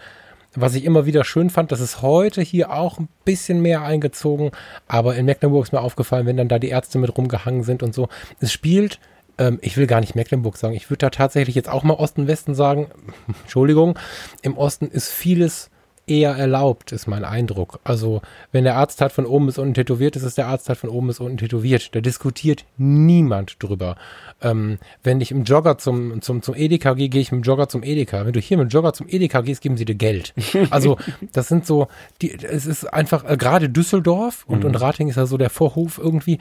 was 0.60 0.76
ich 0.76 0.86
immer 0.86 1.06
wieder 1.06 1.24
schön 1.24 1.50
fand, 1.50 1.72
das 1.72 1.80
ist 1.80 2.02
heute 2.02 2.42
hier 2.42 2.72
auch 2.72 3.00
ein 3.00 3.10
bisschen 3.26 3.62
mehr 3.62 3.84
eingezogen, 3.84 4.52
aber 4.88 5.16
in 5.16 5.26
Mecklenburg 5.26 5.66
ist 5.66 5.72
mir 5.72 5.82
aufgefallen, 5.82 6.26
wenn 6.26 6.38
dann 6.38 6.48
da 6.48 6.58
die 6.58 6.70
Ärzte 6.70 6.98
mit 6.98 7.16
rumgehangen 7.16 7.64
sind 7.64 7.84
und 7.84 7.94
so. 7.94 8.10
Es 8.40 8.52
spielt, 8.52 9.00
ähm, 9.38 9.60
ich 9.62 9.78
will 9.78 9.86
gar 9.86 10.00
nicht 10.00 10.16
Mecklenburg 10.16 10.58
sagen, 10.58 10.74
ich 10.74 10.90
würde 10.90 11.06
da 11.06 11.10
tatsächlich 11.12 11.56
jetzt 11.56 11.70
auch 11.70 11.84
mal 11.84 11.94
Osten-Westen 11.94 12.56
sagen. 12.56 12.88
Entschuldigung, 13.44 14.00
im 14.42 14.58
Osten 14.58 14.88
ist 14.88 15.10
vieles 15.10 15.70
eher 16.08 16.32
erlaubt, 16.32 16.92
ist 16.92 17.08
mein 17.08 17.26
Eindruck. 17.26 17.80
Also, 17.84 18.22
wenn 18.52 18.64
der 18.64 18.76
Arzt 18.76 19.02
hat 19.02 19.12
von 19.12 19.26
oben 19.26 19.46
bis 19.48 19.58
unten 19.58 19.74
tätowiert 19.74 20.16
ist, 20.16 20.24
ist 20.24 20.38
der 20.38 20.48
Arzt 20.48 20.70
hat 20.70 20.78
von 20.78 20.90
oben 20.90 21.08
bis 21.08 21.20
unten 21.20 21.38
tätowiert. 21.38 21.94
Da 21.94 22.02
diskutiert 22.02 22.66
niemand 22.78 23.62
drüber. 23.62 23.98
Ähm, 24.42 24.80
wenn 25.04 25.20
ich 25.20 25.32
im 25.32 25.44
Jogger 25.44 25.78
zum, 25.78 26.22
zum, 26.22 26.42
zum 26.42 26.56
Edeka 26.56 26.94
gehe, 26.94 27.10
gehe 27.10 27.22
ich 27.22 27.32
mit 27.32 27.44
dem 27.44 27.48
Jogger 27.48 27.68
zum 27.68 27.84
Edeka. 27.84 28.26
Wenn 28.26 28.34
du 28.34 28.40
hier 28.40 28.58
mit 28.58 28.72
dem 28.72 28.76
Jogger 28.76 28.94
zum 28.94 29.08
Edeka 29.10 29.42
gehst, 29.42 29.62
geben 29.62 29.78
sie 29.78 29.86
dir 29.86 29.96
Geld. 29.96 30.34
Also, 30.70 30.98
das 31.32 31.48
sind 31.48 31.66
so, 31.66 31.88
die, 32.22 32.34
es 32.34 32.66
ist 32.66 32.86
einfach, 32.86 33.24
äh, 33.30 33.38
gerade 33.38 33.70
Düsseldorf 33.70 34.44
und, 34.48 34.60
mhm. 34.60 34.66
und 34.66 34.76
Rating 34.76 35.08
ist 35.10 35.16
ja 35.16 35.26
so 35.26 35.38
der 35.38 35.50
Vorhof 35.50 35.98
irgendwie. 35.98 36.40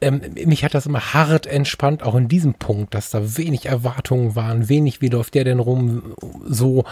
Ähm, 0.00 0.20
mich 0.46 0.64
hat 0.64 0.74
das 0.74 0.86
immer 0.86 1.12
hart 1.12 1.46
entspannt, 1.46 2.02
auch 2.02 2.14
in 2.14 2.28
diesem 2.28 2.54
Punkt, 2.54 2.94
dass 2.94 3.10
da 3.10 3.36
wenig 3.36 3.66
Erwartungen 3.66 4.36
waren, 4.36 4.68
wenig, 4.68 5.00
wie 5.00 5.08
läuft 5.08 5.34
der 5.34 5.44
denn 5.44 5.58
rum, 5.58 6.14
so, 6.44 6.84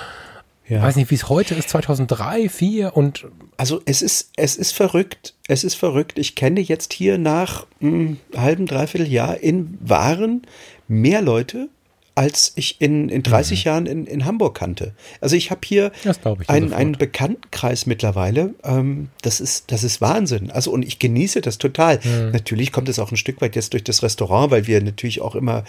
ja. 0.68 0.82
Weiß 0.82 0.96
nicht, 0.96 1.10
wie 1.10 1.14
es 1.14 1.28
heute 1.28 1.54
ist, 1.54 1.68
2003, 1.68 2.48
2004 2.48 2.96
und. 2.96 3.26
Also 3.56 3.80
es 3.84 4.02
ist, 4.02 4.32
es 4.36 4.56
ist 4.56 4.72
verrückt. 4.72 5.34
Es 5.48 5.64
ist 5.64 5.74
verrückt. 5.74 6.18
Ich 6.18 6.34
kenne 6.34 6.60
jetzt 6.60 6.92
hier 6.92 7.18
nach 7.18 7.66
einem 7.80 8.18
hm, 8.32 8.40
halben, 8.40 8.66
dreiviertel 8.66 9.10
Jahr 9.10 9.38
in 9.38 9.78
Waren 9.80 10.42
mehr 10.88 11.22
Leute, 11.22 11.68
als 12.16 12.52
ich 12.56 12.80
in, 12.80 13.10
in 13.10 13.22
30 13.22 13.64
mhm. 13.64 13.68
Jahren 13.68 13.86
in, 13.86 14.06
in 14.06 14.24
Hamburg 14.24 14.56
kannte. 14.56 14.94
Also 15.20 15.36
ich 15.36 15.50
habe 15.50 15.60
hier 15.64 15.92
ich 16.02 16.48
einen, 16.48 16.72
einen 16.72 16.92
Bekanntenkreis 16.92 17.84
mittlerweile. 17.84 18.54
Ähm, 18.64 19.08
das, 19.20 19.38
ist, 19.38 19.70
das 19.70 19.84
ist 19.84 20.00
Wahnsinn. 20.00 20.50
Also 20.50 20.70
und 20.70 20.82
ich 20.82 20.98
genieße 20.98 21.42
das 21.42 21.58
total. 21.58 22.00
Mhm. 22.02 22.30
Natürlich 22.32 22.72
kommt 22.72 22.88
es 22.88 22.98
auch 22.98 23.10
ein 23.10 23.18
Stück 23.18 23.42
weit 23.42 23.54
jetzt 23.54 23.74
durch 23.74 23.84
das 23.84 24.02
Restaurant, 24.02 24.50
weil 24.50 24.66
wir 24.66 24.82
natürlich 24.82 25.20
auch 25.20 25.34
immer 25.34 25.64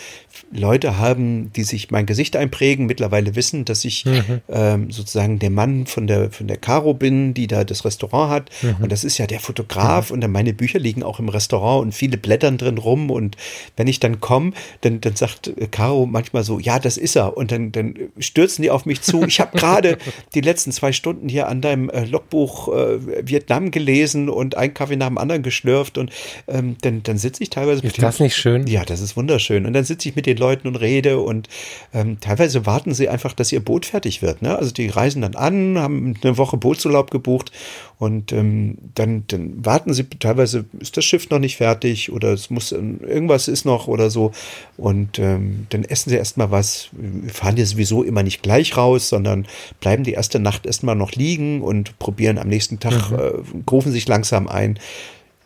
Leute 0.54 0.98
haben, 0.98 1.52
die 1.52 1.64
sich 1.64 1.92
mein 1.92 2.06
Gesicht 2.06 2.38
einprägen, 2.38 2.86
mittlerweile 2.86 3.36
wissen, 3.36 3.66
dass 3.66 3.84
ich 3.84 4.06
mhm. 4.06 4.42
ähm, 4.48 4.90
sozusagen 4.90 5.40
der 5.40 5.50
Mann 5.50 5.86
von 5.86 6.08
der, 6.08 6.32
von 6.32 6.48
der 6.48 6.58
Caro 6.58 6.94
bin, 6.94 7.34
die 7.34 7.48
da 7.48 7.66
das 7.66 7.84
Restaurant 7.84 8.32
hat. 8.32 8.50
Mhm. 8.62 8.84
Und 8.84 8.92
das 8.94 9.04
ist 9.04 9.18
ja 9.18 9.28
der 9.28 9.42
Fotograf 9.42 10.12
und 10.12 10.22
dann 10.22 10.32
meine 10.32 10.54
Bücher 10.54 10.80
liegen 10.80 11.04
auch 11.04 11.20
im 11.20 11.28
Restaurant 11.28 11.82
und 11.82 11.92
viele 11.92 12.18
blättern 12.18 12.58
drin 12.58 12.78
rum. 12.78 13.12
Und 13.12 13.36
wenn 13.76 13.88
ich 13.88 14.00
dann 14.00 14.22
komme, 14.22 14.54
dann, 14.80 15.02
dann 15.02 15.18
sagt 15.18 15.52
Caro 15.72 16.06
manchmal, 16.06 16.37
manchmal 16.38 16.44
so, 16.44 16.60
ja, 16.60 16.80
das 16.80 16.98
ist 16.98 17.16
er. 17.16 17.38
Und 17.38 17.52
dann, 17.52 17.72
dann 17.72 17.96
stürzen 18.20 18.62
die 18.62 18.72
auf 18.72 18.86
mich 18.86 19.02
zu. 19.02 19.24
Ich 19.24 19.40
habe 19.40 19.58
gerade 19.58 19.98
die 20.34 20.42
letzten 20.42 20.72
zwei 20.72 20.92
Stunden 20.92 21.30
hier 21.30 21.48
an 21.48 21.62
deinem 21.62 21.90
äh, 21.90 22.06
Logbuch 22.06 22.70
äh, 22.70 23.28
Vietnam 23.28 23.72
gelesen 23.72 24.30
und 24.30 24.56
einen 24.56 24.74
Kaffee 24.74 24.96
nach 24.96 25.08
dem 25.08 25.18
anderen 25.18 25.44
geschlürft. 25.44 25.98
Und 25.98 26.12
ähm, 26.48 26.78
dann, 26.82 27.04
dann 27.04 27.18
sitze 27.18 27.44
ich 27.44 27.50
teilweise. 27.50 27.86
Ist 27.86 28.02
das 28.02 28.20
nicht 28.20 28.36
schön? 28.36 28.68
Ja, 28.68 28.86
das 28.86 29.02
ist 29.02 29.18
wunderschön. 29.18 29.66
Und 29.66 29.74
dann 29.74 29.84
sitze 29.84 30.10
ich 30.10 30.16
mit 30.16 30.26
den 30.26 30.38
Leuten 30.38 30.68
und 30.68 30.76
rede. 30.76 31.20
Und 31.20 31.48
ähm, 31.94 32.20
teilweise 32.20 32.66
warten 32.66 32.94
sie 32.94 33.10
einfach, 33.10 33.34
dass 33.34 33.52
ihr 33.52 33.60
Boot 33.60 33.86
fertig 33.86 34.22
wird. 34.22 34.42
Ne? 34.42 34.56
Also 34.58 34.72
die 34.72 34.88
reisen 34.88 35.22
dann 35.22 35.36
an, 35.36 35.78
haben 35.78 36.16
eine 36.22 36.38
Woche 36.38 36.58
Bootsurlaub 36.58 37.12
gebucht 37.12 37.52
und 38.00 38.32
ähm, 38.32 38.78
dann, 38.94 39.24
dann 39.28 39.66
warten 39.66 39.92
sie, 39.92 40.04
teilweise 40.04 40.66
ist 40.80 40.98
das 40.98 41.06
Schiff 41.06 41.32
noch 41.32 41.40
nicht 41.40 41.58
fertig 41.58 42.12
oder 42.12 42.32
es 42.32 42.52
muss 42.52 42.72
irgendwas 42.72 43.48
ist 43.48 43.66
noch 43.66 43.88
oder 43.88 44.12
so. 44.12 44.32
Und 44.78 45.18
ähm, 45.18 45.66
dann 45.70 45.84
essen 45.84 46.12
sie 46.12 46.16
erstmal 46.16 46.52
was. 46.52 46.90
Wir 46.92 47.34
fahren 47.34 47.58
ja 47.58 47.66
sowieso 47.66 48.04
immer 48.04 48.22
nicht 48.22 48.44
gleich 48.44 48.78
raus, 48.78 49.10
sondern 49.10 49.48
bleiben 49.80 50.04
die 50.04 50.14
erste 50.14 50.40
Nacht 50.40 50.68
erstmal 50.68 50.96
noch 50.96 51.14
liegen 51.14 51.64
und 51.64 51.98
probieren 51.98 52.38
am 52.38 52.50
nächsten 52.50 52.80
Tag, 52.80 53.10
mhm. 53.10 53.18
äh, 53.18 53.62
rufen 53.72 53.92
sich 53.92 54.08
langsam 54.08 54.48
ein. 54.48 54.78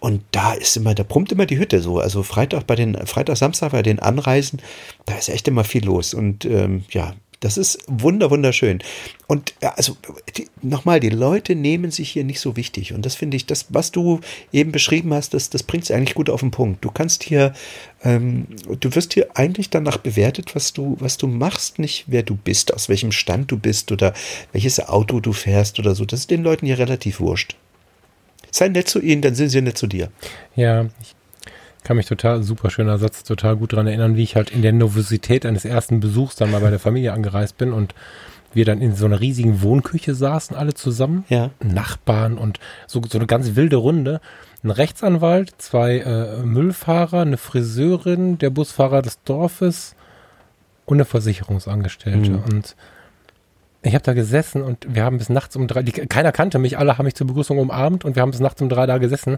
Und 0.01 0.21
da 0.31 0.53
ist 0.53 0.75
immer, 0.75 0.93
da 0.93 1.03
pumpt 1.03 1.31
immer 1.31 1.45
die 1.45 1.59
Hütte 1.59 1.79
so. 1.79 1.99
Also 1.99 2.21
Freitag 2.21 2.67
bei 2.67 2.75
den, 2.75 2.97
Freitag, 3.05 3.37
Samstag 3.37 3.71
bei 3.71 3.83
den 3.83 3.99
Anreisen, 3.99 4.59
da 5.05 5.15
ist 5.15 5.29
echt 5.29 5.47
immer 5.47 5.63
viel 5.63 5.85
los. 5.85 6.13
Und 6.13 6.43
ähm, 6.43 6.83
ja, 6.89 7.13
das 7.41 7.57
ist 7.57 7.79
wunder, 7.87 8.29
wunderschön. 8.29 8.79
Und 9.27 9.55
also 9.61 9.97
nochmal, 10.61 10.99
die 10.99 11.09
Leute 11.09 11.55
nehmen 11.55 11.89
sich 11.89 12.11
hier 12.11 12.23
nicht 12.23 12.39
so 12.39 12.55
wichtig. 12.55 12.93
Und 12.93 13.03
das 13.03 13.15
finde 13.15 13.35
ich, 13.35 13.47
das, 13.47 13.65
was 13.69 13.91
du 13.91 14.21
eben 14.53 14.71
beschrieben 14.71 15.11
hast, 15.13 15.33
das, 15.33 15.49
das 15.49 15.63
bringt 15.63 15.83
es 15.83 15.91
eigentlich 15.91 16.13
gut 16.13 16.29
auf 16.29 16.41
den 16.41 16.51
Punkt. 16.51 16.85
Du 16.85 16.91
kannst 16.91 17.23
hier, 17.23 17.53
ähm, 18.03 18.45
du 18.79 18.95
wirst 18.95 19.15
hier 19.15 19.27
eigentlich 19.33 19.71
danach 19.71 19.97
bewertet, 19.97 20.55
was 20.55 20.71
du, 20.71 20.95
was 20.99 21.17
du 21.17 21.25
machst, 21.25 21.79
nicht 21.79 22.05
wer 22.07 22.21
du 22.21 22.35
bist, 22.35 22.73
aus 22.75 22.89
welchem 22.89 23.11
Stand 23.11 23.51
du 23.51 23.57
bist 23.57 23.91
oder 23.91 24.13
welches 24.51 24.79
Auto 24.79 25.19
du 25.19 25.33
fährst 25.33 25.79
oder 25.79 25.95
so. 25.95 26.05
Das 26.05 26.21
ist 26.21 26.31
den 26.31 26.43
Leuten 26.43 26.67
hier 26.67 26.77
relativ 26.77 27.19
wurscht. 27.19 27.55
Sei 28.51 28.67
nett 28.67 28.87
zu 28.87 29.01
ihnen, 29.01 29.23
dann 29.23 29.33
sind 29.33 29.49
sie 29.49 29.61
nett 29.61 29.79
zu 29.79 29.87
dir. 29.87 30.11
Ja, 30.55 30.83
ich 31.01 31.15
kann 31.83 31.97
mich 31.97 32.05
total, 32.05 32.43
super 32.43 32.69
schöner 32.69 32.97
Satz, 32.97 33.23
total 33.23 33.57
gut 33.57 33.73
daran 33.73 33.87
erinnern, 33.87 34.15
wie 34.15 34.23
ich 34.23 34.35
halt 34.35 34.51
in 34.51 34.61
der 34.61 34.73
Novosität 34.73 35.45
eines 35.45 35.65
ersten 35.65 35.99
Besuchs 35.99 36.35
dann 36.35 36.51
mal 36.51 36.61
bei 36.61 36.69
der 36.69 36.79
Familie 36.79 37.13
angereist 37.13 37.57
bin 37.57 37.73
und 37.73 37.95
wir 38.53 38.65
dann 38.65 38.81
in 38.81 38.95
so 38.95 39.05
einer 39.05 39.19
riesigen 39.19 39.61
Wohnküche 39.61 40.13
saßen, 40.13 40.55
alle 40.55 40.73
zusammen. 40.73 41.25
Ja. 41.29 41.51
Nachbarn 41.61 42.37
und 42.37 42.59
so, 42.85 43.01
so 43.07 43.17
eine 43.17 43.27
ganz 43.27 43.55
wilde 43.55 43.77
Runde. 43.77 44.19
Ein 44.63 44.71
Rechtsanwalt, 44.71 45.53
zwei 45.57 45.99
äh, 45.99 46.43
Müllfahrer, 46.43 47.21
eine 47.21 47.37
Friseurin, 47.37 48.37
der 48.37 48.49
Busfahrer 48.49 49.01
des 49.01 49.23
Dorfes 49.23 49.95
und 50.85 50.97
eine 50.97 51.05
Versicherungsangestellte. 51.05 52.31
Mhm. 52.31 52.43
Und 52.43 52.75
ich 53.83 53.95
habe 53.95 54.03
da 54.03 54.13
gesessen 54.13 54.61
und 54.61 54.85
wir 54.93 55.03
haben 55.03 55.17
bis 55.17 55.29
nachts 55.29 55.55
um 55.55 55.67
drei, 55.67 55.81
die, 55.81 55.91
keiner 55.93 56.31
kannte 56.31 56.59
mich, 56.59 56.77
alle 56.77 56.97
haben 56.97 57.05
mich 57.05 57.15
zur 57.15 57.27
Begrüßung 57.27 57.57
umarmt 57.57 58.05
und 58.05 58.15
wir 58.15 58.21
haben 58.21 58.31
bis 58.31 58.39
nachts 58.39 58.61
um 58.61 58.69
drei 58.69 58.85
da 58.85 58.99
gesessen 58.99 59.37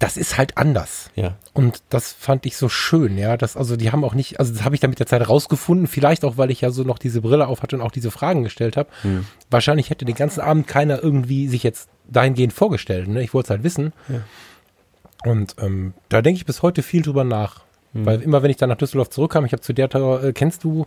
das 0.00 0.16
ist 0.16 0.38
halt 0.38 0.56
anders. 0.56 1.10
Ja. 1.14 1.36
Und 1.52 1.82
das 1.90 2.12
fand 2.12 2.46
ich 2.46 2.56
so 2.56 2.70
schön, 2.70 3.18
ja. 3.18 3.36
Das, 3.36 3.56
also 3.56 3.76
die 3.76 3.92
haben 3.92 4.02
auch 4.02 4.14
nicht, 4.14 4.40
also 4.40 4.52
das 4.52 4.64
habe 4.64 4.74
ich 4.74 4.80
dann 4.80 4.88
mit 4.88 4.98
der 4.98 5.06
Zeit 5.06 5.28
rausgefunden, 5.28 5.86
vielleicht 5.86 6.24
auch, 6.24 6.38
weil 6.38 6.50
ich 6.50 6.62
ja 6.62 6.70
so 6.70 6.84
noch 6.84 6.98
diese 6.98 7.20
Brille 7.20 7.46
auf 7.46 7.62
hatte 7.62 7.76
und 7.76 7.82
auch 7.82 7.90
diese 7.90 8.10
Fragen 8.10 8.42
gestellt 8.42 8.78
habe. 8.78 8.88
Hm. 9.02 9.26
Wahrscheinlich 9.50 9.90
hätte 9.90 10.06
den 10.06 10.14
ganzen 10.14 10.40
Abend 10.40 10.66
keiner 10.66 11.02
irgendwie 11.02 11.48
sich 11.48 11.62
jetzt 11.62 11.90
dahingehend 12.08 12.54
vorgestellt. 12.54 13.08
Ne? 13.08 13.22
Ich 13.22 13.34
wollte 13.34 13.48
es 13.48 13.50
halt 13.50 13.62
wissen. 13.62 13.92
Ja. 14.08 15.30
Und 15.30 15.56
ähm, 15.60 15.92
da 16.08 16.22
denke 16.22 16.38
ich 16.38 16.46
bis 16.46 16.62
heute 16.62 16.82
viel 16.82 17.02
drüber 17.02 17.24
nach. 17.24 17.60
Hm. 17.92 18.06
Weil 18.06 18.22
immer 18.22 18.42
wenn 18.42 18.50
ich 18.50 18.56
dann 18.56 18.70
nach 18.70 18.78
Düsseldorf 18.78 19.10
zurückkam, 19.10 19.44
ich 19.44 19.52
habe 19.52 19.60
zu 19.60 19.74
der, 19.74 19.94
äh, 19.94 20.32
kennst 20.32 20.64
du 20.64 20.86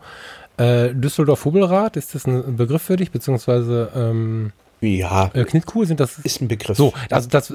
äh, 0.58 0.90
Düsseldorf-Hubelrad? 0.92 1.98
Ist 1.98 2.16
das 2.16 2.26
ein 2.26 2.56
Begriff 2.56 2.82
für 2.82 2.96
dich? 2.96 3.12
Beziehungsweise 3.12 3.92
ähm, 3.96 4.54
ja. 4.82 5.30
Äh, 5.34 5.44
Knitkuhl 5.46 5.86
sind 5.86 6.00
das. 6.00 6.18
Ist 6.20 6.42
ein 6.42 6.48
Begriff. 6.48 6.78
So, 6.78 6.94
also 7.12 7.30
das 7.30 7.54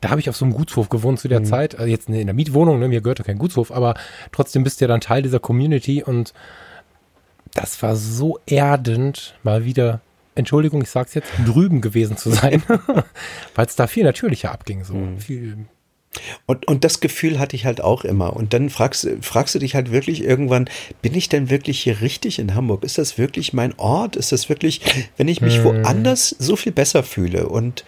da 0.00 0.10
habe 0.10 0.20
ich 0.20 0.28
auf 0.28 0.36
so 0.36 0.44
einem 0.44 0.54
Gutshof 0.54 0.88
gewohnt 0.88 1.18
zu 1.18 1.28
der 1.28 1.40
mhm. 1.40 1.44
Zeit. 1.44 1.74
Also 1.76 1.90
jetzt 1.90 2.08
in 2.08 2.26
der 2.26 2.34
Mietwohnung, 2.34 2.78
ne, 2.78 2.88
mir 2.88 3.00
gehörte 3.00 3.24
kein 3.24 3.38
Gutshof, 3.38 3.70
aber 3.72 3.94
trotzdem 4.32 4.64
bist 4.64 4.80
du 4.80 4.84
ja 4.84 4.88
dann 4.88 5.00
Teil 5.00 5.22
dieser 5.22 5.40
Community 5.40 6.02
und 6.02 6.32
das 7.54 7.82
war 7.82 7.96
so 7.96 8.38
erdend, 8.46 9.34
mal 9.42 9.64
wieder, 9.64 10.00
Entschuldigung, 10.34 10.82
ich 10.82 10.90
sag's 10.90 11.14
jetzt, 11.14 11.30
drüben 11.44 11.80
gewesen 11.80 12.16
zu 12.16 12.30
sein, 12.30 12.62
weil 13.54 13.66
es 13.66 13.76
da 13.76 13.86
viel 13.86 14.04
natürlicher 14.04 14.52
abging, 14.52 14.84
so 14.84 14.94
mhm. 14.94 15.18
viel 15.18 15.56
und, 16.46 16.66
und 16.66 16.84
das 16.84 17.00
Gefühl 17.00 17.38
hatte 17.38 17.54
ich 17.54 17.66
halt 17.66 17.80
auch 17.80 18.04
immer. 18.04 18.34
Und 18.34 18.52
dann 18.52 18.70
fragst, 18.70 19.08
fragst 19.20 19.54
du 19.54 19.58
dich 19.58 19.74
halt 19.74 19.92
wirklich 19.92 20.24
irgendwann, 20.24 20.68
bin 21.02 21.14
ich 21.14 21.28
denn 21.28 21.50
wirklich 21.50 21.80
hier 21.80 22.00
richtig 22.00 22.38
in 22.38 22.54
Hamburg? 22.54 22.82
Ist 22.82 22.98
das 22.98 23.18
wirklich 23.18 23.52
mein 23.52 23.78
Ort? 23.78 24.16
Ist 24.16 24.32
das 24.32 24.48
wirklich, 24.48 24.80
wenn 25.16 25.28
ich 25.28 25.40
mich 25.40 25.58
hm. 25.58 25.64
woanders 25.64 26.30
so 26.38 26.56
viel 26.56 26.72
besser 26.72 27.02
fühle? 27.02 27.48
Und 27.48 27.84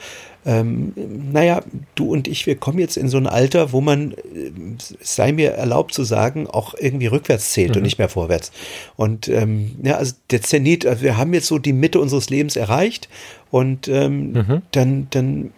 ähm, 0.47 0.93
naja, 1.33 1.63
du 1.95 2.11
und 2.11 2.27
ich, 2.27 2.47
wir 2.47 2.57
kommen 2.57 2.79
jetzt 2.79 2.97
in 2.97 3.09
so 3.09 3.19
ein 3.19 3.27
Alter, 3.27 3.73
wo 3.73 3.81
man, 3.81 4.13
äh, 4.13 4.51
sei 5.01 5.33
mir 5.33 5.51
erlaubt 5.51 5.93
zu 5.93 6.03
sagen, 6.05 6.47
auch 6.47 6.75
irgendwie 6.79 7.09
rückwärts 7.09 7.53
zählt 7.53 7.71
mhm. 7.71 7.77
und 7.77 7.83
nicht 7.83 7.99
mehr 7.99 8.09
vorwärts. 8.09 8.51
Und 8.97 9.29
ähm, 9.29 9.77
ja, 9.83 9.97
also 9.97 10.15
der 10.31 10.41
Zenit, 10.41 10.87
also 10.87 11.03
wir 11.03 11.19
haben 11.19 11.35
jetzt 11.35 11.47
so 11.47 11.59
die 11.59 11.75
Mitte 11.75 12.01
unseres 12.01 12.31
Lebens 12.31 12.57
erreicht 12.57 13.09
und 13.51 13.89
ähm, 13.89 14.33
mhm. 14.33 14.63
dann, 14.73 15.09
dann 15.11 15.53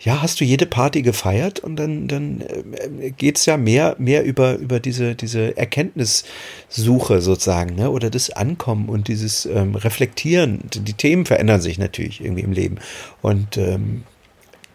ja, 0.00 0.22
hast 0.22 0.40
du 0.40 0.44
jede 0.44 0.66
Party 0.66 1.02
gefeiert 1.02 1.60
und 1.60 1.76
dann, 1.76 2.08
dann 2.08 2.40
äh, 2.40 3.10
geht's 3.10 3.46
ja 3.46 3.56
mehr, 3.56 3.96
mehr 3.98 4.24
über, 4.24 4.56
über 4.56 4.80
diese, 4.80 5.14
diese 5.14 5.56
Erkenntnissuche 5.56 7.20
sozusagen, 7.20 7.74
ne? 7.74 7.90
oder 7.90 8.10
das 8.10 8.30
Ankommen 8.30 8.88
und 8.88 9.08
dieses 9.08 9.46
ähm, 9.46 9.74
Reflektieren. 9.74 10.60
Die 10.74 10.92
Themen 10.92 11.26
verändern 11.26 11.60
sich 11.60 11.78
natürlich 11.78 12.20
irgendwie 12.20 12.42
im 12.42 12.52
Leben. 12.52 12.76
Und 13.22 13.56
ähm, 13.56 14.04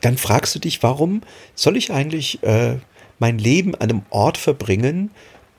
dann 0.02 0.18
fragst 0.18 0.56
du 0.56 0.60
dich, 0.60 0.84
warum 0.84 1.22
soll 1.56 1.78
ich 1.78 1.92
eigentlich 1.92 2.44
äh, 2.44 2.78
mein 3.20 3.38
Leben 3.38 3.76
an 3.76 3.90
einem 3.90 4.02
Ort 4.10 4.38
verbringen, 4.38 5.12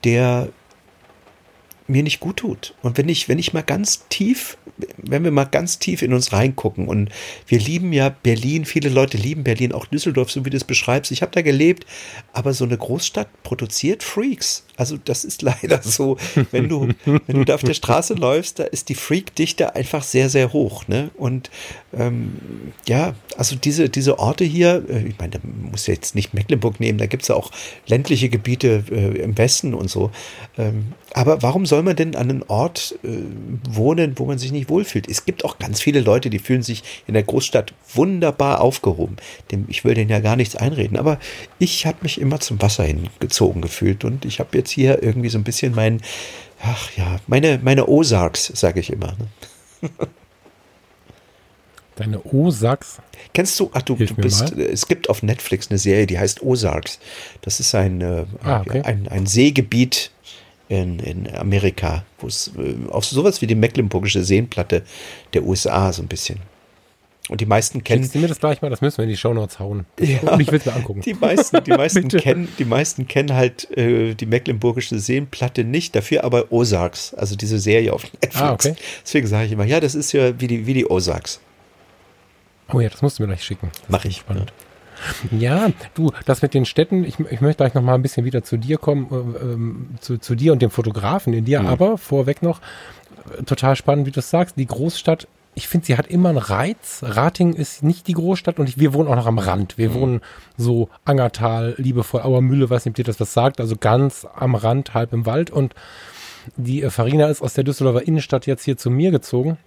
der 0.03 0.49
mir 1.87 2.03
nicht 2.03 2.19
gut 2.19 2.37
tut. 2.37 2.75
Und 2.81 2.97
wenn 2.97 3.09
ich, 3.09 3.29
wenn 3.29 3.39
ich 3.39 3.53
mal 3.53 3.61
ganz 3.61 4.07
tief, 4.09 4.57
wenn 4.97 5.23
wir 5.23 5.31
mal 5.31 5.45
ganz 5.45 5.79
tief 5.79 6.01
in 6.01 6.13
uns 6.13 6.33
reingucken 6.33 6.87
und 6.87 7.09
wir 7.47 7.59
lieben 7.59 7.93
ja 7.93 8.09
Berlin, 8.09 8.65
viele 8.65 8.89
Leute 8.89 9.17
lieben 9.17 9.43
Berlin, 9.43 9.73
auch 9.73 9.85
Düsseldorf, 9.85 10.31
so 10.31 10.45
wie 10.45 10.49
du 10.49 10.57
es 10.57 10.63
beschreibst. 10.63 11.11
Ich 11.11 11.21
habe 11.21 11.31
da 11.31 11.41
gelebt, 11.41 11.85
aber 12.31 12.53
so 12.53 12.65
eine 12.65 12.77
Großstadt 12.77 13.43
produziert 13.43 14.03
Freaks. 14.03 14.65
Also 14.75 14.97
das 15.03 15.23
ist 15.23 15.41
leider 15.41 15.81
so, 15.83 16.17
wenn 16.51 16.69
du, 16.69 16.89
wenn 17.05 17.37
du 17.37 17.43
da 17.45 17.55
auf 17.55 17.63
der 17.63 17.73
Straße 17.73 18.13
läufst, 18.15 18.59
da 18.59 18.63
ist 18.63 18.89
die 18.89 18.95
Freak-Dichte 18.95 19.75
einfach 19.75 20.03
sehr, 20.03 20.29
sehr 20.29 20.53
hoch. 20.53 20.87
Ne? 20.87 21.11
Und 21.15 21.49
ähm, 21.93 22.33
ja, 22.87 23.13
also 23.37 23.55
diese, 23.55 23.89
diese 23.89 24.19
Orte 24.19 24.43
hier, 24.43 24.83
äh, 24.89 25.07
ich 25.07 25.17
meine, 25.19 25.31
da 25.31 25.39
muss 25.43 25.87
jetzt 25.87 26.15
nicht 26.15 26.33
Mecklenburg 26.33 26.79
nehmen, 26.79 26.97
da 26.97 27.05
gibt 27.05 27.23
es 27.23 27.29
ja 27.29 27.35
auch 27.35 27.51
ländliche 27.87 28.29
Gebiete 28.29 28.83
äh, 28.91 29.21
im 29.21 29.37
Westen 29.37 29.73
und 29.73 29.89
so. 29.89 30.11
Ähm, 30.57 30.93
aber 31.13 31.43
warum 31.43 31.65
soll 31.65 31.83
man 31.83 31.95
denn 31.95 32.15
an 32.15 32.29
einem 32.29 32.43
Ort 32.47 32.97
äh, 33.03 33.07
wohnen, 33.69 34.17
wo 34.17 34.25
man 34.25 34.39
sich 34.39 34.51
nicht 34.51 34.69
wohlfühlt? 34.69 35.07
Es 35.07 35.25
gibt 35.25 35.45
auch 35.45 35.59
ganz 35.59 35.79
viele 35.79 35.99
Leute, 35.99 36.29
die 36.29 36.39
fühlen 36.39 36.63
sich 36.63 36.83
in 37.05 37.13
der 37.13 37.23
Großstadt 37.23 37.73
wunderbar 37.93 38.61
aufgehoben. 38.61 39.17
Dem, 39.51 39.65
ich 39.67 39.85
will 39.85 39.93
denen 39.93 40.09
ja 40.09 40.19
gar 40.19 40.35
nichts 40.35 40.55
einreden, 40.55 40.97
aber 40.97 41.19
ich 41.59 41.85
habe 41.85 41.97
mich 42.01 42.19
immer 42.19 42.39
zum 42.39 42.61
Wasser 42.61 42.83
hingezogen 42.83 43.61
gefühlt 43.61 44.03
und 44.03 44.25
ich 44.25 44.39
habe 44.39 44.57
jetzt 44.57 44.62
hier 44.71 45.01
irgendwie 45.03 45.29
so 45.29 45.37
ein 45.37 45.43
bisschen 45.43 45.75
mein, 45.75 46.01
ach 46.61 46.91
ja, 46.97 47.17
meine, 47.27 47.59
meine 47.61 47.87
Ozarks, 47.87 48.51
sage 48.53 48.79
ich 48.79 48.91
immer. 48.91 49.15
Ne? 49.81 49.89
Deine 51.95 52.25
Ozarks? 52.25 52.97
Kennst 53.33 53.59
du, 53.59 53.69
ach 53.73 53.83
du, 53.83 53.95
du 53.95 54.15
bist, 54.15 54.51
es 54.53 54.87
gibt 54.87 55.09
auf 55.09 55.21
Netflix 55.21 55.69
eine 55.69 55.77
Serie, 55.77 56.07
die 56.07 56.17
heißt 56.17 56.41
Ozarks. 56.41 56.99
Das 57.41 57.59
ist 57.59 57.75
ein, 57.75 58.01
äh, 58.01 58.25
ah, 58.43 58.61
okay. 58.61 58.81
ein, 58.81 59.07
ein 59.07 59.27
Seegebiet 59.27 60.11
in, 60.69 60.99
in 60.99 61.35
Amerika, 61.35 62.03
wo 62.19 62.27
es 62.27 62.51
äh, 62.57 62.89
auf 62.89 63.05
sowas 63.05 63.41
wie 63.41 63.47
die 63.47 63.55
Mecklenburgische 63.55 64.23
Seenplatte 64.23 64.83
der 65.33 65.43
USA 65.43 65.93
so 65.93 66.01
ein 66.01 66.07
bisschen. 66.07 66.39
Und 67.29 67.39
die 67.39 67.45
meisten 67.45 67.85
kennen. 67.85 68.03
Schickst 68.03 68.15
du 68.15 68.19
mir 68.19 68.27
das 68.27 68.39
gleich 68.39 68.61
mal? 68.61 68.69
Das 68.69 68.81
müssen 68.81 68.97
wir 68.97 69.03
in 69.05 69.09
die 69.09 69.15
Shownotes 69.15 69.57
hauen. 69.57 69.85
Ja, 69.97 70.19
und 70.33 70.41
ich 70.41 70.51
will 70.51 70.59
es 70.59 70.65
mir 70.65 70.73
angucken. 70.73 71.01
Die 71.05 71.13
meisten, 71.13 71.63
die 71.63 71.71
meisten 71.71 72.07
kennen, 72.09 72.49
die 72.59 72.65
meisten 72.65 73.07
kennen 73.07 73.33
halt 73.33 73.71
äh, 73.77 74.13
die 74.13 74.25
Mecklenburgische 74.25 74.99
Seenplatte 74.99 75.63
nicht, 75.63 75.95
dafür 75.95 76.25
aber 76.25 76.51
Ozarks, 76.51 77.13
also 77.13 77.37
diese 77.37 77.59
Serie 77.59 77.93
auf 77.93 78.03
Netflix. 78.03 78.35
Ah, 78.35 78.51
okay. 78.51 78.75
Deswegen 79.03 79.27
sage 79.27 79.45
ich 79.45 79.51
immer, 79.53 79.63
ja, 79.63 79.79
das 79.79 79.95
ist 79.95 80.11
ja 80.11 80.39
wie 80.39 80.47
die, 80.47 80.67
wie 80.67 80.73
die 80.73 80.85
Ozarks. 80.85 81.39
Oh 82.73 82.81
ja, 82.81 82.89
das 82.89 83.01
musst 83.01 83.19
du 83.19 83.23
mir 83.23 83.27
gleich 83.27 83.43
schicken. 83.43 83.69
Das 83.73 83.89
Mach 83.89 84.05
ich. 84.05 84.17
Spannend. 84.17 84.51
Ja. 84.51 84.63
Ja, 85.31 85.71
du, 85.93 86.11
das 86.25 86.41
mit 86.41 86.53
den 86.53 86.65
Städten, 86.65 87.03
ich, 87.03 87.19
ich 87.19 87.41
möchte 87.41 87.57
gleich 87.57 87.73
noch 87.73 87.81
mal 87.81 87.95
ein 87.95 88.01
bisschen 88.01 88.25
wieder 88.25 88.43
zu 88.43 88.57
dir 88.57 88.77
kommen, 88.77 89.07
äh, 89.11 89.43
ähm, 89.43 89.87
zu, 89.99 90.17
zu 90.17 90.35
dir 90.35 90.53
und 90.53 90.61
dem 90.61 90.71
Fotografen 90.71 91.33
in 91.33 91.45
dir, 91.45 91.61
mhm. 91.61 91.67
aber 91.67 91.97
vorweg 91.97 92.41
noch, 92.41 92.61
äh, 93.37 93.43
total 93.43 93.75
spannend, 93.75 94.05
wie 94.05 94.11
du 94.11 94.15
das 94.15 94.29
sagst, 94.29 94.57
die 94.57 94.65
Großstadt 94.65 95.27
ich 95.55 95.67
finde, 95.67 95.85
sie 95.85 95.97
hat 95.97 96.07
immer 96.07 96.29
einen 96.29 96.37
Reiz. 96.37 97.01
Rating 97.03 97.53
ist 97.53 97.83
nicht 97.83 98.07
die 98.07 98.13
Großstadt 98.13 98.59
und 98.59 98.69
ich, 98.69 98.79
wir 98.79 98.93
wohnen 98.93 99.07
auch 99.07 99.15
noch 99.15 99.27
am 99.27 99.37
Rand. 99.37 99.77
Wir 99.77 99.89
mhm. 99.89 99.93
wohnen 99.93 100.21
so 100.57 100.89
Angertal, 101.05 101.75
liebevoll 101.77 102.21
Auermühle, 102.21 102.69
weiß 102.69 102.85
nicht, 102.85 102.93
ob 102.93 102.95
dir 102.95 103.03
das 103.03 103.19
was 103.19 103.33
sagt, 103.33 103.59
also 103.59 103.75
ganz 103.75 104.25
am 104.35 104.55
Rand, 104.55 104.93
halb 104.93 105.13
im 105.13 105.25
Wald 105.25 105.51
und 105.51 105.75
die 106.57 106.83
äh, 106.83 106.89
Farina 106.89 107.27
ist 107.27 107.41
aus 107.41 107.53
der 107.53 107.63
Düsseldorfer 107.63 108.05
Innenstadt 108.05 108.45
jetzt 108.47 108.63
hier 108.63 108.77
zu 108.77 108.89
mir 108.89 109.11
gezogen. 109.11 109.57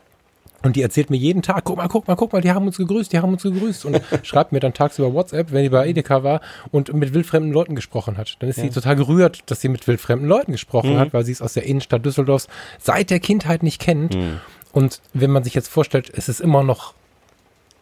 Und 0.63 0.75
die 0.75 0.83
erzählt 0.83 1.11
mir 1.11 1.17
jeden 1.17 1.43
Tag, 1.43 1.63
guck 1.65 1.77
mal, 1.77 1.87
guck 1.87 2.09
mal, 2.09 2.17
guck 2.17 2.33
mal, 2.33 2.41
die 2.41 2.51
haben 2.51 2.67
uns 2.67 2.79
gegrüßt, 2.79 3.13
die 3.13 3.19
haben 3.19 3.33
uns 3.33 3.43
gegrüßt. 3.43 3.85
Und 3.85 4.01
schreibt 4.23 4.53
mir 4.53 4.59
dann 4.59 4.73
tagsüber 4.75 5.13
WhatsApp, 5.13 5.53
wenn 5.53 5.63
die 5.63 5.69
bei 5.69 5.87
Edeka 5.87 6.25
war 6.25 6.41
und 6.73 6.93
mit 6.93 7.15
wildfremden 7.15 7.53
Leuten 7.53 7.77
gesprochen 7.77 8.17
hat. 8.17 8.37
Dann 8.41 8.49
ist 8.49 8.57
ja. 8.57 8.65
sie 8.65 8.71
total 8.71 8.97
gerührt, 8.97 9.43
dass 9.47 9.61
sie 9.61 9.69
mit 9.69 9.87
wildfremden 9.87 10.27
Leuten 10.27 10.53
gesprochen 10.53 10.95
mhm. 10.95 10.99
hat, 10.99 11.15
weil 11.15 11.25
sie 11.25 11.33
es 11.33 11.43
aus 11.43 11.53
der 11.53 11.65
Innenstadt 11.65 12.05
Düsseldorfs 12.05 12.49
seit 12.81 13.11
der 13.11 13.21
Kindheit 13.21 13.63
nicht 13.63 13.81
kennt. 13.81 14.17
Mhm. 14.17 14.41
Und 14.77 15.01
wenn 15.15 15.31
man 15.31 15.43
sich 15.43 15.55
jetzt 15.55 15.69
vorstellt, 15.69 16.13
es 16.15 16.29
ist 16.29 16.39
immer 16.39 16.63
noch 16.63 16.93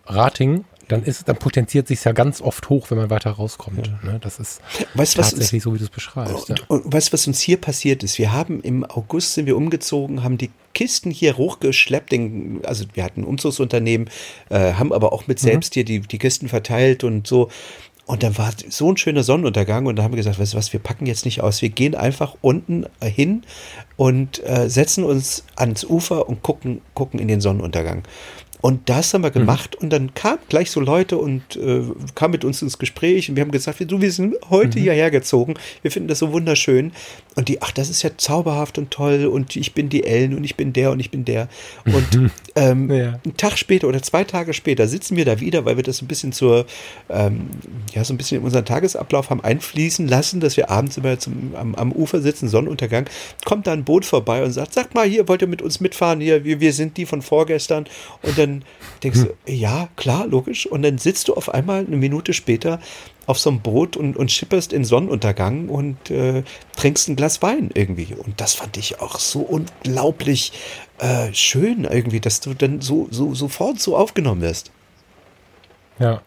Rating, 0.07 0.65
dann 0.87 1.03
ist, 1.03 1.27
dann 1.29 1.35
potenziert 1.35 1.89
sich 1.89 2.05
ja 2.05 2.13
ganz 2.13 2.41
oft 2.41 2.69
hoch, 2.69 2.89
wenn 2.89 2.99
man 2.99 3.11
weiter 3.11 3.33
rauskommt. 3.33 3.89
Ja. 3.89 4.13
Ne? 4.13 4.21
Das 4.21 4.39
ist 4.39 4.61
weißt, 4.95 5.17
tatsächlich 5.17 5.55
uns, 5.55 5.65
so, 5.65 5.75
wie 5.75 5.79
du 5.79 5.85
es 5.85 5.91
beschreibst. 5.91 6.51
Und, 6.51 6.61
ja. 6.61 6.65
und, 6.69 6.93
weißt 6.93 7.09
du, 7.09 7.15
was 7.15 7.27
uns 7.27 7.41
hier 7.41 7.57
passiert 7.57 8.05
ist? 8.05 8.17
Wir 8.19 8.33
haben 8.33 8.61
im 8.61 8.85
August 8.85 9.35
sind 9.35 9.47
wir 9.47 9.57
umgezogen, 9.57 10.23
haben 10.23 10.39
die 10.39 10.53
Kisten 10.73 11.11
hier 11.11 11.37
hochgeschleppt, 11.37 12.13
den, 12.13 12.61
also 12.65 12.85
wir 12.93 13.03
hatten 13.03 13.23
ein 13.23 13.25
Umzugsunternehmen, 13.25 14.09
äh, 14.51 14.75
haben 14.75 14.93
aber 14.93 15.13
auch 15.13 15.27
mit 15.27 15.43
mhm. 15.43 15.47
selbst 15.49 15.75
hier 15.75 15.85
die, 15.85 15.99
die 15.99 16.19
Kisten 16.19 16.49
verteilt 16.49 17.03
und 17.03 17.27
so. 17.27 17.51
Und 18.07 18.23
dann 18.23 18.37
war 18.37 18.53
so 18.69 18.93
ein 18.93 18.99
schöner 18.99 19.23
Sonnenuntergang 19.23 19.87
und 19.87 19.97
da 19.97 20.03
haben 20.03 20.13
wir 20.13 20.19
gesagt, 20.19 20.39
weißt 20.39 20.53
du 20.53 20.59
was, 20.59 20.73
wir 20.75 20.81
packen 20.81 21.07
jetzt 21.07 21.25
nicht 21.25 21.41
aus, 21.41 21.63
wir 21.63 21.71
gehen 21.71 21.95
einfach 21.95 22.37
unten 22.43 22.85
hin 23.03 23.45
und 23.97 24.45
äh, 24.45 24.69
setzen 24.69 25.05
uns 25.05 25.45
ans 25.57 25.85
Ufer 25.85 26.29
und 26.29 26.43
gucken, 26.43 26.83
gucken 26.93 27.19
in 27.19 27.29
den 27.29 27.41
Sonnenuntergang. 27.41 28.03
Und 28.65 28.89
das 28.89 29.13
haben 29.13 29.21
wir 29.21 29.29
mhm. 29.29 29.35
gemacht 29.35 29.77
mhm. 29.77 29.85
und 29.85 29.91
dann 29.91 30.15
kamen 30.15 30.39
gleich 30.49 30.71
so 30.71 30.81
Leute 30.81 31.19
und 31.19 31.55
äh, 31.57 31.83
kamen 32.15 32.33
mit 32.33 32.47
uns 32.47 32.63
ins 32.63 32.79
Gespräch 32.79 33.29
und 33.29 33.37
wir 33.37 33.43
haben 33.43 33.51
gesagt, 33.51 33.79
du, 33.79 34.01
wir 34.01 34.11
sind 34.11 34.37
heute 34.49 34.79
mhm. 34.79 34.85
hierher 34.85 35.11
gezogen, 35.11 35.53
wir 35.83 35.91
finden 35.91 36.09
das 36.09 36.21
so 36.21 36.33
wunderschön. 36.33 36.93
Und 37.37 37.49
die, 37.49 37.61
ach, 37.61 37.73
das 37.73 37.91
ist 37.91 38.03
ja 38.03 38.11
zauberhaft 38.17 38.79
und 38.79 38.91
toll 38.91 39.27
und 39.27 39.57
ich 39.57 39.75
bin 39.75 39.89
die 39.89 40.05
Ellen 40.05 40.35
und 40.35 40.45
ich 40.45 40.55
bin 40.55 40.73
der 40.73 40.93
und 40.93 41.01
ich 41.01 41.11
bin 41.11 41.27
der. 41.27 41.49
Und 41.85 42.31
ähm, 42.55 42.91
ja. 42.91 43.21
einen 43.23 43.37
Tag 43.37 43.59
später 43.59 43.87
oder 43.89 44.01
zwei 44.01 44.25
Tage 44.25 44.55
später 44.55 44.89
sitzen 44.89 45.17
wir 45.17 45.27
da 45.27 45.41
wieder, 45.41 45.67
weil 45.67 45.77
wir 45.77 45.83
das 45.83 46.01
ein 46.01 46.07
bisschen 46.07 46.33
zur, 46.33 46.65
ähm, 47.11 47.51
ja, 47.93 48.03
so 48.03 48.15
ein 48.15 48.17
bisschen 48.17 48.39
in 48.39 48.45
unseren 48.45 48.65
Tagesablauf 48.65 49.29
haben 49.29 49.43
einfließen 49.43 50.09
lassen, 50.09 50.41
dass 50.41 50.57
wir 50.57 50.71
abends 50.71 50.97
immer 50.97 51.19
zum, 51.19 51.55
am, 51.55 51.75
am 51.75 51.93
Ufer 51.93 52.23
sitzen, 52.23 52.49
Sonnenuntergang, 52.49 53.11
kommt 53.45 53.67
da 53.67 53.73
ein 53.73 53.85
Boot 53.85 54.07
vorbei 54.07 54.43
und 54.43 54.53
sagt, 54.53 54.73
sag 54.73 54.95
mal, 54.95 55.07
hier 55.07 55.29
wollt 55.29 55.43
ihr 55.43 55.49
mit 55.49 55.61
uns 55.61 55.81
mitfahren, 55.81 56.21
hier, 56.21 56.45
wir, 56.45 56.61
wir 56.61 56.73
sind 56.73 56.97
die 56.97 57.05
von 57.05 57.21
vorgestern. 57.21 57.87
Und 58.23 58.39
dann 58.39 58.54
denkst 59.03 59.21
hm. 59.21 59.31
du, 59.47 59.53
ja, 59.53 59.89
klar, 59.97 60.27
logisch. 60.27 60.67
Und 60.67 60.83
dann 60.83 60.99
sitzt 60.99 61.29
du 61.29 61.35
auf 61.35 61.53
einmal 61.53 61.87
eine 61.87 61.97
Minute 61.97 62.33
später 62.33 62.81
auf 63.27 63.39
so 63.39 63.51
einem 63.51 63.61
Boot 63.61 63.97
und, 63.97 64.17
und 64.17 64.31
schipperst 64.31 64.73
in 64.73 64.85
Sonnenuntergang 64.85 65.69
und 65.69 66.11
äh, 66.11 66.43
trinkst 66.77 67.09
ein 67.09 67.17
Glas 67.17 67.43
Wein 67.43 67.71
irgendwie. 67.75 68.15
Und 68.15 68.41
das 68.41 68.55
fand 68.55 68.77
ich 68.77 69.01
auch 69.01 69.19
so 69.19 69.41
unglaublich 69.41 70.53
äh, 70.99 71.33
schön 71.33 71.85
irgendwie, 71.85 72.21
dass 72.21 72.41
du 72.41 72.55
dann 72.55 72.81
so, 72.81 73.09
so 73.11 73.35
sofort 73.35 73.81
so 73.81 73.97
aufgenommen 73.97 74.43
wirst. 74.43 74.71
Ja. 75.99 76.23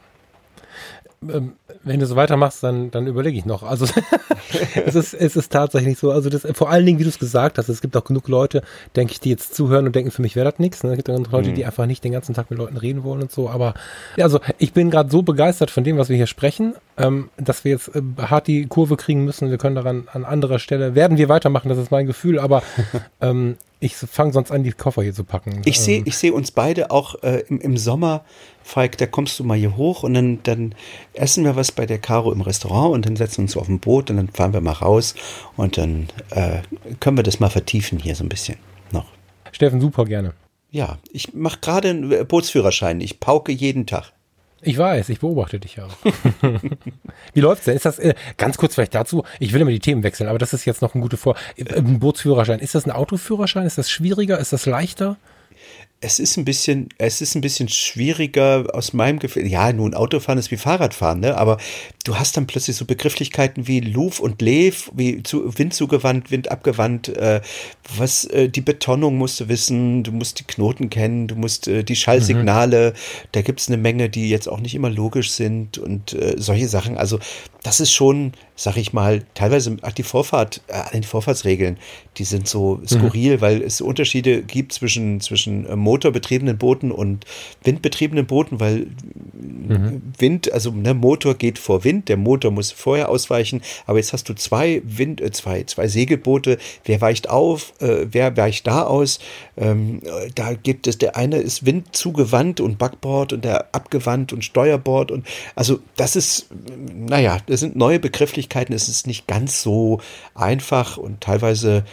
Ähm, 1.22 1.54
wenn 1.88 2.00
du 2.00 2.06
so 2.06 2.16
weitermachst, 2.16 2.64
dann, 2.64 2.92
dann 2.92 3.08
überlege 3.08 3.38
ich 3.38 3.46
noch. 3.46 3.64
Also 3.64 3.86
es, 4.86 4.96
ist, 4.96 5.14
es 5.14 5.36
ist 5.36 5.52
tatsächlich 5.52 5.98
so. 5.98 6.12
Also 6.12 6.30
das, 6.30 6.48
vor 6.54 6.70
allen 6.70 6.86
Dingen, 6.86 7.00
wie 7.00 7.04
du 7.04 7.10
es 7.10 7.20
gesagt 7.20 7.58
hast, 7.58 7.70
es 7.70 7.82
gibt 7.82 7.96
auch 7.98 8.04
genug 8.04 8.28
Leute, 8.28 8.62
denke 8.96 9.14
ich, 9.14 9.20
die 9.20 9.30
jetzt 9.30 9.56
zuhören 9.56 9.86
und 9.86 9.96
denken, 9.96 10.12
für 10.12 10.22
mich 10.22 10.36
wäre 10.36 10.50
das 10.50 10.60
nichts. 10.60 10.84
Ne? 10.84 10.92
Es 10.92 10.98
gibt 10.98 11.10
auch 11.10 11.32
Leute, 11.32 11.50
mhm. 11.50 11.56
die 11.56 11.66
einfach 11.66 11.86
nicht 11.86 12.04
den 12.04 12.12
ganzen 12.12 12.34
Tag 12.36 12.50
mit 12.50 12.60
Leuten 12.60 12.78
reden 12.78 13.04
wollen 13.04 13.22
und 13.22 13.32
so. 13.32 13.50
Aber 13.50 13.74
ja, 14.16 14.26
also 14.26 14.40
ich 14.58 14.74
bin 14.74 14.90
gerade 14.90 15.10
so 15.10 15.22
begeistert 15.22 15.72
von 15.72 15.84
dem, 15.84 15.98
was 15.98 16.10
wir 16.10 16.18
hier 16.18 16.28
sprechen, 16.28 16.76
ähm, 16.98 17.30
dass 17.38 17.64
wir 17.64 17.72
jetzt 17.72 17.96
äh, 17.96 18.02
hart 18.18 18.48
die 18.48 18.68
Kurve 18.68 18.98
kriegen 18.98 19.26
müssen. 19.26 19.50
Wir 19.50 19.58
können 19.58 19.76
daran 19.76 20.08
an 20.12 20.26
anderer 20.26 20.60
Stelle, 20.60 20.96
werden 20.96 21.18
wir 21.18 21.30
weitermachen, 21.30 21.70
das 21.70 21.78
ist 21.78 21.92
mein 21.92 22.08
Gefühl, 22.08 22.40
aber 22.40 22.64
ähm, 23.22 23.58
ich 23.80 23.96
fange 23.96 24.34
sonst 24.34 24.52
an, 24.52 24.64
die 24.64 24.72
Koffer 24.72 25.04
hier 25.04 25.14
zu 25.14 25.24
packen. 25.24 25.62
Ich 25.66 25.80
sehe 25.80 26.00
ähm. 26.00 26.04
ich 26.08 26.18
seh 26.18 26.32
uns 26.32 26.52
beide 26.52 26.92
auch 26.92 27.22
äh, 27.24 27.44
im, 27.48 27.60
im 27.62 27.78
Sommer, 27.78 28.24
Falk, 28.64 28.98
da 28.98 29.06
kommst 29.06 29.40
du 29.40 29.44
mal 29.44 29.58
hier 29.58 29.78
hoch 29.78 30.04
und 30.04 30.14
dann, 30.14 30.40
dann 30.44 30.76
essen 31.14 31.44
wir 31.44 31.56
was 31.56 31.72
bei 31.72 31.86
der 31.86 32.00
Caro 32.00 32.32
im 32.32 32.42
Restaurant 32.42 32.94
und 32.94 33.06
dann 33.06 33.16
setzen 33.16 33.38
wir 33.38 33.44
uns 33.44 33.58
auf 33.58 33.70
ein 33.70 33.80
Boot 33.80 34.10
und 34.10 34.18
dann 34.18 34.30
fahren 34.30 34.54
wir 34.54 34.62
mal 34.62 34.74
raus 34.74 35.16
und 35.56 35.78
dann 35.78 36.08
äh, 36.32 36.62
können 37.00 37.18
wir 37.18 37.24
das 37.24 37.40
mal 37.40 37.50
vertiefen 37.50 38.00
hier 38.00 38.16
so 38.16 38.24
ein 38.24 38.30
bisschen 38.30 38.58
noch. 38.92 39.06
Steffen, 39.52 39.80
super 39.80 40.06
gerne. 40.06 40.34
Ja, 40.70 40.98
ich 41.12 41.34
mache 41.34 41.60
gerade 41.62 41.90
einen 41.90 42.28
Bootsführerschein. 42.28 43.00
Ich 43.00 43.20
pauke 43.20 43.52
jeden 43.52 43.86
Tag. 43.86 44.12
Ich 44.62 44.78
weiß, 44.78 45.10
ich 45.10 45.20
beobachte 45.20 45.60
dich 45.60 45.76
ja 45.76 45.86
auch. 45.86 45.98
Wie 47.34 47.40
läuft's 47.42 47.66
denn? 47.66 47.76
Ist 47.76 47.86
das 47.86 48.00
äh, 48.00 48.16
ganz 48.38 48.58
kurz 48.58 48.76
vielleicht 48.76 48.96
dazu? 48.96 49.24
Ich 49.40 49.54
will 49.54 49.62
immer 49.62 49.72
die 49.72 49.80
Themen 49.80 50.04
wechseln, 50.04 50.28
aber 50.28 50.40
das 50.40 50.54
ist 50.54 50.66
jetzt 50.66 50.82
noch 50.82 50.96
ein 50.96 51.02
guter 51.02 51.18
Vor. 51.18 51.36
Äh, 51.56 51.76
ein 51.76 52.00
Bootsführerschein. 52.00 52.60
Ist 52.60 52.74
das 52.74 52.86
ein 52.86 52.92
Autoführerschein? 52.92 53.68
Ist 53.68 53.78
das 53.78 53.90
schwieriger? 53.90 54.40
Ist 54.40 54.54
das 54.54 54.66
leichter? 54.66 55.18
Es 56.00 56.20
ist 56.20 56.38
ein 56.38 56.46
bisschen, 56.46 56.90
es 57.00 57.22
ist 57.22 57.34
ein 57.34 57.42
bisschen 57.42 57.70
schwieriger 57.70 58.68
aus 58.74 58.94
meinem 58.94 59.18
Gefühl. 59.18 59.48
Ja, 59.48 59.74
nun 59.74 59.96
Autofahren 59.96 60.38
ist 60.38 60.52
wie 60.52 60.58
Fahrradfahren, 60.58 61.22
ne? 61.22 61.36
Aber 61.36 61.58
du 62.04 62.20
hast 62.20 62.38
dann 62.38 62.46
plötzlich 62.46 62.76
so 62.76 62.86
Begrifflichkeiten 62.86 63.68
wie 63.68 63.80
Luf 63.80 64.20
und 64.20 64.40
Lev, 64.42 64.92
wie 64.94 65.24
zu, 65.24 65.58
Wind 65.58 65.74
zugewandt, 65.74 66.30
Wind 66.30 66.52
abgewandt. 66.52 67.10
Äh, 67.10 67.42
was 67.96 68.26
äh, 68.26 68.48
die 68.48 68.62
Betonung 68.62 69.18
musst 69.18 69.40
du 69.40 69.50
wissen, 69.50 70.04
du 70.04 70.12
musst 70.12 70.40
die 70.40 70.44
Knoten 70.44 70.92
kennen, 70.92 71.28
du 71.28 71.36
musst 71.36 71.68
äh, 71.68 71.84
die 71.84 71.96
Schallsignale. 71.96 72.92
Mhm. 72.92 73.28
Da 73.32 73.42
gibt's 73.42 73.68
eine 73.68 73.78
Menge, 73.78 74.08
die 74.10 74.30
jetzt 74.30 74.48
auch 74.48 74.60
nicht 74.60 74.76
immer 74.76 74.92
logisch 74.92 75.32
sind 75.32 75.80
und 75.80 76.14
äh, 76.14 76.36
solche 76.38 76.68
Sachen. 76.68 76.98
Also 76.98 77.20
das 77.64 77.80
ist 77.80 77.92
schon, 77.92 78.34
sag 78.56 78.78
ich 78.78 78.94
mal, 78.94 79.24
teilweise 79.34 79.76
ach, 79.82 79.92
die 79.94 80.04
Vorfahrt, 80.04 80.62
äh, 80.68 81.00
die 81.00 81.08
Vorfahrtsregeln, 81.08 81.78
die 82.18 82.24
sind 82.24 82.48
so 82.48 82.82
skurril, 82.86 83.38
mhm. 83.38 83.42
weil 83.42 83.62
es 83.64 83.82
Unterschiede 83.82 84.44
gibt 84.44 84.74
zwischen 84.74 85.22
zwischen 85.22 85.66
äh, 85.66 85.76
motorbetriebenen 85.88 86.58
Booten 86.58 86.92
und 86.92 87.26
windbetriebenen 87.64 88.26
Booten, 88.26 88.60
weil 88.60 88.88
mhm. 89.34 90.02
Wind, 90.18 90.52
also 90.52 90.72
ne, 90.72 90.94
Motor 90.94 91.36
geht 91.36 91.58
vor 91.60 91.86
Wind, 91.86 92.10
der 92.10 92.18
Motor 92.18 92.52
muss 92.52 92.74
vorher 92.74 93.08
ausweichen, 93.08 93.62
aber 93.86 94.00
jetzt 94.00 94.12
hast 94.12 94.28
du 94.28 94.34
zwei 94.36 94.82
Wind, 94.84 95.22
äh, 95.22 95.32
zwei, 95.32 95.64
zwei 95.64 95.88
Segelboote, 95.88 96.58
wer 96.84 97.00
weicht 97.00 97.30
auf, 97.30 97.74
äh, 97.80 98.08
wer 98.12 98.36
weicht 98.36 98.68
da 98.68 98.84
aus? 98.84 99.20
Ähm, 99.56 100.02
da 100.36 100.54
gibt 100.54 100.88
es, 100.88 100.98
der 100.98 101.16
eine 101.16 101.38
ist 101.38 101.66
Wind 101.66 101.96
zugewandt 101.96 102.60
und 102.60 102.78
Backbord 102.78 103.32
und 103.32 103.46
der 103.46 103.74
abgewandt 103.74 104.34
und 104.34 104.44
Steuerbord 104.44 105.12
und 105.12 105.26
also 105.56 105.80
das 105.96 106.18
ist, 106.18 106.48
naja, 106.94 107.38
das 107.46 107.62
sind 107.62 107.78
neue 107.78 108.00
Begrifflichkeiten, 108.00 108.76
es 108.76 108.90
ist 108.90 109.08
nicht 109.08 109.26
ganz 109.26 109.62
so 109.62 110.02
einfach 110.36 110.98
und 110.98 111.22
teilweise 111.22 111.86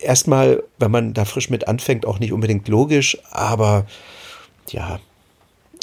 erstmal, 0.00 0.62
wenn 0.78 0.90
man 0.90 1.14
da 1.14 1.24
frisch 1.24 1.50
mit 1.50 1.68
anfängt, 1.68 2.06
auch 2.06 2.18
nicht 2.18 2.32
unbedingt 2.32 2.68
logisch, 2.68 3.18
aber 3.30 3.86
ja, 4.70 4.98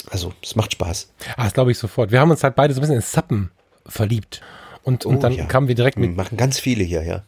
also 0.10 0.34
es 0.42 0.56
macht 0.56 0.74
Spaß. 0.74 1.10
Ah, 1.38 1.44
das 1.44 1.54
glaube 1.54 1.72
ich 1.72 1.78
sofort. 1.78 2.12
Wir 2.12 2.20
haben 2.20 2.32
uns 2.32 2.44
halt 2.44 2.56
beide 2.56 2.74
so 2.74 2.80
ein 2.80 2.82
bisschen 2.82 2.96
in 2.96 3.02
Sappen 3.02 3.52
verliebt. 3.86 4.42
Und, 4.84 5.06
und 5.06 5.18
oh, 5.18 5.20
dann 5.20 5.34
ja. 5.34 5.46
kamen 5.46 5.68
wir 5.68 5.76
direkt 5.76 5.98
mit. 5.98 6.16
Machen 6.16 6.38
ganz 6.38 6.60
viele 6.60 6.84
hier, 6.84 7.04
ja. 7.04 7.24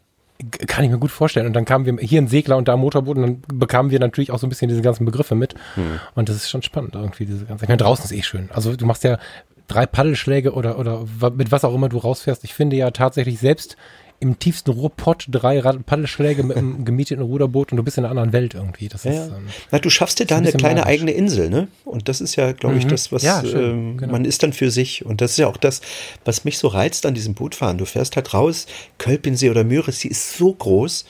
Kann 0.67 0.83
ich 0.83 0.89
mir 0.89 0.97
gut 0.97 1.11
vorstellen. 1.11 1.45
Und 1.45 1.53
dann 1.53 1.65
kamen 1.65 1.85
wir 1.85 1.95
hier 2.05 2.19
ein 2.19 2.27
Segler 2.27 2.57
und 2.57 2.67
da 2.67 2.73
ein 2.73 2.79
Motorboot 2.79 3.17
und 3.17 3.21
dann 3.21 3.41
bekamen 3.53 3.91
wir 3.91 3.99
natürlich 3.99 4.31
auch 4.31 4.39
so 4.39 4.47
ein 4.47 4.49
bisschen 4.49 4.67
diese 4.67 4.81
ganzen 4.81 5.05
Begriffe 5.05 5.35
mit. 5.35 5.53
Hm. 5.75 5.99
Und 6.15 6.29
das 6.29 6.37
ist 6.37 6.49
schon 6.49 6.63
spannend 6.63 6.95
irgendwie, 6.95 7.25
diese 7.25 7.45
ganze. 7.45 7.65
Ich 7.65 7.69
meine, 7.69 7.77
draußen 7.77 8.05
ist 8.05 8.11
eh 8.11 8.23
schön. 8.23 8.49
Also 8.51 8.75
du 8.75 8.85
machst 8.85 9.03
ja 9.03 9.19
drei 9.67 9.85
Paddelschläge 9.85 10.53
oder, 10.53 10.79
oder 10.79 11.05
mit 11.35 11.51
was 11.51 11.63
auch 11.63 11.73
immer 11.73 11.89
du 11.89 11.99
rausfährst. 11.99 12.43
Ich 12.43 12.53
finde 12.53 12.75
ja 12.75 12.91
tatsächlich 12.91 13.39
selbst 13.39 13.77
im 14.23 14.39
tiefsten 14.39 14.71
Ruhrpott 14.71 15.25
drei 15.29 15.61
Paddelschläge 15.61 16.43
mit 16.43 16.55
einem 16.55 16.85
gemieteten 16.85 17.23
Ruderboot 17.23 17.71
und 17.71 17.77
du 17.77 17.83
bist 17.83 17.97
in 17.97 18.05
einer 18.05 18.11
anderen 18.11 18.31
Welt 18.31 18.53
irgendwie. 18.53 18.87
Das 18.87 19.03
ja, 19.03 19.11
ist, 19.11 19.27
ähm, 19.27 19.47
Na, 19.69 19.79
du 19.79 19.89
schaffst 19.89 20.19
dir 20.19 20.25
da 20.25 20.37
ein 20.37 20.43
eine 20.43 20.53
kleine 20.53 20.79
magisch. 20.79 20.93
eigene 20.93 21.11
Insel, 21.11 21.49
ne? 21.49 21.67
Und 21.83 22.07
das 22.07 22.21
ist 22.21 22.37
ja, 22.37 22.53
glaube 22.53 22.77
ich, 22.77 22.85
mhm. 22.85 22.89
das, 22.89 23.11
was 23.11 23.21
ja, 23.23 23.43
ähm, 23.43 23.97
genau. 23.97 24.13
man 24.13 24.23
ist 24.23 24.41
dann 24.41 24.53
für 24.53 24.71
sich. 24.71 25.05
Und 25.05 25.19
das 25.19 25.31
ist 25.31 25.37
ja 25.37 25.47
auch 25.47 25.57
das, 25.57 25.81
was 26.23 26.45
mich 26.45 26.57
so 26.57 26.69
reizt 26.69 27.05
an 27.05 27.13
diesem 27.13 27.33
Bootfahren. 27.33 27.77
Du 27.77 27.85
fährst 27.85 28.15
halt 28.15 28.33
raus, 28.33 28.65
Kölpinsee 28.97 29.49
oder 29.49 29.65
Müritzsee 29.65 30.07
ist 30.07 30.37
so 30.37 30.53
groß. 30.53 31.05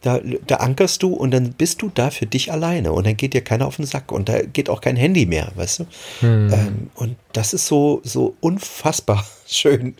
Da, 0.00 0.20
da 0.46 0.56
ankerst 0.56 1.02
du 1.02 1.14
und 1.14 1.30
dann 1.30 1.52
bist 1.52 1.80
du 1.80 1.90
da 1.94 2.10
für 2.10 2.26
dich 2.26 2.52
alleine 2.52 2.92
und 2.92 3.06
dann 3.06 3.16
geht 3.16 3.32
dir 3.32 3.40
keiner 3.40 3.66
auf 3.66 3.76
den 3.76 3.86
Sack 3.86 4.12
und 4.12 4.28
da 4.28 4.42
geht 4.42 4.68
auch 4.68 4.82
kein 4.82 4.96
Handy 4.96 5.24
mehr, 5.24 5.52
weißt 5.54 5.80
du? 5.80 5.84
Mhm. 6.26 6.52
Ähm, 6.52 6.90
und 6.94 7.16
das 7.32 7.54
ist 7.54 7.66
so, 7.66 8.00
so 8.04 8.36
unfassbar 8.40 9.24
schön. 9.46 9.96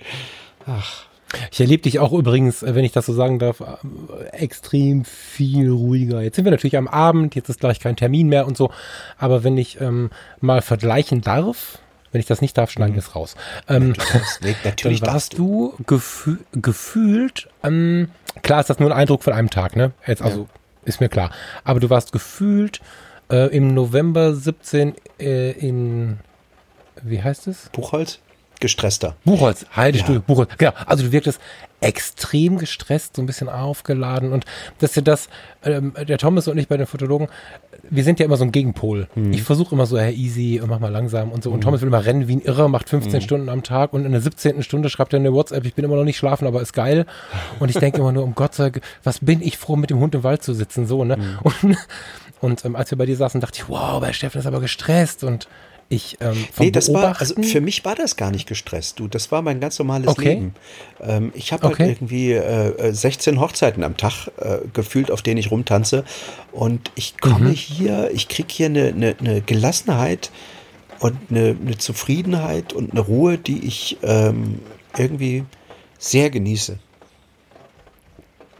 Ach. 0.67 1.07
Ich 1.51 1.61
erlebe 1.61 1.83
dich 1.83 1.99
auch 1.99 2.13
übrigens, 2.13 2.63
äh, 2.63 2.75
wenn 2.75 2.85
ich 2.85 2.93
das 2.93 3.07
so 3.07 3.13
sagen 3.13 3.39
darf, 3.39 3.61
äh, 3.61 4.37
extrem 4.37 5.05
viel 5.05 5.71
ruhiger. 5.71 6.23
Jetzt 6.23 6.37
sind 6.37 6.45
wir 6.45 6.53
natürlich 6.53 6.77
am 6.77 6.89
Abend, 6.89 7.35
jetzt 7.35 7.49
ist 7.49 7.61
gleich 7.61 7.81
kein 7.81 7.97
Termin 7.97 8.29
mehr 8.29 8.47
und 8.47 8.57
so. 8.57 8.71
Aber 9.19 9.45
wenn 9.45 9.57
ich 9.59 9.81
ähm, 9.81 10.11
mal 10.41 10.63
vergleichen 10.63 11.21
darf, 11.21 11.79
wenn 12.13 12.21
ich 12.21 12.27
das 12.27 12.41
nicht 12.41 12.57
darf, 12.57 12.71
schneiden 12.71 12.95
wir 12.95 13.01
es 13.01 13.17
raus. 13.17 13.35
Ähm, 13.69 13.95
natürlich 14.65 15.01
dann 15.01 15.13
warst 15.13 15.37
du 15.37 15.75
gefü 15.85 16.39
gefühlt, 16.53 17.49
ähm, 17.65 18.09
klar 18.43 18.61
ist 18.61 18.71
das 18.71 18.79
nur 18.79 18.91
ein 18.91 18.97
Eindruck 18.97 19.25
von 19.25 19.33
einem 19.33 19.51
Tag, 19.51 19.75
ne? 19.75 19.93
Jetzt 20.07 20.23
also 20.23 20.43
ja. 20.43 20.47
ist 20.85 21.01
mir 21.01 21.09
klar. 21.09 21.31
Aber 21.65 21.81
du 21.81 21.91
warst 21.91 22.13
gefühlt 22.13 22.81
äh, 23.31 23.49
im 23.55 23.75
November 23.75 24.33
17 24.33 24.95
äh, 25.19 25.51
in, 25.53 26.19
wie 27.03 27.21
heißt 27.21 27.49
es? 27.49 27.69
Buchholz? 27.73 28.21
Gestresster. 28.65 29.15
Buchholz, 29.27 29.67
Heidestuhl, 29.77 30.17
ja. 30.17 30.23
Buchholz. 30.27 30.49
Genau. 30.57 30.73
Also 30.87 31.05
du 31.05 31.13
wirktest 31.13 31.39
extrem 31.83 32.57
gestresst, 32.57 33.17
so 33.17 33.23
ein 33.23 33.27
bisschen 33.27 33.51
aufgeladen 33.51 34.33
und 34.33 34.47
dass 34.79 34.97
ihr 34.97 35.03
das, 35.03 35.29
ähm, 35.65 35.93
der 36.09 36.17
Thomas 36.17 36.49
und 36.49 36.57
ich 36.57 36.67
bei 36.67 36.79
den 36.79 36.87
Fotologen, 36.87 37.29
wir 37.91 38.05
sind 38.05 38.19
ja 38.19 38.25
immer 38.25 38.39
so 38.39 38.45
ein 38.45 38.53
Gegenpol. 38.53 39.07
Hm. 39.13 39.33
Ich 39.35 39.43
versuche 39.43 39.75
immer 39.75 39.85
so, 39.85 39.99
hey, 39.99 40.15
easy, 40.15 40.63
mach 40.67 40.79
mal 40.79 40.91
langsam 40.91 41.31
und 41.31 41.45
so. 41.45 41.51
Und 41.51 41.57
hm. 41.57 41.61
Thomas 41.61 41.83
will 41.83 41.89
immer 41.89 42.07
rennen 42.07 42.27
wie 42.27 42.37
ein 42.37 42.41
Irrer, 42.41 42.69
macht 42.69 42.89
15 42.89 43.13
hm. 43.13 43.21
Stunden 43.21 43.49
am 43.51 43.63
Tag 43.63 43.93
und 43.93 44.07
in 44.07 44.13
der 44.13 44.23
17. 44.23 44.63
Stunde 44.63 44.89
schreibt 44.89 45.13
er 45.13 45.19
eine 45.19 45.35
WhatsApp, 45.35 45.67
ich 45.67 45.75
bin 45.75 45.85
immer 45.85 45.97
noch 45.97 46.05
nicht 46.05 46.17
schlafen, 46.17 46.47
aber 46.47 46.63
ist 46.63 46.73
geil. 46.73 47.05
Und 47.61 47.69
ich 47.69 47.77
denke 47.77 47.99
immer 47.99 48.13
nur, 48.13 48.25
um 48.25 48.35
Gott 48.35 48.55
sei 48.55 48.71
Dank, 48.71 48.81
was 49.03 49.19
bin 49.19 49.43
ich 49.43 49.59
froh, 49.59 49.77
mit 49.77 49.91
dem 49.91 49.99
Hund 49.99 50.15
im 50.15 50.23
Wald 50.23 50.43
zu 50.43 50.55
sitzen, 50.55 50.87
so, 50.87 51.05
ne? 51.05 51.17
Hm. 51.17 51.39
Und, 51.43 51.79
und 52.41 52.65
ähm, 52.65 52.77
als 52.77 52.91
wir 52.91 52.97
bei 52.97 53.05
dir 53.05 53.17
saßen, 53.17 53.43
dachte 53.43 53.61
ich, 53.63 53.69
wow, 53.69 54.01
bei 54.01 54.15
Steffen 54.15 54.41
ist 54.41 54.47
aber 54.47 54.61
gestresst 54.61 55.23
und 55.23 55.49
ich 55.95 56.17
ähm, 56.21 56.47
nee, 56.59 56.71
das 56.71 56.93
war 56.93 57.21
also 57.21 57.41
für 57.43 57.61
mich 57.61 57.85
war 57.85 57.95
das 57.95 58.17
gar 58.17 58.31
nicht 58.31 58.47
gestresst. 58.47 58.99
Du, 58.99 59.09
das 59.09 59.31
war 59.33 59.43
mein 59.43 59.61
ganz 59.61 59.79
normales 59.79 60.09
okay. 60.09 60.31
Leben. 60.31 60.55
Ähm, 61.01 61.33
ich 61.35 61.53
habe 61.53 61.65
halt 61.65 61.75
okay. 61.75 61.85
halt 61.85 61.97
irgendwie 61.99 62.33
äh, 62.33 62.93
16 62.93 63.41
Hochzeiten 63.41 63.85
am 63.85 63.97
Tag 63.97 64.29
äh, 64.39 64.59
gefühlt, 64.73 65.11
auf 65.11 65.23
denen 65.23 65.39
ich 65.39 65.51
rumtanze 65.51 66.05
und 66.53 66.91
ich 66.95 67.19
komme 67.21 67.51
mhm. 67.51 67.55
hier, 67.55 68.11
ich 68.13 68.29
kriege 68.29 68.49
hier 68.51 68.67
eine, 68.67 68.89
eine, 68.89 69.17
eine, 69.19 69.41
Gelassenheit 69.41 70.31
und 71.01 71.17
eine, 71.31 71.57
eine, 71.61 71.79
Zufriedenheit 71.79 72.73
und 72.73 72.93
eine 72.93 73.01
Ruhe, 73.01 73.39
die 73.39 73.67
ich 73.67 73.99
ähm, 74.03 74.61
irgendwie 74.97 75.45
sehr 75.99 76.31
genieße. 76.31 76.79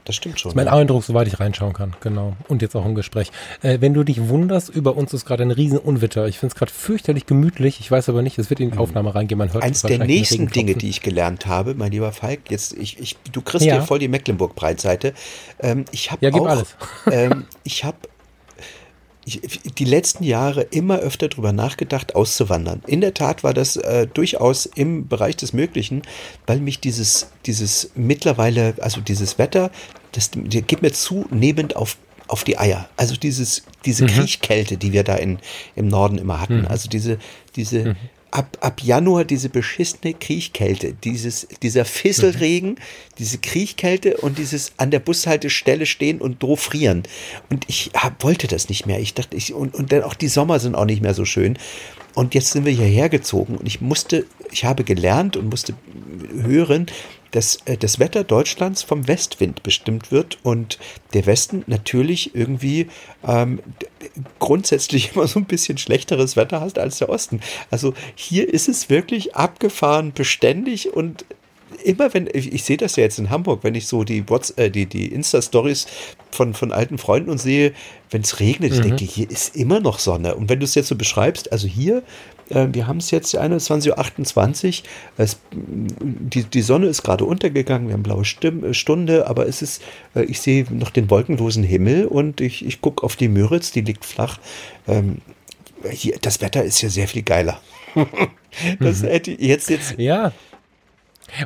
Das 0.05 0.17
stimmt 0.17 0.39
schon. 0.39 0.51
Das 0.51 0.53
ist 0.53 0.57
mein 0.57 0.67
ja. 0.67 0.79
Eindruck, 0.79 1.03
soweit 1.03 1.27
ich 1.29 1.41
reinschauen 1.41 1.73
kann. 1.73 1.95
Genau. 2.01 2.35
Und 2.49 2.61
jetzt 2.61 2.77
auch 2.77 2.85
im 2.85 2.95
Gespräch. 2.95 3.33
Äh, 3.63 3.79
wenn 3.81 3.95
du 3.95 4.05
dich 4.05 4.29
wunderst, 4.29 4.69
über 4.69 4.97
uns 4.97 5.15
ist 5.15 5.25
gerade 5.25 5.43
ein 5.43 5.51
riesen 5.51 5.79
Unwetter. 5.79 6.27
Ich 6.29 6.39
finde 6.39 6.53
es 6.53 6.59
gerade 6.59 6.73
fürchterlich 6.73 7.27
gemütlich. 7.27 7.81
Ich 7.81 7.91
weiß 7.91 8.09
aber 8.11 8.21
nicht, 8.21 8.39
es 8.39 8.51
wird 8.51 8.61
in 8.61 8.71
die 8.71 8.77
hm. 8.77 8.83
Aufnahme 8.83 9.15
reingehen. 9.15 9.39
Man 9.39 9.53
hört 9.53 9.65
Eins 9.65 9.83
der 9.83 9.99
nächsten 9.99 10.49
Dinge, 10.49 10.75
die 10.75 10.91
ich 10.91 11.01
gelernt 11.01 11.47
habe, 11.47 11.75
mein 11.75 11.91
lieber 11.93 12.13
Falk, 12.13 12.51
jetzt, 12.51 12.75
ich, 12.75 12.99
ich, 12.99 13.17
du 13.33 13.41
kriegst 13.41 13.67
ja. 13.67 13.75
hier 13.75 13.83
voll 13.83 13.99
die 13.99 14.09
Mecklenburg-Breitseite. 14.09 15.15
Ähm, 15.61 15.87
ich 15.91 16.11
habe 16.11 16.25
ja, 16.27 16.33
auch, 16.35 16.47
alles. 16.47 16.77
ähm, 17.11 17.45
ich 17.63 17.85
habe 17.85 17.97
die 19.27 19.85
letzten 19.85 20.25
Jahre 20.25 20.63
immer 20.63 20.99
öfter 20.99 21.29
darüber 21.29 21.53
nachgedacht, 21.53 22.15
auszuwandern. 22.15 22.83
In 22.87 23.01
der 23.01 23.15
Tat 23.15 23.43
war 23.43 23.55
das 23.55 23.77
äh, 23.77 24.07
durchaus 24.07 24.67
im 24.67 25.09
Bereich 25.09 25.37
des 25.37 25.53
Möglichen, 25.53 26.03
weil 26.47 26.61
mich 26.61 26.81
dieses, 26.81 27.29
dieses 27.47 27.91
mittlerweile, 27.95 28.75
also 28.81 29.01
dieses 29.01 29.39
Wetter, 29.39 29.71
das, 30.13 30.31
das 30.33 30.67
geht 30.67 30.83
mir 30.83 30.93
zunehmend 30.93 31.77
auf 31.77 31.97
auf 32.27 32.43
die 32.43 32.59
Eier. 32.59 32.89
Also 32.97 33.17
dieses, 33.17 33.65
diese 33.85 34.05
mhm. 34.05 34.09
Kriechkälte, 34.09 34.79
die 34.79 34.95
wir 34.95 35.05
da 35.05 35.15
in, 35.17 35.39
im 35.77 35.89
Norden 35.89 36.17
immer 36.17 36.41
hatten. 36.41 36.61
Mhm. 36.61 36.67
Also 36.69 36.89
diese, 36.89 37.19
diese, 37.55 37.85
mhm 37.85 37.97
ab, 38.35 38.59
ab 38.61 38.83
Januar 38.83 39.25
diese 39.25 39.49
beschissene 39.49 40.13
Kriechkälte, 40.13 40.93
dieses, 40.93 41.47
dieser 41.63 41.85
Fisselregen, 41.85 42.71
mhm. 42.71 42.77
diese 43.19 43.39
Kriechkälte 43.39 44.17
und 44.17 44.39
dieses 44.39 44.73
an 44.77 44.91
der 44.91 44.99
Bushaltestelle 44.99 45.87
stehen 45.87 46.21
und 46.21 46.43
doof 46.43 46.61
frieren. 46.61 47.05
Und 47.49 47.65
ich 47.69 47.93
hab, 47.95 48.25
wollte 48.25 48.49
das 48.49 48.69
nicht 48.69 48.87
mehr. 48.87 48.99
Ich 48.99 49.15
dachte, 49.15 49.37
ich, 49.37 49.55
und, 49.55 49.75
und 49.75 49.93
dann 49.93 50.03
auch 50.03 50.15
die 50.15 50.29
Sommer 50.29 50.59
sind 50.59 50.75
auch 50.75 50.85
nicht 50.85 51.01
mehr 51.01 51.15
so 51.15 51.25
schön. 51.25 51.59
Und 52.15 52.35
jetzt 52.35 52.51
sind 52.51 52.65
wir 52.65 52.73
hierher 52.73 53.09
gezogen 53.09 53.57
und 53.57 53.67
ich 53.67 53.81
musste, 53.81 54.27
ich 54.53 54.65
habe 54.65 54.85
gelernt 54.85 55.37
und 55.37 55.51
musste 55.51 55.75
hören, 56.43 56.87
dass 57.35 57.59
äh, 57.65 57.77
das 57.77 57.99
Wetter 57.99 58.23
Deutschlands 58.23 58.83
vom 58.83 59.09
Westwind 59.09 59.63
bestimmt 59.65 60.13
wird 60.13 60.39
und 60.45 60.79
der 61.15 61.27
Westen 61.27 61.65
natürlich 61.67 62.35
irgendwie 62.35 62.87
ähm, 63.27 63.61
grundsätzlich 64.39 65.13
immer 65.15 65.27
so 65.27 65.41
ein 65.41 65.47
bisschen 65.47 65.79
schlechteres 65.79 66.37
Wetter 66.37 66.61
hast 66.61 66.79
als 66.79 66.99
der 66.99 67.09
Osten. 67.09 67.41
Also 67.71 67.93
hier 68.15 68.53
ist 68.53 68.69
es 68.69 68.89
wirklich 68.89 69.35
abgefahren, 69.35 70.13
beständig 70.13 70.93
und 70.95 71.25
immer 71.83 72.15
wenn, 72.15 72.29
ich, 72.33 72.53
ich 72.53 72.63
sehe 72.63 72.77
das 72.77 72.95
ja 72.95 73.03
jetzt 73.03 73.19
in 73.19 73.31
Hamburg, 73.31 73.65
wenn 73.65 73.75
ich 73.75 73.89
so 73.89 74.05
die, 74.05 74.25
äh, 74.57 74.71
die, 74.71 74.87
die 74.87 75.07
Insta-Stories 75.07 75.87
von, 76.31 76.55
von 76.55 76.73
alten 76.73 76.99
Freunden 76.99 77.31
und 77.31 77.39
sehe, 77.39 77.73
wenn 78.11 78.23
es 78.23 78.39
regnet, 78.39 78.71
mhm. 78.71 78.77
ich 78.77 78.83
denke, 78.83 79.05
hier 79.05 79.29
ist 79.29 79.57
immer 79.57 79.81
noch 79.81 79.99
Sonne. 79.99 80.37
Und 80.37 80.49
wenn 80.49 80.61
du 80.61 80.65
es 80.65 80.77
jetzt 80.77 80.89
so 80.89 80.95
beschreibst, 80.95 81.51
also 81.51 81.67
hier 81.67 82.05
äh, 82.51 82.69
wir 82.73 82.87
haben 82.87 82.99
es 82.99 83.11
jetzt 83.11 83.39
21.28 83.39 84.81
Uhr. 84.81 84.89
Es, 85.17 85.39
die, 85.51 86.45
die 86.45 86.63
Sonne 86.63 86.87
ist 86.87 87.03
gerade 87.03 87.25
untergegangen, 87.25 87.89
wir 87.89 87.95
haben 87.95 88.03
blaue 88.03 88.25
Stimme, 88.25 88.69
äh, 88.69 88.75
Stunde, 88.75 89.27
aber 89.27 89.47
es 89.47 89.63
ist, 89.63 89.83
äh, 90.15 90.23
ich 90.25 90.41
sehe 90.41 90.67
noch 90.71 90.91
den 90.91 91.11
wolkenlosen 91.11 91.65
Himmel 91.65 92.07
und 92.07 92.41
ich, 92.41 92.65
ich 92.65 92.81
gucke 92.81 93.03
auf 93.03 93.17
die 93.17 93.29
Müritz, 93.29 93.73
die 93.73 93.83
liegt 93.83 94.05
flach. 94.05 94.39
Ähm, 94.87 95.19
hier, 95.91 96.17
das 96.21 96.41
Wetter 96.41 96.65
ist 96.65 96.81
ja 96.83 96.89
sehr 96.89 97.09
viel 97.09 97.23
geiler. 97.23 97.61
das 98.81 99.03
mhm. 99.03 99.09
hätte 99.09 99.31
jetzt 99.33 99.71
jetzt. 99.71 99.99
Ja. 99.99 100.33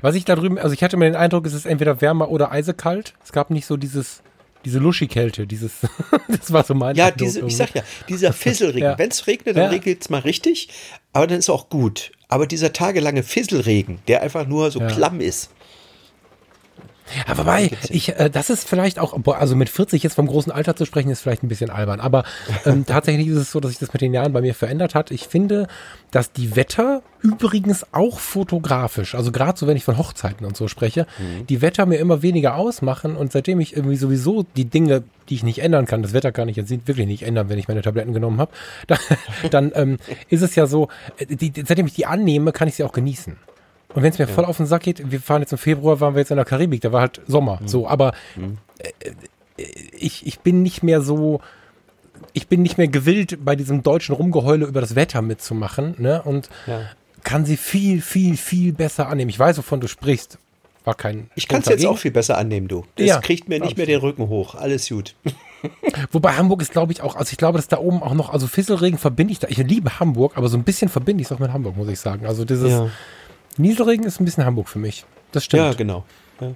Was 0.02 0.14
ich 0.14 0.24
da 0.24 0.34
drüben, 0.34 0.58
also 0.58 0.74
ich 0.74 0.82
hatte 0.82 0.96
mir 0.96 1.06
den 1.06 1.16
Eindruck, 1.16 1.46
es 1.46 1.52
ist 1.52 1.64
entweder 1.64 2.00
wärmer 2.00 2.30
oder 2.30 2.50
eisekalt. 2.50 3.14
Es 3.24 3.32
gab 3.32 3.50
nicht 3.50 3.66
so 3.66 3.76
dieses 3.76 4.22
diese 4.68 4.80
Luschi-Kälte, 4.80 5.46
dieses, 5.46 5.72
das 6.28 6.52
war 6.52 6.62
so 6.62 6.74
mein 6.74 6.94
Ja, 6.94 7.10
diese, 7.10 7.40
ich 7.40 7.56
sag 7.56 7.74
ja, 7.74 7.82
dieser 8.08 8.32
Fisselregen. 8.34 8.82
ja. 8.82 8.98
Wenn 8.98 9.08
es 9.08 9.26
regnet, 9.26 9.56
dann 9.56 9.64
ja. 9.64 9.70
regnet 9.70 10.02
es 10.02 10.10
mal 10.10 10.20
richtig, 10.20 10.68
aber 11.14 11.26
dann 11.26 11.38
ist 11.38 11.48
auch 11.48 11.70
gut. 11.70 12.12
Aber 12.28 12.46
dieser 12.46 12.74
tagelange 12.74 13.22
Fisselregen, 13.22 14.00
der 14.08 14.22
einfach 14.22 14.46
nur 14.46 14.70
so 14.70 14.80
ja. 14.80 14.88
klamm 14.88 15.20
ist, 15.20 15.50
ja, 17.26 17.38
wobei, 17.38 17.70
ich, 17.88 18.16
äh, 18.18 18.30
das 18.30 18.50
ist 18.50 18.68
vielleicht 18.68 18.98
auch, 18.98 19.18
also 19.34 19.56
mit 19.56 19.68
40 19.68 20.02
jetzt 20.02 20.14
vom 20.14 20.26
großen 20.26 20.52
Alter 20.52 20.76
zu 20.76 20.84
sprechen, 20.84 21.10
ist 21.10 21.20
vielleicht 21.20 21.42
ein 21.42 21.48
bisschen 21.48 21.70
albern. 21.70 22.00
Aber 22.00 22.24
ähm, 22.64 22.84
tatsächlich 22.86 23.28
ist 23.28 23.36
es 23.36 23.52
so, 23.52 23.60
dass 23.60 23.70
sich 23.70 23.78
das 23.78 23.92
mit 23.92 24.02
den 24.02 24.14
Jahren 24.14 24.32
bei 24.32 24.40
mir 24.40 24.54
verändert 24.54 24.94
hat. 24.94 25.10
Ich 25.10 25.26
finde, 25.26 25.66
dass 26.10 26.32
die 26.32 26.56
Wetter 26.56 27.02
übrigens 27.20 27.86
auch 27.92 28.18
fotografisch, 28.18 29.14
also 29.14 29.32
gerade 29.32 29.58
so, 29.58 29.66
wenn 29.66 29.76
ich 29.76 29.84
von 29.84 29.98
Hochzeiten 29.98 30.46
und 30.46 30.56
so 30.56 30.68
spreche, 30.68 31.06
mhm. 31.18 31.46
die 31.46 31.60
Wetter 31.60 31.86
mir 31.86 31.98
immer 31.98 32.22
weniger 32.22 32.56
ausmachen. 32.56 33.16
Und 33.16 33.32
seitdem 33.32 33.60
ich 33.60 33.76
irgendwie 33.76 33.96
sowieso 33.96 34.44
die 34.56 34.66
Dinge, 34.66 35.02
die 35.28 35.34
ich 35.34 35.42
nicht 35.42 35.60
ändern 35.60 35.86
kann, 35.86 36.02
das 36.02 36.12
Wetter 36.12 36.32
kann 36.32 36.48
ich 36.48 36.56
jetzt 36.56 36.70
wirklich 36.70 37.06
nicht 37.06 37.22
ändern, 37.22 37.48
wenn 37.48 37.58
ich 37.58 37.68
meine 37.68 37.82
Tabletten 37.82 38.12
genommen 38.12 38.40
habe, 38.40 38.52
dann, 38.86 38.98
dann 39.50 39.72
ähm, 39.74 39.98
ist 40.28 40.42
es 40.42 40.54
ja 40.54 40.66
so, 40.66 40.88
äh, 41.18 41.26
die, 41.26 41.52
seitdem 41.66 41.86
ich 41.86 41.94
die 41.94 42.06
annehme, 42.06 42.52
kann 42.52 42.68
ich 42.68 42.76
sie 42.76 42.84
auch 42.84 42.92
genießen. 42.92 43.36
Und 43.98 44.04
wenn 44.04 44.12
es 44.12 44.18
mir 44.20 44.28
ja. 44.28 44.32
voll 44.32 44.44
auf 44.44 44.58
den 44.58 44.66
Sack 44.66 44.82
geht, 44.82 45.10
wir 45.10 45.20
fahren 45.20 45.42
jetzt 45.42 45.50
im 45.50 45.58
Februar, 45.58 45.98
waren 45.98 46.14
wir 46.14 46.20
jetzt 46.20 46.30
in 46.30 46.36
der 46.36 46.44
Karibik, 46.44 46.82
da 46.82 46.92
war 46.92 47.00
halt 47.00 47.20
Sommer. 47.26 47.58
Mhm. 47.60 47.66
So, 47.66 47.88
aber 47.88 48.12
mhm. 48.36 48.58
äh, 48.78 49.64
ich, 49.98 50.24
ich 50.24 50.38
bin 50.38 50.62
nicht 50.62 50.84
mehr 50.84 51.00
so, 51.00 51.40
ich 52.32 52.46
bin 52.46 52.62
nicht 52.62 52.78
mehr 52.78 52.86
gewillt, 52.86 53.44
bei 53.44 53.56
diesem 53.56 53.82
deutschen 53.82 54.14
Rumgeheule 54.14 54.66
über 54.66 54.80
das 54.80 54.94
Wetter 54.94 55.20
mitzumachen, 55.20 55.96
ne? 55.98 56.22
Und 56.22 56.48
ja. 56.68 56.82
kann 57.24 57.44
sie 57.44 57.56
viel, 57.56 58.00
viel, 58.00 58.36
viel 58.36 58.72
besser 58.72 59.08
annehmen. 59.08 59.30
Ich 59.30 59.38
weiß, 59.38 59.58
wovon 59.58 59.80
du 59.80 59.88
sprichst. 59.88 60.38
War 60.84 60.94
kein. 60.94 61.28
Ich 61.34 61.48
kann 61.48 61.60
es 61.62 61.66
jetzt 61.66 61.84
auch 61.84 61.98
viel 61.98 62.12
besser 62.12 62.38
annehmen, 62.38 62.68
du. 62.68 62.84
Das 62.94 63.06
ja, 63.06 63.20
kriegt 63.20 63.48
mir 63.48 63.58
nicht 63.58 63.76
mehr 63.76 63.86
den 63.86 63.98
Rücken 63.98 64.28
hoch. 64.28 64.54
Alles 64.54 64.88
gut. 64.88 65.16
Wobei 66.12 66.34
Hamburg 66.34 66.62
ist, 66.62 66.70
glaube 66.70 66.92
ich, 66.92 67.02
auch, 67.02 67.16
also 67.16 67.32
ich 67.32 67.36
glaube, 67.36 67.58
dass 67.58 67.66
da 67.66 67.78
oben 67.78 68.00
auch 68.00 68.14
noch, 68.14 68.32
also 68.32 68.46
Fisselregen 68.46 68.96
verbinde 68.96 69.32
ich 69.32 69.40
da. 69.40 69.48
Ich 69.48 69.58
liebe 69.58 69.98
Hamburg, 69.98 70.36
aber 70.36 70.48
so 70.48 70.56
ein 70.56 70.62
bisschen 70.62 70.88
verbinde 70.88 71.20
ich 71.20 71.26
es 71.26 71.32
auch 71.32 71.40
mit 71.40 71.52
Hamburg, 71.52 71.76
muss 71.76 71.88
ich 71.88 71.98
sagen. 71.98 72.26
Also 72.26 72.44
dieses, 72.44 72.70
ja. 72.70 72.90
Nieselregen 73.58 74.04
ist 74.06 74.20
ein 74.20 74.24
bisschen 74.24 74.44
Hamburg 74.44 74.68
für 74.68 74.78
mich. 74.78 75.04
Das 75.32 75.44
stimmt. 75.44 75.62
Ja, 75.62 75.72
genau. 75.74 76.04
Ja. 76.40 76.52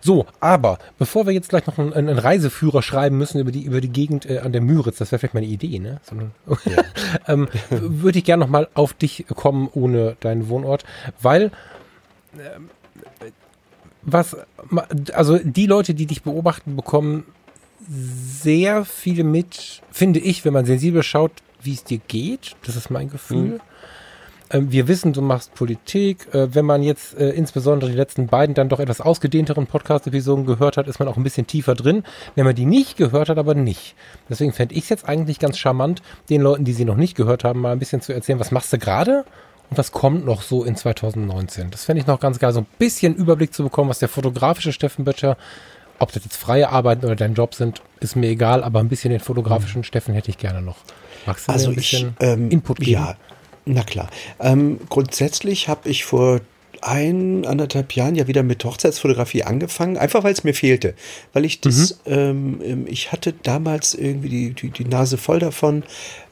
So, 0.00 0.26
aber 0.40 0.78
bevor 0.98 1.26
wir 1.26 1.32
jetzt 1.32 1.48
gleich 1.48 1.66
noch 1.66 1.78
einen, 1.78 1.92
einen 1.92 2.18
Reiseführer 2.18 2.82
schreiben 2.82 3.18
müssen 3.18 3.40
über 3.40 3.50
die, 3.50 3.62
über 3.62 3.80
die 3.80 3.88
Gegend 3.88 4.28
äh, 4.28 4.38
an 4.38 4.52
der 4.52 4.60
Müritz, 4.60 4.98
das 4.98 5.10
wäre 5.10 5.18
vielleicht 5.18 5.34
meine 5.34 5.46
Idee, 5.46 5.78
ne? 5.78 6.00
Sondern, 6.04 6.32
ja. 6.64 6.84
ähm, 7.26 7.48
würde 7.70 8.18
ich 8.18 8.24
gerne 8.24 8.44
noch 8.44 8.50
mal 8.50 8.68
auf 8.74 8.92
dich 8.92 9.26
kommen 9.34 9.68
ohne 9.72 10.16
deinen 10.20 10.48
Wohnort, 10.48 10.84
weil 11.20 11.50
äh, 12.36 13.30
was, 14.02 14.36
also 15.12 15.38
die 15.38 15.66
Leute, 15.66 15.94
die 15.94 16.06
dich 16.06 16.22
beobachten, 16.22 16.76
bekommen 16.76 17.24
sehr 17.88 18.84
viel 18.84 19.24
mit, 19.24 19.82
finde 19.90 20.20
ich, 20.20 20.44
wenn 20.44 20.52
man 20.52 20.64
sensibel 20.64 21.02
schaut, 21.02 21.32
wie 21.60 21.72
es 21.72 21.82
dir 21.82 21.98
geht. 21.98 22.54
Das 22.64 22.76
ist 22.76 22.90
mein 22.90 23.10
Gefühl. 23.10 23.54
Mhm. 23.54 23.60
Ähm, 24.50 24.70
wir 24.70 24.88
wissen, 24.88 25.12
du 25.12 25.22
machst 25.22 25.54
Politik. 25.54 26.32
Äh, 26.34 26.54
wenn 26.54 26.64
man 26.64 26.82
jetzt 26.82 27.18
äh, 27.18 27.30
insbesondere 27.30 27.90
die 27.90 27.96
letzten 27.96 28.26
beiden 28.26 28.54
dann 28.54 28.68
doch 28.68 28.80
etwas 28.80 29.00
ausgedehnteren 29.00 29.66
Podcast-Episoden 29.66 30.46
gehört 30.46 30.76
hat, 30.76 30.88
ist 30.88 30.98
man 30.98 31.08
auch 31.08 31.16
ein 31.16 31.22
bisschen 31.22 31.46
tiefer 31.46 31.74
drin. 31.74 32.04
Wenn 32.34 32.44
man 32.44 32.54
die 32.54 32.66
nicht 32.66 32.96
gehört 32.96 33.28
hat, 33.28 33.38
aber 33.38 33.54
nicht. 33.54 33.94
Deswegen 34.28 34.52
fände 34.52 34.74
ich 34.74 34.84
es 34.84 34.88
jetzt 34.88 35.08
eigentlich 35.08 35.38
ganz 35.38 35.58
charmant, 35.58 36.02
den 36.30 36.42
Leuten, 36.42 36.64
die 36.64 36.72
sie 36.72 36.84
noch 36.84 36.96
nicht 36.96 37.16
gehört 37.16 37.44
haben, 37.44 37.60
mal 37.60 37.72
ein 37.72 37.78
bisschen 37.78 38.00
zu 38.00 38.12
erzählen, 38.12 38.40
was 38.40 38.50
machst 38.50 38.72
du 38.72 38.78
gerade 38.78 39.24
und 39.70 39.78
was 39.78 39.92
kommt 39.92 40.24
noch 40.24 40.42
so 40.42 40.64
in 40.64 40.76
2019. 40.76 41.70
Das 41.70 41.84
fände 41.84 42.00
ich 42.00 42.06
noch 42.06 42.20
ganz 42.20 42.38
geil, 42.38 42.52
so 42.52 42.60
ein 42.60 42.66
bisschen 42.78 43.14
Überblick 43.14 43.52
zu 43.52 43.64
bekommen, 43.64 43.90
was 43.90 43.98
der 43.98 44.08
fotografische 44.08 44.72
Steffen 44.72 45.04
Böttcher 45.04 45.36
ob 45.98 46.12
das 46.12 46.24
jetzt 46.24 46.36
freie 46.36 46.68
Arbeiten 46.68 47.04
oder 47.04 47.16
dein 47.16 47.34
Job 47.34 47.54
sind, 47.54 47.82
ist 48.00 48.16
mir 48.16 48.28
egal, 48.28 48.62
aber 48.62 48.80
ein 48.80 48.88
bisschen 48.88 49.10
den 49.10 49.20
fotografischen. 49.20 49.84
Steffen 49.84 50.14
hätte 50.14 50.30
ich 50.30 50.38
gerne 50.38 50.62
noch. 50.62 50.76
Magst 51.26 51.48
du 51.48 51.52
also 51.52 51.68
mir 51.68 51.72
ein 51.72 51.76
bisschen 51.76 52.16
ich, 52.18 52.26
ähm, 52.26 52.50
Input 52.50 52.80
geben? 52.80 52.90
Ja, 52.92 53.16
na 53.66 53.82
klar. 53.82 54.08
Ähm, 54.40 54.78
grundsätzlich 54.88 55.68
habe 55.68 55.88
ich 55.88 56.04
vor 56.04 56.40
ein, 56.82 57.44
anderthalb 57.46 57.92
Jahren 57.92 58.14
ja 58.14 58.26
wieder 58.28 58.42
mit 58.42 58.64
Hochzeitsfotografie 58.64 59.42
angefangen, 59.42 59.96
einfach 59.96 60.24
weil 60.24 60.32
es 60.32 60.44
mir 60.44 60.54
fehlte. 60.54 60.94
Weil 61.32 61.44
ich 61.44 61.60
das, 61.60 61.98
mhm. 62.06 62.12
ähm, 62.12 62.60
ähm 62.64 62.86
ich 62.86 63.12
hatte 63.12 63.32
damals 63.32 63.94
irgendwie 63.94 64.28
die, 64.28 64.50
die, 64.52 64.70
die 64.70 64.84
Nase 64.84 65.16
voll 65.16 65.40
davon, 65.40 65.82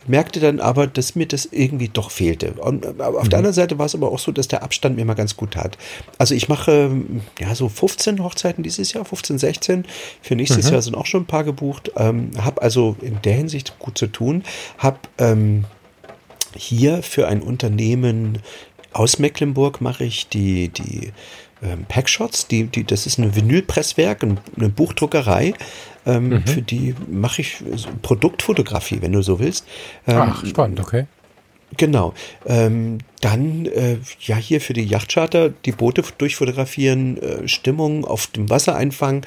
merkte 0.07 0.39
dann 0.39 0.61
aber, 0.61 0.87
dass 0.87 1.17
mir 1.17 1.27
das 1.27 1.49
irgendwie 1.51 1.89
doch 1.89 2.11
fehlte. 2.11 2.53
Und 2.53 2.85
äh, 2.85 3.03
auf 3.03 3.25
mhm. 3.25 3.31
der 3.31 3.39
anderen 3.39 3.55
Seite 3.55 3.79
war 3.79 3.87
es 3.87 3.95
aber 3.95 4.13
auch 4.13 4.19
so, 4.19 4.33
dass 4.33 4.49
der 4.49 4.63
Abstand 4.63 4.97
mir 4.97 5.05
mal 5.05 5.15
ganz 5.15 5.37
gut 5.37 5.53
tat. 5.53 5.79
Also 6.19 6.35
ich 6.35 6.49
mache 6.49 6.91
ja 7.41 7.55
so 7.55 7.69
15 7.69 8.23
Hochzeiten 8.23 8.63
dieses 8.63 8.93
Jahr, 8.93 9.05
15, 9.05 9.39
16. 9.39 9.85
Für 10.23 10.37
nächstes 10.37 10.67
mhm. 10.67 10.73
Jahr 10.73 10.83
sind 10.83 10.95
auch 10.95 11.07
schon 11.07 11.23
ein 11.23 11.27
paar 11.27 11.45
gebucht. 11.45 11.91
Ähm, 11.97 12.31
habe 12.39 12.63
also 12.63 12.97
in 13.01 13.21
der 13.23 13.35
Hinsicht 13.35 13.79
gut 13.79 13.99
zu 13.99 14.07
tun. 14.07 14.45
Habe 14.79 14.99
ähm, 15.19 15.65
hier 16.57 17.03
für 17.03 17.29
ein 17.29 17.43
Unternehmen 17.43 18.39
aus 18.93 19.19
Mecklenburg 19.19 19.81
mache 19.81 20.05
ich 20.05 20.29
die, 20.29 20.69
die 20.69 21.13
ähm, 21.63 21.85
Packshots, 21.89 22.47
die, 22.47 22.65
die, 22.65 22.85
das 22.85 23.07
ist 23.07 23.19
ein 23.19 23.35
Vinylpresswerk, 23.35 24.23
eine 24.23 24.69
Buchdruckerei. 24.69 25.55
Ähm, 26.07 26.29
mhm. 26.29 26.47
Für 26.47 26.63
die 26.63 26.95
mache 27.09 27.41
ich 27.41 27.57
Produktfotografie, 28.03 29.01
wenn 29.01 29.13
du 29.13 29.23
so 29.23 29.39
willst. 29.39 29.67
Ähm, 30.07 30.17
Ach, 30.19 30.47
spannend, 30.47 30.81
okay. 30.81 31.07
Genau. 31.77 32.15
Ähm, 32.47 32.99
dann 33.21 33.67
äh, 33.67 33.97
ja 34.21 34.37
hier 34.37 34.61
für 34.61 34.75
die 34.75 34.85
Yachtcharter 34.85 35.49
die 35.49 35.73
Boote 35.73 36.05
durchfotografieren, 36.19 37.17
äh, 37.21 37.49
Stimmung 37.49 38.05
auf 38.05 38.27
dem 38.29 38.51
Wasser 38.51 38.77
einfangen 38.77 39.23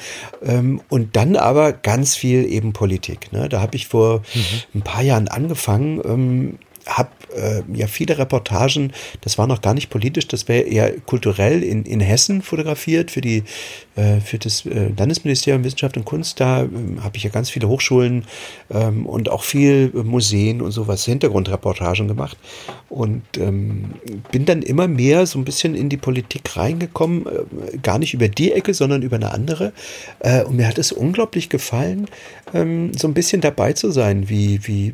ähm, 0.45 0.81
und 0.89 1.15
dann 1.15 1.35
aber 1.35 1.73
ganz 1.73 2.15
viel 2.15 2.45
eben 2.45 2.73
Politik. 2.73 3.33
Ne? 3.33 3.49
Da 3.49 3.59
habe 3.59 3.75
ich 3.75 3.87
vor 3.87 4.19
mhm. 4.33 4.79
ein 4.79 4.81
paar 4.81 5.01
Jahren 5.01 5.27
angefangen. 5.27 6.01
Ähm, 6.05 6.59
habe 6.87 7.09
äh, 7.35 7.61
ja 7.73 7.87
viele 7.87 8.17
Reportagen, 8.17 8.93
das 9.21 9.37
war 9.37 9.47
noch 9.47 9.61
gar 9.61 9.73
nicht 9.73 9.89
politisch, 9.89 10.27
das 10.27 10.47
wäre 10.47 10.63
eher 10.63 10.91
kulturell 11.01 11.63
in, 11.63 11.83
in 11.83 11.99
Hessen 11.99 12.41
fotografiert 12.41 13.11
für 13.11 13.21
die 13.21 13.43
äh, 13.95 14.19
für 14.19 14.37
das 14.37 14.65
äh, 14.65 14.91
Landesministerium 14.97 15.63
Wissenschaft 15.63 15.97
und 15.97 16.05
Kunst. 16.05 16.39
Da 16.39 16.63
äh, 16.63 16.67
habe 17.01 17.17
ich 17.17 17.23
ja 17.23 17.29
ganz 17.29 17.49
viele 17.49 17.67
Hochschulen 17.67 18.25
ähm, 18.71 19.05
und 19.05 19.29
auch 19.29 19.43
viel 19.43 19.91
Museen 19.93 20.61
und 20.61 20.71
sowas 20.71 21.05
Hintergrundreportagen 21.05 22.07
gemacht 22.07 22.37
und 22.89 23.23
ähm, 23.37 23.95
bin 24.31 24.45
dann 24.45 24.61
immer 24.61 24.87
mehr 24.87 25.25
so 25.25 25.39
ein 25.39 25.45
bisschen 25.45 25.75
in 25.75 25.89
die 25.89 25.97
Politik 25.97 26.55
reingekommen, 26.55 27.25
äh, 27.25 27.77
gar 27.79 27.99
nicht 27.99 28.13
über 28.13 28.29
die 28.29 28.51
Ecke, 28.51 28.73
sondern 28.73 29.01
über 29.01 29.17
eine 29.17 29.31
andere. 29.31 29.73
Äh, 30.19 30.43
und 30.43 30.55
mir 30.55 30.67
hat 30.67 30.77
es 30.77 30.91
unglaublich 30.91 31.49
gefallen, 31.49 32.07
ähm, 32.53 32.91
so 32.93 33.07
ein 33.07 33.13
bisschen 33.13 33.41
dabei 33.41 33.73
zu 33.73 33.91
sein, 33.91 34.29
wie 34.29 34.59
wie 34.67 34.93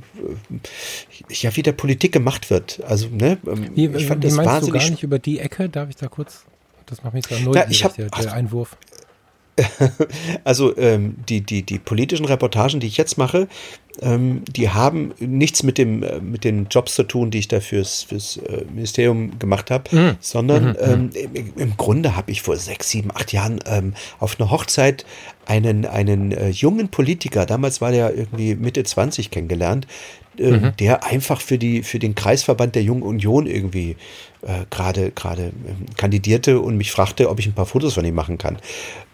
ja 1.30 1.56
wie 1.56 1.62
der 1.62 1.74
Politik 1.84 2.14
gemacht 2.14 2.50
wird. 2.50 2.82
Also, 2.88 3.10
ne, 3.10 3.38
ähm, 3.46 3.72
wie, 3.76 3.88
ich 3.88 4.06
fand 4.06 4.24
wie 4.24 4.28
das 4.28 4.38
meinst 4.38 4.52
wahnsinnig. 4.54 4.82
Du 4.82 4.88
gar 4.88 4.92
nicht 4.92 5.04
über 5.04 5.20
die 5.20 5.40
Ecke, 5.40 5.68
darf 5.68 5.90
ich 5.90 5.98
da 5.98 6.08
kurz? 6.08 6.46
Das 6.86 7.04
macht 7.04 7.14
mich 7.14 7.26
ich 7.30 7.84
hab, 7.84 7.94
der, 7.98 8.08
der 8.10 8.32
Einwurf. 8.32 8.78
Also 10.46 10.76
ähm, 10.78 11.16
die, 11.28 11.42
die, 11.42 11.64
die 11.64 11.80
politischen 11.80 12.26
Reportagen, 12.26 12.80
die 12.80 12.88
ich 12.88 12.98
jetzt 12.98 13.18
mache, 13.18 13.48
ähm, 14.02 14.44
die 14.50 14.70
haben 14.70 15.14
nichts 15.20 15.62
mit, 15.62 15.78
dem, 15.78 16.04
äh, 16.04 16.20
mit 16.22 16.46
den 16.46 16.68
Jobs 16.70 16.96
zu 16.96 17.04
tun, 17.04 17.32
die 17.32 17.40
ich 17.40 17.50
da 17.50 17.60
fürs, 17.60 18.04
fürs 18.04 18.38
äh, 18.38 18.64
Ministerium 18.74 19.38
gemacht 19.40 19.70
habe, 19.70 19.96
mhm. 19.96 20.18
sondern 20.22 20.70
mhm. 20.70 20.76
Ähm, 20.80 21.10
im, 21.34 21.54
im, 21.58 21.78
Grunde 21.78 22.16
habe 22.16 22.32
ich 22.32 22.42
vor 22.42 22.56
sechs, 22.56 22.90
sieben, 22.90 23.12
acht 23.14 23.32
Jahren 23.34 23.60
ähm, 23.66 23.94
auf 24.20 24.40
einer 24.40 24.50
Hochzeit 24.50 25.06
einen, 25.46 25.86
einen 25.86 26.32
äh, 26.32 26.50
jungen 26.50 26.90
Politiker, 26.90 27.46
damals 27.46 27.82
war 27.82 27.92
der 27.92 28.16
irgendwie 28.16 28.56
Mitte 28.56 28.84
20 28.84 29.30
kennengelernt, 29.30 29.86
äh, 30.38 30.52
mhm. 30.52 30.76
der 30.78 31.04
einfach 31.04 31.42
für 31.42 31.58
die 31.58 31.84
für 31.84 32.00
den 32.00 32.16
Kreisverband 32.16 32.76
der 32.76 32.84
Jungen 32.84 33.04
Union 33.04 33.46
irgendwie 33.46 33.96
äh, 34.42 34.66
gerade 34.70 35.12
gerade 35.12 35.54
ähm, 35.68 35.86
kandidierte 35.98 36.60
und 36.60 36.78
mich 36.78 36.92
fragte, 36.92 37.30
ob 37.30 37.40
ich 37.40 37.48
ein 37.48 37.54
paar 37.54 37.66
Fotos 37.66 37.94
von 37.94 38.06
ihm 38.06 38.16
machen 38.16 38.38
kann. 38.38 38.58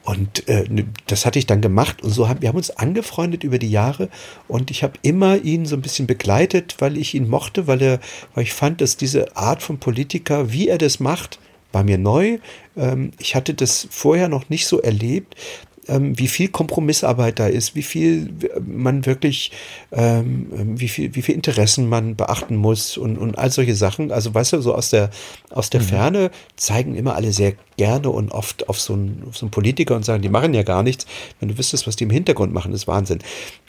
Und 0.03 0.47
äh, 0.47 0.65
ne, 0.69 0.85
das 1.07 1.25
hatte 1.25 1.37
ich 1.37 1.45
dann 1.45 1.61
gemacht 1.61 2.01
und 2.01 2.11
so 2.11 2.29
haben 2.29 2.41
wir 2.41 2.49
haben 2.49 2.55
uns 2.55 2.71
angefreundet 2.71 3.43
über 3.43 3.59
die 3.59 3.69
Jahre 3.69 4.09
und 4.47 4.71
ich 4.71 4.83
habe 4.83 4.93
immer 5.01 5.37
ihn 5.37 5.65
so 5.65 5.75
ein 5.75 5.81
bisschen 5.81 6.07
begleitet, 6.07 6.75
weil 6.79 6.97
ich 6.97 7.13
ihn 7.13 7.27
mochte, 7.27 7.67
weil 7.67 7.81
er 7.81 7.99
weil 8.33 8.43
ich 8.43 8.53
fand, 8.53 8.81
dass 8.81 8.97
diese 8.97 9.35
Art 9.35 9.61
von 9.61 9.77
Politiker, 9.77 10.51
wie 10.51 10.67
er 10.67 10.77
das 10.77 10.99
macht, 10.99 11.39
war 11.71 11.83
mir 11.83 11.97
neu. 11.97 12.39
Ähm, 12.75 13.11
ich 13.19 13.35
hatte 13.35 13.53
das 13.53 13.87
vorher 13.91 14.29
noch 14.29 14.49
nicht 14.49 14.67
so 14.67 14.81
erlebt, 14.81 15.35
wie 15.91 16.27
viel 16.27 16.49
Kompromissarbeit 16.49 17.39
da 17.39 17.47
ist, 17.47 17.75
wie 17.75 17.83
viel 17.83 18.29
man 18.65 19.05
wirklich, 19.05 19.51
ähm, 19.91 20.47
wie 20.79 20.87
viel, 20.87 21.15
wie 21.15 21.21
viel 21.21 21.35
Interessen 21.35 21.89
man 21.89 22.15
beachten 22.15 22.55
muss 22.55 22.97
und, 22.97 23.17
und 23.17 23.37
all 23.37 23.51
solche 23.51 23.75
Sachen. 23.75 24.11
Also 24.11 24.33
weißt 24.33 24.53
du, 24.53 24.61
so 24.61 24.75
aus 24.75 24.89
der, 24.89 25.09
aus 25.49 25.69
der 25.69 25.81
mhm. 25.81 25.85
Ferne 25.85 26.31
zeigen 26.55 26.95
immer 26.95 27.15
alle 27.15 27.33
sehr 27.33 27.53
gerne 27.79 28.09
und 28.09 28.33
oft 28.33 28.67
auf 28.67 28.77
so, 28.77 28.91
einen, 28.91 29.23
auf 29.29 29.37
so 29.37 29.45
einen 29.45 29.51
Politiker 29.51 29.95
und 29.95 30.03
sagen, 30.03 30.21
die 30.21 30.27
machen 30.27 30.53
ja 30.53 30.63
gar 30.63 30.83
nichts. 30.83 31.05
Wenn 31.39 31.47
du 31.47 31.57
wüsstest, 31.57 31.87
was 31.87 31.95
die 31.95 32.03
im 32.03 32.09
Hintergrund 32.09 32.53
machen, 32.53 32.73
ist 32.73 32.87
Wahnsinn. 32.87 33.19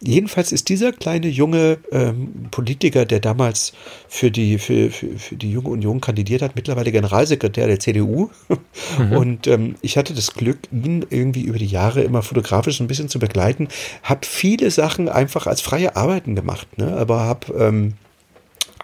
Jedenfalls 0.02 0.50
ist 0.50 0.68
dieser 0.68 0.90
kleine 0.90 1.28
junge 1.28 1.78
ähm, 1.92 2.48
Politiker, 2.50 3.04
der 3.04 3.20
damals 3.20 3.72
für 4.08 4.32
die, 4.32 4.58
für, 4.58 4.90
für, 4.90 5.16
für 5.16 5.36
die 5.36 5.52
Junge 5.52 5.68
Union 5.68 6.00
kandidiert 6.00 6.42
hat, 6.42 6.56
mittlerweile 6.56 6.90
Generalsekretär 6.90 7.68
der 7.68 7.78
CDU. 7.78 8.30
Mhm. 8.98 9.12
Und 9.12 9.46
ähm, 9.46 9.74
ich 9.82 9.96
hatte 9.96 10.14
das 10.14 10.34
Glück, 10.34 10.58
ihn 10.72 11.04
irgendwie 11.10 11.42
über 11.42 11.58
die 11.58 11.66
Jahre 11.66 12.02
immer 12.02 12.22
fotografisch 12.22 12.80
ein 12.80 12.86
bisschen 12.86 13.08
zu 13.08 13.18
begleiten, 13.18 13.68
habe 14.02 14.20
viele 14.26 14.70
Sachen 14.70 15.08
einfach 15.08 15.46
als 15.46 15.60
freie 15.60 15.96
Arbeiten 15.96 16.34
gemacht, 16.34 16.66
ne? 16.78 16.96
aber 16.96 17.20
habe 17.20 17.52
ähm, 17.58 17.94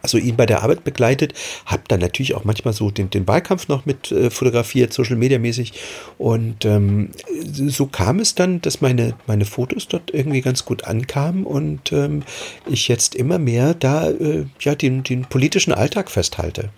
also 0.06 0.18
ihn 0.18 0.36
bei 0.36 0.46
der 0.46 0.62
Arbeit 0.62 0.84
begleitet, 0.84 1.34
habe 1.64 1.82
dann 1.88 1.98
natürlich 1.98 2.34
auch 2.34 2.44
manchmal 2.44 2.72
so 2.72 2.92
den, 2.92 3.10
den 3.10 3.26
Wahlkampf 3.26 3.66
noch 3.66 3.86
mit 3.86 4.12
äh, 4.12 4.30
fotografiert, 4.30 4.92
Social 4.92 5.16
Media 5.16 5.40
mäßig. 5.40 5.72
Und 6.16 6.64
ähm, 6.64 7.10
so 7.44 7.86
kam 7.86 8.20
es 8.20 8.36
dann, 8.36 8.60
dass 8.62 8.80
meine, 8.80 9.14
meine 9.26 9.44
Fotos 9.44 9.88
dort 9.88 10.14
irgendwie 10.14 10.42
ganz 10.42 10.64
gut 10.64 10.84
ankamen 10.84 11.44
und 11.44 11.90
ähm, 11.92 12.22
ich 12.70 12.86
jetzt 12.86 13.16
immer 13.16 13.38
mehr 13.38 13.74
da 13.74 14.10
äh, 14.10 14.46
ja 14.60 14.76
den, 14.76 15.02
den 15.02 15.22
politischen 15.22 15.72
Alltag 15.72 16.08
festhalte. 16.08 16.70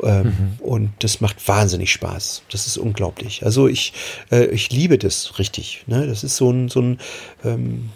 Ähm, 0.00 0.24
mhm. 0.26 0.56
Und 0.60 0.90
das 1.00 1.20
macht 1.20 1.48
wahnsinnig 1.48 1.90
Spaß. 1.90 2.42
Das 2.52 2.68
ist 2.68 2.78
unglaublich. 2.78 3.44
Also 3.44 3.66
ich, 3.66 3.92
äh, 4.30 4.46
ich 4.46 4.70
liebe 4.70 4.98
das 4.98 5.40
richtig. 5.40 5.82
Ne? 5.88 6.06
Das 6.06 6.22
ist 6.22 6.36
so 6.36 6.50
ein, 6.52 6.68
so 6.68 6.80
ein 6.80 6.98
ähm, 7.44 7.90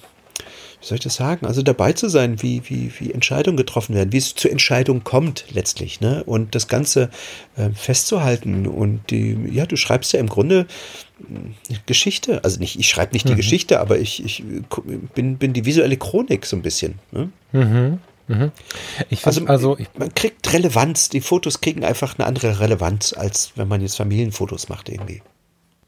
wie 0.83 0.87
soll 0.87 0.97
ich 0.97 1.05
das 1.05 1.15
sagen? 1.15 1.47
Also 1.47 1.63
dabei 1.63 1.93
zu 1.93 2.09
sein, 2.09 2.43
wie, 2.43 2.63
wie, 2.65 2.91
wie 2.99 3.13
Entscheidungen 3.13 3.57
getroffen 3.57 3.95
werden, 3.95 4.13
wie 4.13 4.17
es 4.17 4.35
zur 4.35 4.51
Entscheidung 4.51 5.05
kommt 5.05 5.45
letztlich, 5.53 6.01
ne? 6.01 6.25
Und 6.25 6.57
das 6.57 6.67
Ganze 6.67 7.09
äh, 7.57 7.71
festzuhalten. 7.71 8.67
Und 8.67 9.11
die, 9.11 9.39
ja, 9.53 9.65
du 9.65 9.77
schreibst 9.77 10.13
ja 10.13 10.19
im 10.19 10.29
Grunde 10.29 10.67
äh, 11.21 11.75
Geschichte. 11.87 12.43
Also 12.43 12.59
nicht, 12.59 12.81
ich 12.81 12.89
schreibe 12.89 13.13
nicht 13.13 13.27
mhm. 13.27 13.31
die 13.31 13.37
Geschichte, 13.37 13.79
aber 13.79 14.01
ich, 14.01 14.25
ich 14.25 14.43
bin, 15.15 15.39
bin 15.39 15.53
die 15.53 15.65
visuelle 15.65 15.97
Chronik 15.97 16.47
so 16.47 16.57
ein 16.57 16.63
bisschen. 16.63 16.99
Ne? 17.13 17.31
Mhm. 17.53 18.01
Mhm. 18.27 18.51
Find, 19.09 19.27
also, 19.27 19.47
also 19.47 19.79
ich, 19.79 19.87
man 19.97 20.13
kriegt 20.15 20.53
Relevanz, 20.53 21.11
die 21.11 21.21
Fotos 21.21 21.61
kriegen 21.61 21.85
einfach 21.85 22.19
eine 22.19 22.27
andere 22.27 22.59
Relevanz, 22.59 23.13
als 23.13 23.53
wenn 23.55 23.69
man 23.69 23.81
jetzt 23.83 23.97
Familienfotos 23.97 24.69
macht 24.69 24.89
irgendwie. 24.89 25.23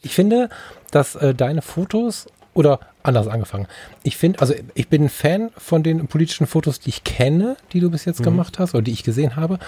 Ich 0.02 0.12
finde, 0.12 0.50
dass 0.90 1.16
äh, 1.16 1.34
deine 1.34 1.62
Fotos 1.62 2.26
oder 2.54 2.80
anders 3.02 3.28
angefangen. 3.28 3.66
Ich 4.02 4.16
finde, 4.16 4.40
also 4.40 4.54
ich 4.74 4.88
bin 4.88 5.04
ein 5.04 5.08
Fan 5.08 5.50
von 5.56 5.82
den 5.82 6.06
politischen 6.06 6.46
Fotos, 6.46 6.80
die 6.80 6.88
ich 6.88 7.04
kenne, 7.04 7.56
die 7.72 7.80
du 7.80 7.90
bis 7.90 8.04
jetzt 8.04 8.20
mhm. 8.20 8.24
gemacht 8.24 8.58
hast 8.58 8.74
oder 8.74 8.82
die 8.82 8.92
ich 8.92 9.02
gesehen 9.02 9.36
habe. 9.36 9.58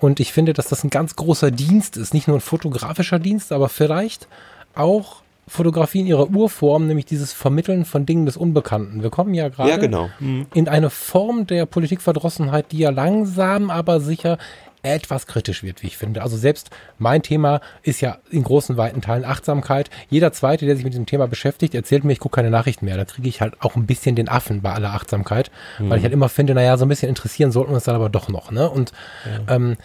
Und 0.00 0.20
ich 0.20 0.32
finde, 0.32 0.52
dass 0.52 0.68
das 0.68 0.82
ein 0.82 0.90
ganz 0.90 1.16
großer 1.16 1.50
Dienst 1.50 1.96
ist. 1.96 2.14
Nicht 2.14 2.28
nur 2.28 2.38
ein 2.38 2.40
fotografischer 2.42 3.18
Dienst, 3.18 3.52
aber 3.52 3.68
vielleicht 3.68 4.28
auch 4.74 5.22
Fotografie 5.48 6.00
in 6.00 6.06
ihrer 6.06 6.28
Urform, 6.28 6.88
nämlich 6.88 7.06
dieses 7.06 7.32
Vermitteln 7.32 7.84
von 7.84 8.04
Dingen 8.04 8.26
des 8.26 8.36
Unbekannten. 8.36 9.02
Wir 9.02 9.10
kommen 9.10 9.32
ja 9.32 9.48
gerade 9.48 9.70
ja, 9.70 9.76
genau. 9.76 10.10
mhm. 10.18 10.46
in 10.54 10.68
eine 10.68 10.90
Form 10.90 11.46
der 11.46 11.66
Politikverdrossenheit, 11.66 12.72
die 12.72 12.78
ja 12.78 12.90
langsam, 12.90 13.70
aber 13.70 14.00
sicher 14.00 14.38
etwas 14.94 15.26
kritisch 15.26 15.62
wird, 15.62 15.82
wie 15.82 15.88
ich 15.88 15.96
finde. 15.96 16.22
Also 16.22 16.36
selbst 16.36 16.70
mein 16.98 17.22
Thema 17.22 17.60
ist 17.82 18.00
ja 18.00 18.18
in 18.30 18.42
großen, 18.42 18.76
weiten 18.76 19.00
Teilen 19.00 19.24
Achtsamkeit. 19.24 19.90
Jeder 20.08 20.32
Zweite, 20.32 20.66
der 20.66 20.76
sich 20.76 20.84
mit 20.84 20.92
diesem 20.92 21.06
Thema 21.06 21.26
beschäftigt, 21.26 21.74
erzählt 21.74 22.04
mir, 22.04 22.12
ich 22.12 22.20
gucke 22.20 22.36
keine 22.36 22.50
Nachrichten 22.50 22.84
mehr. 22.84 22.96
Da 22.96 23.04
kriege 23.04 23.28
ich 23.28 23.40
halt 23.40 23.60
auch 23.60 23.76
ein 23.76 23.86
bisschen 23.86 24.16
den 24.16 24.28
Affen 24.28 24.62
bei 24.62 24.72
aller 24.72 24.94
Achtsamkeit, 24.94 25.50
mhm. 25.78 25.90
weil 25.90 25.98
ich 25.98 26.04
halt 26.04 26.14
immer 26.14 26.28
finde, 26.28 26.54
naja, 26.54 26.76
so 26.76 26.84
ein 26.84 26.88
bisschen 26.88 27.08
interessieren 27.08 27.52
sollten 27.52 27.70
wir 27.72 27.76
uns 27.76 27.84
dann 27.84 27.96
aber 27.96 28.08
doch 28.08 28.28
noch. 28.28 28.50
Ne? 28.50 28.68
Und 28.68 28.92
ja. 29.24 29.54
ähm, 29.54 29.76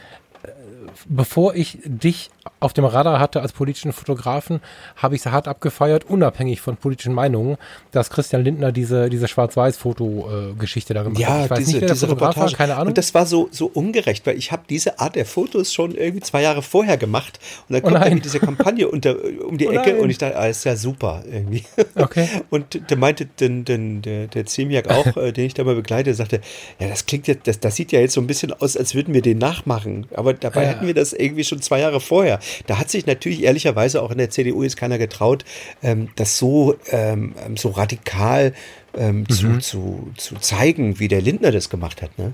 bevor 1.07 1.55
ich 1.55 1.79
dich 1.83 2.29
auf 2.59 2.73
dem 2.73 2.85
Radar 2.85 3.19
hatte 3.19 3.41
als 3.41 3.53
politischen 3.53 3.93
Fotografen, 3.93 4.61
habe 4.95 5.15
ich 5.15 5.21
es 5.21 5.31
hart 5.31 5.47
abgefeiert, 5.47 6.05
unabhängig 6.05 6.61
von 6.61 6.77
politischen 6.77 7.13
Meinungen, 7.13 7.57
dass 7.91 8.09
Christian 8.09 8.43
Lindner 8.43 8.71
diese, 8.71 9.09
diese 9.09 9.27
Schwarz-Weiß-Foto-Geschichte 9.27 10.93
da 10.93 11.03
gemacht 11.03 11.19
ja, 11.19 11.29
hat. 11.29 11.45
Ich 11.45 11.49
weiß 11.49 11.57
diese, 11.59 11.71
nicht, 11.71 11.81
wer 11.81 11.87
der 11.87 11.95
Fotograf 11.95 12.37
war, 12.37 12.51
keine 12.51 12.75
Ahnung. 12.75 12.89
Und 12.89 12.97
das 12.97 13.13
war 13.13 13.25
so, 13.25 13.49
so 13.51 13.65
ungerecht, 13.67 14.25
weil 14.27 14.37
ich 14.37 14.51
habe 14.51 14.63
diese 14.69 14.99
Art 14.99 15.15
der 15.15 15.25
Fotos 15.25 15.73
schon 15.73 15.95
irgendwie 15.95 16.21
zwei 16.21 16.43
Jahre 16.43 16.61
vorher 16.61 16.97
gemacht 16.97 17.39
und 17.67 17.73
dann 17.73 17.81
oh 17.81 17.87
kommt 17.87 18.05
oh 18.05 18.09
dann 18.09 18.21
diese 18.21 18.39
Kampagne 18.39 18.87
unter, 18.87 19.15
um 19.45 19.57
die 19.57 19.67
oh 19.69 19.71
Ecke 19.71 19.97
und 19.97 20.09
ich 20.09 20.19
dachte, 20.19 20.37
ah, 20.37 20.47
ist 20.47 20.63
ja 20.63 20.75
super 20.75 21.23
irgendwie. 21.29 21.63
Okay. 21.95 22.27
Und 22.49 22.89
der 22.89 22.97
meinte 22.97 23.25
den, 23.25 23.65
den, 23.65 24.01
der, 24.01 24.27
der 24.27 24.45
Zemiak 24.45 24.89
auch, 24.89 25.05
äh, 25.17 25.31
den 25.31 25.45
ich 25.45 25.53
da 25.53 25.63
mal 25.63 25.75
begleite, 25.75 26.13
sagte, 26.13 26.41
ja, 26.79 26.87
das 26.87 27.05
klingt 27.05 27.27
jetzt, 27.27 27.47
das, 27.47 27.59
das 27.59 27.75
sieht 27.75 27.91
ja 27.91 27.99
jetzt 27.99 28.13
so 28.13 28.21
ein 28.21 28.27
bisschen 28.27 28.53
aus, 28.53 28.75
als 28.75 28.93
würden 28.93 29.13
wir 29.13 29.21
den 29.21 29.37
nachmachen, 29.37 30.05
aber 30.13 30.33
dabei 30.33 30.63
ja. 30.63 30.69
hätten 30.69 30.87
wir 30.87 30.91
wir 30.95 31.01
das 31.01 31.13
irgendwie 31.13 31.43
schon 31.43 31.61
zwei 31.61 31.79
Jahre 31.79 31.99
vorher. 31.99 32.30
Da 32.67 32.79
hat 32.79 32.89
sich 32.89 33.05
natürlich 33.05 33.43
ehrlicherweise 33.43 34.01
auch 34.01 34.11
in 34.11 34.17
der 34.17 34.29
CDU 34.29 34.63
jetzt 34.63 34.77
keiner 34.77 34.97
getraut, 34.97 35.45
ähm, 35.83 36.09
das 36.15 36.37
so, 36.37 36.75
ähm, 36.91 37.33
so 37.55 37.69
radikal 37.69 38.53
ähm, 38.95 39.19
mhm. 39.19 39.29
zu, 39.29 39.57
zu, 39.59 40.11
zu 40.17 40.35
zeigen, 40.35 40.99
wie 40.99 41.07
der 41.07 41.21
Lindner 41.21 41.51
das 41.51 41.69
gemacht 41.69 42.01
hat. 42.01 42.17
Ne? 42.17 42.33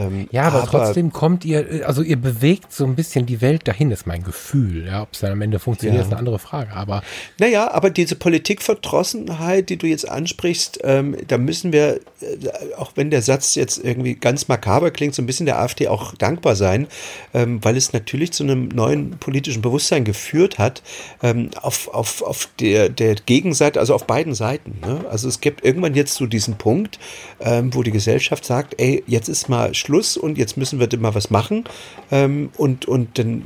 Ähm, 0.00 0.28
ja, 0.30 0.44
aber, 0.44 0.62
aber, 0.62 0.70
trotzdem 0.70 1.12
kommt 1.12 1.44
ihr, 1.44 1.86
also 1.86 2.02
ihr 2.02 2.16
bewegt 2.16 2.72
so 2.72 2.84
ein 2.84 2.94
bisschen 2.94 3.26
die 3.26 3.40
Welt 3.40 3.68
dahin, 3.68 3.90
ist 3.90 4.06
mein 4.06 4.22
Gefühl. 4.22 4.86
Ja, 4.86 5.02
ob 5.02 5.12
es 5.12 5.20
dann 5.20 5.32
am 5.32 5.42
Ende 5.42 5.58
funktioniert, 5.58 6.00
ja. 6.00 6.02
ist 6.02 6.10
eine 6.10 6.18
andere 6.18 6.38
Frage. 6.38 6.72
Aber 6.72 7.02
naja, 7.38 7.70
aber 7.70 7.90
diese 7.90 8.16
Politikverdrossenheit, 8.16 9.68
die 9.68 9.76
du 9.76 9.86
jetzt 9.86 10.08
ansprichst, 10.08 10.80
ähm, 10.84 11.16
da 11.28 11.36
müssen 11.36 11.72
wir, 11.72 11.96
äh, 12.20 12.74
auch 12.78 12.92
wenn 12.94 13.10
der 13.10 13.20
Satz 13.22 13.54
jetzt 13.54 13.78
irgendwie 13.84 14.14
ganz 14.14 14.48
makaber 14.48 14.90
klingt, 14.90 15.14
so 15.14 15.22
ein 15.22 15.26
bisschen 15.26 15.46
der 15.46 15.60
AfD 15.60 15.88
auch 15.88 16.14
dankbar 16.14 16.56
sein, 16.56 16.86
ähm, 17.34 17.62
weil 17.62 17.76
es 17.76 17.92
natürlich 17.92 18.32
zu 18.32 18.42
einem 18.42 18.68
neuen 18.68 19.18
politischen 19.18 19.60
Bewusstsein 19.60 20.04
geführt 20.04 20.58
hat, 20.58 20.82
ähm, 21.22 21.50
auf, 21.60 21.88
auf, 21.88 22.22
auf 22.22 22.48
der, 22.58 22.88
der 22.88 23.16
Gegenseite, 23.16 23.78
also 23.78 23.94
auf 23.94 24.06
beiden 24.06 24.34
Seiten. 24.34 24.78
Ne? 24.80 25.04
Also 25.10 25.28
es 25.28 25.40
gibt 25.40 25.64
irgendwann 25.64 25.94
jetzt 25.94 26.14
so 26.14 26.26
diesen 26.26 26.56
Punkt, 26.56 26.98
ähm, 27.40 27.74
wo 27.74 27.82
die 27.82 27.90
Gesellschaft 27.90 28.46
sagt, 28.46 28.80
ey, 28.80 29.04
jetzt 29.06 29.28
ist 29.28 29.48
mal 29.48 29.74
Schluss 29.74 29.89
und 30.16 30.38
jetzt 30.38 30.56
müssen 30.56 30.80
wir 30.80 30.88
mal 30.98 31.14
was 31.14 31.30
machen. 31.30 31.64
Ähm, 32.10 32.50
und, 32.56 32.86
und 32.86 33.18
dann 33.18 33.44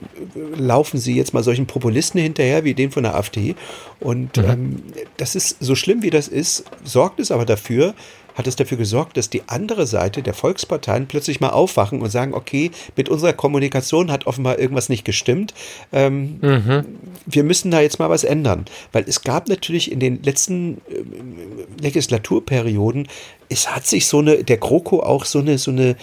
laufen 0.56 0.98
sie 0.98 1.14
jetzt 1.14 1.34
mal 1.34 1.42
solchen 1.42 1.66
Populisten 1.66 2.20
hinterher 2.20 2.64
wie 2.64 2.74
den 2.74 2.90
von 2.90 3.02
der 3.02 3.16
AfD. 3.16 3.54
Und 4.00 4.36
mhm. 4.36 4.44
ähm, 4.44 4.82
das 5.16 5.34
ist 5.34 5.56
so 5.60 5.74
schlimm 5.74 6.02
wie 6.02 6.10
das 6.10 6.28
ist, 6.28 6.64
sorgt 6.84 7.20
es 7.20 7.30
aber 7.30 7.44
dafür, 7.44 7.94
hat 8.34 8.46
es 8.46 8.56
dafür 8.56 8.76
gesorgt, 8.76 9.16
dass 9.16 9.30
die 9.30 9.42
andere 9.46 9.86
Seite 9.86 10.22
der 10.22 10.34
Volksparteien 10.34 11.06
plötzlich 11.06 11.40
mal 11.40 11.50
aufwachen 11.50 12.02
und 12.02 12.10
sagen, 12.10 12.34
okay, 12.34 12.72
mit 12.96 13.08
unserer 13.08 13.32
Kommunikation 13.32 14.10
hat 14.10 14.26
offenbar 14.26 14.58
irgendwas 14.58 14.88
nicht 14.88 15.04
gestimmt. 15.04 15.54
Ähm, 15.92 16.38
mhm. 16.40 16.84
Wir 17.26 17.44
müssen 17.44 17.70
da 17.70 17.80
jetzt 17.80 17.98
mal 17.98 18.10
was 18.10 18.24
ändern. 18.24 18.64
Weil 18.92 19.04
es 19.06 19.22
gab 19.22 19.48
natürlich 19.48 19.90
in 19.90 20.00
den 20.00 20.22
letzten 20.22 20.78
äh, 20.88 21.80
Legislaturperioden, 21.80 23.08
es 23.48 23.74
hat 23.74 23.86
sich 23.86 24.06
so 24.06 24.18
eine, 24.18 24.42
der 24.42 24.56
GroKo 24.56 25.00
auch 25.00 25.24
so 25.24 25.38
eine, 25.38 25.58
so 25.58 25.70
eine, 25.70 25.96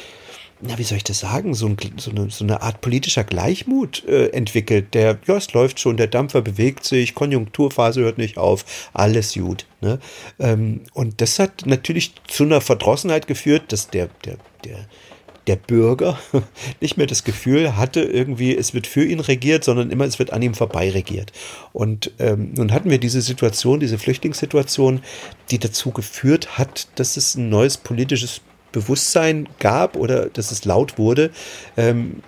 na, 0.62 0.78
wie 0.78 0.84
soll 0.84 0.98
ich 0.98 1.04
das 1.04 1.20
sagen, 1.20 1.54
so, 1.54 1.68
ein, 1.68 1.78
so, 1.98 2.12
eine, 2.12 2.30
so 2.30 2.44
eine 2.44 2.62
Art 2.62 2.82
politischer 2.82 3.24
Gleichmut 3.24 4.06
äh, 4.08 4.28
entwickelt. 4.28 4.94
Der, 4.94 5.18
ja, 5.26 5.38
es 5.38 5.54
läuft 5.54 5.80
schon, 5.80 5.98
der 5.98 6.08
Dampfer 6.08 6.42
bewegt 6.42 6.86
sich, 6.86 7.16
Konjunkturphase 7.16 8.02
hört 8.02 8.18
nicht 8.18 8.38
auf, 8.38 8.90
alles 8.94 9.34
gut. 9.34 9.66
Ne? 9.82 10.00
Ähm, 10.40 10.82
und 10.94 11.22
das 11.22 11.40
hat 11.40 11.66
natürlich 11.66 12.14
zu 12.28 12.44
einer 12.44 12.62
Verdrossenheit 12.62 13.28
geführt, 13.28 13.72
dass 13.72 13.90
der, 13.90 14.10
der, 14.26 14.38
der, 14.64 14.88
der 15.48 15.56
Bürger 15.56 16.20
nicht 16.82 16.98
mehr 16.98 17.08
das 17.08 17.24
Gefühl 17.24 17.76
hatte, 17.78 18.02
irgendwie, 18.02 18.56
es 18.56 18.74
wird 18.74 18.88
für 18.88 19.04
ihn 19.04 19.20
regiert, 19.20 19.64
sondern 19.64 19.90
immer, 19.90 20.06
es 20.06 20.20
wird 20.20 20.32
an 20.32 20.42
ihm 20.42 20.54
vorbei 20.54 20.92
regiert. 20.92 21.32
Und 21.74 22.12
ähm, 22.20 22.54
nun 22.54 22.72
hatten 22.72 22.90
wir 22.90 23.00
diese 23.00 23.22
Situation, 23.22 23.80
diese 23.80 23.98
Flüchtlingssituation, 23.98 25.02
die 25.50 25.60
dazu 25.60 25.92
geführt 25.92 26.58
hat, 26.58 26.88
dass 26.96 27.18
es 27.18 27.36
ein 27.36 27.50
neues 27.50 27.78
politisches 27.78 28.42
Bewusstsein 28.72 29.48
gab 29.60 29.96
oder 29.96 30.28
dass 30.28 30.52
es 30.52 30.66
laut 30.66 30.98
wurde. 30.98 31.32
Ähm, 31.78 32.22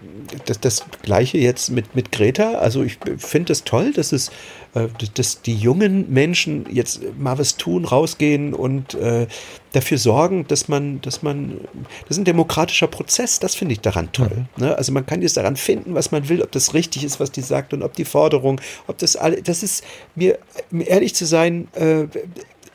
das, 0.46 0.60
das 0.60 0.86
gleiche 1.02 1.38
jetzt 1.38 1.70
mit, 1.70 1.96
mit 1.96 2.12
Greta. 2.12 2.54
Also 2.56 2.84
ich 2.84 2.98
finde 3.18 3.54
es 3.54 3.64
toll, 3.64 3.94
dass 3.94 4.12
es 4.12 4.32
äh, 4.76 4.88
dass 5.14 5.44
die 5.44 5.56
jungen 5.56 6.12
Menschen 6.12 6.66
jetzt 6.72 7.02
mal 7.20 7.38
was 7.38 7.58
tun, 7.58 7.86
rausgehen 7.86 8.56
und 8.56 8.96
äh, 8.96 9.28
dafür 9.72 10.00
sorgen, 10.00 10.48
dass 10.48 10.68
man, 10.68 11.00
dass 11.02 11.22
man, 11.22 11.60
das 12.02 12.12
ist 12.12 12.18
ein 12.18 12.26
demokratischer 12.26 12.88
Prozess, 12.88 13.40
das 13.40 13.54
finde 13.54 13.74
ich 13.74 13.82
daran 13.82 14.12
toll. 14.12 14.48
Mhm. 14.58 14.66
Ne? 14.66 14.76
Also 14.76 14.92
man 14.92 15.06
kann 15.06 15.22
jetzt 15.22 15.38
daran 15.38 15.58
finden, 15.58 15.94
was 15.94 16.12
man 16.12 16.28
will, 16.28 16.42
ob 16.42 16.52
das 16.52 16.74
richtig 16.74 17.04
ist, 17.04 17.20
was 17.20 17.32
die 17.32 17.42
sagt 17.42 17.74
und 17.74 17.84
ob 17.84 17.94
die 17.94 18.06
Forderung, 18.06 18.60
ob 18.88 18.98
das 18.98 19.16
alle, 19.16 19.44
das 19.44 19.62
ist 19.62 19.84
mir, 20.16 20.40
ehrlich 20.72 21.14
zu 21.14 21.26
sein, 21.26 21.68
äh, 21.74 22.08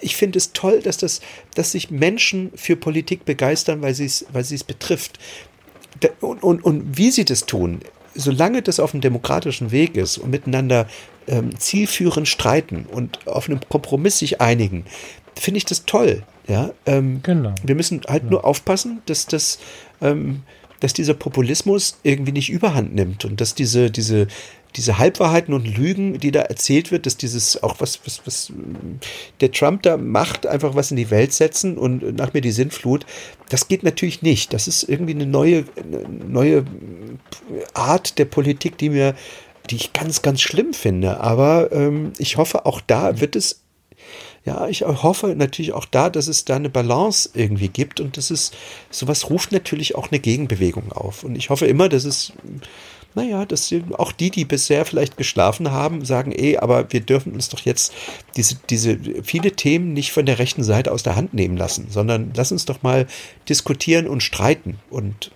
ich 0.01 0.17
finde 0.17 0.39
es 0.39 0.53
toll, 0.53 0.81
dass, 0.81 0.99
das, 0.99 1.21
dass 1.55 1.73
sich 1.73 1.91
Menschen 1.91 2.51
für 2.55 2.77
Politik 2.77 3.25
begeistern, 3.25 3.83
weil 3.83 3.95
sie 3.95 4.07
es 4.07 4.27
weil 4.33 4.43
es 4.43 4.65
betrifft. 4.65 5.19
Und, 6.21 6.43
und, 6.43 6.65
und 6.65 6.97
wie 6.99 7.11
sie 7.11 7.25
das 7.25 7.47
tun, 7.47 7.81
solange 8.15 8.63
das 8.63 8.81
auf 8.81 8.95
einem 8.95 9.01
demokratischen 9.01 9.71
Weg 9.71 9.97
ist 9.97 10.19
und 10.19 10.31
miteinander 10.31 10.87
ähm, 11.27 11.59
zielführend 11.59 12.29
streiten 12.29 12.87
und 12.91 13.27
auf 13.27 13.49
einem 13.49 13.61
Kompromiss 13.69 14.19
sich 14.19 14.41
einigen, 14.41 14.85
finde 15.37 15.59
ich 15.59 15.65
das 15.65 15.85
toll. 15.85 16.23
Ja, 16.47 16.71
ähm, 16.87 17.21
genau. 17.23 17.55
Wir 17.63 17.75
müssen 17.75 18.03
halt 18.09 18.23
genau. 18.23 18.33
nur 18.33 18.45
aufpassen, 18.45 19.03
dass 19.07 19.27
das 19.27 19.59
ähm, 20.01 20.43
dass 20.81 20.93
dieser 20.93 21.15
Populismus 21.15 21.99
irgendwie 22.03 22.33
nicht 22.33 22.51
überhand 22.51 22.95
nimmt 22.95 23.25
und 23.25 23.41
dass 23.41 23.55
diese, 23.55 23.91
diese, 23.91 24.29
diese 24.79 24.97
Halbwahrheiten 24.97 25.53
und 25.53 25.67
Lügen, 25.67 26.19
die 26.19 26.31
da 26.31 26.43
erzählt 26.43 26.93
wird, 26.93 27.05
dass 27.05 27.17
dieses 27.17 27.63
auch 27.63 27.81
was, 27.81 28.01
was, 28.07 28.23
was 28.25 28.53
der 29.41 29.51
Trump 29.51 29.83
da 29.83 29.97
macht, 29.97 30.47
einfach 30.47 30.77
was 30.77 30.93
in 30.93 30.97
die 30.97 31.11
Welt 31.11 31.33
setzen 31.33 31.77
und 31.77 32.17
nach 32.17 32.33
mir 32.33 32.41
die 32.41 32.53
Sintflut, 32.53 33.05
das 33.49 33.67
geht 33.67 33.83
natürlich 33.83 34.23
nicht. 34.23 34.53
Das 34.53 34.69
ist 34.69 34.85
irgendwie 34.85 35.15
eine 35.15 35.27
neue, 35.27 35.65
eine 35.77 36.09
neue 36.09 36.65
Art 37.75 38.19
der 38.19 38.25
Politik, 38.25 38.79
die 38.79 38.91
mir, 38.91 39.17
die 39.69 39.77
ich 39.77 39.93
ganz, 39.93 40.23
ganz 40.23 40.41
schlimm 40.41 40.73
finde. 40.73 41.19
Aber 41.21 41.73
ähm, 41.73 42.13
ich 42.19 42.37
hoffe, 42.37 42.65
auch 42.65 42.81
da 42.81 43.21
wird 43.21 43.35
es 43.35 43.63
ja, 44.45 44.67
ich 44.69 44.83
hoffe 44.83 45.35
natürlich 45.37 45.73
auch 45.75 45.85
da, 45.85 46.09
dass 46.09 46.27
es 46.27 46.47
da 46.47 46.57
eine 46.57 46.71
Balance 46.71 47.29
irgendwie 47.35 47.69
gibt 47.69 48.01
und 48.01 48.17
das 48.17 48.31
ist, 48.31 48.57
sowas 48.91 49.29
ruft 49.29 49.53
natürlich 49.53 49.95
auch 49.97 50.11
eine 50.11 50.21
Gegenbewegung 50.21 50.93
auf. 50.93 51.23
Und 51.23 51.37
ich 51.37 51.51
hoffe 51.51 51.67
immer, 51.67 51.91
dass 51.91 52.05
es 52.05 52.33
naja, 53.15 53.45
dass 53.47 53.75
auch 53.97 54.13
die, 54.13 54.31
die 54.31 54.45
bisher 54.45 54.85
vielleicht 54.85 55.17
geschlafen 55.17 55.71
haben, 55.71 56.05
sagen, 56.05 56.33
ey, 56.33 56.59
aber 56.59 56.93
wir 56.93 57.01
dürfen 57.01 57.33
uns 57.33 57.49
doch 57.49 57.61
jetzt 57.61 57.93
diese, 58.37 58.57
diese 58.71 58.99
viele 59.23 59.53
Themen 59.53 59.93
nicht 59.93 60.13
von 60.13 60.27
der 60.27 60.39
rechten 60.39 60.63
Seite 60.63 60.93
aus 60.93 61.03
der 61.03 61.17
Hand 61.17 61.35
nehmen 61.35 61.57
lassen, 61.57 61.87
sondern 61.91 62.33
lass 62.37 62.53
uns 62.53 62.65
doch 62.65 62.83
mal 62.83 63.07
diskutieren 63.49 64.07
und 64.07 64.23
streiten. 64.23 64.79
Und 64.91 65.31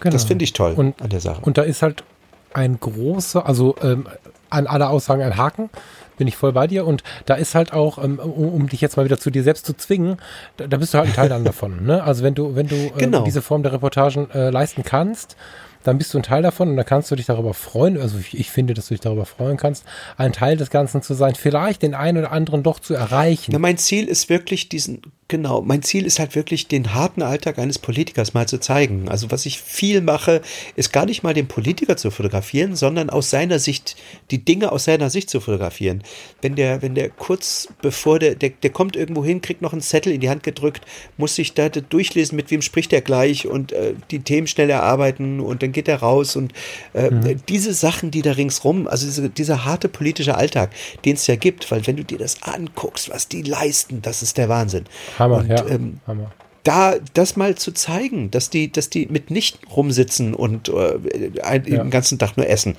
genau. 0.00 0.12
das 0.12 0.24
finde 0.24 0.44
ich 0.44 0.52
toll 0.52 0.74
und, 0.74 1.00
an 1.00 1.10
der 1.10 1.20
Sache. 1.20 1.40
Und 1.42 1.58
da 1.58 1.62
ist 1.62 1.82
halt 1.82 2.04
ein 2.52 2.78
großer, 2.78 3.46
also 3.46 3.76
ähm, 3.82 4.06
an 4.50 4.66
alle 4.66 4.88
Aussagen 4.88 5.22
ein 5.22 5.36
Haken 5.36 5.70
bin 6.18 6.28
ich 6.28 6.36
voll 6.36 6.52
bei 6.52 6.66
dir. 6.66 6.86
Und 6.86 7.02
da 7.26 7.34
ist 7.34 7.54
halt 7.54 7.72
auch, 7.72 8.02
ähm, 8.02 8.18
um, 8.18 8.52
um, 8.52 8.68
dich 8.68 8.80
jetzt 8.80 8.96
mal 8.96 9.04
wieder 9.04 9.18
zu 9.18 9.30
dir 9.30 9.42
selbst 9.42 9.66
zu 9.66 9.74
zwingen, 9.74 10.18
da, 10.56 10.66
da 10.66 10.76
bist 10.76 10.94
du 10.94 10.98
halt 10.98 11.08
ein 11.08 11.14
Teil 11.14 11.28
dann 11.28 11.44
davon. 11.44 11.84
Ne? 11.84 12.02
Also 12.02 12.22
wenn 12.22 12.34
du, 12.34 12.54
wenn 12.54 12.68
du 12.68 12.76
äh, 12.76 12.90
genau. 12.96 13.24
diese 13.24 13.42
Form 13.42 13.62
der 13.62 13.72
Reportagen 13.72 14.30
äh, 14.30 14.50
leisten 14.50 14.82
kannst, 14.82 15.36
dann 15.84 15.98
bist 15.98 16.14
du 16.14 16.18
ein 16.18 16.22
Teil 16.22 16.42
davon 16.42 16.68
und 16.68 16.76
dann 16.76 16.86
kannst 16.86 17.10
du 17.10 17.16
dich 17.16 17.26
darüber 17.26 17.54
freuen, 17.54 17.98
also 17.98 18.18
ich, 18.18 18.38
ich, 18.38 18.50
finde, 18.50 18.74
dass 18.74 18.88
du 18.88 18.94
dich 18.94 19.00
darüber 19.00 19.26
freuen 19.26 19.56
kannst, 19.56 19.84
ein 20.16 20.32
Teil 20.32 20.56
des 20.56 20.70
Ganzen 20.70 21.02
zu 21.02 21.14
sein, 21.14 21.34
vielleicht 21.34 21.82
den 21.82 21.94
einen 21.94 22.18
oder 22.18 22.32
anderen 22.32 22.62
doch 22.62 22.80
zu 22.80 22.94
erreichen. 22.94 23.52
Na, 23.52 23.58
mein 23.58 23.78
Ziel 23.78 24.08
ist 24.08 24.28
wirklich 24.28 24.68
diesen 24.68 25.02
Genau, 25.32 25.62
mein 25.62 25.80
Ziel 25.80 26.04
ist 26.04 26.18
halt 26.18 26.34
wirklich, 26.34 26.68
den 26.68 26.92
harten 26.92 27.22
Alltag 27.22 27.58
eines 27.58 27.78
Politikers 27.78 28.34
mal 28.34 28.46
zu 28.46 28.60
zeigen. 28.60 29.08
Also 29.08 29.30
was 29.30 29.46
ich 29.46 29.62
viel 29.62 30.02
mache, 30.02 30.42
ist 30.76 30.92
gar 30.92 31.06
nicht 31.06 31.22
mal 31.22 31.32
den 31.32 31.48
Politiker 31.48 31.96
zu 31.96 32.10
fotografieren, 32.10 32.76
sondern 32.76 33.08
aus 33.08 33.30
seiner 33.30 33.58
Sicht, 33.58 33.96
die 34.30 34.44
Dinge 34.44 34.70
aus 34.72 34.84
seiner 34.84 35.08
Sicht 35.08 35.30
zu 35.30 35.40
fotografieren. 35.40 36.02
Wenn 36.42 36.54
der, 36.54 36.82
wenn 36.82 36.94
der 36.94 37.08
kurz 37.08 37.68
bevor 37.80 38.18
der, 38.18 38.34
der, 38.34 38.50
der 38.50 38.68
kommt 38.68 38.94
irgendwo 38.94 39.24
hin, 39.24 39.40
kriegt 39.40 39.62
noch 39.62 39.72
einen 39.72 39.80
Zettel 39.80 40.12
in 40.12 40.20
die 40.20 40.28
Hand 40.28 40.42
gedrückt, 40.42 40.84
muss 41.16 41.34
sich 41.34 41.54
da 41.54 41.70
durchlesen, 41.70 42.36
mit 42.36 42.50
wem 42.50 42.60
spricht 42.60 42.92
er 42.92 43.00
gleich 43.00 43.46
und 43.46 43.72
äh, 43.72 43.94
die 44.10 44.18
Themen 44.18 44.46
schnell 44.46 44.68
erarbeiten 44.68 45.40
und 45.40 45.62
dann 45.62 45.71
geht 45.72 45.88
er 45.88 46.00
raus 46.00 46.36
und 46.36 46.52
äh, 46.94 47.10
mhm. 47.10 47.40
diese 47.48 47.74
Sachen, 47.74 48.10
die 48.10 48.22
da 48.22 48.32
ringsrum, 48.32 48.86
also 48.86 49.06
diese, 49.06 49.28
dieser 49.30 49.64
harte 49.64 49.88
politische 49.88 50.36
Alltag, 50.36 50.70
den 51.04 51.14
es 51.14 51.26
ja 51.26 51.36
gibt, 51.36 51.70
weil 51.70 51.86
wenn 51.86 51.96
du 51.96 52.04
dir 52.04 52.18
das 52.18 52.42
anguckst, 52.42 53.10
was 53.10 53.28
die 53.28 53.42
leisten, 53.42 54.02
das 54.02 54.22
ist 54.22 54.38
der 54.38 54.48
Wahnsinn. 54.48 54.84
Hammer, 55.18 55.38
und, 55.38 55.48
ja. 55.48 55.66
Ähm, 55.66 56.00
Hammer. 56.06 56.32
Da 56.64 56.94
das 57.14 57.34
mal 57.34 57.56
zu 57.56 57.72
zeigen, 57.72 58.30
dass 58.30 58.48
die, 58.48 58.70
dass 58.70 58.88
die 58.88 59.06
mit 59.06 59.30
nicht 59.30 59.58
rumsitzen 59.74 60.32
und 60.32 60.68
äh, 60.68 61.42
ein, 61.42 61.64
ja. 61.64 61.82
den 61.82 61.90
ganzen 61.90 62.18
Tag 62.18 62.36
nur 62.36 62.48
essen. 62.48 62.76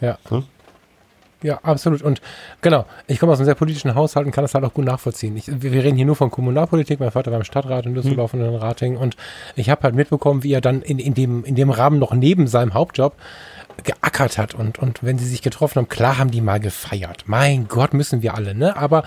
Ja. 0.00 0.18
Hm? 0.28 0.44
Ja, 1.42 1.60
absolut. 1.62 2.02
Und 2.02 2.22
genau, 2.62 2.86
ich 3.06 3.18
komme 3.18 3.32
aus 3.32 3.38
einem 3.38 3.44
sehr 3.44 3.54
politischen 3.54 3.94
Haushalt 3.94 4.26
und 4.26 4.32
kann 4.32 4.42
das 4.42 4.54
halt 4.54 4.64
auch 4.64 4.72
gut 4.72 4.84
nachvollziehen. 4.84 5.36
Ich, 5.36 5.48
wir, 5.48 5.72
wir, 5.72 5.84
reden 5.84 5.96
hier 5.96 6.06
nur 6.06 6.16
von 6.16 6.30
Kommunalpolitik. 6.30 6.98
Mein 6.98 7.10
Vater 7.10 7.30
war 7.30 7.38
im 7.38 7.44
Stadtrat 7.44 7.84
in 7.86 7.94
Düsseldorf 7.94 8.32
hm. 8.32 8.40
und 8.40 8.46
in 8.46 8.54
Rating. 8.56 8.96
Und 8.96 9.16
ich 9.54 9.68
habe 9.68 9.82
halt 9.82 9.94
mitbekommen, 9.94 10.42
wie 10.42 10.52
er 10.52 10.60
dann 10.60 10.82
in, 10.82 10.98
in, 10.98 11.14
dem, 11.14 11.44
in 11.44 11.54
dem 11.54 11.70
Rahmen 11.70 11.98
noch 11.98 12.14
neben 12.14 12.46
seinem 12.46 12.74
Hauptjob 12.74 13.14
geackert 13.84 14.38
hat 14.38 14.54
und, 14.54 14.78
und 14.78 15.02
wenn 15.02 15.18
sie 15.18 15.26
sich 15.26 15.42
getroffen 15.42 15.76
haben, 15.76 15.88
klar 15.88 16.16
haben 16.16 16.30
die 16.30 16.40
mal 16.40 16.60
gefeiert. 16.60 17.24
Mein 17.26 17.68
Gott, 17.68 17.92
müssen 17.92 18.22
wir 18.22 18.34
alle, 18.34 18.54
ne? 18.54 18.74
Aber 18.76 19.04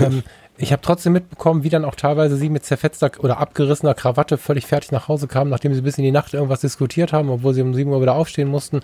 ähm, 0.00 0.22
ich 0.60 0.72
habe 0.72 0.82
trotzdem 0.82 1.12
mitbekommen, 1.12 1.62
wie 1.62 1.68
dann 1.68 1.84
auch 1.84 1.94
teilweise 1.94 2.36
sie 2.36 2.48
mit 2.48 2.64
zerfetzter 2.64 3.12
oder 3.20 3.38
abgerissener 3.38 3.94
Krawatte 3.94 4.38
völlig 4.38 4.66
fertig 4.66 4.90
nach 4.90 5.06
Hause 5.06 5.28
kamen, 5.28 5.50
nachdem 5.50 5.72
sie 5.72 5.82
bis 5.82 5.98
in 5.98 6.04
die 6.04 6.10
Nacht 6.10 6.34
irgendwas 6.34 6.60
diskutiert 6.60 7.12
haben, 7.12 7.30
obwohl 7.30 7.54
sie 7.54 7.62
um 7.62 7.74
7 7.74 7.90
Uhr 7.90 8.02
wieder 8.02 8.14
aufstehen 8.14 8.48
mussten. 8.48 8.80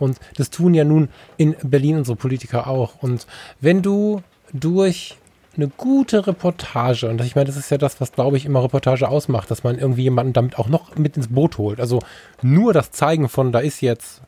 Und 0.00 0.18
das 0.36 0.50
tun 0.50 0.74
ja 0.74 0.84
nun 0.84 1.08
in 1.36 1.54
Berlin 1.62 1.98
unsere 1.98 2.16
Politiker 2.16 2.66
auch. 2.66 3.02
Und 3.02 3.26
wenn 3.60 3.82
du 3.82 4.22
durch 4.52 5.16
eine 5.56 5.68
gute 5.68 6.26
Reportage, 6.26 7.08
und 7.08 7.20
ich 7.22 7.34
meine, 7.34 7.46
das 7.46 7.56
ist 7.56 7.70
ja 7.70 7.78
das, 7.78 8.00
was, 8.00 8.12
glaube 8.12 8.36
ich, 8.36 8.44
immer 8.44 8.62
Reportage 8.62 9.08
ausmacht, 9.08 9.50
dass 9.50 9.64
man 9.64 9.78
irgendwie 9.78 10.02
jemanden 10.02 10.32
damit 10.32 10.58
auch 10.58 10.68
noch 10.68 10.96
mit 10.96 11.16
ins 11.16 11.28
Boot 11.28 11.58
holt. 11.58 11.80
Also 11.80 12.00
nur 12.42 12.72
das 12.72 12.90
Zeigen 12.90 13.28
von, 13.28 13.52
da 13.52 13.60
ist 13.60 13.80
jetzt 13.80 14.20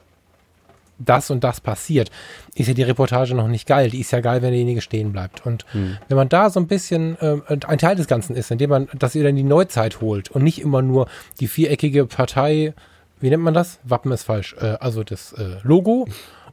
das 0.98 1.30
und 1.30 1.44
das 1.44 1.60
passiert, 1.60 2.10
ist 2.54 2.66
ja 2.66 2.74
die 2.74 2.82
Reportage 2.82 3.34
noch 3.34 3.48
nicht 3.48 3.66
geil. 3.66 3.90
Die 3.90 4.00
ist 4.00 4.10
ja 4.10 4.20
geil, 4.20 4.42
wenn 4.42 4.50
derjenige 4.50 4.80
stehen 4.80 5.12
bleibt. 5.12 5.46
Und 5.46 5.64
hm. 5.72 5.98
wenn 6.08 6.16
man 6.16 6.28
da 6.28 6.50
so 6.50 6.58
ein 6.60 6.66
bisschen 6.66 7.16
äh, 7.20 7.36
ein 7.46 7.78
Teil 7.78 7.96
des 7.96 8.08
Ganzen 8.08 8.34
ist, 8.34 8.50
indem 8.50 8.70
man 8.70 8.88
das 8.98 9.14
wieder 9.14 9.28
in 9.28 9.36
die 9.36 9.44
Neuzeit 9.44 10.00
holt 10.00 10.30
und 10.30 10.42
nicht 10.42 10.60
immer 10.60 10.82
nur 10.82 11.08
die 11.40 11.48
viereckige 11.48 12.06
Partei, 12.06 12.74
wie 13.20 13.30
nennt 13.30 13.42
man 13.42 13.54
das? 13.54 13.78
Wappen 13.84 14.12
ist 14.12 14.24
falsch. 14.24 14.54
Äh, 14.60 14.76
also 14.80 15.04
das 15.04 15.32
äh, 15.32 15.56
Logo 15.62 16.06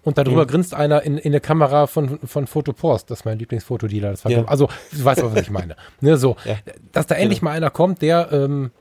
und 0.05 0.17
darüber 0.17 0.43
mhm. 0.43 0.47
grinst 0.47 0.73
einer 0.73 1.01
in, 1.01 1.17
in 1.17 1.31
der 1.31 1.41
Kamera 1.41 1.87
von, 1.87 2.19
von 2.23 2.47
Fotopost. 2.47 3.09
Das 3.09 3.19
ist 3.21 3.25
mein 3.25 3.39
Lieblingsfotodealer. 3.39 4.11
Das 4.11 4.23
war 4.23 4.31
ja. 4.31 4.45
Also, 4.45 4.69
du 4.91 5.03
weißt, 5.03 5.23
was 5.23 5.41
ich 5.41 5.49
meine. 5.49 5.75
Ne, 6.01 6.17
so, 6.17 6.35
ja. 6.45 6.57
Dass 6.91 7.07
da 7.07 7.15
endlich 7.15 7.39
ja. 7.39 7.45
mal 7.45 7.51
einer 7.51 7.71
kommt, 7.71 8.01
der 8.03 8.31
ähm, 8.31 8.71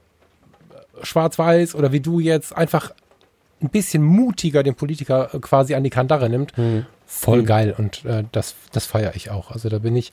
schwarz-weiß 1.02 1.74
oder 1.74 1.92
wie 1.92 2.00
du 2.00 2.20
jetzt 2.20 2.54
einfach 2.56 2.92
ein 3.62 3.70
bisschen 3.70 4.02
mutiger 4.02 4.62
den 4.62 4.74
Politiker 4.74 5.30
quasi 5.40 5.74
an 5.74 5.82
die 5.82 5.90
Kandare 5.90 6.28
nimmt. 6.28 6.56
Mhm. 6.58 6.86
Voll 7.06 7.42
mhm. 7.42 7.46
geil. 7.46 7.74
Und 7.76 8.04
äh, 8.04 8.24
das, 8.32 8.54
das 8.72 8.86
feiere 8.86 9.14
ich 9.14 9.30
auch. 9.30 9.50
Also 9.50 9.68
da 9.68 9.78
bin 9.78 9.94
ich 9.94 10.12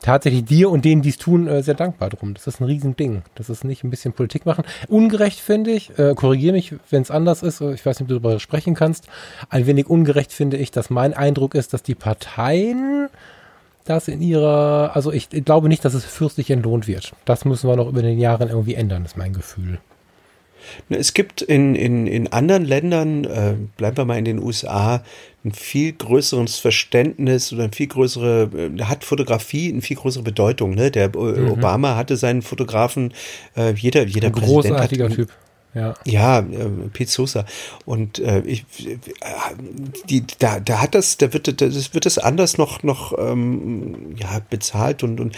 tatsächlich 0.00 0.44
dir 0.44 0.70
und 0.70 0.84
denen, 0.84 1.02
die 1.02 1.10
es 1.10 1.16
tun, 1.16 1.46
äh, 1.46 1.62
sehr 1.62 1.74
dankbar 1.74 2.10
drum. 2.10 2.34
Das 2.34 2.46
ist 2.46 2.60
ein 2.60 2.64
Riesending. 2.64 3.22
Das 3.34 3.48
ist 3.48 3.64
nicht 3.64 3.84
ein 3.84 3.90
bisschen 3.90 4.12
Politik 4.12 4.44
machen. 4.44 4.64
Ungerecht 4.88 5.38
finde 5.38 5.70
ich, 5.70 5.96
äh, 5.98 6.14
korrigiere 6.14 6.52
mich, 6.52 6.74
wenn 6.90 7.02
es 7.02 7.10
anders 7.10 7.42
ist, 7.42 7.60
ich 7.60 7.86
weiß 7.86 8.00
nicht, 8.00 8.02
ob 8.02 8.08
du 8.08 8.20
darüber 8.20 8.40
sprechen 8.40 8.74
kannst. 8.74 9.06
Ein 9.48 9.66
wenig 9.66 9.88
ungerecht 9.88 10.32
finde 10.32 10.56
ich, 10.56 10.70
dass 10.70 10.90
mein 10.90 11.14
Eindruck 11.14 11.54
ist, 11.54 11.72
dass 11.72 11.82
die 11.82 11.94
Parteien 11.94 13.08
das 13.84 14.08
in 14.08 14.20
ihrer, 14.20 14.92
also 14.94 15.12
ich, 15.12 15.28
ich 15.32 15.44
glaube 15.44 15.68
nicht, 15.68 15.84
dass 15.84 15.94
es 15.94 16.04
fürstlich 16.04 16.50
entlohnt 16.50 16.86
wird. 16.86 17.12
Das 17.24 17.44
müssen 17.44 17.68
wir 17.68 17.76
noch 17.76 17.88
über 17.88 18.02
den 18.02 18.18
Jahren 18.18 18.48
irgendwie 18.48 18.74
ändern, 18.74 19.04
ist 19.04 19.16
mein 19.16 19.32
Gefühl. 19.32 19.78
Es 20.88 21.14
gibt 21.14 21.42
in, 21.42 21.74
in, 21.74 22.06
in 22.06 22.32
anderen 22.32 22.64
Ländern, 22.64 23.24
äh, 23.24 23.54
bleiben 23.76 23.96
wir 23.96 24.04
mal 24.04 24.18
in 24.18 24.24
den 24.24 24.38
USA, 24.38 25.02
ein 25.44 25.52
viel 25.52 25.92
größeres 25.92 26.56
Verständnis 26.56 27.52
oder 27.52 27.64
ein 27.64 27.72
viel 27.72 27.88
größere, 27.88 28.50
äh, 28.76 28.82
hat 28.82 29.04
Fotografie 29.04 29.72
eine 29.72 29.82
viel 29.82 29.96
größere 29.96 30.22
Bedeutung. 30.22 30.74
Ne? 30.74 30.90
Der 30.90 31.14
äh, 31.14 31.18
mhm. 31.18 31.50
Obama 31.50 31.96
hatte 31.96 32.16
seinen 32.16 32.42
Fotografen, 32.42 33.12
äh, 33.56 33.72
jeder, 33.74 34.06
jeder 34.06 34.28
ein 34.28 34.32
Präsident 34.32 34.76
großartiger 34.76 35.04
hat, 35.06 35.14
Typ. 35.14 35.30
Ja, 35.74 35.94
ja 36.04 36.38
äh, 36.40 36.68
Pete 36.92 37.10
Sosa. 37.10 37.46
Und 37.84 38.18
äh, 38.18 38.40
ich, 38.40 38.64
äh, 38.86 38.98
die, 40.08 40.24
da, 40.38 40.60
da 40.60 40.80
hat 40.80 40.94
das, 40.94 41.16
da 41.18 41.32
wird 41.32 41.60
das 41.60 41.94
wird 41.94 42.06
das 42.06 42.18
anders 42.18 42.58
noch 42.58 42.82
noch 42.82 43.16
ähm, 43.18 44.14
ja 44.16 44.40
bezahlt 44.50 45.02
und 45.02 45.20
und 45.20 45.36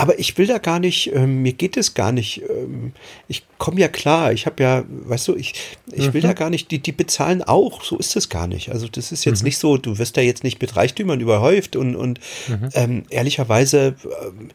aber 0.00 0.18
ich 0.18 0.38
will 0.38 0.46
da 0.46 0.56
gar 0.56 0.78
nicht, 0.78 1.12
ähm, 1.14 1.42
mir 1.42 1.52
geht 1.52 1.76
es 1.76 1.92
gar 1.92 2.10
nicht, 2.10 2.42
ähm, 2.48 2.92
ich 3.28 3.44
komme 3.58 3.80
ja 3.80 3.88
klar, 3.88 4.32
ich 4.32 4.46
habe 4.46 4.62
ja, 4.62 4.84
weißt 4.88 5.28
du, 5.28 5.36
ich, 5.36 5.52
ich 5.92 6.06
mhm. 6.06 6.14
will 6.14 6.20
da 6.22 6.32
gar 6.32 6.48
nicht, 6.48 6.70
die, 6.70 6.78
die 6.78 6.92
bezahlen 6.92 7.42
auch, 7.42 7.82
so 7.84 7.98
ist 7.98 8.16
es 8.16 8.30
gar 8.30 8.46
nicht. 8.46 8.70
Also 8.72 8.88
das 8.88 9.12
ist 9.12 9.26
jetzt 9.26 9.42
mhm. 9.42 9.48
nicht 9.48 9.58
so, 9.58 9.76
du 9.76 9.98
wirst 9.98 10.16
da 10.16 10.22
jetzt 10.22 10.42
nicht 10.42 10.58
mit 10.62 10.74
Reichtümern 10.74 11.20
überhäuft 11.20 11.76
und, 11.76 11.96
und 11.96 12.18
mhm. 12.48 12.70
ähm, 12.72 13.02
ehrlicherweise 13.10 13.94
ähm, 14.22 14.48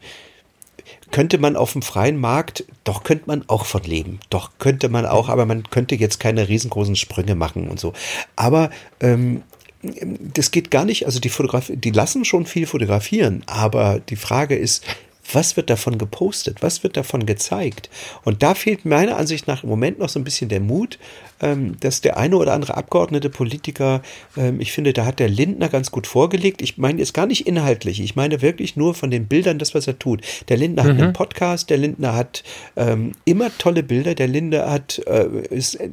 könnte 1.10 1.38
man 1.38 1.56
auf 1.56 1.72
dem 1.72 1.82
freien 1.82 2.18
Markt, 2.18 2.64
doch 2.84 3.04
könnte 3.04 3.24
man 3.26 3.44
auch 3.48 3.64
von 3.64 3.82
leben. 3.82 4.20
Doch 4.30 4.50
könnte 4.58 4.88
man 4.88 5.06
auch, 5.06 5.28
aber 5.28 5.46
man 5.46 5.64
könnte 5.70 5.94
jetzt 5.94 6.20
keine 6.20 6.48
riesengroßen 6.48 6.96
Sprünge 6.96 7.34
machen 7.34 7.68
und 7.68 7.80
so. 7.80 7.92
Aber 8.34 8.70
ähm, 9.00 9.42
das 10.34 10.50
geht 10.50 10.70
gar 10.70 10.84
nicht. 10.84 11.06
Also 11.06 11.20
die 11.20 11.28
Fotografie, 11.28 11.76
die 11.76 11.90
lassen 11.90 12.24
schon 12.24 12.46
viel 12.46 12.66
fotografieren, 12.66 13.42
aber 13.46 14.00
die 14.00 14.16
Frage 14.16 14.56
ist, 14.56 14.84
was 15.32 15.56
wird 15.56 15.70
davon 15.70 15.98
gepostet? 15.98 16.62
Was 16.62 16.82
wird 16.82 16.96
davon 16.96 17.26
gezeigt? 17.26 17.90
Und 18.24 18.42
da 18.42 18.54
fehlt 18.54 18.84
meiner 18.84 19.16
Ansicht 19.16 19.46
nach 19.46 19.62
im 19.62 19.68
Moment 19.68 19.98
noch 19.98 20.08
so 20.08 20.18
ein 20.18 20.24
bisschen 20.24 20.48
der 20.48 20.60
Mut, 20.60 20.98
ähm, 21.40 21.76
dass 21.80 22.00
der 22.00 22.16
eine 22.16 22.36
oder 22.36 22.52
andere 22.52 22.76
Abgeordnete, 22.76 23.30
Politiker, 23.30 24.02
ähm, 24.36 24.60
ich 24.60 24.72
finde, 24.72 24.92
da 24.92 25.04
hat 25.04 25.18
der 25.18 25.28
Lindner 25.28 25.68
ganz 25.68 25.90
gut 25.90 26.06
vorgelegt. 26.06 26.62
Ich 26.62 26.78
meine 26.78 26.98
jetzt 26.98 27.14
gar 27.14 27.26
nicht 27.26 27.46
inhaltlich, 27.46 28.00
ich 28.00 28.16
meine 28.16 28.42
wirklich 28.42 28.76
nur 28.76 28.94
von 28.94 29.10
den 29.10 29.26
Bildern, 29.26 29.58
das, 29.58 29.74
was 29.74 29.86
er 29.86 29.98
tut. 29.98 30.22
Der 30.48 30.56
Lindner 30.56 30.84
mhm. 30.84 30.88
hat 30.88 31.02
einen 31.02 31.12
Podcast, 31.12 31.70
der 31.70 31.78
Lindner 31.78 32.14
hat 32.14 32.42
ähm, 32.76 33.12
immer 33.24 33.50
tolle 33.58 33.82
Bilder, 33.82 34.14
der 34.14 34.28
Lindner 34.28 34.70
hat 34.70 35.00
äh, 35.06 35.24
äh, 35.24 35.90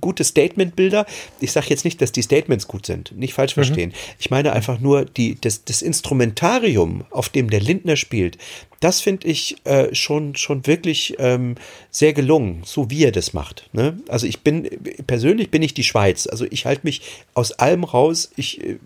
gute 0.00 0.24
Statementbilder. 0.24 1.06
Ich 1.40 1.52
sage 1.52 1.66
jetzt 1.68 1.84
nicht, 1.84 2.00
dass 2.00 2.12
die 2.12 2.22
Statements 2.22 2.66
gut 2.66 2.86
sind, 2.86 3.12
nicht 3.16 3.34
falsch 3.34 3.56
mhm. 3.56 3.64
verstehen. 3.64 3.92
Ich 4.18 4.30
meine 4.30 4.52
einfach 4.52 4.80
nur 4.80 5.04
die, 5.04 5.38
das, 5.40 5.64
das 5.64 5.82
Instrumentarium, 5.82 7.04
auf 7.10 7.28
dem 7.28 7.50
der 7.50 7.60
Lindner 7.60 7.96
spielt, 7.96 8.38
das 8.80 9.00
finde 9.00 9.26
ich 9.26 9.56
äh, 9.64 9.94
schon, 9.94 10.36
schon 10.36 10.66
wirklich 10.66 11.16
ähm, 11.18 11.54
sehr 11.90 12.12
gelungen, 12.12 12.62
so 12.64 12.90
wie 12.90 13.04
er 13.04 13.12
das 13.12 13.32
macht. 13.32 13.68
Ne? 13.72 13.98
Also 14.08 14.26
ich 14.26 14.40
bin 14.40 14.68
persönlich 15.06 15.50
bin 15.50 15.62
ich 15.62 15.74
die 15.74 15.84
Schweiz. 15.84 16.26
Also 16.26 16.46
ich 16.50 16.66
halte 16.66 16.82
mich 16.84 17.02
aus 17.34 17.52
allem 17.52 17.84
raus. 17.84 18.30
Ich, 18.36 18.62
äh, 18.62 18.78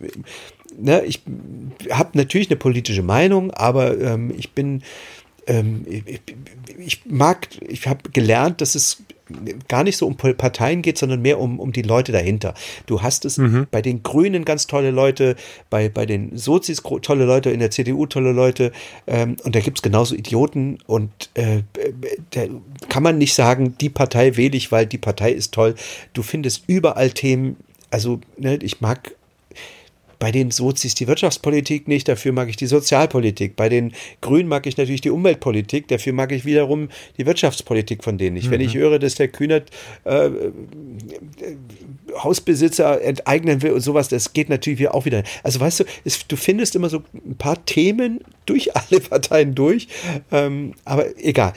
ne, 0.78 1.02
ich 1.04 1.20
habe 1.90 2.16
natürlich 2.16 2.48
eine 2.48 2.56
politische 2.56 3.02
Meinung, 3.02 3.50
aber 3.50 3.98
ähm, 4.00 4.32
ich 4.36 4.52
bin, 4.52 4.82
ähm, 5.46 5.84
ich, 5.88 6.20
ich 6.78 7.06
mag, 7.06 7.48
ich 7.66 7.86
habe 7.86 8.10
gelernt, 8.10 8.60
dass 8.60 8.74
es 8.74 9.02
gar 9.68 9.84
nicht 9.84 9.96
so 9.96 10.06
um 10.06 10.16
Parteien 10.16 10.82
geht, 10.82 10.98
sondern 10.98 11.22
mehr 11.22 11.40
um, 11.40 11.58
um 11.58 11.72
die 11.72 11.82
Leute 11.82 12.12
dahinter. 12.12 12.54
Du 12.86 13.02
hast 13.02 13.24
es 13.24 13.38
mhm. 13.38 13.66
bei 13.70 13.82
den 13.82 14.02
Grünen 14.02 14.44
ganz 14.44 14.66
tolle 14.66 14.90
Leute, 14.90 15.36
bei, 15.68 15.88
bei 15.88 16.06
den 16.06 16.36
Sozis 16.36 16.82
tolle 17.02 17.24
Leute, 17.24 17.50
in 17.50 17.60
der 17.60 17.70
CDU 17.70 18.06
tolle 18.06 18.32
Leute 18.32 18.72
ähm, 19.06 19.36
und 19.44 19.54
da 19.54 19.60
gibt 19.60 19.78
es 19.78 19.82
genauso 19.82 20.14
Idioten 20.14 20.78
und 20.86 21.10
äh, 21.34 21.62
da 22.30 22.42
kann 22.88 23.02
man 23.02 23.18
nicht 23.18 23.34
sagen, 23.34 23.76
die 23.80 23.90
Partei 23.90 24.36
wähle 24.36 24.56
ich, 24.56 24.72
weil 24.72 24.86
die 24.86 24.98
Partei 24.98 25.32
ist 25.32 25.52
toll. 25.52 25.74
Du 26.12 26.22
findest 26.22 26.64
überall 26.66 27.10
Themen, 27.10 27.56
also 27.90 28.20
ne, 28.36 28.58
ich 28.62 28.80
mag 28.80 29.12
bei 30.20 30.30
den 30.30 30.50
Sozis 30.52 30.94
die 30.94 31.08
Wirtschaftspolitik 31.08 31.88
nicht, 31.88 32.06
dafür 32.06 32.32
mag 32.32 32.48
ich 32.50 32.56
die 32.56 32.66
Sozialpolitik. 32.66 33.56
Bei 33.56 33.68
den 33.70 33.92
Grünen 34.20 34.48
mag 34.48 34.66
ich 34.66 34.76
natürlich 34.76 35.00
die 35.00 35.10
Umweltpolitik, 35.10 35.88
dafür 35.88 36.12
mag 36.12 36.30
ich 36.30 36.44
wiederum 36.44 36.90
die 37.16 37.24
Wirtschaftspolitik 37.26 38.04
von 38.04 38.18
denen 38.18 38.34
nicht. 38.34 38.48
Mhm. 38.48 38.50
Wenn 38.52 38.60
ich 38.60 38.74
mhm. 38.74 38.80
höre, 38.80 38.98
dass 38.98 39.14
der 39.14 39.28
Kühnert 39.28 39.70
äh, 40.04 40.30
Hausbesitzer 42.22 43.00
enteignen 43.00 43.62
will 43.62 43.72
und 43.72 43.80
sowas, 43.80 44.08
das 44.08 44.34
geht 44.34 44.50
natürlich 44.50 44.86
auch 44.88 45.06
wieder. 45.06 45.22
Also 45.42 45.58
weißt 45.58 45.80
du, 45.80 45.84
es, 46.04 46.28
du 46.28 46.36
findest 46.36 46.76
immer 46.76 46.90
so 46.90 47.02
ein 47.14 47.36
paar 47.36 47.64
Themen 47.64 48.20
durch 48.44 48.76
alle 48.76 49.00
Parteien 49.00 49.54
durch, 49.54 49.88
ähm, 50.30 50.74
aber 50.84 51.06
egal 51.18 51.54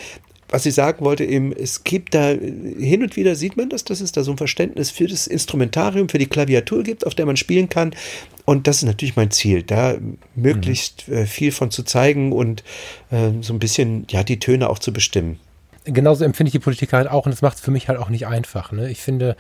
was 0.54 0.68
ich 0.68 0.76
sagen 0.76 1.04
wollte, 1.04 1.26
eben, 1.26 1.52
es 1.52 1.84
gibt 1.84 2.14
da 2.14 2.30
hin 2.30 3.02
und 3.02 3.16
wieder 3.16 3.34
sieht 3.34 3.58
man 3.58 3.70
das, 3.70 3.86
dass 3.86 4.02
es 4.02 4.12
da 4.12 4.22
so 4.22 4.30
ein 4.30 4.38
Verständnis 4.38 4.92
für 4.92 5.08
das 5.08 5.26
Instrumentarium, 5.26 6.10
für 6.10 6.20
die 6.20 6.28
Klaviatur 6.28 6.84
gibt, 6.84 7.08
auf 7.08 7.16
der 7.16 7.26
man 7.26 7.38
spielen 7.38 7.70
kann. 7.70 7.96
Und 8.46 8.68
das 8.68 8.78
ist 8.78 8.84
natürlich 8.84 9.16
mein 9.16 9.32
Ziel, 9.32 9.64
da 9.64 9.96
möglichst 10.36 11.08
mhm. 11.08 11.26
viel 11.26 11.52
von 11.52 11.72
zu 11.72 11.82
zeigen 11.82 12.32
und 12.32 12.64
äh, 13.10 13.32
so 13.42 13.52
ein 13.52 13.58
bisschen, 13.58 14.06
ja, 14.12 14.24
die 14.24 14.38
Töne 14.38 14.70
auch 14.70 14.78
zu 14.78 14.94
bestimmen. 14.94 15.40
Genauso 15.86 16.24
empfinde 16.24 16.50
ich 16.50 16.54
die 16.54 16.60
Politik 16.60 16.94
halt 16.94 17.10
auch 17.10 17.26
und 17.26 17.32
das 17.32 17.42
macht 17.42 17.58
es 17.58 17.62
für 17.62 17.72
mich 17.72 17.90
halt 17.90 17.98
auch 17.98 18.10
nicht 18.10 18.28
einfach. 18.28 18.72
Ne? 18.72 18.92
Ich 18.92 19.02
finde, 19.02 19.36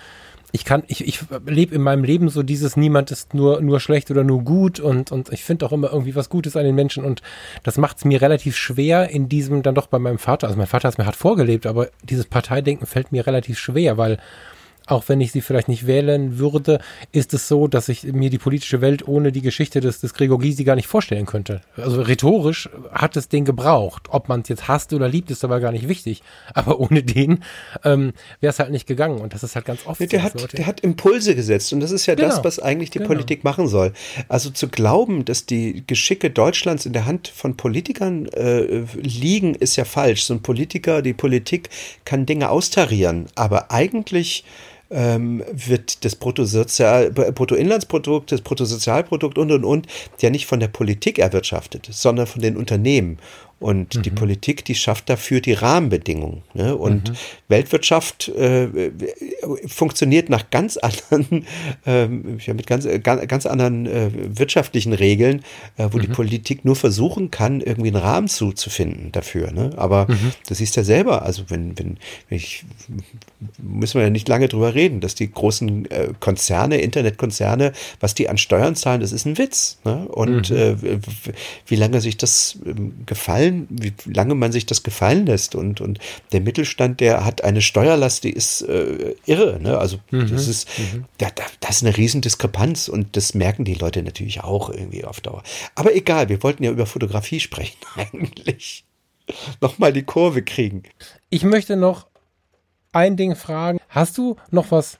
ich 0.56 0.66
kann, 0.66 0.84
ich, 0.86 1.08
ich 1.08 1.20
lebe 1.48 1.74
in 1.74 1.82
meinem 1.82 2.04
Leben 2.04 2.30
so 2.30 2.44
dieses, 2.44 2.78
niemand 2.78 3.10
ist 3.10 3.34
nur, 3.34 3.60
nur 3.60 3.80
schlecht 3.80 4.12
oder 4.12 4.24
nur 4.24 4.44
gut 4.44 4.80
und, 4.80 5.12
und 5.12 5.34
ich 5.34 5.44
finde 5.44 5.66
auch 5.66 5.72
immer 5.72 5.92
irgendwie 5.92 6.14
was 6.14 6.30
Gutes 6.30 6.56
an 6.56 6.64
den 6.64 6.76
Menschen 6.76 7.04
und 7.04 7.24
das 7.64 7.80
macht 7.80 7.98
es 7.98 8.06
mir 8.06 8.22
relativ 8.22 8.56
schwer 8.56 9.10
in 9.10 9.28
diesem 9.28 9.64
dann 9.64 9.74
doch 9.74 9.88
bei 9.88 9.98
meinem 9.98 10.20
Vater, 10.20 10.46
also 10.46 10.58
mein 10.58 10.68
Vater 10.68 10.88
hat 10.88 10.94
es 10.94 10.98
mir 11.00 11.08
hart 11.08 11.16
vorgelebt, 11.16 11.66
aber 11.66 11.90
dieses 12.04 12.26
Parteidenken 12.26 12.86
fällt 12.86 13.12
mir 13.12 13.26
relativ 13.26 13.58
schwer, 13.58 13.98
weil 13.98 14.20
auch 14.88 15.08
wenn 15.08 15.22
ich 15.22 15.32
sie 15.32 15.42
vielleicht 15.42 15.70
nicht 15.70 15.88
wählen 15.88 16.38
würde, 16.40 16.80
ist 17.12 17.34
es 17.34 17.48
so, 17.48 17.68
dass 17.68 17.88
ich 17.88 18.04
mir 18.04 18.30
die 18.30 18.38
politische 18.38 18.82
Welt 18.82 19.08
ohne 19.08 19.32
die 19.32 19.42
Geschichte 19.42 19.80
des, 19.80 20.02
des 20.02 20.14
Gregor 20.14 20.40
Gysi 20.40 20.64
gar 20.64 20.76
nicht 20.76 20.88
vorstellen 20.88 21.26
könnte. 21.26 21.62
Also 21.78 22.02
rhetorisch 22.02 22.70
hat 22.92 23.16
es 23.16 23.30
den 23.30 23.46
gebraucht. 23.46 24.08
Ob 24.10 24.28
man 24.28 24.42
es 24.42 24.50
jetzt 24.50 24.68
hasst 24.68 24.92
oder 24.92 25.08
liebt, 25.08 25.32
ist 25.32 25.44
aber 25.44 25.60
gar 25.60 25.72
nicht 25.72 25.88
wichtig. 25.88 26.22
Aber 26.54 26.80
ohne 26.80 27.04
den 27.04 27.44
ähm, 27.84 28.14
wäre 28.40 28.52
es 28.52 28.60
halt 28.60 28.72
nicht 28.72 28.88
gegangen. 28.88 29.20
Und 29.20 29.34
das 29.34 29.44
ist 29.44 29.56
halt 29.56 29.66
ganz 29.66 29.86
oft. 29.86 30.00
Der, 30.00 30.08
so, 30.20 30.26
hat, 30.26 30.58
der 30.58 30.66
hat 30.66 30.82
Impulse 30.82 31.36
gesetzt. 31.36 31.74
Und 31.74 31.80
das 31.80 31.92
ist 31.92 32.06
ja 32.06 32.16
genau. 32.16 32.28
das, 32.30 32.44
was 32.44 32.60
eigentlich 32.60 32.90
die 32.90 33.00
genau. 33.00 33.10
Politik 33.10 33.44
machen 33.44 33.68
soll. 33.68 33.94
Also 34.28 34.50
zu 34.50 34.68
glauben, 34.68 35.26
dass 35.26 35.46
die 35.46 35.84
Geschicke 35.88 36.30
Deutschlands 36.30 36.86
in 36.86 36.94
der 36.94 37.06
Hand 37.06 37.28
von 37.28 37.58
Politikern 37.58 38.28
äh, 38.28 38.84
liegen, 38.94 39.56
ist 39.56 39.76
ja 39.76 39.86
falsch. 39.86 40.24
So 40.24 40.34
ein 40.34 40.42
Politiker, 40.42 41.02
die 41.02 41.14
Politik 41.14 41.70
kann 42.06 42.26
Dinge 42.26 42.50
austarieren. 42.50 43.28
Aber 43.36 43.72
eigentlich 43.72 44.44
ähm, 44.94 45.44
wird 45.52 46.06
das 46.06 46.16
Bruttosozial, 46.16 47.12
Bruttoinlandsprodukt, 47.12 48.32
das 48.32 48.42
Bruttosozialprodukt 48.42 49.38
und 49.38 49.52
und 49.52 49.66
und 49.66 49.88
ja 50.22 50.30
nicht 50.30 50.46
von 50.46 50.60
der 50.60 50.68
Politik 50.68 51.20
erwirtschaftet, 51.20 51.90
sondern 51.92 52.28
von 52.28 52.42
den 52.42 52.58
Unternehmen. 52.58 53.18
Und 53.64 53.96
mhm. 53.96 54.02
die 54.02 54.10
Politik, 54.10 54.66
die 54.66 54.76
schafft 54.76 55.10
dafür 55.10 55.40
die 55.40 55.54
Rahmenbedingungen. 55.54 56.42
Ne? 56.54 56.76
Und 56.76 57.12
mhm. 57.12 57.16
Weltwirtschaft 57.48 58.28
äh, 58.28 58.92
funktioniert 59.68 60.28
nach 60.28 60.50
ganz 60.50 60.76
anderen, 60.76 61.46
äh, 61.86 62.08
mit 62.08 62.68
ganz, 62.68 62.86
ganz, 63.04 63.26
ganz 63.26 63.46
anderen 63.46 63.86
äh, 63.86 64.10
wirtschaftlichen 64.38 64.92
Regeln, 64.92 65.46
äh, 65.78 65.88
wo 65.92 65.98
mhm. 65.98 66.02
die 66.02 66.08
Politik 66.10 66.66
nur 66.66 66.76
versuchen 66.76 67.32
kann, 67.32 67.62
irgendwie 67.62 67.88
einen 67.88 68.04
Rahmen 68.04 68.28
zuzufinden 68.28 69.14
dafür. 69.14 69.54
Ne? 69.54 69.72
Aber 69.78 70.08
mhm. 70.10 70.34
das 70.46 70.58
siehst 70.58 70.76
ja 70.76 70.84
selber, 70.84 71.22
also 71.22 71.44
wenn, 71.48 71.80
wenn, 71.80 71.98
wenn 72.28 72.36
ich, 72.36 72.66
müssen 73.62 73.94
wir 73.98 74.04
ja 74.04 74.10
nicht 74.10 74.28
lange 74.28 74.50
drüber 74.50 74.76
reden, 74.76 75.00
dass 75.00 75.16
die 75.16 75.32
großen 75.32 75.90
äh, 75.90 76.10
Konzerne, 76.20 76.82
Internetkonzerne, 76.82 77.72
was 78.02 78.14
die 78.14 78.28
an 78.28 78.38
Steuern 78.38 78.76
zahlen, 78.76 79.00
das 79.00 79.14
ist 79.14 79.26
ein 79.26 79.38
Witz. 79.38 79.78
Ne? 79.86 80.06
Und 80.10 80.50
mhm. 80.50 80.58
äh, 80.58 81.00
wie 81.68 81.78
lange 81.78 82.02
sich 82.02 82.18
das 82.18 82.60
ähm, 82.66 83.06
gefallen, 83.54 83.68
wie 83.70 83.94
lange 84.12 84.36
man 84.36 84.52
sich 84.52 84.66
das 84.66 84.84
gefallen 84.84 85.26
lässt. 85.26 85.56
Und, 85.56 85.82
und 85.82 86.00
der 86.32 86.42
Mittelstand, 86.42 87.00
der 87.00 87.26
hat 87.26 87.44
eine 87.44 87.62
Steuerlast, 87.62 88.24
die 88.24 88.32
ist 88.32 88.62
äh, 88.62 89.16
irre. 89.26 89.60
Ne? 89.62 89.78
Also 89.78 90.00
mhm. 90.12 90.30
das 90.30 90.48
ist, 90.48 90.68
mhm. 90.78 91.06
da, 91.18 91.30
da, 91.34 91.44
das 91.60 91.78
ist 91.78 91.84
eine 91.84 91.96
Riesendiskrepanz 91.96 92.88
und 92.88 93.16
das 93.16 93.34
merken 93.34 93.66
die 93.66 93.76
Leute 93.76 94.04
natürlich 94.04 94.44
auch 94.44 94.70
irgendwie 94.70 95.06
auf 95.06 95.22
Dauer. 95.22 95.44
Aber 95.76 95.96
egal, 95.96 96.30
wir 96.30 96.44
wollten 96.44 96.64
ja 96.64 96.72
über 96.72 96.86
Fotografie 96.86 97.40
sprechen 97.40 97.78
eigentlich. 97.96 98.86
Nochmal 99.62 99.94
die 99.94 100.04
Kurve 100.04 100.44
kriegen. 100.44 100.84
Ich 101.30 101.44
möchte 101.44 101.78
noch 101.78 102.08
ein 102.92 103.16
Ding 103.16 103.36
fragen. 103.36 103.80
Hast 103.88 104.18
du 104.18 104.36
noch 104.52 104.72
was 104.72 105.00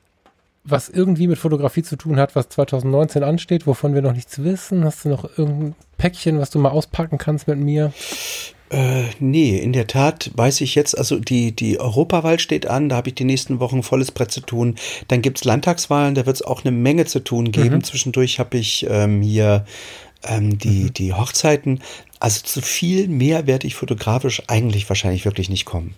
was 0.66 0.90
irgendwie 0.90 1.28
mit 1.28 1.38
Fotografie 1.38 1.84
zu 1.84 1.98
tun 1.98 2.18
hat, 2.20 2.36
was 2.36 2.50
2019 2.50 3.24
ansteht, 3.24 3.68
wovon 3.68 3.94
wir 3.94 4.02
noch 4.02 4.14
nichts 4.14 4.44
wissen? 4.44 4.86
Hast 4.86 5.04
du 5.04 5.10
noch 5.10 5.38
irgendein 5.38 5.76
Päckchen, 5.98 6.40
was 6.40 6.50
du 6.52 6.60
mal 6.60 6.70
auspacken 6.70 7.18
kannst 7.18 7.48
mit 7.48 7.60
mir? 7.60 7.92
Äh, 8.70 9.04
nee, 9.20 9.58
in 9.58 9.74
der 9.74 9.88
Tat 9.88 10.32
weiß 10.36 10.62
ich 10.62 10.74
jetzt, 10.76 10.98
also 10.98 11.20
die, 11.20 11.52
die 11.52 11.80
Europawahl 11.80 12.40
steht 12.40 12.66
an, 12.66 12.90
da 12.90 12.96
habe 12.96 13.10
ich 13.10 13.16
die 13.16 13.26
nächsten 13.26 13.60
Wochen 13.60 13.84
volles 13.84 14.12
Brett 14.12 14.32
zu 14.32 14.42
tun. 14.42 14.76
Dann 15.10 15.22
gibt 15.22 15.40
es 15.40 15.44
Landtagswahlen, 15.44 16.16
da 16.16 16.26
wird 16.26 16.38
es 16.38 16.42
auch 16.42 16.64
eine 16.64 16.72
Menge 16.72 17.06
zu 17.06 17.20
tun 17.20 17.52
geben. 17.52 17.76
Mhm. 17.76 17.84
Zwischendurch 17.84 18.40
habe 18.40 18.58
ich 18.58 18.88
ähm, 18.90 19.22
hier 19.22 19.66
ähm, 20.24 20.58
die, 20.58 20.86
mhm. 20.86 20.94
die 20.94 21.14
Hochzeiten. 21.14 21.82
Also 22.20 22.42
zu 22.44 22.62
viel 22.62 23.10
mehr 23.10 23.48
werde 23.48 23.68
ich 23.68 23.76
fotografisch 23.76 24.42
eigentlich 24.48 24.88
wahrscheinlich 24.90 25.26
wirklich 25.26 25.50
nicht 25.50 25.66
kommen. 25.66 25.94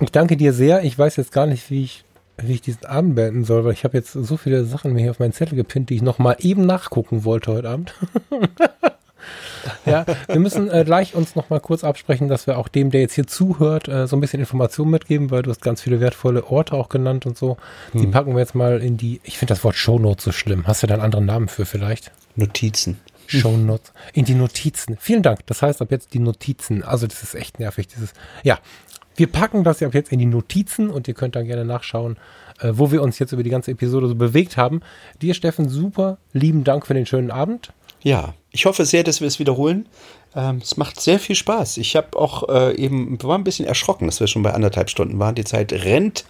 Ich 0.00 0.10
danke 0.10 0.36
dir 0.36 0.52
sehr. 0.52 0.82
Ich 0.82 0.98
weiß 0.98 1.16
jetzt 1.16 1.30
gar 1.30 1.46
nicht, 1.46 1.70
wie 1.70 1.84
ich 1.84 2.04
wie 2.38 2.54
ich 2.54 2.62
diesen 2.62 2.86
Abend 2.86 3.14
beenden 3.14 3.44
soll, 3.44 3.64
weil 3.64 3.72
ich 3.72 3.84
habe 3.84 3.96
jetzt 3.96 4.12
so 4.12 4.36
viele 4.36 4.64
Sachen 4.64 4.92
mir 4.92 5.00
hier 5.00 5.10
auf 5.10 5.18
meinen 5.18 5.32
Zettel 5.32 5.56
gepinnt, 5.56 5.90
die 5.90 5.96
ich 5.96 6.02
noch 6.02 6.18
mal 6.18 6.36
eben 6.40 6.66
nachgucken 6.66 7.24
wollte 7.24 7.52
heute 7.52 7.68
Abend. 7.68 7.94
ja, 9.86 10.04
wir 10.26 10.40
müssen 10.40 10.70
äh, 10.70 10.84
gleich 10.84 11.14
uns 11.14 11.36
noch 11.36 11.50
mal 11.50 11.60
kurz 11.60 11.84
absprechen, 11.84 12.28
dass 12.28 12.46
wir 12.46 12.58
auch 12.58 12.68
dem, 12.68 12.90
der 12.90 13.02
jetzt 13.02 13.14
hier 13.14 13.26
zuhört, 13.26 13.88
äh, 13.88 14.06
so 14.06 14.16
ein 14.16 14.20
bisschen 14.20 14.40
Informationen 14.40 14.90
mitgeben, 14.90 15.30
weil 15.30 15.42
du 15.42 15.50
hast 15.50 15.62
ganz 15.62 15.80
viele 15.80 16.00
wertvolle 16.00 16.44
Orte 16.44 16.74
auch 16.74 16.88
genannt 16.88 17.26
und 17.26 17.38
so. 17.38 17.56
Die 17.92 18.00
hm. 18.00 18.10
packen 18.10 18.32
wir 18.34 18.40
jetzt 18.40 18.54
mal 18.54 18.82
in 18.82 18.96
die, 18.96 19.20
ich 19.24 19.38
finde 19.38 19.54
das 19.54 19.64
Wort 19.64 19.76
Shownotes 19.76 20.24
so 20.24 20.32
schlimm. 20.32 20.66
Hast 20.66 20.82
du 20.82 20.86
da 20.86 20.94
einen 20.94 21.02
anderen 21.02 21.26
Namen 21.26 21.48
für 21.48 21.66
vielleicht? 21.66 22.12
Notizen. 22.36 23.00
Shownotes. 23.26 23.92
In 24.12 24.24
die 24.24 24.34
Notizen. 24.34 24.98
Vielen 25.00 25.22
Dank. 25.22 25.46
Das 25.46 25.62
heißt 25.62 25.80
ab 25.80 25.90
jetzt 25.90 26.12
die 26.12 26.18
Notizen. 26.18 26.82
Also 26.82 27.06
das 27.06 27.22
ist 27.22 27.34
echt 27.34 27.58
nervig. 27.58 27.88
Dieses, 27.88 28.12
ja, 28.42 28.58
wir 29.16 29.26
packen 29.26 29.64
das 29.64 29.80
ja 29.80 29.88
jetzt 29.92 30.12
in 30.12 30.18
die 30.18 30.26
Notizen 30.26 30.90
und 30.90 31.08
ihr 31.08 31.14
könnt 31.14 31.36
dann 31.36 31.46
gerne 31.46 31.64
nachschauen, 31.64 32.16
äh, 32.60 32.72
wo 32.72 32.90
wir 32.90 33.02
uns 33.02 33.18
jetzt 33.18 33.32
über 33.32 33.42
die 33.42 33.50
ganze 33.50 33.70
Episode 33.70 34.08
so 34.08 34.14
bewegt 34.14 34.56
haben. 34.56 34.80
Dir, 35.22 35.34
Steffen, 35.34 35.68
super 35.68 36.18
lieben 36.32 36.64
Dank 36.64 36.86
für 36.86 36.94
den 36.94 37.06
schönen 37.06 37.30
Abend. 37.30 37.72
Ja, 38.02 38.34
ich 38.50 38.66
hoffe 38.66 38.84
sehr, 38.84 39.02
dass 39.02 39.20
wir 39.20 39.28
es 39.28 39.38
wiederholen. 39.38 39.88
Ähm, 40.36 40.60
es 40.62 40.76
macht 40.76 41.00
sehr 41.00 41.18
viel 41.18 41.36
Spaß. 41.36 41.78
Ich 41.78 41.96
habe 41.96 42.18
auch 42.18 42.48
äh, 42.48 42.76
eben, 42.76 43.20
war 43.22 43.38
ein 43.38 43.44
bisschen 43.44 43.66
erschrocken, 43.66 44.06
dass 44.06 44.20
wir 44.20 44.26
schon 44.26 44.42
bei 44.42 44.52
anderthalb 44.52 44.90
Stunden 44.90 45.18
waren. 45.18 45.34
Die 45.34 45.44
Zeit 45.44 45.72
rennt 45.72 46.24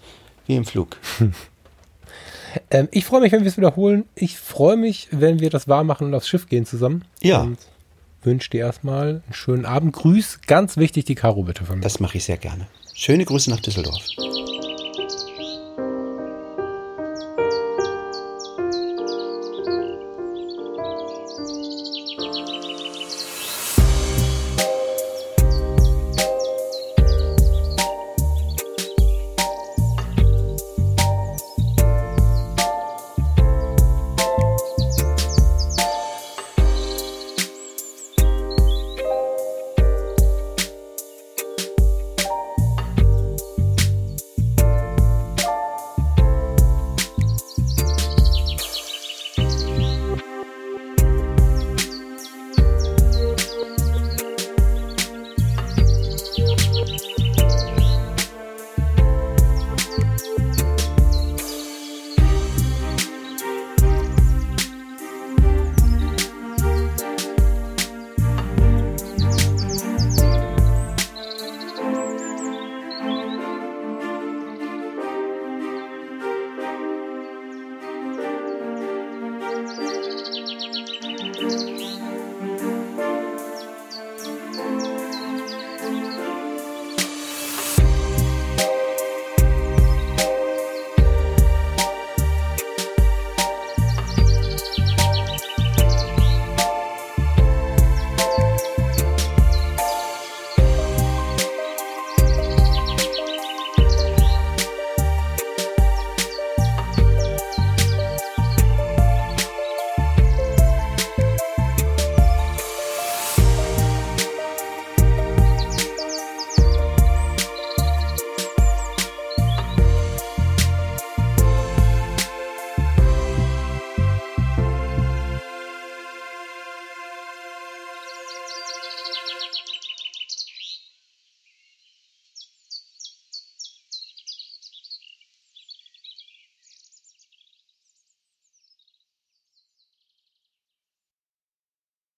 wie 0.46 0.54
im 0.54 0.64
Flug. 0.64 0.96
ähm, 2.70 2.88
ich 2.92 3.04
freue 3.04 3.22
mich, 3.22 3.32
wenn 3.32 3.40
wir 3.40 3.48
es 3.48 3.56
wiederholen. 3.56 4.04
Ich 4.14 4.38
freue 4.38 4.76
mich, 4.76 5.08
wenn 5.10 5.40
wir 5.40 5.50
das 5.50 5.66
wahr 5.66 5.84
machen 5.84 6.06
und 6.06 6.14
aufs 6.14 6.28
Schiff 6.28 6.46
gehen 6.46 6.64
zusammen. 6.64 7.04
Ja. 7.22 7.42
Und 7.42 7.58
wünsche 8.26 8.50
dir 8.50 8.60
erstmal 8.60 9.22
einen 9.24 9.32
schönen 9.32 9.64
Abend. 9.66 9.92
Grüß, 9.92 10.40
ganz 10.46 10.76
wichtig, 10.76 11.04
die 11.04 11.14
Caro 11.14 11.42
bitte 11.44 11.64
von 11.64 11.76
mir. 11.76 11.82
Das 11.82 12.00
mache 12.00 12.18
ich 12.18 12.24
sehr 12.24 12.38
gerne. 12.38 12.66
Schöne 12.94 13.24
Grüße 13.24 13.50
nach 13.50 13.60
Düsseldorf. 13.60 14.02